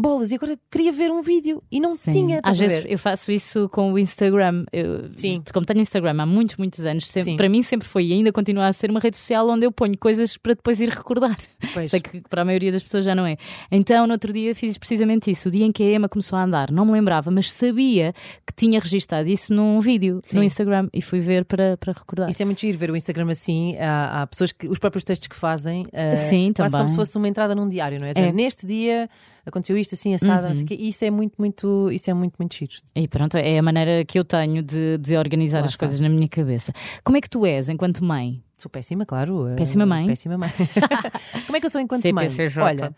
Bolas, 0.00 0.30
e 0.30 0.34
agora 0.36 0.58
queria 0.70 0.90
ver 0.92 1.10
um 1.10 1.20
vídeo 1.20 1.62
e 1.70 1.78
não 1.78 1.94
Sim. 1.96 2.10
tinha. 2.10 2.40
Às 2.42 2.58
vezes 2.58 2.84
eu 2.88 2.98
faço 2.98 3.30
isso 3.30 3.68
com 3.68 3.92
o 3.92 3.98
Instagram. 3.98 4.64
Eu, 4.72 5.10
Sim. 5.14 5.42
Como 5.52 5.66
tenho 5.66 5.80
Instagram 5.80 6.14
há 6.22 6.24
muitos, 6.26 6.56
muitos 6.56 6.86
anos, 6.86 7.06
sempre- 7.06 7.36
para 7.36 7.48
mim 7.48 7.62
sempre 7.62 7.86
foi 7.86 8.06
e 8.06 8.12
ainda 8.14 8.32
continua 8.32 8.66
a 8.66 8.72
ser 8.72 8.90
uma 8.90 8.98
rede 9.00 9.16
social 9.18 9.46
onde 9.48 9.66
eu 9.66 9.70
ponho 9.72 9.96
coisas 9.98 10.36
para 10.38 10.54
depois 10.54 10.80
ir 10.80 10.88
recordar. 10.88 11.36
Pois. 11.74 11.90
Sei 11.90 12.00
que 12.00 12.22
para 12.22 12.42
a 12.42 12.44
maioria 12.44 12.72
das 12.72 12.82
pessoas 12.82 13.04
já 13.04 13.14
não 13.14 13.26
é. 13.26 13.36
Então, 13.70 14.06
no 14.06 14.12
outro 14.14 14.32
dia 14.32 14.54
fiz 14.54 14.78
precisamente 14.78 15.30
isso. 15.30 15.48
O 15.48 15.52
dia 15.52 15.66
em 15.66 15.72
que 15.72 15.82
a 15.82 15.92
Emma 15.96 16.08
começou 16.08 16.38
a 16.38 16.44
andar, 16.44 16.70
não 16.70 16.86
me 16.86 16.92
lembrava, 16.92 17.30
mas 17.30 17.52
sabia 17.52 18.14
que 18.46 18.54
tinha 18.56 18.80
registado 18.80 19.28
isso 19.28 19.52
num 19.52 19.80
vídeo 19.80 20.20
Sim. 20.24 20.38
no 20.38 20.42
Instagram 20.44 20.88
e 20.94 21.02
fui 21.02 21.20
ver 21.20 21.44
para, 21.44 21.76
para 21.76 21.92
recordar. 21.92 22.30
Isso 22.30 22.42
é 22.42 22.44
muito 22.46 22.60
giro 22.60 22.78
ver 22.78 22.90
o 22.90 22.96
Instagram 22.96 23.28
assim. 23.30 23.76
Há, 23.76 24.22
há 24.22 24.26
pessoas 24.26 24.50
que 24.52 24.66
os 24.66 24.78
próprios 24.78 25.04
textos 25.04 25.28
que 25.28 25.36
fazem, 25.36 25.84
eh, 25.92 26.16
Sim, 26.16 26.52
quase 26.56 26.72
também. 26.72 26.86
como 26.86 26.90
se 26.90 26.96
fosse 26.96 27.16
uma 27.18 27.28
entrada 27.28 27.54
num 27.54 27.68
diário, 27.68 27.98
não 28.00 28.08
é? 28.08 28.12
É. 28.16 28.32
Neste 28.32 28.66
dia 28.66 29.08
aconteceu 29.44 29.76
isto 29.76 29.94
assim, 29.94 30.14
assado, 30.14 30.46
quê. 30.64 30.76
E 30.78 30.88
Isso 30.88 31.04
é 31.04 31.10
muito, 31.10 31.34
muito, 31.38 31.90
isso 31.92 32.10
é 32.10 32.14
muito, 32.14 32.34
muito 32.38 32.54
giro. 32.54 32.72
E 32.94 33.08
pronto, 33.08 33.36
é 33.36 33.58
a 33.58 33.62
maneira 33.62 34.04
que 34.04 34.18
eu 34.18 34.24
tenho 34.24 34.62
de, 34.62 34.98
de 34.98 35.16
organizar 35.16 35.60
Lá 35.60 35.66
as 35.66 35.72
está. 35.72 35.86
coisas 35.86 36.00
na 36.00 36.08
minha 36.08 36.28
cabeça. 36.28 36.72
Como 37.04 37.16
é 37.16 37.20
que 37.20 37.28
tu 37.28 37.44
és 37.46 37.68
enquanto 37.68 38.04
mãe? 38.04 38.42
Sou 38.56 38.70
péssima, 38.70 39.06
claro. 39.06 39.54
Péssima 39.56 39.86
mãe? 39.86 40.06
Péssima 40.06 40.36
mãe. 40.36 40.50
como 41.46 41.56
é 41.56 41.60
que 41.60 41.66
eu 41.66 41.70
sou 41.70 41.80
enquanto 41.80 42.02
mãe? 42.12 42.28
CPCJ. 42.28 42.62
Olha, 42.62 42.96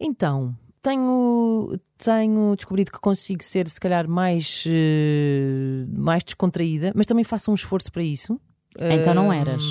então, 0.00 0.54
tenho, 0.82 1.78
tenho 1.96 2.54
descobrido 2.56 2.90
que 2.92 2.98
consigo 3.00 3.42
ser, 3.42 3.68
se 3.68 3.80
calhar, 3.80 4.08
mais, 4.08 4.64
eh, 4.66 5.86
mais 5.88 6.24
descontraída, 6.24 6.92
mas 6.94 7.06
também 7.06 7.24
faço 7.24 7.50
um 7.50 7.54
esforço 7.54 7.90
para 7.90 8.02
isso. 8.02 8.40
Então 8.78 9.14
não 9.14 9.32
eras. 9.32 9.62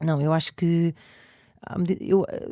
Não, 0.00 0.20
eu 0.20 0.32
acho 0.32 0.54
que. 0.54 0.94
Eu, 2.00 2.24
eh, 2.28 2.48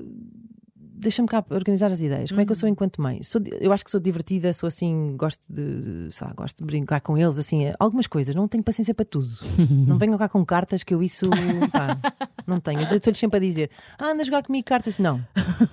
Deixa-me 1.05 1.29
cá 1.29 1.45
organizar 1.51 1.91
as 1.91 2.01
ideias. 2.01 2.31
Como 2.31 2.41
é 2.41 2.45
que 2.45 2.51
eu 2.51 2.55
Uhum. 2.55 2.61
sou 2.61 2.69
enquanto 2.69 3.01
mãe? 3.01 3.23
Sou 3.23 3.41
eu 3.61 3.73
acho 3.73 3.85
que 3.85 3.91
sou 3.91 4.01
divertida, 4.01 4.53
sou 4.53 4.67
assim, 4.67 5.15
gosto 5.17 5.41
de, 5.49 6.09
sei 6.11 6.27
lá, 6.27 6.33
gosto 6.35 6.57
de 6.59 6.65
brincar 6.65 7.01
com 7.01 7.17
eles, 7.17 7.39
assim, 7.39 7.67
eh, 7.67 7.75
algumas 7.79 8.07
coisas, 8.07 8.35
não 8.35 8.49
tenho 8.49 8.65
paciência 8.65 8.95
para 8.95 9.05
tudo. 9.05 9.29
não 9.87 9.99
venham 9.99 10.17
cá 10.19 10.29
com 10.29 10.45
cartas 10.45 10.83
que 10.83 10.93
eu 10.95 11.03
isso 11.03 11.29
pá, 11.71 11.99
não 12.47 12.59
tenho. 12.59 12.81
Eu 12.91 12.97
estou-lhes 12.97 13.19
sempre 13.19 13.37
a 13.37 13.41
dizer: 13.41 13.71
ah, 13.99 14.07
anda 14.13 14.23
a 14.23 14.25
jogar 14.25 14.43
comigo 14.43 14.65
cartas. 14.67 14.99
Não. 14.99 15.21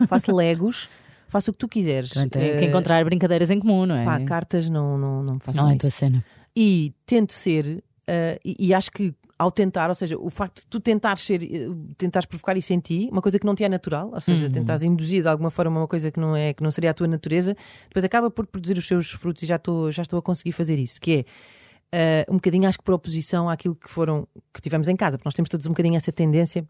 Faço 0.08 0.36
legos, 0.36 0.90
faço 1.28 1.52
o 1.52 1.54
que 1.54 1.60
tu 1.60 1.68
quiseres. 1.68 2.12
Tem 2.12 2.30
que 2.30 2.38
Eh, 2.38 2.66
encontrar 2.70 3.04
brincadeiras 3.06 3.50
em 3.50 3.60
comum, 3.60 3.86
não 3.86 3.96
é? 3.96 4.04
pá, 4.06 4.20
cartas 4.20 4.70
não, 4.70 4.98
não, 4.98 5.24
não 5.24 5.40
façam 5.40 5.64
não 5.64 5.72
é 5.72 5.76
a 5.76 5.78
tua 5.78 5.90
cena. 5.90 6.24
e 6.56 6.94
tento 7.06 7.32
ser, 7.34 7.84
eh, 8.08 8.40
e, 8.44 8.68
e 8.68 8.74
acho 8.74 8.92
que 8.92 9.14
ao 9.42 9.50
tentar, 9.50 9.90
ou 9.90 9.96
seja, 9.96 10.16
o 10.20 10.30
facto 10.30 10.62
de 10.62 10.68
tu 10.68 10.80
tentares 10.80 11.24
ser, 11.24 11.42
eh, 11.42 11.68
tentares 11.98 12.28
provocar 12.28 12.56
isso 12.56 12.72
em 12.74 12.80
ti, 12.80 13.10
uma 13.12 13.24
coisa 13.24 13.40
que 13.40 13.46
não 13.46 13.56
te 13.56 13.64
é 13.64 13.70
natural, 13.70 14.12
ou 14.14 14.22
seja, 14.22 14.48
tentares 14.52 14.84
induzir 14.84 15.24
de 15.24 15.28
alguma 15.28 15.50
forma 15.50 15.80
uma 15.80 15.88
coisa 15.88 16.12
que 16.12 16.20
não 16.20 16.36
é, 16.36 16.54
que 16.54 16.62
não 16.62 16.70
seria 16.70 16.92
a 16.92 16.94
tua 16.94 17.08
natureza, 17.08 17.58
depois 17.88 18.06
acaba 18.06 18.30
por 18.30 18.46
produzir 18.46 18.78
os 18.78 18.86
seus 18.86 19.10
frutos 19.10 19.42
e 19.42 19.48
já 19.48 19.56
estou, 19.56 19.92
já 19.92 20.04
estou 20.04 20.20
a 20.20 20.22
conseguir 20.22 20.52
fazer 20.52 20.78
isso, 20.78 21.02
que 21.02 21.12
é 21.12 21.26
eh, 21.92 22.26
um 22.30 22.36
bocadinho, 22.36 22.70
acho 22.70 22.78
que 22.78 22.84
por 22.84 22.94
oposição 22.94 23.50
àquilo 23.50 23.76
que 23.76 23.90
foram, 23.90 24.28
que 24.54 24.62
tivemos 24.62 24.88
em 24.88 24.96
casa, 24.96 25.18
porque 25.18 25.28
nós 25.28 25.34
temos 25.34 25.50
todos 25.50 25.66
um 25.66 25.70
bocadinho 25.70 25.96
essa 25.96 26.12
tendência 26.12 26.64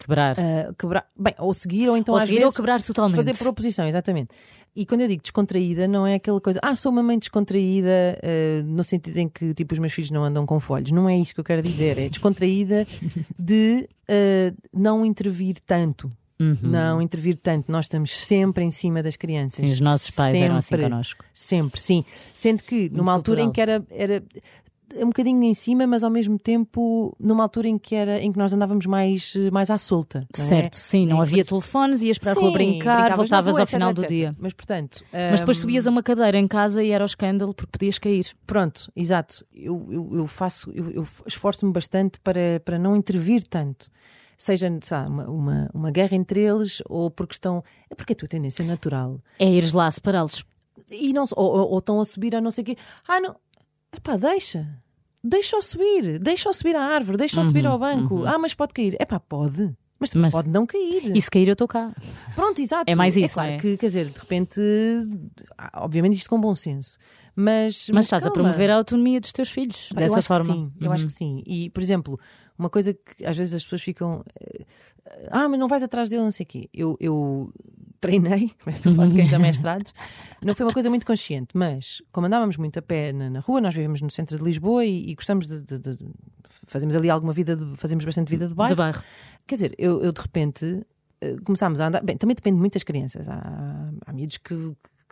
Quebrar. 0.00 0.34
a 0.40 0.74
quebrar, 0.74 1.06
bem, 1.16 1.34
ou 1.38 1.54
seguir, 1.54 1.88
ou 1.88 1.96
então 1.96 2.14
ou 2.14 2.18
às 2.18 2.24
seguir 2.24 2.40
vezes 2.40 2.52
ou 2.52 2.56
quebrar 2.56 2.82
totalmente. 2.82 3.16
Fazer 3.16 3.36
por 3.36 3.46
oposição, 3.46 3.86
exatamente. 3.86 4.32
E 4.74 4.86
quando 4.86 5.02
eu 5.02 5.08
digo 5.08 5.22
descontraída, 5.22 5.86
não 5.86 6.06
é 6.06 6.14
aquela 6.14 6.40
coisa, 6.40 6.58
ah, 6.62 6.74
sou 6.74 6.90
uma 6.90 7.02
mãe 7.02 7.18
descontraída, 7.18 8.18
eh, 8.22 8.62
no 8.64 8.82
sentido 8.82 9.18
em 9.18 9.28
que 9.28 9.52
tipo 9.52 9.74
os 9.74 9.78
meus 9.78 9.92
filhos 9.92 10.10
não 10.10 10.24
andam 10.24 10.46
com 10.46 10.58
folhos. 10.58 10.90
Não 10.90 11.08
é 11.08 11.16
isso 11.18 11.34
que 11.34 11.40
eu 11.40 11.44
quero 11.44 11.60
dizer. 11.60 11.98
É 11.98 12.08
descontraída 12.08 12.86
de 13.38 13.86
eh, 14.08 14.54
não 14.72 15.04
intervir 15.04 15.56
tanto. 15.66 16.10
Uhum. 16.40 16.56
Não 16.62 17.00
intervir 17.00 17.36
tanto. 17.36 17.70
Nós 17.70 17.84
estamos 17.84 18.10
sempre 18.16 18.64
em 18.64 18.70
cima 18.70 19.02
das 19.02 19.14
crianças. 19.14 19.64
Sim, 19.64 19.72
os 19.72 19.80
nossos 19.80 20.10
pais 20.10 20.34
eram 20.34 20.56
assim 20.56 20.70
Sempre. 20.70 20.84
connosco. 20.84 21.24
Sempre, 21.32 21.80
sim. 21.80 22.04
Sendo 22.32 22.62
que 22.64 22.88
numa 22.88 23.12
altura 23.12 23.42
em 23.42 23.44
cultural. 23.44 23.82
que 23.82 23.94
era, 23.94 24.12
era 24.12 24.24
um 24.96 25.06
bocadinho 25.06 25.42
em 25.44 25.54
cima, 25.54 25.86
mas 25.86 26.04
ao 26.04 26.10
mesmo 26.10 26.38
tempo 26.38 27.14
numa 27.18 27.42
altura 27.42 27.68
em 27.68 27.78
que 27.78 27.94
era 27.94 28.20
em 28.20 28.32
que 28.32 28.38
nós 28.38 28.52
andávamos 28.52 28.86
mais, 28.86 29.34
mais 29.52 29.70
à 29.70 29.78
solta. 29.78 30.26
é? 30.32 30.36
Certo, 30.36 30.74
sim, 30.74 31.06
não 31.06 31.20
havia 31.20 31.44
telefones, 31.44 32.02
ias 32.02 32.18
para 32.18 32.32
a 32.32 32.34
rua 32.34 32.52
brincar, 32.52 33.16
voltavas 33.16 33.52
rua, 33.52 33.60
ao 33.60 33.64
etc, 33.64 33.74
final 33.74 33.92
do 33.94 34.02
etc. 34.02 34.10
dia. 34.10 34.36
Mas 34.38 34.52
portanto. 34.52 35.04
Mas 35.30 35.40
depois 35.40 35.58
hum, 35.58 35.60
subias 35.60 35.86
a 35.86 35.90
uma 35.90 36.02
cadeira 36.02 36.38
em 36.38 36.46
casa 36.46 36.82
e 36.82 36.90
era 36.90 37.04
o 37.04 37.06
escândalo 37.06 37.54
porque 37.54 37.70
podias 37.72 37.98
cair. 37.98 38.26
Pronto, 38.46 38.90
exato. 38.94 39.44
Eu, 39.54 39.86
eu, 39.90 40.16
eu 40.18 40.26
faço, 40.26 40.70
eu, 40.72 40.90
eu 40.90 41.06
esforço-me 41.26 41.72
bastante 41.72 42.18
para, 42.20 42.60
para 42.64 42.78
não 42.78 42.96
intervir 42.96 43.44
tanto. 43.44 43.90
Seja 44.36 44.68
lá, 44.90 45.06
uma, 45.06 45.24
uma, 45.28 45.70
uma 45.72 45.90
guerra 45.92 46.16
entre 46.16 46.40
eles 46.40 46.82
ou 46.88 47.08
porque 47.10 47.34
estão. 47.34 47.62
É 47.88 47.94
porque 47.94 48.12
a 48.12 48.16
tua 48.16 48.26
tendência 48.26 48.64
natural. 48.64 49.20
É 49.38 49.48
ires 49.48 49.72
lá 49.72 49.88
separá-los. 49.88 50.44
E 50.90 51.12
não, 51.12 51.24
ou, 51.36 51.58
ou, 51.58 51.70
ou 51.70 51.78
estão 51.78 52.00
a 52.00 52.04
subir 52.04 52.34
a 52.34 52.40
não 52.40 52.50
sei 52.50 52.62
o 52.62 52.64
quê. 52.64 52.76
Ah, 53.06 53.20
não. 53.20 53.36
Epá, 53.96 54.16
deixa. 54.16 54.66
Deixa-o 55.22 55.62
subir. 55.62 56.18
Deixa-o 56.18 56.52
subir 56.52 56.74
à 56.74 56.82
árvore. 56.82 57.16
Deixa-o 57.18 57.44
subir 57.44 57.66
ao 57.66 57.78
banco. 57.78 58.24
Ah, 58.26 58.38
mas 58.38 58.54
pode 58.54 58.72
cair. 58.74 58.96
Epá, 59.00 59.20
pode. 59.20 59.72
Mas, 60.00 60.14
Mas- 60.14 60.32
pode 60.32 60.48
não 60.48 60.66
cair. 60.66 61.16
E 61.16 61.20
se 61.20 61.30
cair, 61.30 61.46
eu 61.46 61.52
estou 61.52 61.68
cá. 61.68 61.94
Pronto, 62.34 62.60
exato. 62.60 62.90
É 62.90 62.94
mais 62.96 63.16
isso, 63.16 63.34
claro 63.34 63.52
é? 63.52 63.58
que, 63.58 63.76
quer 63.76 63.86
dizer, 63.86 64.06
de 64.06 64.18
repente, 64.18 64.60
ah, 65.56 65.84
obviamente 65.84 66.16
isto 66.16 66.28
com 66.28 66.40
bom 66.40 66.54
senso. 66.56 66.98
Mas, 67.36 67.88
Mas 67.92 68.06
estás 68.06 68.24
a 68.24 68.26
calma. 68.28 68.42
promover 68.42 68.68
a 68.68 68.76
autonomia 68.76 69.20
dos 69.20 69.32
teus 69.32 69.50
filhos 69.50 69.90
Pá, 69.94 70.00
dessa 70.00 70.20
forma. 70.20 70.52
Sim, 70.52 70.72
eu 70.80 70.90
acho 70.92 71.06
que 71.06 71.12
sim. 71.12 71.42
E, 71.46 71.70
por 71.70 71.80
exemplo, 71.82 72.18
uma 72.58 72.68
coisa 72.68 72.92
que 72.92 73.24
às 73.24 73.36
vezes 73.36 73.54
as 73.54 73.62
pessoas 73.62 73.80
ficam. 73.80 74.24
Ah, 75.30 75.48
mas 75.48 75.58
não 75.58 75.68
vais 75.68 75.82
atrás 75.82 76.08
dele, 76.08 76.22
não 76.22 76.30
sei 76.30 76.44
o 76.44 76.46
quê. 76.46 76.68
Eu, 76.72 76.96
eu 77.00 77.52
treinei, 78.00 78.50
mas 78.66 78.76
estou 78.76 78.92
a 78.92 78.94
falar 78.96 79.08
de 79.08 79.16
cães 79.16 79.32
amestrados. 79.32 79.94
Não 80.42 80.54
foi 80.54 80.66
uma 80.66 80.72
coisa 80.72 80.88
muito 80.90 81.06
consciente, 81.06 81.56
mas 81.56 82.02
como 82.10 82.26
andávamos 82.26 82.56
muito 82.56 82.78
a 82.78 82.82
pé 82.82 83.12
na, 83.12 83.30
na 83.30 83.40
rua, 83.40 83.60
nós 83.60 83.74
vivemos 83.74 84.00
no 84.00 84.10
centro 84.10 84.36
de 84.38 84.44
Lisboa 84.44 84.84
e, 84.84 85.10
e 85.10 85.14
gostamos 85.14 85.46
de, 85.46 85.60
de- 85.62 85.78
de- 85.78 85.98
Fazemos 86.66 86.94
ali 86.94 87.10
alguma 87.10 87.32
vida, 87.32 87.56
de, 87.56 87.76
fazemos 87.76 88.04
bastante 88.04 88.28
vida 88.28 88.46
de 88.48 88.54
bairro. 88.54 88.74
De 88.74 88.78
bairro. 88.78 89.02
Quer 89.46 89.54
dizer, 89.56 89.74
eu, 89.78 90.00
eu 90.00 90.12
de 90.12 90.20
repente 90.20 90.86
eh, 91.20 91.36
começámos 91.44 91.80
a 91.80 91.88
andar. 91.88 92.02
Bem, 92.04 92.16
também 92.16 92.36
depende 92.36 92.58
muito 92.58 92.74
das 92.74 92.84
crianças. 92.84 93.28
Há, 93.28 93.90
há 94.06 94.12
miúdos 94.12 94.38
que, 94.38 94.54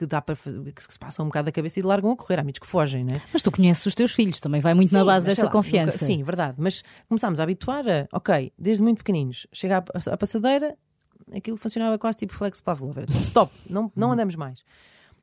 que 0.01 0.07
dá 0.07 0.23
para 0.23 0.35
que 0.35 0.83
se 0.83 0.99
passam 0.99 1.27
um 1.27 1.29
bocado 1.29 1.45
da 1.47 1.53
cabeça 1.53 1.79
e 1.79 1.83
largam 1.83 2.11
a 2.11 2.17
correr. 2.17 2.41
Há 2.41 2.43
miúdos 2.43 2.59
que 2.59 2.67
fogem, 2.67 3.05
né? 3.05 3.21
Mas 3.31 3.43
tu 3.43 3.53
conheces 3.53 3.85
os 3.85 3.95
teus 3.95 4.13
filhos, 4.13 4.41
também 4.41 4.59
vai 4.63 4.73
muito 4.73 4.91
na 4.95 5.01
Sim, 5.01 5.07
base 5.07 5.27
mas 5.27 5.35
sei 5.35 5.43
dessa 5.43 5.47
lá, 5.47 5.53
confiança. 5.53 5.93
nunca- 5.93 6.07
sim, 6.07 6.23
verdade. 6.23 6.55
Mas 6.59 6.83
começámos 7.07 7.39
a 7.39 7.43
habituar 7.43 7.85
a, 7.87 8.09
ok, 8.11 8.51
desde 8.59 8.83
muito 8.83 8.99
pequeninos, 8.99 9.47
chega 9.53 9.79
à, 9.79 10.13
à 10.13 10.17
passadeira, 10.17 10.75
aquilo 11.37 11.59
funcionava 11.59 11.99
quase 11.99 12.17
tipo 12.17 12.33
flex 12.33 12.61
Pavlov. 12.63 12.97
Tipo, 12.99 13.13
Stop, 13.21 13.53
não, 13.69 13.93
não 13.95 14.13
andamos 14.13 14.35
mais. 14.37 14.61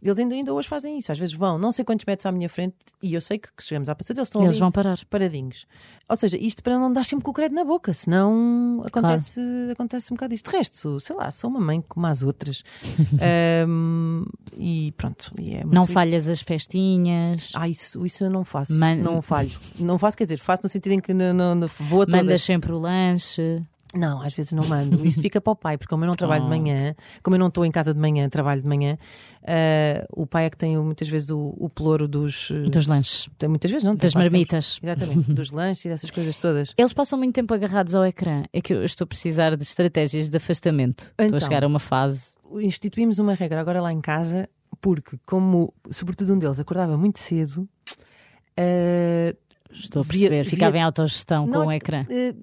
Eles 0.02 0.20
ainda, 0.20 0.36
ainda 0.36 0.54
hoje 0.54 0.68
fazem 0.68 0.98
isso. 1.00 1.12
Às 1.12 1.18
vezes 1.20 1.34
vão 1.34 1.58
não 1.58 1.72
sei 1.72 1.84
quantos 1.84 2.06
metros 2.06 2.26
à 2.26 2.32
minha 2.32 2.48
frente 2.48 2.76
e 3.02 3.14
eu 3.14 3.22
sei 3.22 3.38
que, 3.40 3.50
que 3.52 3.64
chegamos 3.64 3.90
à 3.90 3.96
passadeira, 3.96 4.22
eles 4.22 4.30
estão 4.30 4.42
Eles 4.44 4.56
ali 4.56 4.60
vão 4.60 4.72
parar. 4.72 5.00
paradinhos. 5.10 5.66
Ou 6.10 6.16
seja, 6.16 6.38
isto 6.38 6.64
para 6.64 6.78
não 6.80 6.94
dar 6.94 7.04
sempre 7.04 7.26
com 7.26 7.32
o 7.32 7.34
credo 7.34 7.54
na 7.56 7.66
boca, 7.66 7.92
senão 7.94 8.82
acontece, 8.86 9.42
acontece 9.72 10.14
um 10.14 10.16
bocado 10.16 10.34
isto. 10.34 10.50
De 10.50 10.56
resto, 10.58 11.00
sei 11.00 11.16
lá, 11.16 11.30
sou 11.32 11.50
uma 11.50 11.60
mãe 11.60 11.84
como 11.88 12.06
as 12.08 12.24
outras. 12.24 12.64
Ahm, 13.22 14.24
e 14.56 14.94
pronto. 14.96 15.32
E 15.40 15.56
é 15.56 15.64
Não 15.66 15.84
isto. 15.84 15.94
falhas 15.94 16.30
as 16.30 16.42
festinhas. 16.42 17.52
Ah, 17.54 17.68
isso, 17.68 18.06
isso 18.06 18.24
eu 18.24 18.30
não 18.30 18.44
faço. 18.46 18.74
Man- 18.74 18.96
Não 18.96 19.22
falho. 19.22 19.52
Não 19.80 19.98
faço, 20.00 20.16
quer 20.18 20.24
dizer, 20.26 20.38
faço 20.38 20.64
no 20.64 20.70
sentido 20.70 20.94
em 20.94 21.00
que 21.00 21.14
não, 21.14 21.34
não, 21.34 21.56
não 21.56 21.68
vou 21.68 22.04
a 22.04 22.06
todas. 22.06 22.22
Mandas 22.22 22.42
sempre 22.42 22.72
o 22.72 22.80
lanche. 22.80 23.62
Não, 23.98 24.22
às 24.22 24.34
vezes 24.34 24.52
não 24.54 24.64
mando. 24.68 25.06
Isso 25.06 25.22
fica 25.22 25.42
para 25.42 25.52
o 25.52 25.56
pai, 25.56 25.78
porque 25.78 25.90
como 25.90 26.04
eu 26.04 26.08
não 26.08 26.16
trabalho 26.16 26.44
de 26.44 26.50
manhã, 26.50 26.96
como 27.24 27.36
eu 27.36 27.40
não 27.40 27.48
estou 27.48 27.66
em 27.66 27.72
casa 27.72 27.94
de 27.94 28.00
manhã, 28.00 28.30
trabalho 28.30 28.62
de 28.62 28.68
manhã, 28.68 28.98
ah, 29.44 30.06
o 30.12 30.26
pai 30.28 30.46
é 30.46 30.50
que 30.50 30.58
tem 30.58 30.78
muitas 30.78 31.08
vezes 31.10 31.30
o, 31.30 31.56
o 31.58 31.70
pelouro 31.70 32.08
dos. 32.08 32.50
eh, 32.52 32.70
Dos 32.70 32.88
lanches. 32.88 33.30
muitas 33.50 33.72
vezes, 33.72 33.84
não? 33.84 33.96
Das 33.96 34.14
marmitas. 34.14 34.80
Exatamente, 34.84 35.32
dos 35.34 35.52
lanches 35.52 35.86
e 35.86 35.90
dessas 35.90 36.12
coisas 36.12 36.38
todas. 36.38 36.74
Eles 36.78 36.94
passam 36.94 37.18
muito 37.18 37.34
tempo 37.36 37.54
agarrados 37.54 37.96
ao 37.96 38.06
ecrã. 38.06 38.44
É 38.54 38.62
que 38.62 38.74
eu 38.74 38.84
estou 38.84 39.06
a 39.06 39.08
precisar 39.08 39.56
de 39.56 39.64
estratégias 39.64 40.30
de 40.30 40.38
afastamento. 40.38 41.06
Estou 41.12 41.26
Então. 41.26 41.38
a 41.38 41.40
chegar 41.42 41.64
a 41.64 41.68
uma 41.68 41.80
fase. 41.80 42.36
instituímos 42.62 43.20
uma 43.20 43.34
regra 43.34 43.60
agora 43.60 43.82
lá 43.82 43.92
em 43.92 44.02
casa, 44.02 44.48
porque 44.82 45.18
como, 45.26 45.74
sobretudo 45.90 46.34
um 46.34 46.40
deles, 46.40 46.60
acordava 46.60 46.98
muito 46.98 47.20
cedo, 47.20 47.68
eh, 48.56 49.36
Estou 49.74 50.02
a 50.02 50.04
Via- 50.04 50.12
perceber. 50.12 50.42
via- 50.44 50.50
Ficava 50.50 50.78
em 50.78 50.82
autogestão 50.82 51.46
Não, 51.48 51.62
com 51.62 51.68
o 51.68 51.72
é- 51.72 51.76
ecrã. 51.78 52.04
eh, 52.10 52.34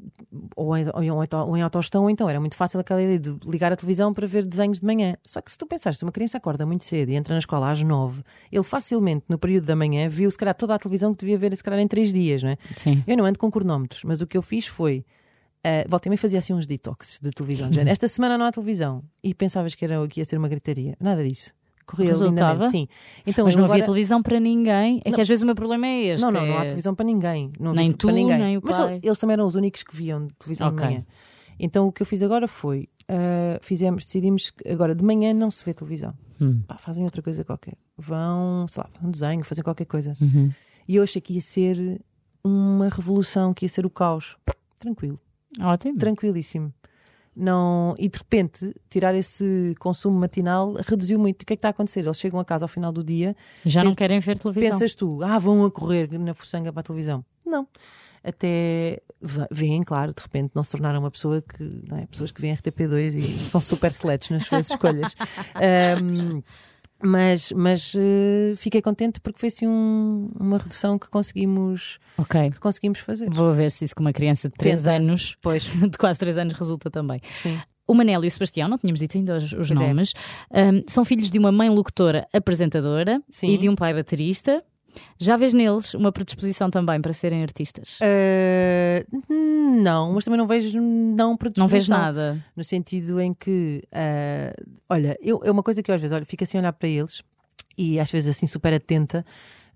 ou, 0.56 0.76
em, 0.76 0.84
ou, 0.92 1.02
em, 1.24 1.28
ou 1.32 1.56
em 1.56 1.62
autogestão, 1.62 2.02
ou 2.04 2.10
então 2.10 2.28
era 2.28 2.40
muito 2.40 2.56
fácil 2.56 2.80
aquela 2.80 3.02
ideia 3.02 3.18
de 3.18 3.36
ligar 3.46 3.72
a 3.72 3.76
televisão 3.76 4.12
para 4.12 4.26
ver 4.26 4.44
desenhos 4.44 4.80
de 4.80 4.86
manhã. 4.86 5.16
Só 5.24 5.40
que 5.40 5.50
se 5.50 5.58
tu 5.58 5.66
pensares, 5.66 6.00
uma 6.02 6.12
criança 6.12 6.38
acorda 6.38 6.64
muito 6.66 6.84
cedo 6.84 7.08
e 7.10 7.14
entra 7.14 7.34
na 7.34 7.38
escola 7.38 7.70
às 7.70 7.82
nove, 7.82 8.22
ele 8.50 8.64
facilmente, 8.64 9.24
no 9.28 9.38
período 9.38 9.64
da 9.66 9.76
manhã, 9.76 10.08
viu 10.08 10.30
se 10.30 10.36
calhar 10.38 10.54
toda 10.54 10.74
a 10.74 10.78
televisão 10.78 11.12
que 11.14 11.20
devia 11.20 11.38
ver, 11.38 11.56
se 11.56 11.62
calhar 11.62 11.80
em 11.80 11.88
três 11.88 12.12
dias, 12.12 12.42
não 12.42 12.50
é? 12.50 12.56
Sim. 12.76 13.02
Eu 13.06 13.16
não 13.16 13.24
ando 13.24 13.38
com 13.38 13.50
cronómetros, 13.50 14.02
mas 14.04 14.20
o 14.20 14.26
que 14.26 14.36
eu 14.36 14.42
fiz 14.42 14.66
foi. 14.66 15.04
Uh, 15.66 15.88
volta 15.88 16.08
e 16.08 16.10
meia 16.10 16.18
fazia 16.18 16.38
assim 16.40 16.52
uns 16.52 16.66
detoxes 16.66 17.18
de 17.18 17.30
televisão. 17.30 17.70
Esta 17.88 18.06
semana 18.06 18.36
não 18.36 18.44
há 18.44 18.52
televisão. 18.52 19.02
E 19.22 19.32
pensavas 19.32 19.74
que, 19.74 19.82
era, 19.84 20.06
que 20.08 20.20
ia 20.20 20.24
ser 20.24 20.36
uma 20.36 20.46
gritaria. 20.48 20.94
Nada 21.00 21.26
disso. 21.26 21.52
Corria 21.86 22.08
Resultava? 22.08 22.52
lindamente. 22.52 22.70
Sim. 22.70 22.88
Então, 23.26 23.44
Mas 23.44 23.54
não 23.54 23.64
havia 23.64 23.74
agora- 23.76 23.84
televisão 23.86 24.22
para 24.22 24.40
ninguém. 24.40 25.00
É 25.04 25.12
que 25.12 25.20
às 25.20 25.28
vezes 25.28 25.42
o 25.42 25.46
meu 25.46 25.54
problema 25.54 25.86
é 25.86 26.02
este. 26.06 26.22
Não, 26.22 26.30
não, 26.32 26.46
não 26.46 26.54
há 26.56 26.60
é- 26.60 26.64
televisão 26.64 26.94
para 26.94 27.04
ninguém. 27.04 27.52
Não 27.60 27.72
Nem 27.72 27.86
havia 27.86 27.96
tu, 27.98 28.06
para 28.06 28.14
ninguém. 28.16 28.38
nem 28.38 28.56
o 28.58 28.62
Mas 28.64 28.76
pai. 28.78 29.00
eles 29.02 29.18
também 29.18 29.34
eram 29.34 29.46
os 29.46 29.54
únicos 29.54 29.82
que 29.82 29.94
viam 29.94 30.26
televisão 30.38 30.68
Ok. 30.68 30.78
de 30.78 30.84
manhã. 30.84 31.06
Então 31.58 31.86
o 31.86 31.92
que 31.92 32.02
eu 32.02 32.06
fiz 32.06 32.22
agora 32.22 32.48
foi: 32.48 32.88
uh, 33.10 33.58
fizemos, 33.62 34.04
decidimos 34.04 34.50
que 34.50 34.68
agora 34.68 34.94
de 34.94 35.04
manhã 35.04 35.32
não 35.34 35.50
se 35.50 35.64
vê 35.64 35.72
televisão. 35.74 36.14
Hum. 36.40 36.62
Pá, 36.66 36.76
fazem 36.78 37.04
outra 37.04 37.22
coisa 37.22 37.44
qualquer. 37.44 37.74
Vão, 37.96 38.66
sei 38.68 38.82
lá, 38.82 38.90
um 39.02 39.10
desenho, 39.10 39.44
fazem 39.44 39.62
qualquer 39.62 39.84
coisa. 39.84 40.16
Uhum. 40.20 40.50
E 40.88 40.96
eu 40.96 41.02
achei 41.02 41.20
que 41.22 41.34
ia 41.34 41.40
ser 41.40 42.00
uma 42.42 42.88
revolução, 42.88 43.54
que 43.54 43.64
ia 43.64 43.68
ser 43.68 43.86
o 43.86 43.90
caos. 43.90 44.36
Tranquilo. 44.80 45.18
Ótimo. 45.60 45.96
tranquilíssimo. 45.98 46.72
Não, 47.36 47.94
e 47.98 48.08
de 48.08 48.18
repente, 48.18 48.74
tirar 48.88 49.14
esse 49.14 49.74
consumo 49.80 50.18
matinal 50.18 50.74
reduziu 50.86 51.18
muito. 51.18 51.42
O 51.42 51.46
que 51.46 51.52
é 51.52 51.56
que 51.56 51.58
está 51.58 51.68
a 51.68 51.70
acontecer? 51.70 52.00
Eles 52.00 52.16
chegam 52.18 52.38
a 52.38 52.44
casa 52.44 52.64
ao 52.64 52.68
final 52.68 52.92
do 52.92 53.02
dia, 53.02 53.34
Já 53.64 53.82
não 53.82 53.92
querem 53.94 54.20
ver 54.20 54.38
televisão. 54.38 54.70
pensas 54.70 54.94
tu, 54.94 55.18
ah, 55.22 55.38
vão 55.38 55.64
a 55.64 55.70
correr 55.70 56.08
na 56.18 56.32
fuçanga 56.34 56.72
para 56.72 56.80
a 56.80 56.84
televisão. 56.84 57.24
Não. 57.44 57.66
Até 58.22 59.02
veem, 59.50 59.82
claro, 59.82 60.14
de 60.14 60.22
repente 60.22 60.52
não 60.54 60.62
se 60.62 60.70
tornaram 60.70 61.00
uma 61.00 61.10
pessoa 61.10 61.42
que, 61.42 61.62
não 61.88 61.98
é? 61.98 62.06
Pessoas 62.06 62.30
que 62.32 62.40
veem 62.40 62.54
RTP2 62.56 63.14
e 63.16 63.22
são 63.22 63.60
super 63.60 63.92
seletos 63.92 64.30
nas 64.30 64.46
suas 64.46 64.70
escolhas. 64.70 65.14
Ahm, 65.54 66.40
mas 67.04 67.52
mas 67.52 67.92
eh, 67.96 68.54
fiquei 68.56 68.80
contente 68.82 69.20
porque 69.20 69.38
foi 69.38 69.48
assim 69.48 69.66
um- 69.66 70.30
uma 70.38 70.58
redução 70.58 70.98
que 70.98 71.08
conseguimos, 71.08 71.98
Ok. 72.18 72.50
que 72.50 72.58
conseguimos 72.60 72.98
fazer. 73.00 73.28
Vou 73.30 73.52
ver 73.52 73.70
se 73.70 73.84
isso 73.84 73.94
com 73.94 74.02
uma 74.02 74.12
criança 74.12 74.48
de 74.48 74.54
3 74.56 74.78
Tenta. 74.82 74.92
anos, 74.96 75.36
Pois, 75.42 75.64
de 75.90 75.98
quase 75.98 76.18
3 76.18 76.38
anos, 76.38 76.54
resulta 76.54 76.90
também. 76.90 77.20
sim. 77.30 77.58
O 77.86 77.92
Manel 77.92 78.24
e 78.24 78.28
o 78.28 78.30
Sebastião, 78.30 78.66
não 78.66 78.78
tínhamos 78.78 78.98
dito 79.00 79.18
ainda 79.18 79.36
os, 79.36 79.52
os 79.52 79.70
é. 79.70 79.74
nomes, 79.74 80.14
ahm, 80.50 80.80
são 80.86 81.04
filhos 81.04 81.30
de 81.30 81.38
uma 81.38 81.52
mãe 81.52 81.68
locutora 81.68 82.26
apresentadora 82.32 83.20
Sim. 83.28 83.48
e 83.50 83.58
de 83.58 83.68
um 83.68 83.74
pai 83.74 83.92
baterista. 83.92 84.64
Já 85.18 85.36
vês 85.36 85.54
neles 85.54 85.94
uma 85.94 86.12
predisposição 86.12 86.70
também 86.70 87.00
para 87.00 87.12
serem 87.12 87.42
artistas? 87.42 87.98
Uh, 88.00 89.32
não, 89.82 90.12
mas 90.12 90.24
também 90.24 90.38
não 90.38 90.46
vejo 90.46 90.80
não 90.80 90.84
não 91.14 91.36
vês 91.36 91.86
predisposição. 91.86 91.98
nada. 91.98 92.44
No 92.56 92.64
sentido 92.64 93.20
em 93.20 93.32
que, 93.32 93.82
uh, 93.92 94.70
olha, 94.88 95.16
eu, 95.20 95.40
é 95.44 95.50
uma 95.50 95.62
coisa 95.62 95.82
que 95.82 95.90
eu 95.90 95.94
às 95.94 96.00
vezes 96.00 96.14
olho, 96.14 96.26
fico 96.26 96.44
assim 96.44 96.58
a 96.58 96.60
olhar 96.60 96.72
para 96.72 96.88
eles 96.88 97.22
e 97.76 97.98
às 97.98 98.10
vezes 98.10 98.36
assim 98.36 98.46
super 98.46 98.72
atenta, 98.72 99.24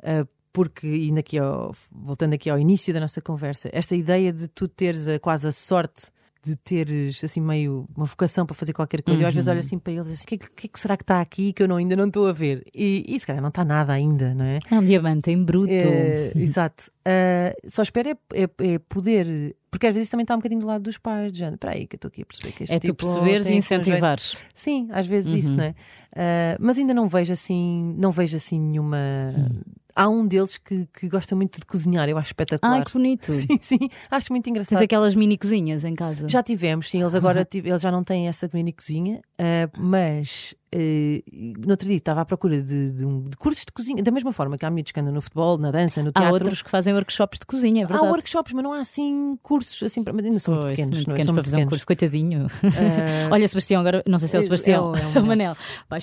uh, 0.01 0.29
porque, 0.53 0.87
e 0.87 1.19
aqui 1.19 1.39
ao, 1.39 1.75
voltando 1.93 2.35
aqui 2.35 2.49
ao 2.51 2.59
início 2.59 2.93
da 2.93 3.01
nossa 3.01 3.21
conversa, 3.21 3.69
esta 3.73 3.95
ideia 3.95 4.33
de 4.33 4.49
tu 4.49 4.67
teres 4.67 5.07
a, 5.07 5.19
quase 5.19 5.47
a 5.47 5.53
sorte 5.53 6.11
de 6.45 6.57
teres 6.57 7.23
assim 7.25 7.41
meio 7.41 7.87
uma 7.97 8.07
vocação 8.07 8.47
para 8.47 8.55
fazer 8.55 8.73
qualquer 8.73 9.03
coisa. 9.03 9.23
Eu 9.23 9.29
às 9.29 9.35
vezes 9.35 9.49
olho 9.49 9.59
assim 9.61 9.79
para 9.79 9.93
eles 9.93 10.07
assim, 10.11 10.25
o 10.25 10.27
que, 10.27 10.35
é 10.35 10.39
que- 10.39 10.51
que 10.51 10.67
é 10.67 10.71
que 10.71 10.79
será 10.81 10.97
que 10.97 11.03
está 11.03 11.21
aqui 11.21 11.53
que 11.53 11.63
eu 11.63 11.69
não, 11.69 11.77
ainda 11.77 11.97
não 11.97 12.07
estou 12.07 12.29
a 12.29 12.33
ver? 12.33 12.65
E, 12.75 13.05
e 13.09 13.19
se 13.21 13.27
calhar 13.27 13.43
não 13.43 13.49
está 13.49 13.65
nada 13.65 13.93
ainda, 13.93 14.35
não 14.35 14.45
é? 14.45 14.61
É 14.71 14.79
um 14.79 14.85
diamante 14.85 15.31
em 15.31 15.43
bruto. 15.43 15.71
É, 15.73 16.33
exato. 16.37 16.91
Ah, 17.05 17.55
só 17.67 17.83
espero 17.83 18.11
é, 18.11 18.17
é- 18.35 18.75
é 18.75 18.79
poder. 18.79 19.57
Porque 19.71 19.87
às 19.87 19.93
vezes 19.93 20.05
isso 20.07 20.11
também 20.13 20.25
está 20.25 20.35
um 20.35 20.39
bocadinho 20.39 20.61
do 20.63 20.67
lado 20.67 20.83
dos 20.83 20.97
pais, 20.97 21.31
de 21.33 21.39
género. 21.41 21.57
Espera 21.57 21.75
aí, 21.75 21.87
que 21.87 21.97
eu 21.97 21.99
estou 21.99 22.09
aqui 22.09 22.23
a 22.23 22.27
perceber 22.27 22.53
que 22.53 22.63
este 22.65 22.75
É 22.75 22.79
tu 22.79 22.87
tipo 22.87 23.05
perceberes 23.05 23.47
e 23.49 23.53
um 23.53 23.57
incentivares. 23.57 24.39
Sim, 24.55 24.89
às 24.91 25.07
vezes 25.07 25.33
isso, 25.35 25.51
Uhum. 25.51 25.57
não 25.59 25.65
é? 25.65 25.75
Ah, 26.17 26.57
mas 26.59 26.79
ainda 26.79 26.95
não 26.95 27.07
vejo 27.07 27.33
assim, 27.35 27.95
não 27.99 28.11
vejo 28.11 28.37
assim 28.37 28.59
nenhuma. 28.59 28.97
Hum. 29.37 29.61
Há 30.01 30.09
um 30.09 30.27
deles 30.29 30.57
que, 30.59 30.87
que 30.95 31.09
gosta 31.09 31.35
muito 31.35 31.59
de 31.59 31.67
cozinhar, 31.67 32.09
eu 32.09 32.17
acho 32.17 32.29
espetacular. 32.29 32.73
Ai, 32.79 32.85
que 32.85 32.93
bonito. 32.93 33.33
Sim, 33.35 33.59
sim, 33.61 33.79
acho 34.09 34.33
muito 34.33 34.45
Tens 34.45 34.51
engraçado. 34.53 34.81
aquelas 34.83 35.17
mini 35.17 35.37
cozinhas 35.37 35.85
em 35.85 35.95
casa. 35.97 36.29
Já 36.29 36.41
tivemos, 36.41 36.89
sim, 36.89 37.01
eles 37.01 37.17
agora 37.17 37.45
tive- 37.51 37.69
eles 37.69 37.83
já 37.83 37.91
não 37.91 38.05
têm 38.05 38.29
essa 38.29 38.49
mini 38.55 38.73
cozinha, 38.73 39.21
Ah, 39.41 39.71
mas 39.79 40.53
eh, 40.73 41.23
no 41.59 41.71
outro 41.71 41.87
dia 41.87 41.97
estava 41.97 42.23
à 42.23 42.25
procura 42.25 42.61
de, 42.61 42.93
de 42.93 43.05
um- 43.05 43.23
de 43.29 43.37
cursos 43.37 43.65
de 43.65 43.73
cozinha, 43.73 44.03
da 44.03 44.11
mesma 44.11 44.33
forma 44.33 44.59
que 44.59 44.67
há 44.67 44.71
miúdos 44.71 44.91
que 44.91 44.99
andam 44.99 45.13
no 45.15 45.21
futebol, 45.23 45.57
na 45.57 45.71
dança, 45.71 46.03
no 46.03 46.09
Há 46.09 46.13
teatro. 46.13 46.33
outros 46.35 46.61
que 46.61 46.69
fazem 46.69 46.93
workshops 46.93 47.39
de 47.39 47.47
cozinha, 47.47 47.83
é 47.83 47.85
Há 47.85 47.89
verdade. 47.89 48.09
workshops, 48.11 48.53
mas 48.53 48.65
não 48.65 48.73
há 48.73 48.81
assim 48.81 49.39
cursos 49.43 49.81
assim 49.83 50.03
para. 50.03 50.13
Ainda 50.13 50.39
são 50.41 50.55
muito 50.55 50.67
Pois, 50.67 50.77
pequenos, 50.77 50.99
muito 50.99 51.09
não 51.09 51.15
é? 51.15 51.19
São 51.19 51.27
para 51.27 51.33
muito 51.35 51.45
fazer 51.45 51.57
um 51.57 51.59
pequenos. 51.61 51.71
curso, 51.71 51.87
coitadinho. 51.87 52.47
Ah, 52.65 53.29
Olha, 53.33 53.47
Sebastião, 53.49 53.81
agora 53.81 54.03
não 54.07 54.19
sei 54.19 54.27
se 54.29 54.37
é 54.37 54.39
o 54.39 54.41
é- 54.41 54.43
Sebastião, 54.43 54.95
é 54.97 55.01
é 55.03 55.07
o 55.07 55.13
é 55.15 55.19
o 55.21 55.25
Manel. 55.27 55.57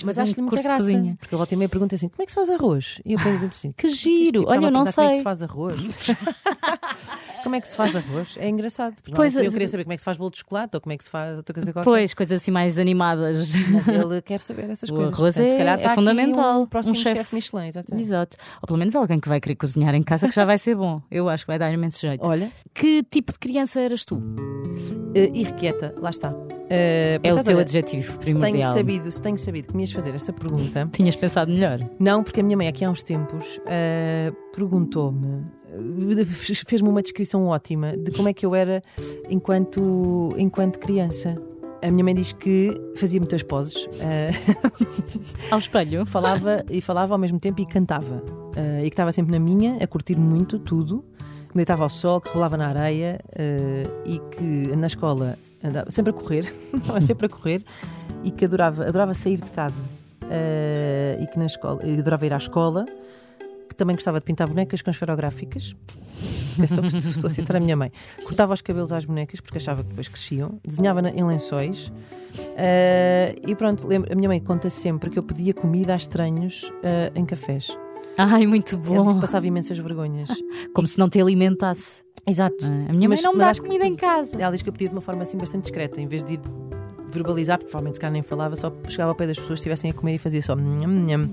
Mas 0.03 0.17
acho-lhe 0.17 0.41
um 0.41 0.45
muita 0.45 0.63
graça. 0.63 0.77
cozinha. 0.83 1.17
Porque 1.19 1.35
volta 1.35 1.53
e 1.53 1.57
meia 1.57 1.67
pergunta 1.69 1.95
assim: 1.95 2.07
como 2.07 2.23
é 2.23 2.25
que 2.25 2.31
se 2.31 2.35
faz 2.35 2.49
arroz? 2.49 3.01
E 3.05 3.13
eu 3.13 3.19
pergunto 3.19 3.47
assim: 3.47 3.71
Que 3.73 3.87
Isto, 3.87 3.97
giro! 4.03 4.39
tipo, 4.39 4.49
Olha, 4.49 4.65
eu 4.67 4.71
não 4.71 4.83
perguntar 4.83 4.93
Como 4.93 5.07
é 5.07 5.09
que 5.09 5.13
se 5.13 5.17
sei. 5.17 5.23
faz 5.23 5.43
arroz? 5.43 5.75
como 7.43 7.55
é 7.55 7.61
que 7.61 7.67
se 7.67 7.75
faz 7.75 7.95
arroz? 7.95 8.35
É 8.37 8.49
engraçado. 8.49 8.95
Pois, 9.13 9.35
eu 9.35 9.51
queria 9.51 9.67
saber 9.67 9.83
como 9.83 9.93
é 9.93 9.95
que 9.97 10.01
se 10.01 10.05
faz 10.05 10.17
bolo 10.17 10.31
de 10.31 10.37
chocolate 10.39 10.75
ou 10.75 10.81
como 10.81 10.93
é 10.93 10.97
que 10.97 11.03
se 11.03 11.09
faz 11.09 11.37
outra 11.37 11.53
coisa 11.53 11.71
qualquer. 11.73 11.89
Pois, 11.89 12.13
coisas 12.13 12.41
assim 12.41 12.51
mais 12.51 12.77
Mas 13.71 13.87
ele 13.89 14.21
quer 14.21 14.39
saber 14.39 14.69
essas 14.69 14.89
O 14.89 14.93
coisas. 14.93 15.15
Portanto, 15.15 15.49
se 15.49 15.55
é- 15.55 15.57
calhar 15.57 15.79
é 15.79 15.85
aqui 15.85 15.95
fundamental. 15.95 16.61
Um 16.61 16.65
próximo 16.65 16.93
Um 16.95 16.97
chefe. 16.99 17.17
chefe 17.17 17.35
Michelin, 17.35 17.67
exatamente. 17.67 18.03
Exato. 18.05 18.37
Ou 18.61 18.67
pelo 18.67 18.79
menos 18.79 18.95
alguém 18.95 19.19
que 19.19 19.27
vai 19.27 19.39
querer 19.39 19.55
cozinhar 19.55 19.93
em 19.95 20.03
casa 20.03 20.27
que 20.29 20.35
já 20.35 20.45
vai 20.45 20.57
ser 20.57 20.75
bom. 20.75 21.01
Eu 21.09 21.27
acho 21.29 21.43
que 21.45 21.47
vai 21.51 21.59
dar 21.59 21.71
imenso 21.71 21.99
jeito. 22.01 22.27
Olha, 22.27 22.51
Que 22.73 23.03
tipo 23.03 23.31
de 23.33 23.39
criança 23.39 23.79
eras 23.81 24.03
tu? 24.05 24.21
eh, 25.15 25.31
irrequieta, 25.33 25.93
lá 25.97 26.09
está. 26.09 26.31
Por 26.31 26.49
É 26.71 27.33
o 27.33 27.43
teu 27.43 27.59
adjetivo 27.59 28.13
se 28.13 28.19
tenho, 28.19 28.39
primordial. 28.39 28.73
sabido, 28.73 29.11
se 29.11 29.21
tenho 29.21 29.37
sabido 29.37 29.67
que 29.69 29.75
me 29.77 29.83
ias 29.83 29.91
fazer 29.91 30.15
essa 30.15 30.33
pergunta, 30.33 30.89
Tinhas 30.93 31.15
pensado 31.15 31.51
melhor. 31.51 31.79
não, 31.99 32.23
porque 32.23 32.39
a 32.39 32.43
minha 32.43 32.57
mãe 32.57 32.67
aqui 32.67 32.83
há 32.83 32.89
uns 32.89 33.03
tempos 33.03 33.59
eh, 33.67 34.31
perguntou-me, 34.51 35.45
fez-me 36.67 36.89
uma 36.89 37.01
descrição 37.03 37.45
ótima 37.47 37.95
de 37.95 38.11
como 38.11 38.27
é 38.29 38.33
que 38.33 38.45
eu 38.45 38.55
era 38.55 38.81
enquanto, 39.29 40.33
enquanto 40.37 40.79
criança. 40.79 41.35
A 41.85 41.91
minha 41.91 42.03
mãe 42.03 42.15
diz 42.15 42.33
que 42.33 42.75
fazia 42.95 43.19
muitas 43.19 43.43
poses, 43.43 43.87
eh, 43.99 44.31
Ao 45.51 45.59
espelho. 45.59 46.03
falava 46.03 46.65
e 46.67 46.81
falava 46.81 47.13
ao 47.13 47.19
mesmo 47.19 47.39
tempo 47.39 47.61
e 47.61 47.65
cantava. 47.65 48.23
Eh, 48.55 48.79
e 48.85 48.89
que 48.89 48.93
estava 48.93 49.11
sempre 49.11 49.31
na 49.31 49.39
minha, 49.39 49.77
a 49.79 49.85
curtir 49.85 50.17
muito 50.17 50.57
tudo. 50.57 51.05
Que 51.47 51.55
deitava 51.55 51.83
ao 51.83 51.89
sol, 51.89 52.19
que 52.19 52.29
rolava 52.29 52.57
na 52.57 52.69
areia 52.69 53.19
eh, 53.35 53.87
e 54.03 54.19
que 54.31 54.75
na 54.75 54.87
escola 54.87 55.37
andava 55.63 55.91
sempre 55.91 56.09
a 56.09 56.13
correr, 56.13 56.51
estava 56.73 57.01
sempre 57.01 57.27
a 57.27 57.29
correr 57.29 57.63
e 58.23 58.31
que 58.31 58.45
adorava, 58.45 58.87
adorava 58.87 59.13
sair 59.13 59.37
de 59.37 59.51
casa. 59.51 59.83
E 61.21 61.27
que 61.27 61.37
na 61.37 61.45
escola, 61.45 61.83
adorava 61.83 62.25
ir 62.25 62.33
à 62.33 62.37
escola, 62.37 62.87
que 63.67 63.75
também 63.75 63.95
gostava 63.95 64.19
de 64.19 64.25
pintar 64.25 64.47
bonecas 64.47 64.81
com 64.81 64.89
esferográficas. 64.91 65.75
Pensou 66.57 66.81
que 66.83 66.97
estou 66.97 67.27
a 67.27 67.29
citar 67.29 67.57
a 67.57 67.59
minha 67.59 67.75
mãe. 67.75 67.91
Cortava 68.23 68.53
os 68.53 68.61
cabelos 68.61 68.91
às 68.91 69.03
bonecas 69.05 69.39
porque 69.41 69.57
achava 69.57 69.83
que 69.83 69.89
depois 69.89 70.07
cresciam, 70.07 70.59
desenhava 70.65 71.01
em 71.09 71.23
lençóis. 71.23 71.91
eh, 72.57 73.35
e 73.45 73.55
pronto, 73.55 73.87
lembro, 73.87 74.11
a 74.11 74.15
minha 74.15 74.29
mãe 74.29 74.39
conta 74.39 74.69
sempre 74.69 75.09
que 75.09 75.19
eu 75.19 75.23
pedia 75.23 75.53
comida 75.53 75.93
a 75.93 75.97
estranhos 75.97 76.71
eh, 76.83 77.11
em 77.15 77.25
cafés. 77.25 77.67
Ai, 78.17 78.45
muito 78.47 78.77
que 78.77 78.87
bom. 78.87 79.19
passava 79.19 79.45
imensas 79.45 79.77
vergonhas. 79.77 80.29
Como 80.73 80.87
se 80.87 80.97
não 80.97 81.09
te 81.09 81.19
alimentasse. 81.19 82.03
Exato. 82.25 82.65
Ah, 82.65 82.89
A 82.89 82.93
minha 82.93 83.09
mãe 83.09 83.17
Mas- 83.17 83.21
não 83.23 83.33
me 83.33 83.39
dá 83.39 83.49
acho 83.49 83.61
que- 83.61 83.67
comida 83.67 83.85
em 83.85 83.95
casa. 83.95 84.35
Ela 84.41 84.51
diz 84.51 84.61
que 84.61 84.69
eu 84.69 84.73
pedia 84.73 84.87
de 84.87 84.95
uma 84.95 85.01
forma 85.01 85.23
assim 85.23 85.37
bastante 85.37 85.63
discreta, 85.63 85.99
em 85.99 86.07
vez 86.07 86.23
de 86.23 86.35
ir 86.35 86.39
verbalizar, 87.11 87.57
porque 87.57 87.69
provavelmente 87.69 87.95
se 87.95 87.99
calhar 88.01 88.13
nem 88.13 88.23
falava, 88.23 88.55
só 88.55 88.71
chegava 88.87 89.11
ao 89.11 89.15
pé 89.15 89.27
das 89.27 89.37
pessoas, 89.39 89.59
estivessem 89.59 89.91
a 89.91 89.93
comer 89.93 90.15
e 90.15 90.17
fazia 90.17 90.41
só 90.41 90.55
nham, 90.55 90.87
nham. 90.89 91.29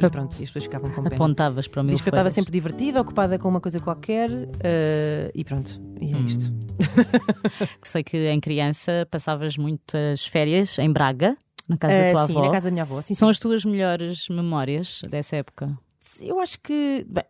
E 0.00 0.10
pronto, 0.10 0.32
e 0.38 0.44
as 0.44 0.50
pessoas 0.50 0.64
ficavam 0.64 0.90
com 0.90 1.02
pena. 1.02 1.14
Apontavas 1.16 1.66
para 1.66 1.80
o 1.80 1.84
meu 1.84 1.92
Diz 1.92 2.00
que 2.00 2.08
eu 2.08 2.12
estava 2.12 2.30
sempre 2.30 2.52
divertida, 2.52 3.00
ocupada 3.00 3.38
com 3.38 3.48
uma 3.48 3.60
coisa 3.60 3.80
qualquer 3.80 4.30
eh, 4.60 5.30
e 5.34 5.44
pronto. 5.44 5.80
E 6.00 6.14
é 6.14 6.18
isto. 6.18 6.52
Sei 7.82 8.02
que 8.04 8.28
em 8.28 8.40
criança 8.40 9.06
passavas 9.10 9.56
muitas 9.56 10.26
férias 10.26 10.78
em 10.78 10.92
Braga, 10.92 11.36
na 11.68 11.76
casa 11.76 11.94
da 11.94 12.00
Eh, 12.00 12.12
tua 12.12 12.26
sim, 12.26 12.32
avó. 12.32 12.46
na 12.46 12.52
casa 12.52 12.66
da 12.66 12.70
minha 12.70 12.82
avó. 12.84 13.00
Sim, 13.00 13.14
São 13.14 13.26
sim. 13.28 13.30
as 13.30 13.38
tuas 13.38 13.64
melhores 13.64 14.28
memórias 14.28 15.00
dessa 15.10 15.36
época? 15.36 15.76
Eu 16.20 16.40
acho 16.40 16.58
que. 16.60 17.04
bem, 17.08 17.24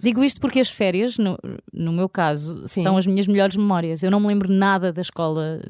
Digo 0.00 0.22
isto 0.22 0.40
porque 0.40 0.60
as 0.60 0.68
férias, 0.70 1.18
no, 1.18 1.38
no 1.72 1.92
meu 1.92 2.08
caso, 2.08 2.66
Sim. 2.66 2.82
são 2.82 2.96
as 2.96 3.06
minhas 3.06 3.26
melhores 3.26 3.56
memórias. 3.56 4.02
Eu 4.02 4.10
não 4.10 4.20
me 4.20 4.26
lembro 4.28 4.52
nada 4.52 4.92
da 4.92 5.00
escola, 5.02 5.60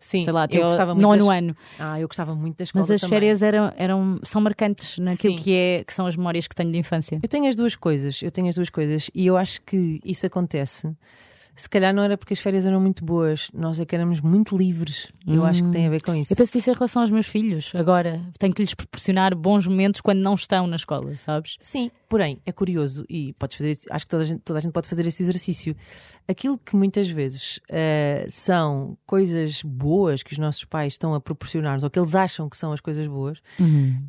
sim, 0.00 0.24
sei 0.24 0.32
lá, 0.32 0.44
até 0.44 0.58
nono 0.94 1.26
das- 1.26 1.36
ano. 1.36 1.56
Ah, 1.78 1.98
eu 2.00 2.06
gostava 2.06 2.34
muito 2.34 2.58
da 2.58 2.64
escola. 2.64 2.82
Mas 2.82 2.90
as 2.90 3.00
também. 3.00 3.16
férias 3.18 3.42
eram, 3.42 3.72
eram, 3.76 4.18
são 4.22 4.40
marcantes 4.40 4.98
naquilo 4.98 5.36
Sim. 5.38 5.42
que, 5.44 5.52
é, 5.52 5.84
que 5.84 5.92
são 5.92 6.06
as 6.06 6.16
memórias 6.16 6.46
que 6.46 6.54
tenho 6.54 6.70
de 6.70 6.78
infância. 6.78 7.18
Eu 7.22 7.28
tenho 7.28 7.46
as 7.48 7.56
duas 7.56 7.74
coisas, 7.76 8.22
eu 8.22 8.30
tenho 8.30 8.48
as 8.48 8.54
duas 8.54 8.70
coisas 8.70 9.10
e 9.14 9.26
eu 9.26 9.36
acho 9.36 9.60
que 9.62 10.00
isso 10.04 10.26
acontece. 10.26 10.90
Se 11.56 11.68
calhar 11.68 11.92
não 11.92 12.02
era 12.02 12.16
porque 12.16 12.32
as 12.32 12.38
férias 12.40 12.64
eram 12.64 12.80
muito 12.80 13.04
boas, 13.04 13.50
nós 13.52 13.78
é 13.80 13.84
que 13.84 13.94
éramos 13.94 14.20
muito 14.22 14.56
livres. 14.56 15.08
Eu 15.26 15.44
acho 15.44 15.62
que 15.64 15.70
tem 15.70 15.86
a 15.86 15.90
ver 15.90 16.00
com 16.02 16.14
isso. 16.14 16.32
Eu 16.32 16.36
penso 16.36 16.56
isso 16.56 16.70
em 16.70 16.72
relação 16.72 17.02
aos 17.02 17.10
meus 17.10 17.26
filhos. 17.26 17.72
Agora, 17.74 18.22
tenho 18.38 18.54
que 18.54 18.62
lhes 18.62 18.72
proporcionar 18.72 19.34
bons 19.34 19.66
momentos 19.66 20.00
quando 20.00 20.20
não 20.20 20.34
estão 20.34 20.66
na 20.66 20.76
escola, 20.76 21.16
sabes? 21.18 21.56
Sim, 21.60 21.90
porém, 22.10 22.42
é 22.44 22.50
curioso 22.50 23.04
e 23.08 23.32
podes 23.34 23.56
fazer 23.56 23.70
isso- 23.70 23.86
acho 23.88 24.04
que 24.04 24.10
toda 24.10 24.22
a, 24.24 24.26
gente, 24.26 24.40
toda 24.40 24.58
a 24.58 24.60
gente 24.60 24.72
pode 24.72 24.88
fazer 24.88 25.06
esse 25.06 25.22
exercício. 25.22 25.76
Aquilo 26.28 26.58
que 26.58 26.74
muitas 26.74 27.08
vezes 27.08 27.60
eh, 27.70 28.26
são 28.28 28.98
coisas 29.06 29.62
boas 29.62 30.22
que 30.22 30.32
os 30.32 30.38
nossos 30.38 30.64
pais 30.64 30.94
estão 30.94 31.14
a 31.14 31.20
proporcionar-nos, 31.20 31.84
ou 31.84 31.88
que 31.88 31.98
eles 32.00 32.14
acham 32.16 32.48
que 32.50 32.56
são 32.56 32.72
as 32.72 32.80
coisas 32.80 33.06
boas, 33.06 33.40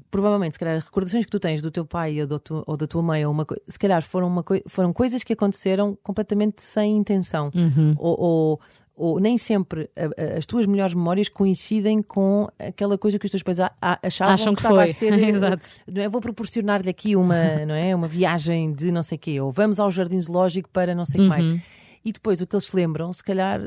provavelmente, 0.10 0.54
se 0.54 0.60
calhar, 0.60 0.80
recordações 0.84 1.26
que 1.26 1.32
tu 1.32 1.40
tens 1.40 1.62
do 1.62 1.70
teu 1.70 1.86
pai 1.86 2.20
ou, 2.22 2.28
do 2.28 2.40
tu- 2.40 2.64
ou 2.66 2.76
da 2.76 2.88
tua 2.88 3.04
mãe, 3.04 3.24
ou 3.26 3.32
uma 3.32 3.46
se 3.68 3.78
calhar 3.78 4.02
foram, 4.02 4.28
uma 4.28 4.44
foram 4.68 4.92
coisas 4.92 5.24
que 5.24 5.34
aconteceram 5.34 5.96
completamente 6.02 6.62
sem 6.64 6.98
intenção. 6.98 7.52
Ou, 8.00 8.20
ou- 8.20 8.60
ou 8.96 9.20
nem 9.20 9.38
sempre 9.38 9.90
a- 9.96 10.36
a- 10.36 10.38
as 10.38 10.46
tuas 10.46 10.66
melhores 10.68 10.94
memórias 10.94 11.28
coincidem 11.30 12.02
com 12.02 12.48
aquela 12.60 12.98
coisa 12.98 13.18
que 13.18 13.26
os 13.26 13.32
teus 13.32 13.42
pais 13.44 13.60
a- 13.60 13.72
a- 13.82 14.00
achavam 14.04 14.34
Acham 14.34 14.54
que 14.54 14.60
estava 14.60 14.76
foi. 14.76 14.84
a 14.84 14.88
ser. 14.88 15.14
eh, 15.20 15.30
Exato. 15.30 15.68
não 15.88 16.02
é? 16.02 16.10
Vou 16.10 16.22
proporcionar-lhe 16.22 16.90
aqui 16.90 17.16
uma, 17.16 17.36
não 17.66 17.76
é? 17.76 17.96
uma 17.96 18.08
viagem 18.08 18.74
de 18.74 18.92
não 18.92 19.02
sei 19.04 19.18
quê, 19.18 19.40
ou 19.40 19.52
vamos 19.52 19.80
ao 19.80 19.90
jardim 19.90 20.20
zoológico 20.22 20.70
para 20.70 20.94
não 20.94 21.06
sei 21.06 21.22
o 21.22 21.24
que 21.24 21.30
mais. 21.30 21.48
E 22.04 22.12
depois 22.12 22.42
o 22.42 22.48
que 22.48 22.56
eles 22.56 22.66
se 22.66 22.76
lembram, 22.76 23.12
se 23.14 23.24
calhar. 23.24 23.60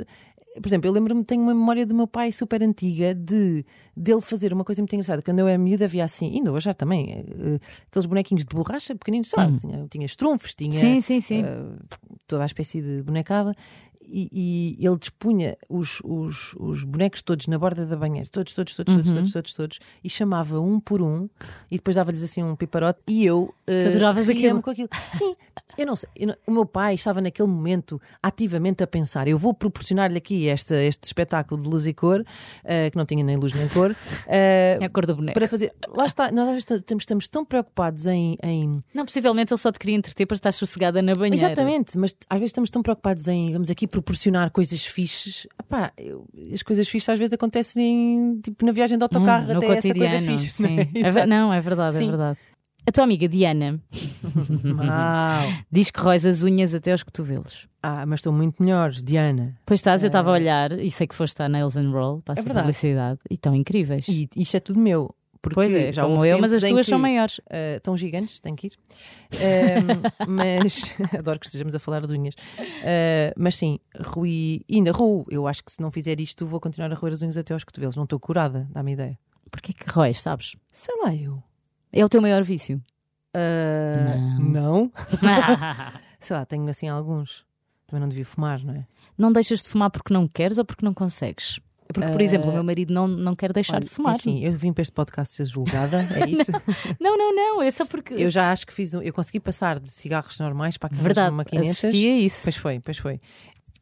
Por 0.62 0.68
exemplo, 0.68 0.86
eu 0.88 0.92
lembro-me, 0.92 1.24
tenho 1.24 1.42
uma 1.42 1.52
memória 1.52 1.84
do 1.84 1.92
meu 1.96 2.06
pai 2.06 2.30
super 2.30 2.62
antiga 2.62 3.12
de 3.12 3.64
dele 3.96 4.20
fazer 4.20 4.52
uma 4.52 4.62
coisa 4.62 4.80
muito 4.80 4.92
engraçada. 4.94 5.20
Quando 5.20 5.40
eu 5.40 5.48
era 5.48 5.58
miúda 5.58 5.84
havia 5.86 6.04
assim, 6.04 6.32
ainda 6.32 6.52
hoje 6.52 6.66
já 6.66 6.74
também, 6.74 7.10
eh, 7.12 7.58
aqueles 7.90 8.06
bonequinhos 8.06 8.44
de 8.44 8.54
borracha 8.54 8.94
pequeninos, 8.94 9.30
sei 9.30 9.42
lá, 9.44 9.50
tinha, 9.50 9.86
tinha 9.90 10.06
estrunfos, 10.06 10.54
tinha 10.54 10.70
Sim, 10.70 11.00
sim, 11.00 11.20
sim. 11.20 11.42
eh, 11.42 11.56
toda 12.28 12.44
a 12.44 12.46
espécie 12.46 12.80
de 12.80 13.02
bonecada. 13.02 13.52
E, 14.06 14.76
e 14.78 14.86
ele 14.86 14.96
dispunha 14.98 15.56
os, 15.68 16.00
os, 16.04 16.54
os 16.58 16.84
bonecos 16.84 17.22
todos 17.22 17.46
na 17.46 17.58
borda 17.58 17.86
da 17.86 17.96
banheira, 17.96 18.28
todos, 18.30 18.52
todos, 18.52 18.74
todos, 18.74 18.94
todos, 18.94 19.08
Uhum. 19.08 19.14
todos, 19.16 19.32
todos, 19.32 19.54
todos, 19.54 19.78
e 20.02 20.10
chamava 20.10 20.60
um 20.60 20.78
por 20.80 21.00
um, 21.02 21.28
e 21.70 21.76
depois 21.76 21.96
dava-lhes 21.96 22.22
assim 22.22 22.42
um 22.42 22.54
piparote, 22.56 23.00
e 23.08 23.24
eu 23.24 23.54
uh, 23.68 23.88
adoravas 23.88 24.28
aquilo? 24.28 24.62
com 24.62 24.70
aquilo. 24.70 24.88
Sim, 25.12 25.34
eu 25.78 25.86
não 25.86 25.96
sei, 25.96 26.08
eu 26.16 26.26
não- 26.28 26.36
o 26.46 26.52
meu 26.52 26.66
pai 26.66 26.94
estava 26.94 27.20
naquele 27.20 27.48
momento 27.48 28.00
ativamente 28.22 28.82
a 28.82 28.86
pensar: 28.86 29.26
eu 29.28 29.38
vou 29.38 29.52
proporcionar-lhe 29.54 30.18
aqui 30.18 30.46
este, 30.46 30.74
este 30.86 31.04
espetáculo 31.04 31.62
de 31.62 31.68
luz 31.68 31.86
e 31.86 31.94
cor, 31.94 32.20
uh, 32.20 32.90
que 32.90 32.96
não 32.96 33.04
tinha 33.06 33.24
nem 33.24 33.36
luz 33.36 33.52
nem 33.52 33.68
cor, 33.68 33.90
uh, 33.90 33.94
É 34.28 34.78
a 34.84 34.88
cor 34.90 35.06
do 35.06 35.14
boneco. 35.16 35.38
para 35.38 35.48
fazer. 35.48 35.72
Lá 35.88 36.06
está, 36.06 36.30
nós 36.30 36.56
estamos, 36.70 37.02
estamos 37.02 37.28
tão 37.28 37.44
preocupados 37.44 38.06
em- 38.06 38.36
em 38.42 38.82
Não, 38.94 39.04
possivelmente 39.04 39.52
ele 39.52 39.58
só 39.58 39.70
te 39.72 39.78
queria 39.78 39.96
entreter 39.96 40.26
para 40.26 40.34
estar 40.34 40.52
sossegada 40.52 41.00
na 41.02 41.12
banheira. 41.14 41.46
Exatamente, 41.46 41.96
mas 41.98 42.14
às 42.28 42.38
vezes 42.38 42.50
estamos 42.50 42.70
tão 42.70 42.82
preocupados 42.82 43.26
em 43.28 43.52
vamos 43.52 43.70
aqui 43.70 43.86
proporcionar 43.94 44.50
coisas 44.50 44.84
fixes. 44.84 45.46
Epá, 45.60 45.92
eu- 45.96 46.26
as 46.52 46.62
coisas 46.64 46.88
fixes 46.88 47.08
às 47.10 47.18
vezes 47.18 47.32
acontecem 47.32 48.40
tipo 48.42 48.66
na 48.66 48.72
viagem 48.72 48.98
de 48.98 49.04
autocarro 49.04 49.52
Hum, 49.52 49.56
até 49.56 49.66
essa 49.78 49.94
coisa 49.94 50.18
fixe. 50.20 50.48
sim. 50.48 50.74
né? 50.76 50.88
É 50.96 51.08
Exato. 51.08 51.28
não, 51.28 51.52
é 51.52 51.60
verdade, 51.60 51.94
é 51.94 51.98
Sim. 51.98 52.08
verdade. 52.08 52.38
A 52.86 52.92
tua 52.92 53.04
amiga 53.04 53.26
Diana 53.28 53.80
diz 55.70 55.90
que 55.90 56.00
róis 56.00 56.26
as 56.26 56.42
unhas 56.42 56.74
até 56.74 56.90
aos 56.92 57.02
cotovelos. 57.02 57.66
Ah, 57.82 58.04
mas 58.04 58.20
estou 58.20 58.32
muito 58.32 58.62
melhor, 58.62 58.90
Diana. 58.92 59.56
Pois 59.64 59.80
estás, 59.80 60.02
eu 60.02 60.08
estava 60.08 60.30
a 60.30 60.32
olhar 60.34 60.72
e 60.72 60.90
sei 60.90 61.06
que 61.06 61.14
foste 61.14 61.40
à 61.42 61.48
Nails 61.48 61.76
and 61.76 61.90
Roll, 61.90 62.20
para 62.22 62.34
É 62.38 62.40
a 62.40 62.54
publicidade, 62.54 63.18
e 63.30 63.34
estão 63.34 63.54
incríveis. 63.54 64.06
E 64.08 64.28
isto 64.36 64.56
é 64.56 64.60
tudo 64.60 64.80
meu. 64.80 65.14
Porque 65.44 65.56
pois 65.56 65.74
é, 65.74 65.92
já 65.92 66.04
como 66.04 66.24
eu, 66.24 66.40
mas 66.40 66.54
as 66.54 66.62
tuas 66.62 66.86
são 66.86 66.98
maiores. 66.98 67.38
ah, 67.50 67.78
tão 67.82 67.94
gigantes, 67.94 68.40
tenho 68.40 68.56
que 68.56 68.68
ir. 68.68 68.78
Ahm, 69.34 70.02
mas 70.26 70.96
adoro 71.18 71.38
que 71.38 71.44
estejamos 71.44 71.74
a 71.74 71.78
falar 71.78 72.06
de 72.06 72.14
unhas. 72.14 72.34
Ah, 72.58 73.34
mas 73.36 73.56
sim, 73.56 73.78
Rui, 74.00 74.62
ainda 74.72 74.90
Ru, 74.90 75.26
eu 75.28 75.46
acho 75.46 75.62
que 75.62 75.70
se 75.70 75.82
não 75.82 75.90
fizer 75.90 76.18
isto, 76.18 76.46
vou 76.46 76.58
continuar 76.58 76.90
a 76.90 76.94
roer 76.94 77.12
as 77.12 77.20
unhas 77.20 77.36
até 77.36 77.52
aos 77.52 77.62
cotovelos. 77.62 77.94
Não 77.94 78.04
estou 78.04 78.18
curada, 78.18 78.66
dá-me 78.70 78.92
ideia. 78.92 79.18
Porquê 79.50 79.74
que 79.74 79.84
róis, 79.90 80.18
sabes? 80.18 80.56
Sei 80.72 80.94
lá, 81.02 81.14
eu. 81.14 81.42
É 81.92 82.02
o 82.02 82.08
teu 82.08 82.22
maior 82.22 82.42
vício. 82.42 82.82
Ah, 83.34 84.38
não. 84.40 84.90
Sei 86.18 86.34
lá, 86.34 86.46
tenho 86.46 86.66
assim 86.70 86.88
alguns. 86.88 87.44
Também 87.86 88.00
não 88.00 88.08
devia 88.08 88.24
fumar, 88.24 88.64
não 88.64 88.72
é? 88.72 88.86
não 89.16 89.30
deixas 89.30 89.62
de 89.62 89.68
fumar 89.68 89.90
porque 89.90 90.12
não 90.12 90.26
queres 90.26 90.58
ou 90.58 90.64
porque 90.64 90.84
não 90.84 90.94
consegues? 90.94 91.60
Porque, 91.92 92.08
por 92.10 92.20
Ah, 92.20 92.24
exemplo, 92.24 92.50
o 92.50 92.52
meu 92.52 92.64
marido 92.64 92.92
não, 92.92 93.06
não 93.06 93.36
quer 93.36 93.52
deixar 93.52 93.78
de 93.80 93.88
fumar. 93.90 94.16
Sim, 94.16 94.44
eu 94.44 94.52
vim 94.56 94.72
para 94.72 94.82
este 94.82 94.92
podcast 94.92 95.34
ser 95.34 95.44
julgada, 95.46 96.08
é 96.14 96.26
isso? 96.30 96.50
Não, 96.98 97.16
não, 97.16 97.34
não, 97.34 97.62
é 97.62 97.70
só 97.70 97.84
porque. 97.86 98.14
eu 98.14 98.30
já 98.30 98.50
acho 98.50 98.66
que 98.66 98.72
fiz. 98.72 98.94
um- 98.94 99.02
Eu 99.02 99.12
consegui 99.12 99.38
passar 99.38 99.78
de 99.78 99.90
cigarros 99.90 100.38
normais 100.38 100.76
para 100.76 100.86
aquelas 100.86 101.04
Verdade, 101.04 101.34
maquinetas. 101.34 101.84
a 101.84 101.88
isso. 101.90 102.42
Pois 102.44 102.56
foi, 102.56 102.80
pois 102.80 102.98
foi. 102.98 103.20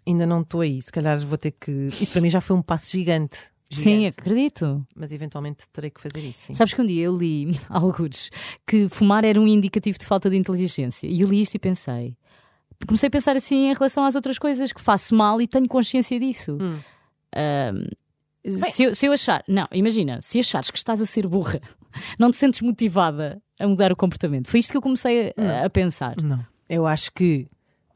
Ainda 0.07 0.27
não 0.27 0.41
estou 0.41 0.61
aí, 0.63 0.83
se 0.83 0.91
calhar 0.91 1.19
vou 1.21 1.39
ter 1.39 1.53
que. 1.53 1.71
Isso 2.01 2.13
para 2.13 2.21
mim 2.21 2.29
já 2.31 2.41
foi 2.41 2.57
um 2.57 2.63
passo 2.63 2.91
gigante. 2.91 3.39
Sim, 3.71 4.01
gigante. 4.01 4.21
acredito. 4.21 4.87
Mas 4.95 5.13
eventualmente 5.13 5.65
terei 5.73 5.89
que 5.91 6.01
fazer 6.01 6.21
isso, 6.21 6.47
sim. 6.49 6.55
Sabes 6.55 6.75
que 6.75 6.83
um 6.83 6.87
dia 6.87 7.05
eu 7.05 7.17
li, 7.17 7.57
alguns, 7.71 8.31
que 8.67 8.89
fumar 8.91 9.25
era 9.25 9.41
um 9.41 9.47
indicativo 9.47 9.97
de 9.99 10.05
falta 10.05 10.29
de 10.29 10.37
inteligência. 10.37 11.07
E 11.07 11.21
eu 11.23 11.29
li 11.29 11.41
isto 11.41 11.55
e 11.55 11.59
pensei. 11.59 12.17
Comecei 12.87 13.07
a 13.07 13.11
pensar 13.11 13.37
assim 13.37 13.69
em 13.71 13.73
relação 13.73 14.05
às 14.05 14.17
outras 14.17 14.39
coisas 14.41 14.73
que 14.73 14.81
faço 14.81 15.15
mal 15.15 15.41
e 15.41 15.47
tenho 15.47 15.69
consciência 15.69 16.19
disso. 16.19 16.59
Hum. 16.61 16.79
Se, 18.45 18.83
eu, 18.83 18.95
se 18.95 19.07
eu 19.07 19.13
achar, 19.13 19.45
não, 19.47 19.69
imagina, 19.73 20.21
se 20.21 20.41
achares 20.41 20.71
que 20.71 20.79
estás 20.79 21.01
a 21.01 21.07
ser 21.07 21.29
burra, 21.29 21.61
não 22.19 22.31
te 22.31 22.37
sentes 22.37 22.61
motivada 22.61 23.41
a 23.59 23.69
mudar 23.69 23.93
o 23.93 23.97
comportamento. 23.97 24.49
Foi 24.49 24.59
isto 24.59 24.73
que 24.73 24.77
eu 24.77 24.83
comecei 24.83 25.33
a, 25.37 25.67
a 25.67 25.71
pensar. 25.71 26.17
Não. 26.21 26.45
Eu 26.69 26.87
acho 26.87 27.13
que. 27.13 27.47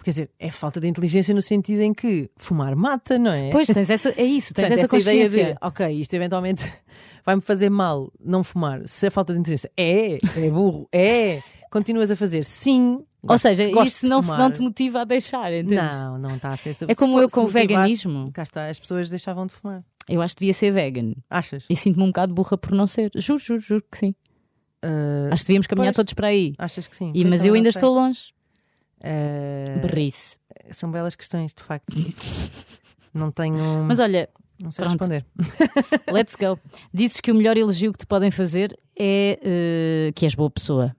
Quer 0.05 0.11
dizer, 0.11 0.31
é 0.39 0.53
falta 0.53 0.79
de 0.79 0.87
inteligência 0.87 1.35
no 1.35 1.43
sentido 1.43 1.81
em 1.81 1.93
que 1.93 2.31
fumar 2.37 2.77
mata, 2.77 3.19
não 3.19 3.33
é? 3.33 3.51
Pois, 3.51 3.67
tens 3.67 3.91
essa, 3.91 4.11
é 4.11 4.23
isso, 4.23 4.55
tens 4.55 4.69
Portanto, 4.69 4.85
essa 4.85 4.97
essa 4.97 5.11
ideia 5.11 5.25
consciência. 5.25 5.55
de, 5.55 5.59
ok, 5.61 6.01
isto 6.01 6.15
eventualmente 6.15 6.73
vai-me 7.27 7.43
fazer 7.43 7.71
mal 7.71 8.13
não 8.21 8.45
fumar. 8.45 8.83
Se 8.87 9.09
é 9.09 9.11
falta 9.11 9.33
de 9.33 9.41
inteligência, 9.41 9.69
é, 9.77 10.15
é 10.15 10.51
burro, 10.51 10.89
é. 10.93 11.43
Continuas 11.73 12.13
a 12.13 12.15
fazer, 12.15 12.45
sim. 12.45 13.05
Ou 13.29 13.39
seja, 13.39 13.71
gosto 13.71 13.87
isso 13.87 14.09
não, 14.09 14.21
não 14.21 14.51
te 14.51 14.61
motiva 14.61 15.01
a 15.01 15.05
deixar, 15.05 15.53
entendes? 15.53 15.77
Não, 15.77 16.19
não 16.19 16.37
está 16.37 16.51
a 16.51 16.57
ser 16.57 16.75
É 16.89 16.95
como 16.95 17.19
se 17.19 17.25
eu 17.25 17.31
com 17.31 17.41
o 17.43 17.47
veganismo. 17.47 18.31
Cá 18.33 18.43
está, 18.43 18.69
as 18.69 18.79
pessoas 18.79 19.11
deixavam 19.11 19.47
de 19.47 19.53
fumar. 19.53 19.85
Eu 20.09 20.23
acho 20.23 20.37
que 20.37 20.41
devia 20.41 20.55
ser 20.55 20.71
vegan. 20.71 21.15
Achas? 21.29 21.65
E 21.69 21.75
sinto-me 21.75 22.05
um 22.05 22.09
bocado 22.09 22.33
burra 22.33 22.57
por 22.57 22.73
não 22.73 22.87
ser. 22.87 23.11
Juro, 23.17 23.39
juro, 23.39 23.61
juro 23.61 23.85
que 23.91 23.99
sim. 23.99 24.15
Ah, 24.83 25.29
Acho 25.33 25.43
que 25.43 25.49
devíamos 25.49 25.67
caminhar 25.67 25.93
pois. 25.93 25.97
todos 25.97 26.13
para 26.15 26.29
aí. 26.29 26.55
achas 26.59 26.87
que 26.87 26.97
sim? 26.97 27.11
E, 27.15 27.25
mas 27.25 27.45
eu 27.45 27.55
ainda 27.55 27.73
sei. 27.73 27.79
estou 27.79 27.93
longe. 27.95 28.33
Ah, 29.03 29.79
Berrice. 29.81 30.39
são 30.71 30.91
belas 30.91 31.17
questões, 31.17 31.53
de 31.53 31.63
facto. 31.63 31.93
não 33.13 33.31
tenho. 33.31 33.85
Mas 33.85 33.99
olha, 33.99 34.29
não 34.61 34.71
sei 34.71 34.85
pronto. 34.85 35.01
responder. 35.01 35.27
let's 36.13 36.37
go. 36.37 36.59
Dizes 36.93 37.21
que 37.21 37.33
o 37.33 37.35
melhor 37.35 37.57
elogio 37.57 37.93
que 37.93 37.99
te 37.99 38.07
podem 38.07 38.31
fazer 38.31 38.79
é 38.99 39.39
eh, 39.43 40.13
que 40.15 40.25
és 40.25 40.35
boa 40.35 40.51
pessoa. 40.51 40.95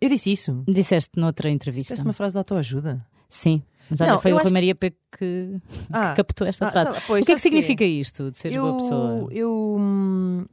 Eu 0.00 0.08
disse 0.08 0.30
isso. 0.32 0.62
Disseste 0.68 1.18
noutra 1.18 1.50
entrevista. 1.50 1.94
Disse 1.94 2.04
uma 2.04 2.12
frase 2.12 2.34
de 2.34 2.38
autoajuda. 2.38 3.04
Sim. 3.28 3.62
Mas 3.90 4.00
olha, 4.00 4.12
Não, 4.12 4.18
foi 4.18 4.32
o 4.32 4.36
Rui 4.36 4.44
que- 4.46 4.52
Maria 4.52 4.74
P 4.74 4.90
que 5.18 5.56
Ah, 5.92 6.14
captou 6.16 6.46
esta 6.46 6.68
ah, 6.68 6.70
frase. 6.72 6.90
lá, 6.90 7.02
pois, 7.06 7.22
o 7.22 7.26
que 7.26 7.32
é 7.32 7.34
que 7.34 7.40
significa 7.40 7.84
isto 7.84 8.30
de 8.30 8.38
seres 8.38 8.56
eu, 8.56 8.62
boa 8.64 8.76
pessoa? 8.82 9.28
Eu, 9.30 9.76
hum, 9.78 10.46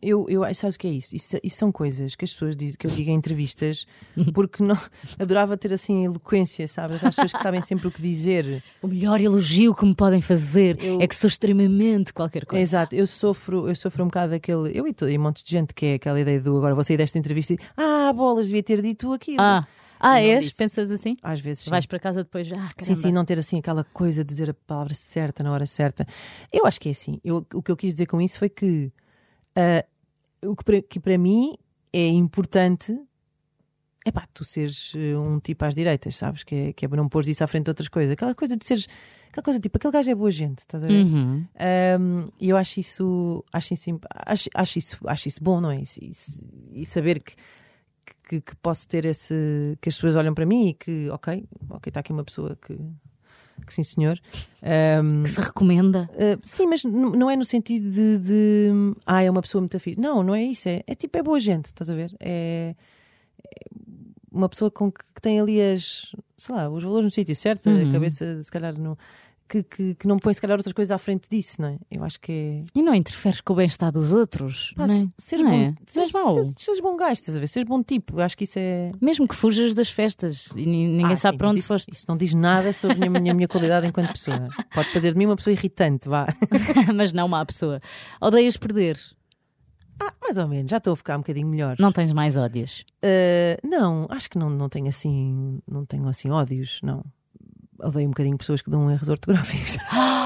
eu, 0.00 0.26
eu, 0.28 0.42
sabes 0.54 0.76
o 0.76 0.78
que 0.78 0.86
é 0.86 0.90
isso? 0.90 1.14
isso? 1.14 1.36
Isso 1.42 1.56
são 1.56 1.72
coisas 1.72 2.14
que 2.14 2.24
as 2.24 2.32
pessoas 2.32 2.56
dizem, 2.56 2.76
que 2.78 2.86
eu 2.86 2.90
digo 2.90 3.10
em 3.10 3.14
entrevistas, 3.14 3.86
porque 4.32 4.62
não, 4.62 4.78
adorava 5.18 5.56
ter 5.56 5.72
assim 5.72 6.02
a 6.02 6.04
eloquência, 6.06 6.66
sabe? 6.68 6.94
Aquelas 6.94 7.14
pessoas 7.14 7.32
que 7.32 7.40
sabem 7.40 7.60
sempre 7.62 7.88
o 7.88 7.90
que 7.90 8.00
dizer. 8.00 8.62
O 8.80 8.86
melhor 8.86 9.20
elogio 9.20 9.74
que 9.74 9.84
me 9.84 9.94
podem 9.94 10.20
fazer 10.20 10.78
Eu- 10.82 11.00
é 11.00 11.06
que 11.06 11.14
sou 11.16 11.26
extremamente 11.28 12.12
qualquer 12.12 12.46
coisa. 12.46 12.62
Exato, 12.62 12.94
eu 12.94 13.06
sofro, 13.06 13.68
eu 13.68 13.74
sofro 13.74 14.04
um 14.04 14.06
bocado 14.06 14.30
daquele. 14.30 14.70
Eu 14.72 14.86
e, 14.86 14.94
todo- 14.94 15.10
e 15.10 15.18
um 15.18 15.22
monte 15.22 15.44
de 15.44 15.50
gente 15.50 15.74
que 15.74 15.86
é 15.86 15.94
aquela 15.94 16.20
ideia 16.20 16.40
do 16.40 16.56
agora 16.56 16.74
vou 16.74 16.84
sair 16.84 16.96
desta 16.96 17.18
entrevista 17.18 17.54
e 17.54 17.58
ah, 17.76 18.12
bolas, 18.12 18.46
devia 18.46 18.62
ter 18.62 18.80
dito 18.80 19.12
aquilo. 19.12 19.40
Ah, 19.40 19.66
ah 19.98 20.20
és? 20.20 20.44
disse. 20.44 20.56
Pensas 20.56 20.90
assim? 20.90 21.16
Às 21.22 21.40
vezes 21.40 21.64
sim. 21.64 21.70
Vais 21.70 21.86
para 21.86 21.98
casa 21.98 22.22
depois, 22.22 22.50
ah, 22.52 22.68
Sim, 22.78 22.94
sim, 22.94 23.10
não 23.10 23.24
ter 23.24 23.38
assim 23.38 23.58
aquela 23.58 23.82
coisa 23.82 24.22
de 24.22 24.28
dizer 24.28 24.50
a 24.50 24.54
palavra 24.54 24.94
certa 24.94 25.42
na 25.42 25.52
hora 25.52 25.66
certa. 25.66 26.06
Eu 26.52 26.66
acho 26.66 26.80
que 26.80 26.88
é 26.88 26.92
assim. 26.92 27.20
Eu, 27.24 27.44
o 27.52 27.62
que 27.62 27.70
eu 27.70 27.76
quis 27.76 27.92
dizer 27.94 28.06
com 28.06 28.20
isso 28.20 28.38
foi 28.38 28.48
que 28.48 28.92
ah, 29.58 29.84
o 30.46 30.54
que 30.54 30.64
para, 30.64 30.82
que 30.82 31.00
para 31.00 31.18
mim 31.18 31.54
é 31.92 32.06
importante 32.08 32.96
é 34.06 34.10
pá, 34.12 34.26
tu 34.32 34.44
seres 34.44 34.92
eh, 34.96 35.16
um 35.18 35.38
tipo 35.40 35.64
às 35.64 35.74
direitas, 35.74 36.16
sabes? 36.16 36.42
Que 36.44 36.54
é, 36.54 36.72
que 36.72 36.84
é 36.84 36.88
para 36.88 36.96
não 36.96 37.08
pôr 37.08 37.26
isso 37.28 37.42
à 37.44 37.46
frente 37.46 37.64
de 37.64 37.70
outras 37.70 37.88
coisas. 37.88 38.12
Aquela 38.12 38.34
coisa 38.34 38.56
de 38.56 38.64
seres. 38.64 38.86
Aquela 39.28 39.42
coisa 39.44 39.60
tipo, 39.60 39.76
aquele 39.76 39.92
gajo 39.92 40.10
é 40.10 40.14
boa 40.14 40.30
gente, 40.30 40.60
estás 40.60 40.82
a 40.82 40.86
ver? 40.86 41.04
Uhum. 41.04 41.44
Um, 42.00 42.28
E 42.40 42.48
eu 42.48 42.56
acho 42.56 42.80
isso, 42.80 43.44
acho 43.52 43.74
isso, 43.74 44.00
acho, 44.26 44.48
acho 44.54 44.78
isso, 44.78 44.96
acho 45.06 45.28
isso 45.28 45.42
bom, 45.44 45.60
não 45.60 45.70
é? 45.70 45.80
E, 45.80 45.82
e- 46.00 46.82
e 46.82 46.86
saber 46.86 47.20
que, 47.20 47.34
que, 48.26 48.40
que 48.40 48.56
posso 48.56 48.88
ter 48.88 49.04
esse. 49.04 49.76
que 49.82 49.88
as 49.90 49.94
pessoas 49.96 50.16
olham 50.16 50.32
para 50.32 50.46
mim 50.46 50.68
e 50.68 50.74
que, 50.74 51.10
ok, 51.10 51.44
ok, 51.68 51.90
está 51.90 52.00
aqui 52.00 52.12
uma 52.12 52.24
pessoa 52.24 52.56
que. 52.56 52.74
Que 53.66 53.72
sim, 53.74 53.82
senhor. 53.82 54.18
Um, 55.02 55.22
Que 55.22 55.30
se 55.30 55.40
recomenda. 55.40 56.08
uh, 56.14 56.38
sim, 56.42 56.66
mas 56.66 56.82
não 56.84 57.28
é 57.30 57.36
no 57.36 57.44
sentido 57.44 57.90
de, 57.90 58.18
de, 58.18 58.70
ah, 59.06 59.22
é 59.22 59.30
uma 59.30 59.42
pessoa 59.42 59.60
muito 59.60 59.78
fixe. 59.78 60.00
Não, 60.00 60.22
não 60.22 60.34
é 60.34 60.42
isso. 60.42 60.68
É, 60.68 60.82
é 60.86 60.94
tipo, 60.94 61.16
é 61.18 61.22
boa 61.22 61.38
gente, 61.40 61.66
estás 61.66 61.88
a 61.90 61.94
ver? 61.94 62.14
É, 62.20 62.74
é 63.44 63.66
uma 64.32 64.48
pessoa 64.48 64.70
com 64.70 64.90
que, 64.92 65.00
que 65.14 65.20
tem 65.22 65.40
ali 65.40 65.60
as, 65.60 66.14
sei 66.36 66.54
lá, 66.54 66.68
os 66.68 66.82
valores 66.82 67.04
no 67.04 67.10
sítio 67.10 67.34
certo, 67.36 67.68
Uhum. 67.68 67.88
a 67.88 67.92
cabeça, 67.92 68.42
se 68.42 68.50
calhar, 68.50 68.78
no, 68.78 68.96
que, 69.48 69.62
que, 69.62 69.94
que 69.94 70.06
não 70.06 70.18
põe, 70.18 70.34
se 70.34 70.40
calhar, 70.40 70.56
outras 70.58 70.72
coisas 70.72 70.90
à 70.92 70.98
frente 70.98 71.28
disso, 71.30 71.60
não 71.62 71.68
é? 71.68 71.78
Eu 71.90 72.04
acho 72.04 72.20
que 72.20 72.30
é. 72.32 72.60
E 72.74 72.82
não 72.82 72.94
interferes 72.94 73.40
com 73.40 73.52
o 73.52 73.56
bem-estar 73.56 73.90
dos 73.90 74.12
outros. 74.12 74.72
Pá, 74.76 74.86
não 74.86 74.94
é? 74.94 74.98
se- 74.98 75.10
seres 75.18 75.44
Não 75.44 75.50
bom, 75.50 75.56
é? 75.60 75.74
seres, 75.86 76.12
mau. 76.12 76.34
seres- 76.34 76.54
seres 76.58 76.80
bom 76.80 76.96
gajo, 76.96 77.12
estás 77.14 77.36
a 77.36 77.40
ver? 77.40 77.46
Seres 77.46 77.68
bom 77.68 77.82
tipo, 77.82 78.18
eu 78.20 78.24
acho 78.24 78.36
que 78.36 78.44
isso 78.44 78.58
é. 78.58 78.92
Mesmo 79.00 79.26
que 79.26 79.34
fujas 79.34 79.74
das 79.74 79.90
festas 79.90 80.48
e 80.56 80.66
ni- 80.66 80.86
ninguém 80.88 81.12
Ah, 81.12 81.16
sabe 81.16 81.34
sim, 81.34 81.38
para 81.38 81.48
onde 81.48 81.58
isso, 81.60 81.68
foste. 81.68 81.90
Isso 81.92 82.04
não 82.08 82.16
diz 82.16 82.34
nada 82.34 82.72
sobre 82.72 82.96
a 82.96 82.98
minha, 83.00 83.10
minha, 83.20 83.34
minha 83.34 83.48
qualidade 83.48 83.86
enquanto 83.86 84.12
pessoa. 84.12 84.48
Pode 84.74 84.90
fazer 84.92 85.12
de 85.12 85.18
mim 85.18 85.26
uma 85.26 85.36
pessoa 85.36 85.52
irritante, 85.52 86.08
vá. 86.08 86.26
Mas 86.94 87.12
não 87.12 87.26
má 87.28 87.44
pessoa. 87.44 87.80
Odeias 88.20 88.56
perder. 88.56 88.98
Ah, 90.00 90.12
mais 90.22 90.36
ou 90.38 90.46
menos, 90.46 90.70
já 90.70 90.76
estou 90.76 90.92
a 90.92 90.96
ficar 90.96 91.16
um 91.16 91.20
bocadinho 91.22 91.48
melhor. 91.48 91.74
Não 91.80 91.90
tens 91.90 92.12
mais 92.12 92.36
ódios. 92.36 92.84
Uh, 93.04 93.66
não, 93.66 94.06
acho 94.10 94.30
que 94.30 94.38
não, 94.38 94.48
não 94.48 94.68
tenho 94.68 94.86
assim, 94.86 95.58
não 95.66 95.84
tenho 95.84 96.06
assim 96.08 96.30
ódios, 96.30 96.78
não. 96.84 97.04
Odeio 97.80 98.06
um 98.06 98.10
bocadinho 98.10 98.36
pessoas 98.36 98.60
que 98.60 98.68
dão 98.70 98.90
erros 98.90 99.08
ortográficos. 99.10 99.76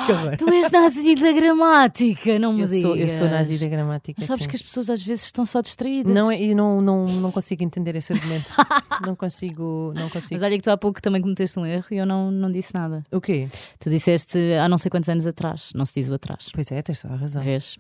horror. 0.09 0.37
Tu 0.39 0.49
és 0.49 0.71
nazi 0.71 1.15
da 1.17 1.33
gramática, 1.33 2.39
não 2.39 2.53
me 2.55 2.63
Eu 2.63 2.69
sou, 2.69 2.77
eu 2.91 2.95
digas. 2.95 3.13
sou 3.13 3.29
nazi 3.29 3.59
da 3.59 3.69
gramática. 3.69 4.17
Mas 4.19 4.27
sabes 4.27 4.45
sim. 4.45 4.49
que 4.51 4.57
as 4.57 4.63
pessoas 4.63 4.89
às 4.91 5.03
vezes 5.03 5.27
estão 5.27 5.45
só 5.45 5.61
distraídas. 5.61 6.13
Não, 6.15 6.31
é- 6.31 6.41
eu 6.43 6.57
não, 6.57 6.81
não, 6.81 7.05
não 7.07 7.31
consigo 7.31 7.63
entender 7.63 7.95
esse 7.97 8.13
argumento. 8.13 8.53
não 9.07 9.15
consigo, 9.15 9.93
não 9.95 10.09
consigo. 10.09 10.35
Mas 10.35 10.43
olha 10.43 10.57
que 10.57 10.63
tu 10.63 10.71
há 10.71 10.77
pouco 10.79 11.01
também 11.03 11.21
cometeste 11.21 11.59
um 11.59 11.67
erro 11.67 11.87
e 11.91 11.97
eu 11.99 12.07
não, 12.07 12.31
não 12.31 12.51
disse 12.51 12.75
nada. 12.75 13.03
O 13.13 13.21
quê? 13.21 13.49
Tu 13.79 13.91
disseste 13.91 14.39
há 14.55 14.69
não 14.69 14.79
sei 14.79 14.91
quantos 14.91 15.09
anos 15.09 15.27
atrás. 15.27 15.71
Não 15.75 15.85
se 15.85 15.95
diz 16.01 16.09
o 16.09 16.15
atrás. 16.15 16.49
Pois 16.55 16.71
é, 16.73 16.81
tens 16.83 17.03
toda 17.03 17.15
a 17.15 17.17
razão. 17.19 17.43
Vês? 17.43 17.77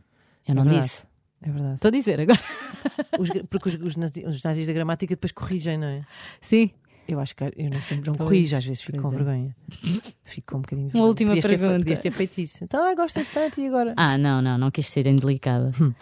Eu 0.46 0.54
não 0.54 0.62
É 0.62 0.64
verdade. 0.66 0.86
disse. 0.86 1.06
É 1.44 1.50
verdade. 1.50 1.74
Estou 1.74 1.88
a 1.88 1.92
dizer 1.92 2.20
agora. 2.20 2.40
Os 3.18 3.28
porque 3.50 3.68
os, 3.68 3.74
os, 3.76 3.96
nazi- 3.96 4.24
os 4.24 4.42
nazis 4.44 4.66
da 4.68 4.72
gramática 4.72 5.14
depois 5.14 5.32
corrigem, 5.32 5.76
não 5.76 5.88
é? 5.88 6.02
Sim. 6.40 6.70
Eu 7.06 7.18
acho 7.20 7.34
que 7.34 7.44
eu 7.44 7.70
não 7.70 7.80
sempre 7.80 8.08
não 8.10 8.16
corrijo, 8.16 8.56
às 8.56 8.64
vezes 8.64 8.82
fico 8.82 9.00
com 9.00 9.08
é. 9.08 9.16
vergonha. 9.16 9.56
Fico 10.24 10.52
com 10.52 10.58
um 10.58 10.60
bocadinho 10.62 10.88
de 10.88 10.94
Uma 10.94 11.00
vergonha. 11.00 11.08
última 11.08 11.30
Podias 11.30 11.44
ter 11.44 11.58
pergunta. 11.58 11.78
Podias 11.78 11.98
ter 11.98 12.10
feito 12.12 12.38
isso. 12.38 12.64
Então, 12.64 12.84
ah, 12.84 12.94
gostas 12.94 13.28
tanto 13.28 13.60
e 13.60 13.66
agora? 13.66 13.94
Ah, 13.96 14.16
não, 14.16 14.40
não, 14.40 14.56
não 14.56 14.70
quis 14.70 14.88
ser 14.88 15.06
indelicada. 15.06 15.72
Hum. 15.80 15.92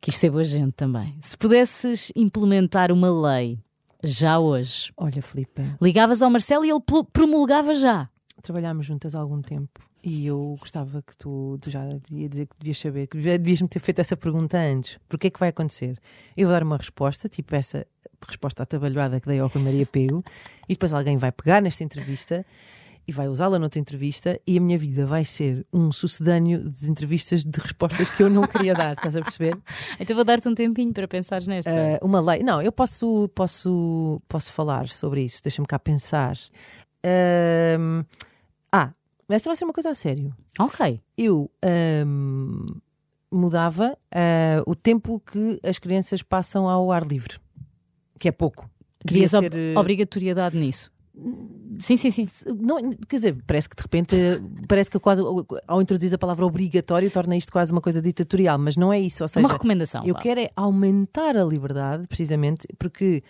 Quis 0.00 0.16
ser 0.16 0.30
boa 0.30 0.44
gente 0.44 0.72
também. 0.72 1.16
Se 1.20 1.36
pudesses 1.36 2.12
implementar 2.14 2.92
uma 2.92 3.10
lei 3.10 3.58
já 4.02 4.38
hoje, 4.38 4.92
Olha, 4.98 5.22
Filipe, 5.22 5.62
ligavas 5.80 6.20
ao 6.20 6.28
Marcelo 6.30 6.64
e 6.64 6.70
ele 6.70 6.80
promulgava 7.10 7.74
já. 7.74 8.08
trabalhámos 8.42 8.84
juntas 8.84 9.14
há 9.14 9.20
algum 9.20 9.40
tempo 9.40 9.80
e 10.04 10.26
eu 10.26 10.54
gostava 10.60 11.00
que 11.02 11.16
tu, 11.16 11.58
tu 11.60 11.70
já 11.70 11.82
ia 12.10 12.28
dizer 12.28 12.46
que 12.46 12.56
devias 12.58 12.78
saber, 12.78 13.06
que 13.06 13.16
devias-me 13.16 13.68
ter 13.68 13.78
feito 13.78 14.00
essa 14.00 14.16
pergunta 14.16 14.58
antes. 14.58 14.98
Porque 15.08 15.28
é 15.28 15.30
que 15.30 15.40
vai 15.40 15.48
acontecer? 15.48 15.98
Eu 16.36 16.46
vou 16.46 16.54
dar 16.54 16.62
uma 16.62 16.76
resposta, 16.76 17.26
tipo 17.26 17.54
essa 17.54 17.86
resposta 18.28 18.62
atabalhoada 18.62 19.18
que 19.18 19.26
dei 19.26 19.38
ao 19.38 19.48
Rui 19.48 19.62
Maria 19.62 19.86
Pego, 19.86 20.22
e 20.68 20.74
depois 20.74 20.92
alguém 20.92 21.16
vai 21.16 21.32
pegar 21.32 21.62
nesta 21.62 21.82
entrevista 21.82 22.44
e 23.06 23.12
vai 23.12 23.28
usá-la 23.28 23.58
noutra 23.58 23.80
entrevista 23.80 24.38
e 24.46 24.58
a 24.58 24.60
minha 24.60 24.78
vida 24.78 25.06
vai 25.06 25.24
ser 25.24 25.66
um 25.72 25.92
sucedâneo 25.92 26.70
de 26.70 26.90
entrevistas 26.90 27.44
de 27.44 27.58
respostas 27.60 28.10
que 28.10 28.22
eu 28.22 28.30
não 28.30 28.46
queria 28.46 28.74
dar, 28.74 28.94
estás 28.94 29.16
a 29.16 29.22
perceber? 29.22 29.56
Então 30.00 30.16
vou 30.16 30.24
dar-te 30.24 30.48
um 30.48 30.54
tempinho 30.54 30.92
para 30.92 31.06
pensares 31.06 31.46
nesta. 31.46 31.70
Ah, 31.70 32.04
uma 32.04 32.20
lei. 32.20 32.42
Não, 32.42 32.60
eu 32.60 32.72
posso, 32.72 33.28
posso, 33.34 34.20
posso 34.28 34.52
falar 34.52 34.88
sobre 34.88 35.22
isso, 35.22 35.42
deixa-me 35.42 35.66
cá 35.66 35.78
pensar. 35.78 36.36
Ahm, 37.04 38.04
ah, 38.72 38.92
esta 39.28 39.48
vai 39.50 39.56
ser 39.56 39.64
uma 39.64 39.72
coisa 39.72 39.90
a 39.90 39.94
sério. 39.94 40.34
Ok. 40.58 41.00
Eu 41.16 41.50
ahm, 41.62 42.80
mudava 43.30 43.96
ah, 44.12 44.62
o 44.66 44.74
tempo 44.74 45.20
que 45.20 45.58
as 45.62 45.78
crianças 45.78 46.22
passam 46.22 46.68
ao 46.68 46.90
ar 46.92 47.04
livre, 47.04 47.38
que 48.18 48.28
é 48.28 48.32
pouco. 48.32 48.68
Querias 49.06 49.32
ser, 49.32 49.54
eh, 49.54 49.78
obrigatoriedade 49.78 50.56
nisso. 50.56 50.90
Sim, 51.78 51.96
sim, 51.96 52.10
sim. 52.10 52.26
Não, 52.58 52.90
quer 53.08 53.16
dizer, 53.16 53.36
parece 53.46 53.68
que 53.68 53.76
de 53.76 53.82
repente, 53.82 54.16
parece 54.66 54.90
que 54.90 54.98
quase 54.98 55.22
ao 55.66 55.82
introduzir 55.82 56.14
a 56.14 56.18
palavra 56.18 56.44
obrigatório 56.44 57.10
torna 57.10 57.36
isto 57.36 57.52
quase 57.52 57.70
uma 57.70 57.80
coisa 57.80 58.00
ditatorial, 58.02 58.58
mas 58.58 58.76
não 58.76 58.92
é 58.92 58.98
isso. 58.98 59.22
Ou 59.22 59.28
seja, 59.28 59.46
uma 59.46 59.52
recomendação. 59.52 60.04
eu 60.04 60.14
vá. 60.14 60.20
quero 60.20 60.40
é 60.40 60.50
aumentar 60.56 61.36
a 61.36 61.44
liberdade, 61.44 62.08
precisamente 62.08 62.66
porque 62.78 63.22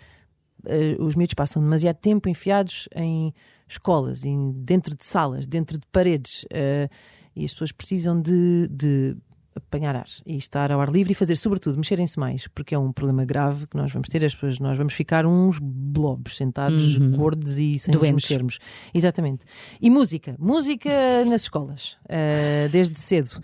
eh, 0.65 0.95
os 0.99 1.15
miúdos 1.15 1.33
passam 1.35 1.61
demasiado 1.61 1.97
tempo 1.97 2.27
enfiados 2.27 2.87
em 2.95 3.33
escolas, 3.67 4.21
dentro 4.53 4.95
de 4.95 5.03
salas, 5.03 5.47
dentro 5.47 5.77
de 5.77 5.85
paredes, 5.91 6.45
eh, 6.49 6.89
e 7.35 7.43
as 7.43 7.51
pessoas 7.51 7.71
precisam 7.71 8.21
de, 8.21 8.67
de 8.69 9.17
apanhar 9.55 9.95
ar 9.95 10.07
e 10.25 10.35
estar 10.37 10.71
ao 10.71 10.81
ar 10.81 10.89
livre 10.89 11.13
e 11.13 11.15
fazer, 11.15 11.35
sobretudo, 11.37 11.77
mexerem-se 11.77 12.19
mais, 12.19 12.47
porque 12.47 12.75
é 12.75 12.79
um 12.79 12.91
problema 12.91 13.23
grave 13.23 13.65
que 13.67 13.77
nós 13.77 13.91
vamos 13.91 14.09
ter, 14.09 14.23
as 14.25 14.33
pessoas, 14.33 14.59
nós 14.59 14.77
vamos 14.77 14.93
ficar 14.93 15.25
uns 15.25 15.59
blobs 15.61 16.35
sentados, 16.35 16.97
gordos 16.97 17.57
e 17.57 17.79
sem 17.79 17.93
nos 17.93 18.01
Doentes. 18.01 18.23
mexermos. 18.29 18.59
Exatamente. 18.93 19.45
E 19.81 19.89
música, 19.89 20.35
música 20.37 20.89
nas 21.25 21.43
escolas, 21.43 21.97
eh, 22.09 22.67
desde 22.71 22.99
cedo. 22.99 23.41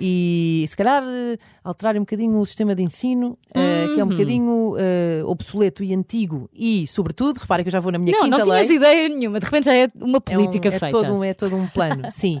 E 0.00 0.64
se 0.68 0.76
calhar 0.76 1.04
eh, 1.04 1.38
alterar 1.62 1.94
um 1.96 2.00
bocadinho 2.00 2.36
o 2.40 2.44
sistema 2.44 2.74
de 2.74 2.82
ensino, 2.82 3.38
eh, 3.54 3.86
que 3.94 4.00
é 4.00 4.04
um 4.04 4.08
bocadinho 4.08 4.74
eh, 4.76 5.22
obsoleto 5.24 5.84
e 5.84 5.94
antigo, 5.94 6.50
e, 6.52 6.84
sobretudo, 6.88 7.38
repare 7.38 7.62
que 7.62 7.68
eu 7.68 7.72
já 7.72 7.78
vou 7.78 7.92
na 7.92 7.98
minha 8.00 8.10
Não, 8.10 8.24
quinta 8.24 8.38
não 8.38 8.46
lei. 8.48 8.64
tinhas 8.64 8.76
ideia 8.76 9.08
nenhuma. 9.08 9.38
De 9.38 9.44
repente 9.44 9.66
já 9.66 9.74
é 9.76 9.88
uma 9.94 10.18
É 10.26 10.36
um- 10.36 10.42
política 10.42 10.66
é 10.68 10.72
feita. 10.72 10.90
Todo 10.90 11.14
um, 11.14 11.22
é 11.22 11.32
todo 11.32 11.54
um 11.54 11.68
plano, 11.68 12.02
sim. 12.10 12.40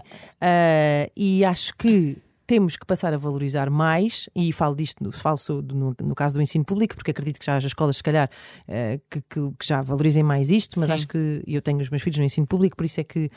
E 1.16 1.44
acho 1.44 1.76
que 1.76 2.16
temos 2.46 2.76
que 2.76 2.84
passar 2.86 3.12
a 3.14 3.16
valorizar 3.16 3.70
mais, 3.70 4.28
e 4.34 4.52
falo 4.52 4.74
disto 4.76 5.02
no, 5.02 5.10
falo 5.12 5.38
no, 5.72 5.94
no 6.02 6.14
caso 6.14 6.34
do 6.34 6.42
ensino 6.42 6.64
público, 6.64 6.94
porque 6.94 7.10
acredito 7.10 7.38
que 7.38 7.46
já 7.46 7.56
haja 7.56 7.66
escolas, 7.66 7.96
se 7.96 8.02
calhar, 8.02 8.28
ah, 8.68 8.98
que, 9.10 9.20
que- 9.22 9.50
que 9.58 9.66
já 9.66 9.82
valorizem 9.82 10.22
mais 10.22 10.50
isto, 10.50 10.78
mas 10.78 10.88
Sim. 10.88 10.92
acho 10.94 11.08
que 11.08 11.42
eu 11.46 11.62
tenho 11.62 11.78
os 11.80 11.88
meus 11.90 12.02
filhos 12.02 12.18
no 12.18 12.24
ensino 12.24 12.46
público, 12.46 12.76
por 12.76 12.84
isso 12.84 13.00
é 13.00 13.04
que 13.04 13.30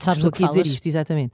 Sabes 0.00 0.18
estou 0.18 0.30
do 0.30 0.36
que 0.36 0.44
aqui 0.44 0.58
a 0.58 0.62
dizer 0.62 0.74
isto, 0.74 0.86
exatamente. 0.86 1.32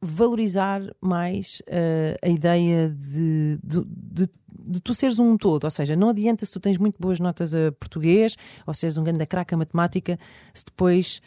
Valorizar 0.00 0.82
mais 1.00 1.62
ah, 1.68 2.16
a 2.22 2.28
ideia 2.28 2.90
de, 2.90 3.58
de, 3.64 3.84
de- 3.86 4.30
de 4.66 4.80
tu 4.80 4.94
seres 4.94 5.18
um 5.18 5.36
todo, 5.36 5.64
ou 5.64 5.70
seja, 5.70 5.94
não 5.96 6.08
adianta 6.10 6.44
se 6.46 6.52
tu 6.52 6.60
tens 6.60 6.78
muito 6.78 6.96
boas 7.00 7.18
notas 7.20 7.54
a 7.54 7.70
português 7.72 8.36
ou 8.66 8.72
se 8.72 8.86
és 8.86 8.96
um 8.96 9.04
grande 9.04 9.26
craque 9.26 9.54
a 9.54 9.58
matemática, 9.58 10.18
se 10.54 10.64
depois 10.64 11.20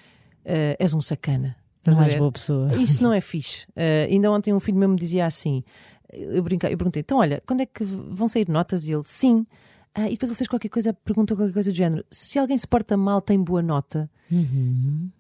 ah, 0.46 0.76
és 0.80 0.94
um 0.94 1.02
sacana. 1.02 1.56
Estás 1.92 2.00
és 2.00 2.14
ver? 2.14 2.20
boa 2.20 2.32
pessoa. 2.32 2.76
Isso 2.76 3.02
não 3.04 3.14
é 3.14 3.20
fixe. 3.22 3.66
Uh, 3.70 4.12
ainda 4.12 4.32
ontem 4.32 4.54
um 4.54 4.60
filho 4.60 4.78
meu 4.78 4.90
me 4.90 4.96
dizia 4.98 5.26
assim: 5.26 5.64
eu, 6.12 6.42
brinquei, 6.44 6.74
eu 6.74 6.78
perguntei, 6.78 7.02
então 7.02 7.18
olha, 7.18 7.42
quando 7.46 7.62
é 7.62 7.66
que 7.66 7.84
vão 7.84 8.28
sair 8.28 8.48
notas? 8.50 8.86
E 8.86 8.92
ele, 8.92 9.04
sim. 9.04 9.46
Ah, 9.94 10.08
e 10.08 10.12
depois 10.12 10.30
ele 10.30 10.38
fez 10.38 10.48
qualquer 10.48 10.70
coisa, 10.70 10.94
perguntou 10.94 11.36
qualquer 11.36 11.54
coisa 11.54 11.72
do 11.72 11.76
género: 11.76 12.06
se 12.12 12.38
alguém 12.38 12.58
se 12.58 12.68
porta 12.68 12.96
mal, 12.96 13.22
tem 13.22 13.42
boa 13.42 13.62
nota. 13.62 14.10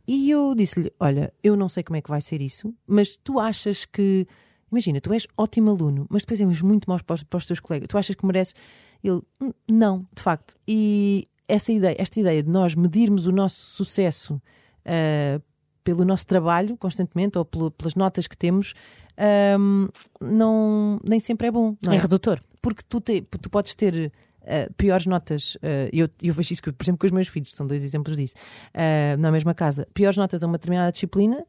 E 0.07 0.29
eu 0.29 0.53
disse-lhe: 0.55 0.91
olha, 0.99 1.33
eu 1.43 1.55
não 1.55 1.67
sei 1.69 1.83
como 1.83 1.97
é 1.97 2.01
que 2.01 2.09
vai 2.09 2.21
ser 2.21 2.41
isso, 2.41 2.73
mas 2.85 3.15
tu 3.15 3.39
achas 3.39 3.85
que. 3.85 4.27
Imagina, 4.71 4.99
tu 4.99 5.13
és 5.13 5.25
ótimo 5.37 5.69
aluno, 5.71 6.05
mas 6.09 6.23
depois 6.23 6.41
és 6.41 6.61
muito 6.61 6.89
mau 6.89 6.99
para 7.03 7.13
os, 7.15 7.23
para 7.23 7.37
os 7.37 7.45
teus 7.45 7.59
colegas. 7.61 7.87
Tu 7.87 7.97
achas 7.97 8.15
que 8.15 8.25
mereces. 8.25 8.53
Ele, 9.01 9.21
"Hum, 9.41 9.51
não, 9.71 10.05
de 10.13 10.21
facto. 10.21 10.55
E 10.67 11.27
essa 11.47 11.71
ideia, 11.71 11.95
esta 11.97 12.19
ideia 12.19 12.43
de 12.43 12.49
nós 12.49 12.75
medirmos 12.75 13.25
o 13.27 13.31
nosso 13.31 13.61
sucesso 13.61 14.41
ah, 14.85 15.41
pelo 15.87 16.03
nosso 16.03 16.27
trabalho 16.27 16.75
constantemente 16.75 17.37
ou 17.37 17.45
pelo- 17.45 17.71
pelas 17.71 17.95
notas 17.95 18.27
que 18.27 18.35
temos, 18.35 18.73
ahm, 19.17 19.87
não, 20.19 20.99
nem 21.01 21.17
sempre 21.17 21.47
é 21.47 21.51
bom. 21.51 21.77
É 21.89 21.95
é? 21.95 21.97
redutor. 21.97 22.41
Porque 22.61 22.81
tu, 22.89 22.99
te- 22.99 23.21
tu 23.21 23.49
podes 23.49 23.73
ter 23.73 24.11
ah, 24.45 24.69
piores 24.75 25.05
notas, 25.05 25.57
ah, 25.63 25.87
eu, 25.93 26.09
eu 26.21 26.33
vejo 26.33 26.51
isso, 26.51 26.61
por 26.61 26.83
exemplo, 26.83 26.99
com 26.99 27.05
os 27.05 27.13
meus 27.13 27.29
filhos, 27.29 27.53
são 27.53 27.65
dois 27.65 27.85
exemplos 27.85 28.17
disso, 28.17 28.35
ah, 28.73 29.15
na 29.17 29.31
mesma 29.31 29.53
casa, 29.53 29.87
piores 29.93 30.17
notas 30.17 30.43
a 30.43 30.45
uma 30.47 30.57
determinada 30.57 30.91
disciplina. 30.91 31.45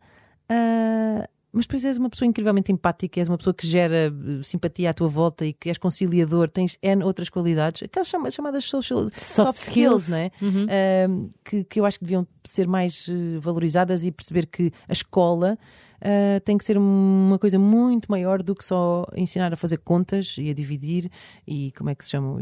Mas 1.52 1.66
depois 1.66 1.84
és 1.84 1.96
uma 1.96 2.10
pessoa 2.10 2.28
incrivelmente 2.28 2.70
empática, 2.70 3.18
és 3.20 3.28
uma 3.28 3.38
pessoa 3.38 3.54
que 3.54 3.66
gera 3.66 4.06
eh, 4.08 4.42
simpatia 4.42 4.90
à 4.90 4.92
tua 4.92 5.08
volta 5.08 5.44
e 5.46 5.52
que 5.52 5.68
és 5.70 5.78
conciliador, 5.78 6.48
tens 6.48 6.76
N 6.82 7.02
outras 7.02 7.28
qualidades, 7.30 7.82
aquelas 7.82 8.08
chama- 8.08 8.30
chamadas 8.30 8.64
social, 8.64 9.08
soft, 9.16 9.56
skills, 9.58 10.04
skills. 10.04 10.08
não 10.10 10.18
é? 10.18 10.30
Uhum. 10.42 10.66
um, 11.10 11.30
que, 11.44 11.64
que 11.64 11.80
eu 11.80 11.84
acho 11.86 11.98
que 11.98 12.04
deviam 12.04 12.26
ser 12.44 12.68
mais 12.68 13.06
eh, 13.08 13.38
valorizadas 13.40 14.04
e 14.04 14.10
perceber 14.12 14.46
que 14.46 14.72
a 14.88 14.92
escola 14.92 15.58
uh, 16.00 16.40
tem 16.44 16.56
que 16.56 16.64
ser 16.64 16.78
uma 16.78 17.38
coisa 17.38 17.58
muito 17.58 18.10
maior 18.10 18.42
do 18.42 18.54
que 18.54 18.64
só 18.64 19.06
ensinar 19.16 19.52
a 19.52 19.56
fazer 19.56 19.78
contas 19.78 20.36
e 20.38 20.50
a 20.50 20.54
dividir 20.54 21.10
e 21.46 21.72
como 21.72 21.90
é 21.90 21.94
que 21.94 22.04
se 22.04 22.10
chamam 22.10 22.38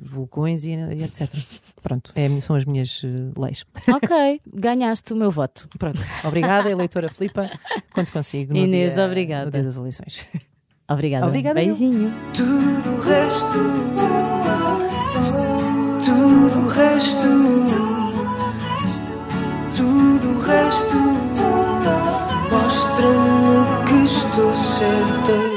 vulcões 0.00 0.64
e, 0.64 0.70
e 0.70 1.02
etc. 1.02 1.28
Pronto, 1.82 2.12
é, 2.14 2.40
são 2.40 2.56
as 2.56 2.64
minhas 2.64 3.02
uh, 3.02 3.32
leis. 3.40 3.64
Ok, 3.88 4.40
ganhaste 4.52 5.12
o 5.12 5.16
meu 5.16 5.30
voto. 5.30 5.68
Pronto, 5.78 6.00
obrigada, 6.24 6.70
eleitora 6.70 7.08
Flipa, 7.08 7.50
quanto 7.92 8.12
consigo. 8.12 8.52
No 8.52 8.60
Inês, 8.60 8.94
dia, 8.94 9.04
obrigada. 9.04 9.46
No 9.46 9.50
dia 9.50 9.62
das 9.62 9.76
eleições. 9.76 10.26
Obrigada. 10.88 11.26
obrigada 11.26 11.60
Beijinho. 11.60 12.12
Tudo 12.32 12.96
o 12.96 13.00
resto, 13.00 13.46
tudo 16.04 16.58
o 16.64 16.68
resto, 16.68 17.22
tudo 19.74 20.28
o 20.28 20.40
resto. 20.40 21.15
certeza. 24.44 25.55